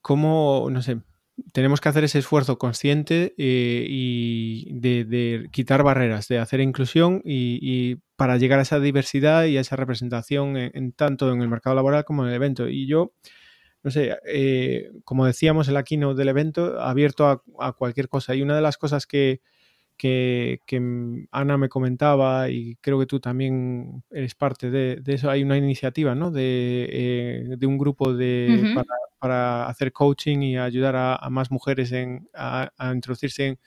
cómo, 0.00 0.68
no 0.70 0.82
sé, 0.82 1.00
tenemos 1.52 1.80
que 1.80 1.88
hacer 1.88 2.04
ese 2.04 2.18
esfuerzo 2.18 2.58
consciente 2.58 3.34
y 3.38 4.80
de, 4.80 5.48
quitar 5.52 5.84
barreras, 5.84 6.26
de 6.26 6.38
hacer 6.38 6.60
inclusión 6.60 7.22
y, 7.24 7.96
para 8.16 8.36
llegar 8.36 8.58
a 8.58 8.62
esa 8.62 8.80
diversidad 8.80 9.44
y 9.44 9.56
a 9.56 9.60
esa 9.60 9.76
representación 9.76 10.56
en, 10.56 10.92
tanto 10.92 11.32
en 11.32 11.40
el 11.40 11.48
mercado 11.48 11.76
laboral 11.76 12.04
como 12.04 12.24
en 12.24 12.30
el 12.30 12.34
evento. 12.34 12.68
Y 12.68 12.86
yo 12.86 13.12
no 13.82 13.90
sé, 13.90 14.16
eh, 14.26 14.90
como 15.04 15.26
decíamos 15.26 15.68
en 15.68 15.74
la 15.74 15.82
keynote 15.82 16.18
del 16.18 16.28
evento, 16.28 16.80
abierto 16.80 17.42
a, 17.58 17.72
cualquier 17.72 18.08
cosa. 18.08 18.34
Y 18.34 18.42
una 18.42 18.54
de 18.54 18.62
las 18.62 18.78
cosas 18.78 19.06
que, 19.06 19.40
que, 19.96 20.60
Ana 21.32 21.58
me 21.58 21.68
comentaba, 21.68 22.48
y 22.48 22.76
creo 22.76 22.98
que 23.00 23.06
tú 23.06 23.20
también 23.20 24.04
eres 24.10 24.34
parte 24.34 24.70
de, 24.70 25.02
eso, 25.06 25.30
hay 25.30 25.42
una 25.42 25.56
iniciativa 25.56 26.14
¿no? 26.14 26.30
de, 26.30 26.88
eh, 26.90 27.66
un 27.66 27.78
grupo 27.78 28.14
de, 28.14 28.74
para, 29.18 29.66
hacer 29.66 29.92
coaching 29.92 30.38
y 30.42 30.58
ayudar 30.58 30.94
a, 30.96 31.28
más 31.30 31.50
mujeres 31.50 31.92
en, 31.92 32.28
a, 32.34 32.70
introducirse 32.94 33.46
en, 33.46 33.58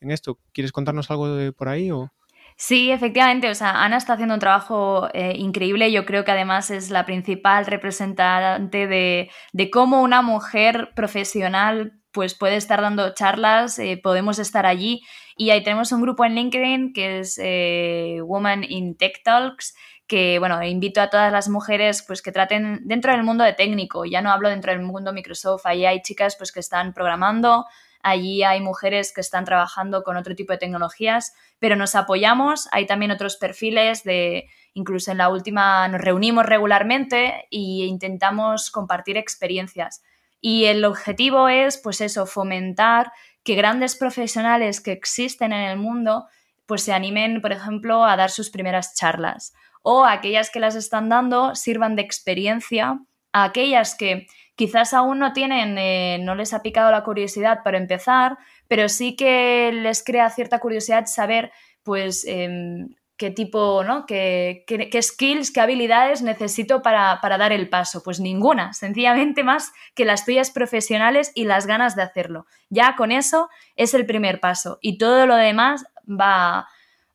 en, 0.00 0.10
esto. 0.10 0.38
¿Quieres 0.52 0.72
contarnos 0.72 1.10
algo 1.10 1.34
de 1.34 1.52
por 1.52 1.68
ahí? 1.68 1.90
O? 1.92 2.12
Sí, 2.62 2.90
efectivamente, 2.90 3.48
o 3.48 3.54
sea, 3.54 3.82
Ana 3.82 3.96
está 3.96 4.12
haciendo 4.12 4.34
un 4.34 4.40
trabajo 4.40 5.08
eh, 5.14 5.32
increíble. 5.34 5.90
Yo 5.90 6.04
creo 6.04 6.26
que 6.26 6.32
además 6.32 6.70
es 6.70 6.90
la 6.90 7.06
principal 7.06 7.64
representante 7.64 8.86
de, 8.86 9.30
cómo 9.72 10.02
una 10.02 10.20
mujer 10.20 10.90
profesional 10.94 11.94
pues 12.12 12.34
puede 12.34 12.56
estar 12.56 12.82
dando 12.82 13.14
charlas, 13.14 13.78
eh, 13.78 13.98
podemos 14.02 14.38
estar 14.38 14.66
allí. 14.66 15.00
Y 15.38 15.48
ahí 15.50 15.62
tenemos 15.64 15.90
un 15.92 16.02
grupo 16.02 16.22
en 16.26 16.34
LinkedIn 16.34 16.92
que 16.92 17.20
es 17.20 17.40
eh, 17.42 18.18
Woman 18.22 18.62
in 18.68 18.94
Tech 18.94 19.22
Talks, 19.24 19.74
que 20.06 20.38
bueno, 20.38 20.62
invito 20.62 21.00
a 21.00 21.08
todas 21.08 21.32
las 21.32 21.48
mujeres 21.48 22.04
pues 22.06 22.20
que 22.20 22.30
traten 22.30 22.80
dentro 22.84 23.12
del 23.12 23.22
mundo 23.22 23.42
de 23.42 23.54
técnico, 23.54 24.04
ya 24.04 24.20
no 24.20 24.30
hablo 24.30 24.50
dentro 24.50 24.70
del 24.70 24.82
mundo 24.82 25.14
Microsoft, 25.14 25.64
ahí 25.64 25.86
hay 25.86 26.02
chicas 26.02 26.36
pues 26.36 26.52
que 26.52 26.60
están 26.60 26.92
programando, 26.92 27.64
Allí 28.02 28.42
hay 28.42 28.60
mujeres 28.60 29.12
que 29.12 29.20
están 29.20 29.44
trabajando 29.44 30.02
con 30.02 30.16
otro 30.16 30.34
tipo 30.34 30.52
de 30.52 30.58
tecnologías, 30.58 31.34
pero 31.58 31.76
nos 31.76 31.94
apoyamos. 31.94 32.68
Hay 32.72 32.86
también 32.86 33.10
otros 33.10 33.36
perfiles 33.36 34.04
de, 34.04 34.48
incluso 34.74 35.10
en 35.10 35.18
la 35.18 35.28
última 35.28 35.86
nos 35.88 36.00
reunimos 36.00 36.46
regularmente 36.46 37.46
e 37.50 37.86
intentamos 37.86 38.70
compartir 38.70 39.16
experiencias. 39.16 40.02
Y 40.40 40.64
el 40.64 40.84
objetivo 40.84 41.48
es, 41.48 41.76
pues 41.76 42.00
eso, 42.00 42.26
fomentar 42.26 43.12
que 43.42 43.54
grandes 43.54 43.96
profesionales 43.96 44.80
que 44.80 44.92
existen 44.92 45.52
en 45.52 45.68
el 45.68 45.78
mundo, 45.78 46.26
pues 46.66 46.82
se 46.82 46.92
animen, 46.92 47.40
por 47.40 47.52
ejemplo, 47.52 48.04
a 48.04 48.16
dar 48.16 48.30
sus 48.30 48.50
primeras 48.50 48.94
charlas. 48.94 49.52
O 49.82 50.04
aquellas 50.04 50.50
que 50.50 50.60
las 50.60 50.74
están 50.74 51.08
dando 51.08 51.54
sirvan 51.54 51.96
de 51.96 52.02
experiencia 52.02 53.00
a 53.32 53.44
aquellas 53.44 53.94
que 53.94 54.26
quizás 54.60 54.92
aún 54.92 55.18
no 55.18 55.32
tienen, 55.32 55.78
eh, 55.78 56.18
no 56.20 56.34
les 56.34 56.52
ha 56.52 56.60
picado 56.60 56.90
la 56.90 57.02
curiosidad 57.02 57.62
para 57.64 57.78
empezar, 57.78 58.36
pero 58.68 58.90
sí 58.90 59.16
que 59.16 59.72
les 59.72 60.04
crea 60.04 60.28
cierta 60.28 60.58
curiosidad 60.58 61.06
saber, 61.06 61.50
pues, 61.82 62.26
em, 62.26 62.90
qué 63.16 63.30
tipo, 63.30 63.82
¿no? 63.84 64.04
Qué, 64.04 64.64
qué, 64.66 65.02
skills, 65.02 65.50
qué 65.50 65.62
habilidades 65.62 66.20
necesito 66.20 66.82
para, 66.82 67.22
para, 67.22 67.38
dar 67.38 67.52
el 67.52 67.70
paso. 67.70 68.02
Pues 68.02 68.20
ninguna, 68.20 68.74
sencillamente 68.74 69.44
más 69.44 69.72
que 69.94 70.04
las 70.04 70.26
tuyas 70.26 70.50
profesionales 70.50 71.32
y 71.34 71.44
las 71.44 71.66
ganas 71.66 71.96
de 71.96 72.02
hacerlo. 72.02 72.44
Ya 72.68 72.96
con 72.96 73.12
eso 73.12 73.48
es 73.76 73.94
el 73.94 74.04
primer 74.04 74.40
paso 74.40 74.78
y 74.82 74.98
todo 74.98 75.26
lo 75.26 75.36
demás 75.36 75.86
va, 76.06 76.68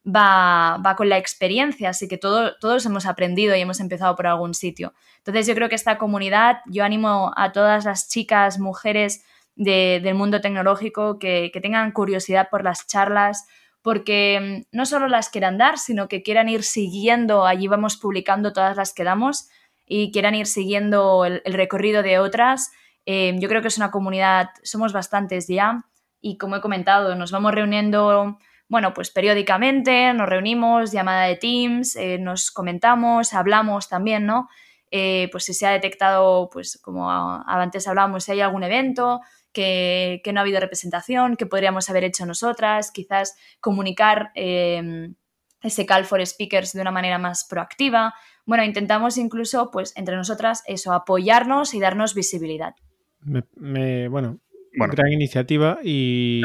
va, 0.06 0.77
va 0.86 0.95
con 0.95 1.10
la 1.10 1.18
experiencia, 1.18 1.90
así 1.90 2.07
que 2.07 2.18
todo, 2.18 2.56
todos 2.60 2.86
hemos 2.86 3.06
aprendido 3.06 3.56
y 3.56 3.61
hemos 3.61 3.80
empezado 3.80 4.15
por 4.15 4.27
algún 4.27 4.53
sitio. 4.53 4.94
Entonces 5.18 5.48
yo 5.48 5.56
creo 5.56 5.69
que 5.69 5.76
esta 5.76 5.98
comunidad, 5.98 6.60
yo 6.68 6.84
animo 6.84 7.32
a 7.36 7.52
todas 7.52 7.86
las 7.86 8.07
chicas, 8.07 8.60
mujeres 8.60 9.23
del 9.56 10.15
mundo 10.15 10.41
tecnológico 10.41 11.18
que, 11.18 11.52
tengan 11.61 11.91
curiosidad 11.91 12.49
por 12.49 12.64
las 12.64 12.88
charlas, 12.88 13.48
porque 13.82 14.65
mm, 14.72 14.77
no 14.77 14.86
solo 14.86 15.07
las 15.07 15.30
quieran 15.30 15.57
dar, 15.57 15.77
sino 15.77 16.07
que 16.07 16.23
quieran 16.23 16.49
ir 16.49 16.64
siguiendo, 16.64 17.45
allí 17.45 17.68
vamos 17.68 17.98
publicando 17.98 18.53
todas 18.53 18.76
las 18.76 18.94
que 18.94 19.03
damos 19.03 19.48
y 19.86 20.11
quieran 20.11 20.36
ir 20.36 20.48
siguiendo 20.48 21.26
el, 21.26 21.41
recorrido 21.45 22.03
de 22.03 22.19
otras. 22.19 22.72
Eh, 23.06 23.36
yo 23.40 23.48
creo 23.48 23.61
que 23.61 23.69
es 23.69 23.77
una 23.77 23.91
comunidad, 23.91 24.49
somos 24.64 24.91
bastantes 24.91 25.48
ya 25.48 25.86
y 26.19 26.38
como 26.38 26.56
he 26.57 26.61
comentado, 26.61 27.15
nos 27.15 27.32
vamos 27.32 27.53
reuniendo 27.53 28.38
bueno, 28.68 28.94
pues 28.94 29.12
periódicamente 29.12 30.14
nos 30.14 30.28
reunimos, 30.28 30.92
llamada 30.92 31.26
de 31.26 31.36
Teams, 31.36 31.96
eh, 31.96 32.18
nos 32.20 32.52
comentamos, 32.52 33.34
hablamos 33.34 33.90
también, 33.90 34.26
¿no? 34.26 34.50
Eh, 34.92 35.30
pues 35.32 35.46
si 35.46 35.54
se 35.54 35.68
ha 35.68 35.72
detectado, 35.72 36.50
pues 36.52 36.80
como 36.82 37.10
antes 37.10 37.88
hablábamos, 37.88 38.24
si 38.24 38.32
hay 38.32 38.42
algún 38.42 38.64
evento 38.64 39.22
que, 39.52 40.22
no 40.34 40.40
ha 40.40 40.42
habido 40.42 40.60
representación, 40.60 41.38
que 41.38 41.46
podríamos 41.46 41.90
haber 41.90 42.04
hecho 42.04 42.26
nosotras, 42.26 42.92
quizás 42.92 43.38
comunicar 43.60 44.32
em, 44.36 45.16
ese 45.62 45.86
call 45.86 46.06
for 46.06 46.26
speakers 46.26 46.74
de 46.74 46.82
una 46.82 46.92
manera 46.92 47.18
más 47.18 47.46
proactiva. 47.46 48.14
Bueno, 48.46 48.64
intentamos 48.64 49.18
incluso, 49.18 49.72
pues, 49.72 49.94
entre 49.96 50.16
nosotras, 50.16 50.64
eso, 50.68 50.94
apoyarnos 50.94 51.74
y 51.74 51.80
darnos 51.80 52.14
visibilidad. 52.14 52.76
Me, 53.22 54.08
bueno, 54.08 54.40
gran 54.74 55.12
iniciativa 55.12 55.80
y, 55.84 56.42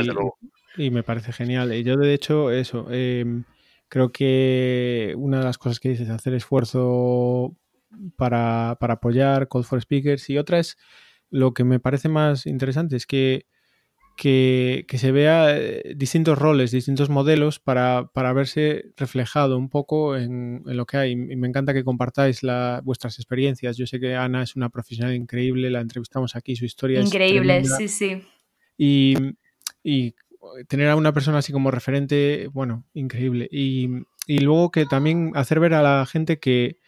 y 0.77 0.91
me 0.91 1.03
parece 1.03 1.33
genial. 1.33 1.75
Y 1.75 1.83
yo, 1.83 1.97
de 1.97 2.15
hecho, 2.15 2.51
eso, 2.51 2.87
em, 2.91 3.45
creo 3.89 4.13
que 4.13 5.15
una 5.17 5.39
de 5.39 5.45
las 5.45 5.59
cosas 5.59 5.81
que 5.81 5.91
dices 5.91 6.09
es 6.09 6.15
hacer 6.15 6.35
esfuerzo 6.35 7.57
para, 8.17 8.77
para 8.81 8.95
apoyar 8.95 9.49
Call 9.49 9.65
for 9.65 9.81
Speakers 9.81 10.31
y 10.31 10.39
otra 10.39 10.59
es 10.59 10.77
lo 11.31 11.55
que 11.55 11.65
me 11.65 11.81
parece 11.81 12.09
más 12.09 12.47
interesante 12.47 12.97
es 12.97 13.07
que, 13.07 13.47
que, 14.17 14.85
se 14.99 15.13
vea 15.13 15.57
eh, 15.57 15.95
distintos 15.97 16.39
roles, 16.39 16.71
distintos 16.73 17.09
modelos 17.09 17.59
para, 17.59 18.11
para 18.13 18.33
verse 18.33 18.93
reflejado 18.97 19.57
un 19.57 19.71
poco 19.71 20.17
en, 20.17 20.63
lo 20.67 20.87
que 20.87 20.97
hay. 20.99 21.13
Y 21.13 21.17
me 21.17 21.49
encanta 21.49 21.73
que 21.73 21.85
compartáis 21.85 22.43
la, 22.43 22.83
vuestras 22.85 23.19
experiencias. 23.19 23.77
Yo 23.77 23.87
sé 23.87 23.99
que 23.99 24.15
Ana 24.17 24.43
es 24.43 24.57
una 24.57 24.69
profesional 24.69 25.15
increíble, 25.15 25.71
la 25.71 25.81
entrevistamos 25.81 26.37
aquí, 26.37 26.55
su 26.55 26.65
historia 26.65 27.01
increíble, 27.01 27.59
es 27.59 27.67
Increíble, 27.67 27.89
sí, 27.89 27.89
sí. 27.89 28.23
Y, 28.77 29.15
y, 29.83 30.15
tener 30.69 30.89
a 30.89 30.97
una 30.97 31.13
persona 31.13 31.39
así 31.39 31.53
como 31.53 31.71
referente, 31.71 32.49
bueno, 32.53 32.85
increíble. 32.95 33.49
Y, 33.51 33.89
y 34.27 34.41
luego 34.41 34.71
que 34.71 34.87
también 34.87 35.33
hacer 35.35 35.61
ver 35.61 35.75
a 35.75 35.83
la 35.83 36.07
gente 36.07 36.39
que, 36.39 36.79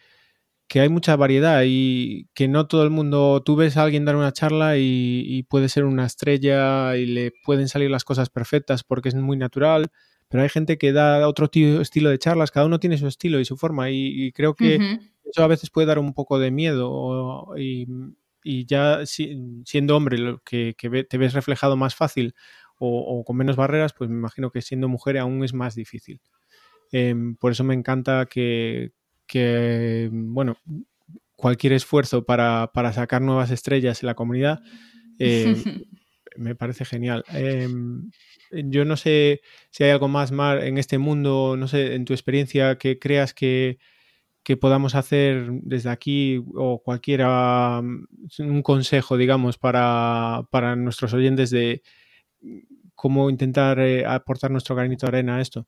que 0.73 0.79
hay 0.79 0.89
mucha 0.89 1.15
variedad 1.15 1.61
y 1.65 2.27
que 2.33 2.47
no 2.47 2.67
todo 2.67 2.83
el 2.83 2.89
mundo, 2.89 3.43
tú 3.45 3.55
ves 3.55 3.77
a 3.77 3.83
alguien 3.83 4.05
dar 4.05 4.15
una 4.15 4.31
charla 4.31 4.77
y, 4.77 5.43
puede 5.49 5.69
ser 5.69 5.85
una 5.85 6.05
estrella 6.05 6.97
y 6.97 7.05
le 7.05 7.31
pueden 7.45 7.67
salir 7.67 7.91
las 7.91 8.03
cosas 8.03 8.31
perfectas 8.31 8.83
porque 8.83 9.09
es 9.09 9.15
muy 9.15 9.37
natural, 9.37 9.91
pero 10.29 10.41
hay 10.41 10.49
gente 10.49 10.79
que 10.79 10.91
da 10.91 11.27
otro 11.27 11.47
estilo 11.53 12.09
de 12.09 12.17
charlas, 12.17 12.49
cada 12.49 12.65
uno 12.65 12.79
tiene 12.79 12.97
su 12.97 13.07
estilo 13.07 13.39
y 13.39 13.45
su 13.45 13.55
forma 13.55 13.91
y, 13.91 14.31
creo 14.31 14.55
que 14.55 14.79
eso 15.23 15.43
a 15.43 15.47
veces 15.47 15.69
puede 15.69 15.85
dar 15.85 15.99
un 15.99 16.13
poco 16.15 16.39
de 16.39 16.49
miedo 16.49 17.53
y, 17.55 17.85
ya 18.65 19.01
siendo 19.05 19.95
hombre 19.95 20.17
lo 20.17 20.39
que, 20.39 20.75
te 21.07 21.17
ves 21.19 21.33
reflejado 21.33 21.77
más 21.77 21.93
fácil 21.93 22.33
o, 22.87 23.23
con 23.23 23.37
menos 23.37 23.55
barreras, 23.55 23.93
pues 23.93 24.09
me 24.09 24.17
imagino 24.17 24.51
que 24.51 24.61
siendo 24.61 24.87
mujer 24.87 25.17
aún 25.17 25.43
es 25.43 25.53
más 25.53 25.75
difícil. 25.75 26.21
Em, 26.91 27.35
por 27.35 27.51
eso 27.51 27.63
me 27.63 27.73
encanta 27.73 28.25
que, 28.25 28.91
que, 29.25 30.09
bueno, 30.11 30.57
cualquier 31.35 31.73
esfuerzo 31.73 32.23
para, 32.23 32.69
sacar 32.93 33.21
nuevas 33.21 33.51
estrellas 33.51 34.01
en 34.01 34.07
la 34.07 34.15
comunidad 34.15 34.61
eh, 35.19 35.55
me 36.37 36.55
parece 36.55 36.85
genial. 36.85 37.23
Em, 37.33 38.09
yo 38.51 38.85
no 38.85 38.97
sé 38.97 39.41
si 39.69 39.83
hay 39.83 39.91
algo 39.91 40.07
más, 40.07 40.31
Mar, 40.31 40.63
en 40.63 40.77
este 40.77 40.97
mundo, 40.97 41.55
no 41.57 41.67
sé, 41.67 41.95
en 41.95 42.05
tu 42.05 42.13
experiencia, 42.13 42.77
que 42.77 42.99
creas 42.99 43.33
que, 43.33 43.77
podamos 44.59 44.93
hacer 44.95 45.49
desde 45.63 45.89
aquí 45.89 46.43
o 46.55 46.81
cualquiera, 46.83 47.81
un 47.81 48.61
consejo, 48.61 49.17
digamos, 49.17 49.57
para, 49.57 50.45
nuestros 50.77 51.13
oyentes 51.13 51.49
de 51.49 51.81
cómo 52.95 53.29
intentar 53.29 53.79
eh, 53.79 54.05
aportar 54.05 54.51
nuestro 54.51 54.75
granito 54.75 55.05
de 55.05 55.17
arena 55.17 55.37
a 55.37 55.41
esto. 55.41 55.67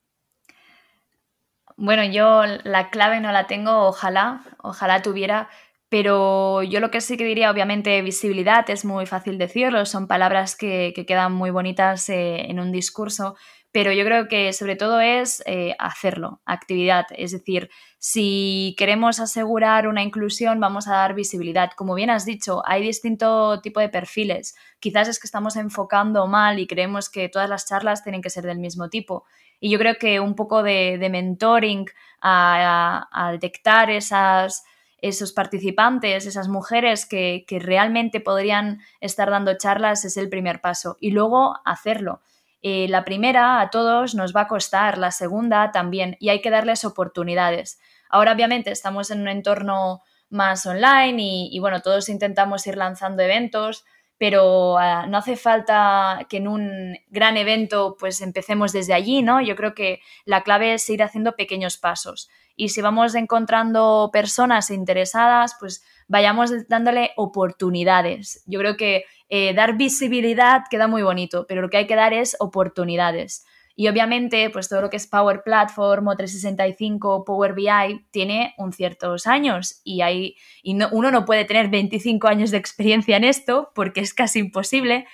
Bueno, 1.77 2.05
yo 2.05 2.43
la 2.63 2.89
clave 2.89 3.19
no 3.19 3.31
la 3.31 3.47
tengo, 3.47 3.87
ojalá, 3.87 4.41
ojalá 4.63 5.01
tuviera, 5.01 5.49
pero 5.89 6.63
yo 6.63 6.79
lo 6.79 6.89
que 6.89 7.01
sí 7.01 7.17
que 7.17 7.25
diría, 7.25 7.51
obviamente, 7.51 8.01
visibilidad, 8.01 8.69
es 8.69 8.85
muy 8.85 9.05
fácil 9.05 9.37
decirlo, 9.37 9.85
son 9.85 10.07
palabras 10.07 10.55
que, 10.55 10.93
quedan 11.05 11.33
muy 11.33 11.51
bonitas 11.51 12.07
eh, 12.09 12.49
en 12.49 12.59
un 12.59 12.71
discurso, 12.71 13.35
pero 13.75 13.91
yo 13.91 14.05
creo 14.05 14.29
que 14.29 14.53
sobre 14.53 14.77
todo 14.77 15.01
es 15.01 15.43
eh, 15.45 15.75
hacerlo, 15.79 16.39
actividad, 16.45 17.07
es 17.09 17.33
decir, 17.33 17.69
si 17.99 18.73
queremos 18.77 19.19
asegurar 19.19 19.89
una 19.89 20.01
inclusión, 20.01 20.61
vamos 20.61 20.87
a 20.87 20.93
dar 20.93 21.13
visibilidad. 21.13 21.71
Como 21.75 21.93
bien 21.93 22.09
has 22.09 22.23
dicho, 22.23 22.63
hay 22.65 22.81
distinto 22.81 23.59
tipo 23.59 23.81
de 23.81 23.89
perfiles. 23.89 24.55
Quizás 24.79 25.09
es 25.09 25.19
que 25.19 25.27
estamos 25.27 25.57
enfocando 25.57 26.25
mal 26.25 26.57
y 26.57 26.67
creemos 26.67 27.09
que 27.09 27.27
todas 27.27 27.49
las 27.49 27.67
charlas 27.67 28.01
tienen 28.01 28.21
que 28.21 28.29
ser 28.29 28.45
del 28.45 28.59
mismo 28.59 28.87
tipo. 28.87 29.25
Y 29.59 29.69
yo 29.69 29.77
creo 29.77 29.95
que 29.95 30.21
un 30.21 30.35
poco 30.35 30.63
de, 30.63 30.97
mentoring 31.11 31.85
a, 32.21 33.29
detectar 33.33 33.89
esas, 33.89 34.63
esos 35.01 35.33
participantes, 35.33 36.25
esas 36.25 36.47
mujeres 36.47 37.05
que, 37.05 37.45
realmente 37.49 38.21
podrían 38.21 38.79
estar 39.01 39.29
dando 39.29 39.57
charlas 39.57 40.05
es 40.05 40.15
el 40.15 40.29
primer 40.29 40.61
paso. 40.61 40.95
Y 41.01 41.11
luego 41.11 41.57
hacerlo. 41.65 42.21
Eh, 42.67 42.87
la 42.89 43.05
primera 43.05 43.61
a 43.61 43.69
todos 43.69 44.15
nos 44.15 44.35
va 44.35 44.41
a 44.41 44.47
costar, 44.47 44.97
la 44.97 45.11
segunda 45.11 45.71
también, 45.71 46.17
y 46.19 46.29
hay 46.29 46.41
que 46.41 46.49
darles 46.49 46.83
oportunidades. 46.83 47.79
Ahora 48.09 48.31
obviamente 48.31 48.71
estamos 48.71 49.11
en 49.11 49.21
un 49.21 49.27
entorno 49.27 50.01
más 50.31 50.65
online 50.65 51.21
y, 51.21 51.59
bueno, 51.59 51.83
todos 51.83 52.09
intentamos 52.09 52.65
ir 52.65 52.75
lanzando 52.75 53.21
eventos, 53.21 53.85
pero 54.17 54.79
ah, 54.79 55.05
no 55.05 55.19
hace 55.19 55.35
falta 55.35 56.25
que 56.27 56.37
en 56.37 56.47
un 56.47 56.97
gran 57.09 57.37
evento 57.37 57.97
pues 57.99 58.19
empecemos 58.21 58.71
desde 58.71 58.95
allí, 58.95 59.21
¿no? 59.21 59.41
Yo 59.41 59.55
creo 59.55 59.75
que 59.75 59.99
la 60.25 60.41
clave 60.41 60.73
es 60.73 60.89
ir 60.89 61.03
haciendo 61.03 61.35
pequeños 61.35 61.77
pasos 61.77 62.31
y 62.55 62.69
si 62.69 62.81
vamos 62.81 63.13
encontrando 63.13 64.09
personas 64.11 64.71
interesadas, 64.71 65.55
pues 65.59 65.83
vayamos 66.07 66.51
dándole 66.67 67.11
oportunidades. 67.15 68.43
Yo 68.45 68.59
creo 68.59 68.77
que 68.77 69.05
eh, 69.29 69.53
dar 69.53 69.77
visibilidad 69.77 70.63
queda 70.69 70.87
muy 70.87 71.01
bonito, 71.01 71.45
pero 71.47 71.61
lo 71.61 71.69
que 71.69 71.77
hay 71.77 71.87
que 71.87 71.95
dar 71.95 72.13
es 72.13 72.35
oportunidades. 72.39 73.45
Y 73.77 73.89
obviamente, 73.89 74.49
pues 74.51 74.69
todo 74.69 74.81
lo 74.81 74.89
que 74.89 74.95
es 74.95 75.05
Power 75.05 75.43
Platform 75.43 76.07
o 76.07 76.15
365, 76.15 77.25
Power 77.25 77.53
BI, 77.53 78.05
tiene 78.09 78.53
un 78.57 78.71
ciertos 78.71 79.27
años 79.27 79.81
y, 79.83 80.01
hay, 80.01 80.37
y 80.63 80.77
uno 80.91 81.11
no 81.11 81.25
puede 81.25 81.43
tener 81.43 81.69
25 81.69 82.27
años 82.27 82.51
de 82.51 82.57
experiencia 82.57 83.17
en 83.17 83.25
esto 83.25 83.71
porque 83.75 83.99
es 83.99 84.13
casi 84.13 84.39
imposible, 84.39 85.07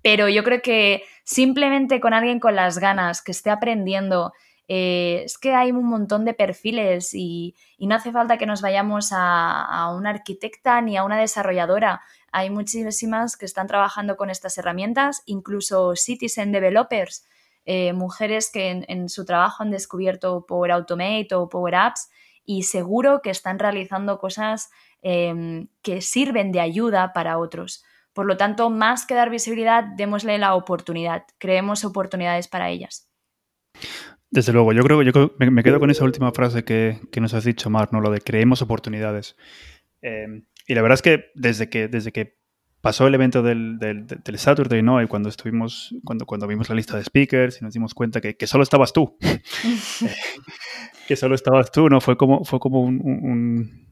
pero 0.00 0.30
yo 0.30 0.44
creo 0.44 0.62
que 0.62 1.02
simplemente 1.24 2.00
con 2.00 2.14
alguien 2.14 2.40
con 2.40 2.56
las 2.56 2.78
ganas, 2.78 3.20
que 3.20 3.32
esté 3.32 3.50
aprendiendo, 3.50 4.32
eh, 4.68 5.22
es 5.24 5.38
que 5.38 5.54
hay 5.54 5.70
un 5.70 5.84
montón 5.84 6.24
de 6.24 6.34
perfiles 6.34 7.14
y, 7.14 7.54
no 7.78 7.94
hace 7.94 8.10
falta 8.10 8.36
que 8.36 8.46
nos 8.46 8.62
vayamos 8.62 9.10
a, 9.12 9.94
una 9.96 10.10
arquitecta 10.10 10.80
ni 10.80 10.96
a 10.96 11.04
una 11.04 11.18
desarrolladora. 11.18 12.02
Hay 12.32 12.50
muchísimas 12.50 13.36
que 13.36 13.46
están 13.46 13.66
trabajando 13.66 14.16
con 14.16 14.30
estas 14.30 14.58
herramientas, 14.58 15.22
incluso 15.26 15.94
citizen 15.94 16.52
developers 16.52 17.24
eh, 17.68 17.92
mujeres 17.92 18.50
que 18.50 18.84
en, 18.86 19.08
su 19.08 19.24
trabajo 19.24 19.64
han 19.64 19.72
descubierto 19.72 20.46
Power 20.46 20.70
Automate 20.70 21.34
o 21.34 21.48
Power 21.48 21.74
Apps 21.74 22.08
y 22.44 22.62
seguro 22.62 23.22
que 23.22 23.30
están 23.30 23.58
realizando 23.58 24.18
cosas 24.18 24.70
em, 25.02 25.66
que 25.82 26.00
sirven 26.00 26.52
de 26.52 26.60
ayuda 26.60 27.12
para 27.12 27.38
otros. 27.38 27.84
Por 28.12 28.26
lo 28.26 28.36
tanto, 28.36 28.70
más 28.70 29.04
que 29.04 29.14
dar 29.14 29.30
visibilidad, 29.30 29.82
démosle 29.82 30.38
la 30.38 30.54
oportunidad, 30.54 31.24
creemos 31.38 31.84
oportunidades 31.84 32.46
para 32.46 32.70
ellas. 32.70 33.08
Desde 34.36 34.52
luego, 34.52 34.74
yo 34.74 34.82
creo 34.82 34.98
que 34.98 35.06
yo 35.06 35.34
me, 35.38 35.62
quedo 35.62 35.80
con 35.80 35.90
esa 35.90 36.04
última 36.04 36.30
frase 36.30 36.62
que, 36.62 37.00
nos 37.22 37.32
has 37.32 37.44
dicho, 37.44 37.70
Mar, 37.70 37.88
¿no? 37.90 38.02
Lo 38.02 38.10
de 38.10 38.20
creemos 38.20 38.60
oportunidades. 38.60 39.34
Em, 40.02 40.44
y 40.66 40.74
la 40.74 40.82
verdad 40.82 40.96
es 40.96 41.00
que 41.00 41.30
desde 41.34 41.70
que, 41.70 41.88
desde 41.88 42.12
que 42.12 42.36
pasó 42.82 43.06
el 43.06 43.14
evento 43.14 43.42
del, 43.42 43.78
del, 43.78 44.06
del, 44.06 44.38
Saturday, 44.38 44.82
¿no? 44.82 45.00
Y 45.00 45.06
cuando 45.06 45.30
estuvimos, 45.30 45.94
cuando, 46.04 46.26
cuando 46.26 46.46
vimos 46.46 46.68
la 46.68 46.74
lista 46.74 46.98
de 46.98 47.04
speakers 47.04 47.62
y 47.62 47.64
nos 47.64 47.72
dimos 47.72 47.94
cuenta 47.94 48.20
que, 48.20 48.36
que 48.36 48.46
solo 48.46 48.62
estabas 48.62 48.92
tú. 48.92 49.16
que 51.08 51.16
solo 51.16 51.34
estabas 51.34 51.72
tú, 51.72 51.88
¿no? 51.88 52.02
Fue 52.02 52.18
como, 52.18 52.44
fue 52.44 52.60
como 52.60 52.82
un, 52.82 53.00
un, 53.02 53.88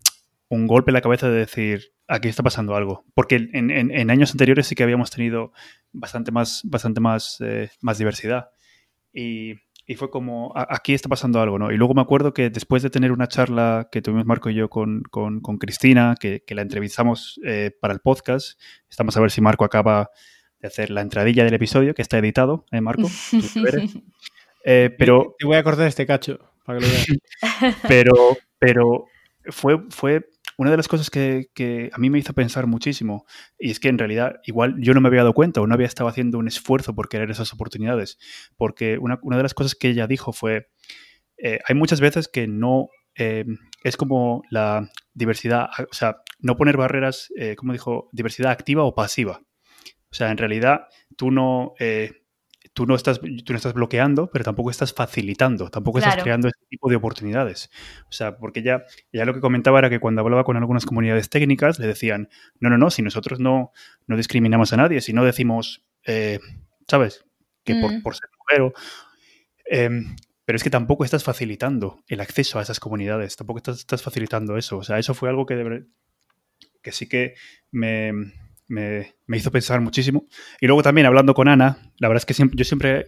un, 0.50 0.66
golpe 0.66 0.90
en 0.90 0.94
la 0.94 1.00
cabeza 1.00 1.30
de 1.30 1.38
decir, 1.38 1.94
aquí 2.06 2.28
está 2.28 2.42
pasando 2.42 2.76
algo. 2.76 3.06
Porque 3.14 3.36
en, 3.36 3.70
en, 3.70 3.90
en 3.90 4.10
años 4.10 4.32
anteriores 4.32 4.66
sí 4.66 4.74
que 4.74 4.82
habíamos 4.82 5.10
tenido 5.10 5.52
bastante 5.90 6.32
más, 6.32 6.60
bastante 6.64 7.00
más, 7.00 7.38
eh, 7.40 7.70
más 7.80 7.96
diversidad. 7.96 8.50
Y, 9.10 9.54
y 9.86 9.96
fue 9.96 10.10
como, 10.10 10.52
aquí 10.54 10.94
está 10.94 11.08
pasando 11.08 11.40
algo, 11.40 11.58
¿no? 11.58 11.70
Y 11.70 11.76
luego 11.76 11.94
me 11.94 12.00
acuerdo 12.00 12.32
que 12.32 12.48
después 12.48 12.82
de 12.82 12.90
tener 12.90 13.12
una 13.12 13.28
charla 13.28 13.88
que 13.92 14.00
tuvimos 14.00 14.24
Marco 14.24 14.48
y 14.48 14.54
yo 14.54 14.70
con, 14.70 15.02
con, 15.10 15.40
con 15.40 15.58
Cristina, 15.58 16.14
que, 16.18 16.42
que, 16.46 16.54
la 16.54 16.62
entrevistamos 16.62 17.38
eh, 17.44 17.70
para 17.80 17.92
el 17.92 18.00
podcast, 18.00 18.58
estamos 18.88 19.16
a 19.16 19.20
ver 19.20 19.30
si 19.30 19.42
Marco 19.42 19.64
acaba 19.64 20.10
de 20.60 20.68
hacer 20.68 20.90
la 20.90 21.02
entradilla 21.02 21.44
del 21.44 21.52
episodio, 21.52 21.94
que 21.94 22.00
está 22.00 22.16
editado, 22.16 22.64
¿eh, 22.72 22.80
Marco? 22.80 23.08
eh, 24.64 24.94
pero... 24.96 25.36
Te 25.38 25.46
voy 25.46 25.56
a 25.56 25.62
cortar 25.62 25.86
este 25.86 26.06
cacho, 26.06 26.38
para 26.64 26.78
que 26.78 26.86
lo 26.86 26.90
veas. 26.90 27.76
pero, 27.88 28.38
pero 28.58 29.06
fue, 29.50 29.82
fue 29.90 30.26
una 30.58 30.70
de 30.70 30.76
las 30.76 30.88
cosas 30.88 31.10
que, 31.10 31.90
a 31.92 31.98
mí 31.98 32.10
me 32.10 32.18
hizo 32.18 32.32
pensar 32.32 32.66
muchísimo, 32.66 33.26
y 33.58 33.70
es 33.70 33.80
que 33.80 33.88
en 33.88 33.98
realidad 33.98 34.36
igual 34.44 34.76
yo 34.78 34.94
no 34.94 35.00
me 35.00 35.08
había 35.08 35.20
dado 35.20 35.34
cuenta 35.34 35.60
o 35.60 35.66
no 35.66 35.74
había 35.74 35.86
estado 35.86 36.08
haciendo 36.08 36.38
un 36.38 36.48
esfuerzo 36.48 36.94
por 36.94 37.08
querer 37.08 37.30
esas 37.30 37.52
oportunidades, 37.52 38.18
porque 38.56 38.98
una, 38.98 39.18
de 39.36 39.42
las 39.42 39.54
cosas 39.54 39.74
que 39.74 39.88
ella 39.88 40.06
dijo 40.06 40.32
fue, 40.32 40.68
eh, 41.38 41.58
hay 41.66 41.74
muchas 41.74 42.00
veces 42.00 42.28
que 42.28 42.46
no, 42.46 42.88
eh, 43.16 43.44
es 43.82 43.96
como 43.96 44.42
la 44.50 44.90
diversidad, 45.12 45.68
o 45.90 45.94
sea, 45.94 46.18
no 46.38 46.56
poner 46.56 46.76
barreras, 46.76 47.32
eh, 47.36 47.56
como 47.56 47.72
dijo, 47.72 48.08
diversidad 48.12 48.52
activa 48.52 48.84
o 48.84 48.94
pasiva. 48.94 49.40
O 50.10 50.16
sea, 50.16 50.30
en 50.30 50.38
realidad 50.38 50.86
tú 51.16 51.30
no, 51.30 51.74
tú 52.74 52.86
no, 52.86 52.96
estás, 52.96 53.20
tú 53.20 53.52
no 53.52 53.56
estás 53.56 53.72
bloqueando, 53.72 54.28
pero 54.30 54.44
tampoco 54.44 54.70
estás 54.70 54.92
facilitando, 54.92 55.70
tampoco 55.70 56.00
estás 56.00 56.22
creando 56.22 56.48
ese 56.48 56.58
tipo 56.68 56.90
de 56.90 56.96
oportunidades. 56.96 57.70
O 58.08 58.12
sea, 58.12 58.36
porque 58.36 58.62
ya, 58.62 58.84
ya 59.12 59.24
lo 59.24 59.32
que 59.32 59.40
comentaba 59.40 59.78
era 59.78 59.88
que 59.88 60.00
cuando 60.00 60.20
hablaba 60.20 60.44
con 60.44 60.56
algunas 60.56 60.84
comunidades 60.84 61.30
técnicas 61.30 61.78
le 61.78 61.86
decían, 61.86 62.28
no, 62.58 62.68
no, 62.68 62.76
no, 62.76 62.90
si 62.90 63.00
nosotros 63.00 63.38
no, 63.38 63.72
no 64.08 64.16
discriminamos 64.16 64.72
a 64.72 64.76
nadie, 64.76 65.00
si 65.00 65.12
no 65.12 65.24
decimos, 65.24 65.86
eh, 66.04 66.40
¿sabes? 66.88 67.24
Que 67.62 67.76
por, 67.76 67.92
mm. 67.92 68.02
por, 68.02 68.16
ser 68.16 68.28
mujer 68.38 68.72
em, 69.66 70.16
pero 70.44 70.56
es 70.56 70.64
que 70.64 70.70
tampoco 70.70 71.04
estás 71.04 71.22
facilitando 71.22 72.02
el 72.08 72.20
acceso 72.20 72.58
a 72.58 72.62
esas 72.62 72.80
comunidades, 72.80 73.36
tampoco 73.36 73.58
estás, 73.58 73.78
estás 73.78 74.02
facilitando 74.02 74.56
eso. 74.56 74.78
O 74.78 74.82
sea, 74.82 74.98
eso 74.98 75.14
fue 75.14 75.28
algo 75.28 75.46
que, 75.46 75.84
que 76.82 76.92
sí 76.92 77.08
que 77.08 77.34
me, 77.70 78.12
me, 78.68 79.14
hizo 79.28 79.50
pensar 79.50 79.80
muchísimo. 79.80 80.26
Y 80.60 80.66
luego 80.66 80.82
también 80.82 81.06
hablando 81.06 81.34
con 81.34 81.48
Ana, 81.48 81.78
la 81.98 82.08
verdad 82.08 82.22
es 82.22 82.26
que 82.26 82.34
siempre, 82.34 82.56
yo 82.56 82.64
siempre, 82.64 83.06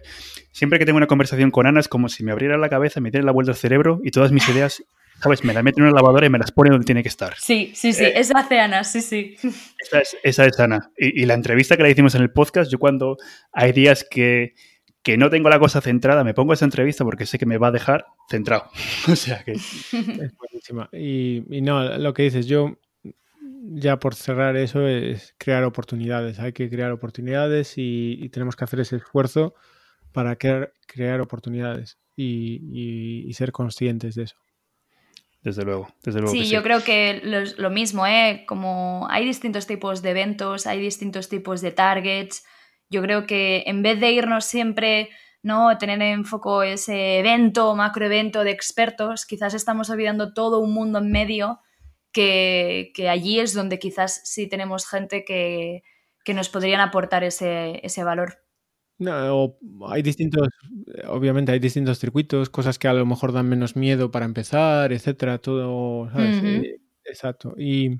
siempre 0.51 0.79
que 0.79 0.85
tengo 0.85 0.97
una 0.97 1.07
conversación 1.07 1.51
con 1.51 1.65
Ana 1.67 1.79
es 1.79 1.87
como 1.87 2.09
si 2.09 2.23
me 2.23 2.31
abriera 2.31 2.57
la 2.57 2.69
cabeza, 2.69 2.99
me 2.99 3.11
diera 3.11 3.25
la 3.25 3.31
vuelta 3.31 3.51
al 3.51 3.57
cerebro 3.57 3.99
y 4.03 4.11
todas 4.11 4.31
mis 4.31 4.47
ideas, 4.49 4.83
¿sabes? 5.21 5.43
Me 5.43 5.53
las 5.53 5.63
mete 5.63 5.79
en 5.79 5.87
una 5.87 5.95
lavadora 5.95 6.27
y 6.27 6.29
me 6.29 6.39
las 6.39 6.51
pone 6.51 6.69
donde 6.69 6.85
tiene 6.85 7.01
que 7.01 7.09
estar. 7.09 7.35
Sí, 7.37 7.71
sí, 7.75 7.93
sí, 7.93 8.05
eh, 8.05 8.13
esa 8.15 8.39
hace 8.39 8.59
Ana, 8.59 8.83
sí, 8.83 9.01
sí. 9.01 9.35
Esa 9.79 9.99
es, 9.99 10.17
esa 10.23 10.45
es 10.45 10.59
Ana. 10.59 10.91
Y, 10.97 11.25
la 11.25 11.33
entrevista 11.33 11.75
que 11.77 11.83
le 11.83 11.91
hicimos 11.91 12.15
en 12.15 12.21
el 12.21 12.31
podcast, 12.31 12.71
yo 12.71 12.79
cuando 12.79 13.17
hay 13.51 13.71
días 13.71 14.05
que, 14.09 14.53
que 15.01 15.17
no 15.17 15.29
tengo 15.29 15.49
la 15.49 15.59
cosa 15.59 15.81
centrada, 15.81 16.23
me 16.23 16.33
pongo 16.33 16.53
esa 16.53 16.65
entrevista 16.65 17.03
porque 17.03 17.25
sé 17.25 17.39
que 17.39 17.45
me 17.45 17.57
va 17.57 17.67
a 17.67 17.71
dejar 17.71 18.05
centrado. 18.29 18.69
o 19.11 19.15
sea 19.15 19.43
que... 19.43 19.53
Es 19.53 19.91
buenísima. 20.37 20.89
Y, 20.93 21.43
y 21.49 21.61
no, 21.61 21.97
lo 21.97 22.13
que 22.13 22.23
dices, 22.23 22.45
yo 22.45 22.77
ya 23.69 23.97
por 23.99 24.15
cerrar 24.15 24.55
eso 24.55 24.87
es 24.87 25.35
crear 25.37 25.63
oportunidades. 25.63 26.39
Hay 26.39 26.53
que 26.53 26.69
crear 26.69 26.91
oportunidades 26.91 27.73
y, 27.75 28.29
tenemos 28.29 28.55
que 28.55 28.63
hacer 28.63 28.79
ese 28.79 28.97
esfuerzo 28.97 29.53
para 30.13 30.35
crear, 30.37 30.73
crear 30.87 31.21
oportunidades 31.21 31.97
y, 32.15 33.29
ser 33.33 33.51
conscientes 33.51 34.15
de 34.15 34.23
eso. 34.23 34.37
Desde 35.41 35.63
luego, 35.63 35.87
desde 36.03 36.19
luego. 36.19 36.33
Sí, 36.33 36.49
yo 36.49 36.63
creo 36.63 36.83
que 36.83 37.21
lo, 37.57 37.69
mismo, 37.69 38.05
¿eh? 38.07 38.43
Como 38.47 39.07
hay 39.09 39.25
distintos 39.25 39.67
tipos 39.67 40.01
de 40.01 40.11
eventos, 40.11 40.65
hay 40.67 40.79
distintos 40.79 41.29
tipos 41.29 41.61
de 41.61 41.71
targets. 41.71 42.43
Yo 42.89 43.01
creo 43.01 43.25
que 43.25 43.63
en 43.67 43.81
vez 43.81 43.99
de 43.99 44.11
irnos 44.11 44.45
siempre, 44.45 45.09
¿no? 45.43 45.77
Tener 45.77 46.01
en 46.01 46.25
foco 46.25 46.63
ese 46.63 47.19
evento, 47.19 47.75
macroevento 47.75 48.43
de 48.43 48.51
expertos, 48.51 49.25
quizás 49.25 49.53
estamos 49.53 49.89
olvidando 49.89 50.33
todo 50.33 50.59
un 50.59 50.73
mundo 50.73 50.99
en 50.99 51.11
medio 51.11 51.59
que, 52.17 53.09
allí 53.09 53.39
es 53.39 53.53
donde 53.53 53.77
quizás 53.77 54.21
sí 54.23 54.47
tenemos 54.47 54.87
gente 54.87 55.23
que, 55.23 55.83
nos 56.33 56.49
podrían 56.49 56.81
aportar 56.81 57.23
ese, 57.23 58.03
valor. 58.03 58.39
No, 58.97 59.57
hay 59.87 60.01
distintos, 60.01 60.49
obviamente 61.07 61.51
hay 61.51 61.59
distintos 61.59 61.99
circuitos, 61.99 62.49
cosas 62.49 62.79
que 62.79 62.87
a 62.87 62.93
lo 62.93 63.05
mejor 63.05 63.31
dan 63.31 63.47
menos 63.47 63.75
miedo 63.75 64.09
para 64.09 64.25
empezar, 64.25 64.91
etcétera, 64.91 65.37
todo, 65.37 66.09
¿sabes? 66.11 66.43
Eh, 66.43 66.81
exacto. 67.05 67.53
Y, 67.57 67.91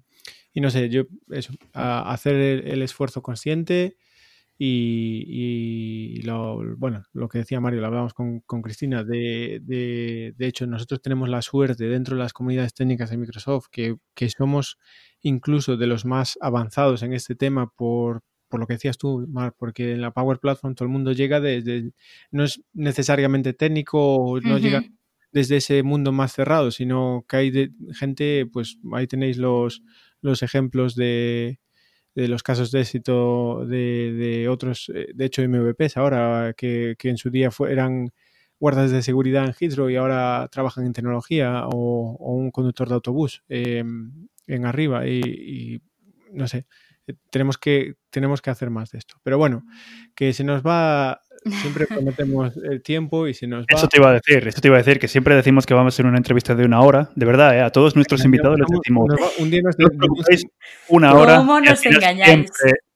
no 0.56 0.72
sé, 0.72 0.90
yo, 0.90 1.04
eso, 1.30 1.54
hacer 1.74 2.36
el, 2.36 2.82
esfuerzo 2.82 3.22
consciente, 3.22 3.98
y, 4.60 6.22
lo, 6.24 6.76
bueno, 6.78 7.04
lo 7.14 7.30
que 7.30 7.40
decía 7.40 7.60
Mario, 7.60 7.82
lo 7.82 7.88
hablábamos 7.88 8.14
con, 8.14 8.42
Cristina, 8.62 9.04
de, 9.04 9.62
de, 9.64 10.48
hecho 10.48 10.66
nosotros 10.66 11.02
tenemos 11.02 11.30
la 11.30 11.44
suerte 11.44 11.86
dentro 11.86 12.16
de 12.16 12.24
las 12.24 12.34
comunidades 12.34 12.74
técnicas 12.74 13.12
de 13.12 13.18
Microsoft 13.18 13.68
que, 13.72 13.98
somos 14.30 14.78
incluso 15.22 15.78
de 15.78 15.88
los 15.88 16.06
más 16.06 16.38
avanzados 16.42 17.04
en 17.04 17.14
este 17.14 17.36
tema 17.36 17.68
por, 17.68 18.24
por 18.48 18.60
lo 18.60 18.66
que 18.68 18.74
decías 18.74 18.98
tú, 18.98 19.28
Mar, 19.30 19.54
porque 19.58 19.92
en 19.92 20.02
la 20.02 20.12
Power 20.12 20.40
Platform 20.40 20.74
todo 20.74 20.86
el 20.86 20.92
mundo 20.92 21.12
llega 21.12 21.40
desde, 21.40 21.92
no 22.32 22.44
es 22.44 22.62
necesariamente 22.74 23.54
técnico, 23.54 24.40
no 24.44 24.58
llega 24.58 24.84
desde 25.32 25.58
ese 25.58 25.84
mundo 25.84 26.12
más 26.12 26.34
cerrado, 26.34 26.72
sino 26.72 27.26
que 27.28 27.38
hay 27.38 27.52
de, 27.52 27.72
gente, 27.94 28.48
pues 28.52 28.80
ahí 28.94 29.06
tenéis 29.06 29.38
los, 29.38 29.84
los 30.22 30.42
ejemplos 30.42 30.96
de, 30.96 31.60
de 32.18 32.28
los 32.28 32.42
casos 32.42 32.72
de 32.72 32.82
éxito 32.82 33.64
de, 33.68 34.48
otros, 34.50 34.92
eh, 34.94 35.10
de 35.14 35.26
hecho 35.26 35.48
MVPs 35.48 35.98
ahora, 35.98 36.56
que, 36.58 36.96
en 37.00 37.18
su 37.18 37.30
día 37.30 37.52
eran 37.70 38.12
guardas 38.60 38.90
de 38.90 39.04
seguridad 39.04 39.46
en 39.46 39.54
Heathrow 39.54 39.88
y 39.88 39.98
ahora 39.98 40.50
trabajan 40.52 40.88
en 40.88 40.94
tecnología 40.94 41.68
o, 41.68 42.18
un 42.18 42.50
conductor 42.50 42.90
de 42.90 42.96
autobús 42.96 43.44
em, 43.50 44.28
en 44.48 44.66
arriba 44.66 45.06
y, 45.08 45.80
no 46.34 46.48
sé, 46.48 46.66
eh, 47.06 47.14
tenemos 47.30 47.60
que, 47.60 47.98
tenemos 48.10 48.42
que 48.42 48.50
hacer 48.50 48.72
más 48.72 48.90
de 48.90 48.98
esto. 48.98 49.18
Pero 49.22 49.38
bueno, 49.38 49.64
que 50.16 50.34
se 50.34 50.44
nos 50.44 50.64
va 50.64 51.22
Siempre 51.52 51.88
prometemos 51.88 52.56
el 52.58 52.82
tiempo 52.82 53.28
y 53.28 53.34
si 53.34 53.48
nos 53.48 53.64
va... 53.64 53.78
Eso 53.78 53.88
te 53.88 53.98
iba 53.98 54.10
a 54.10 54.14
decir, 54.14 54.48
eso 54.48 54.62
te 54.62 54.68
iba 54.68 54.78
a 54.78 54.80
decir, 54.80 55.00
que 55.00 55.08
siempre 55.08 55.36
decimos 55.36 55.66
que 55.66 55.74
vamos 55.74 55.94
a 55.94 55.96
hacer 55.96 56.06
una 56.06 56.18
entrevista 56.18 56.56
de 56.56 56.66
una 56.66 56.82
hora. 56.82 57.10
De 57.16 57.26
verdad, 57.26 57.58
¿eh? 57.58 57.62
a 57.62 57.70
todos 57.70 57.96
nuestros 57.96 58.24
invitados 58.26 58.58
les 58.60 58.68
decimos... 58.68 59.06
un 59.40 59.50
día 59.50 59.62
nos 59.64 59.76
una 60.90 61.14
hora. 61.14 61.38
¿Cómo 61.38 61.60
nos 61.60 61.86
engañáis? 61.86 62.52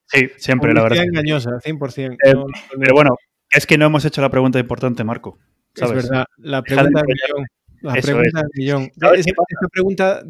sí, 0.06 0.28
siempre, 0.36 0.72
la 0.74 0.82
verdad. 0.82 1.04
engañosa, 1.04 1.50
100%. 1.64 2.12
Eh, 2.12 2.34
pero 2.78 2.94
bueno, 2.94 3.16
es 3.50 3.66
que 3.66 3.78
no 3.78 3.86
hemos 3.86 4.04
hecho 4.04 4.20
la 4.20 4.30
pregunta 4.30 4.58
importante, 4.58 5.04
Marco. 5.04 5.38
Es 5.74 5.92
verdad, 5.92 6.26
la 6.38 6.62
pregunta 6.62 7.00
del 7.00 7.06
millón. 7.06 7.46
La 7.80 7.94
pregunta 7.94 8.40
del 8.40 8.50
millón. 8.54 8.90
Esta, 9.16 9.68
pregunta 9.72 10.22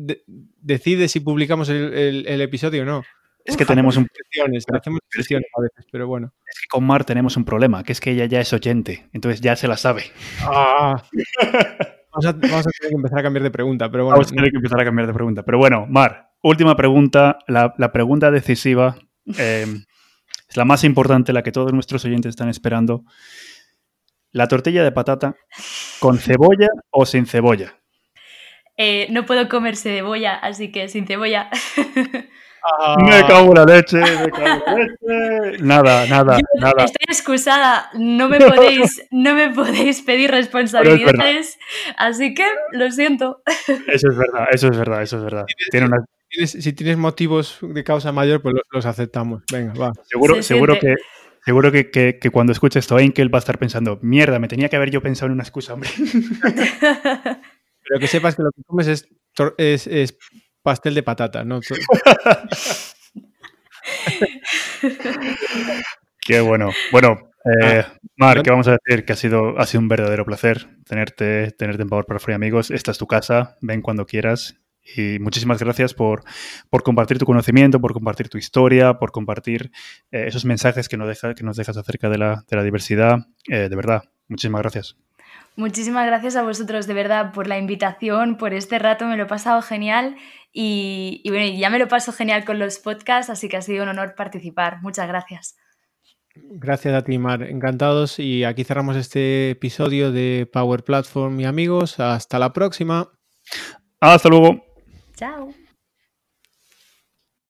decide 0.61 1.09
si 1.09 1.20
publicamos 1.20 1.69
el, 1.69 2.24
el 2.27 2.40
episodio 2.40 2.82
o 2.82 2.85
no. 2.85 3.03
Es 3.44 3.56
que 3.56 3.64
tenemos 3.64 3.97
un... 3.97 4.06
Hacemos 4.73 5.01
a 5.02 5.60
veces, 5.60 5.86
pero 5.90 6.06
bueno. 6.06 6.32
Es 6.47 6.60
que 6.60 6.69
con 6.69 6.85
Mar 6.85 7.05
tenemos 7.05 7.36
un 7.36 7.44
problema, 7.44 7.82
que 7.82 7.93
es 7.93 8.01
que 8.01 8.12
ella 8.12 8.27
ya 8.27 8.40
es 8.40 8.52
oyente, 8.52 9.09
entonces 9.12 9.40
ya 9.40 9.56
se 9.56 9.69
la 9.69 9.77
sabe. 9.77 10.05
Ah. 10.43 11.02
vamos, 12.12 12.27
a, 12.27 12.32
tener 12.39 12.90
que 12.90 12.94
empezar 12.94 13.19
a 13.19 13.23
cambiar 13.23 13.43
de 13.43 13.51
pregunta, 13.51 13.90
pero 13.90 14.05
bueno. 14.05 14.16
Vamos 14.16 14.32
a 14.32 14.35
tener 14.35 14.51
que 14.51 14.56
empezar 14.56 14.81
a 14.81 14.85
cambiar 14.85 15.06
de 15.06 15.14
pregunta. 15.14 15.43
Pero 15.44 15.59
bueno, 15.59 15.86
Mar, 15.89 16.31
última 16.43 16.77
pregunta, 16.77 17.39
la, 17.47 17.93
pregunta 17.93 18.31
decisiva, 18.31 18.97
eh, 19.39 19.66
es 20.48 20.56
la 20.56 20.64
más 20.64 20.85
importante, 20.85 21.32
la 21.32 21.43
que 21.43 21.52
todos 21.52 21.73
nuestros 21.73 22.05
oyentes 22.05 22.31
están 22.31 22.48
esperando. 22.48 23.05
¿La 24.31 24.48
tortilla 24.48 24.82
de 24.85 24.93
patata 24.93 25.36
con 25.98 26.19
cebolla 26.19 26.69
o 26.90 27.05
sin 27.05 27.27
cebolla? 27.27 27.78
Eh, 28.77 29.09
no 29.10 29.27
puedo 29.27 29.48
comer 29.48 29.77
cebolla, 29.77 30.36
así 30.36 30.73
que 30.73 30.89
sin 30.89 31.06
cebolla. 31.06 31.51
Me 33.05 33.26
cago 33.26 33.48
en 33.48 33.55
la 33.55 33.64
leche, 33.64 33.98
me 33.98 34.30
cago 34.30 34.47
en 34.47 34.62
la 34.66 34.74
leche. 34.74 35.62
Nada, 35.62 36.06
nada, 36.06 36.39
nada. 36.59 36.84
Estoy 36.84 37.06
excusada, 37.09 37.90
no 37.94 38.28
me 38.28 38.39
podéis, 38.40 39.02
no 39.10 39.34
me 39.34 39.51
podéis 39.51 40.02
pedir 40.02 40.30
responsabilidades, 40.30 41.59
así 41.97 42.34
que 42.34 42.47
lo 42.72 42.90
siento. 42.90 43.43
Eso 43.86 44.09
es 44.09 44.16
verdad, 44.16 44.47
eso 44.52 44.68
es 44.68 44.76
verdad, 44.76 45.02
eso 45.02 45.16
es 45.18 45.24
verdad. 45.24 45.47
Si 46.44 46.72
tienes 46.72 46.97
motivos 46.97 47.59
de 47.60 47.84
causa 47.84 48.12
mayor, 48.12 48.40
pues 48.40 48.55
los, 48.70 48.86
aceptamos. 48.86 49.43
Venga, 49.52 49.74
va. 49.74 49.93
Seguro, 50.05 50.43
seguro 50.43 50.78
que 50.78 50.94
Seguro 51.44 51.72
que, 51.72 51.90
que, 51.90 52.30
cuando 52.30 52.52
escuche 52.52 52.78
esto, 52.78 53.01
Enkel 53.01 53.34
va 53.34 53.39
a 53.39 53.40
estar 53.40 53.59
pensando, 53.59 53.98
mierda, 54.01 54.39
me 54.39 54.47
tenía 54.47 54.68
que 54.68 54.76
haber 54.76 54.90
yo 54.93 55.02
pensado 55.02 55.26
en 55.26 55.32
una 55.32 55.43
excusa, 55.43 55.74
hombre. 55.74 55.90
Pero 57.89 57.98
que 57.98 58.06
sepas 58.06 58.36
que 58.36 58.43
lo 58.43 58.52
que 58.52 58.62
comes 58.62 58.86
es, 58.86 59.09
es, 59.59 59.89
es 59.89 60.16
pastel 60.62 60.94
de 60.94 61.02
patata, 61.02 61.44
¿no? 61.44 61.60
Qué 66.24 66.40
bueno. 66.40 66.70
Bueno, 66.93 67.18
eh, 67.44 67.82
ah, 67.84 67.93
Mar, 68.16 68.43
¿qué 68.43 68.51
vamos 68.51 68.68
a 68.68 68.76
decir? 68.84 69.05
Que 69.05 69.12
ha 69.12 69.16
sido, 69.16 69.59
ha 69.59 69.66
sido 69.66 69.80
un 69.80 69.89
verdadero 69.89 70.24
placer 70.24 70.68
tenerte, 70.86 71.51
tenerte 71.52 71.82
en 71.82 71.89
Power 71.89 72.05
para 72.05 72.20
Free 72.20 72.34
Amigos. 72.34 72.70
Esta 72.70 72.93
es 72.93 72.98
tu 72.98 73.06
casa, 73.06 73.56
ven 73.60 73.82
cuando 73.82 74.06
quieras. 74.06 74.56
Y 74.97 75.18
muchísimas 75.20 75.60
gracias 75.60 75.94
por, 75.94 76.24
por 76.68 76.82
compartir 76.82 77.18
tu 77.18 77.24
conocimiento, 77.24 77.80
por 77.80 77.93
compartir 77.93 78.28
tu 78.28 78.39
historia, 78.39 78.94
por 78.94 79.12
compartir 79.12 79.70
eh, 80.10 80.24
esos 80.26 80.44
mensajes 80.44 80.89
que 80.89 80.97
nos, 80.97 81.09
deja, 81.09 81.34
que 81.34 81.44
nos 81.44 81.56
dejas 81.56 81.76
acerca 81.76 82.09
de 82.09 82.18
la, 82.18 82.44
de 82.48 82.56
la 82.56 82.64
diversidad. 82.64 83.18
Eh, 83.48 83.68
de 83.68 83.76
verdad, 83.76 84.02
muchísimas 84.28 84.60
gracias. 84.62 84.97
Muchísimas 85.55 86.07
gracias 86.07 86.37
a 86.37 86.43
vosotros, 86.43 86.87
de 86.87 86.95
verdad, 86.95 87.33
por 87.33 87.47
la 87.47 87.59
invitación, 87.59 88.37
por 88.37 88.55
este 88.55 88.79
rato, 88.79 89.05
me 89.05 89.16
lo 89.16 89.24
he 89.24 89.27
pasado 89.27 89.61
genial 89.61 90.16
y, 90.53 91.23
bueno, 91.27 91.59
ya 91.59 91.69
me 91.69 91.79
lo 91.79 91.89
paso 91.89 92.12
genial 92.12 92.45
con 92.45 92.59
los 92.59 92.79
podcasts, 92.79 93.31
así 93.31 93.49
que 93.49 93.59
ha 93.59 93.62
sido 93.62 93.83
un 93.83 93.91
honor 93.91 94.15
participar. 94.15 94.81
Muchas 94.83 95.09
gracias. 95.09 95.57
Gracias 96.35 96.95
a 96.95 97.03
ti, 97.03 97.19
Mar. 97.19 97.43
Encantados. 97.43 98.19
Y 98.19 98.45
aquí 98.45 98.65
cerramos 98.65 98.97
este 98.97 99.51
episodio 99.51 100.12
de 100.12 100.49
Power 100.51 100.83
Platform, 100.83 101.39
y 101.41 101.45
amigos. 101.45 102.01
Hasta 102.01 102.39
la 102.39 102.53
próxima. 102.53 103.11
Hasta 104.01 104.29
luego. 104.31 104.65
Chao. 105.15 105.53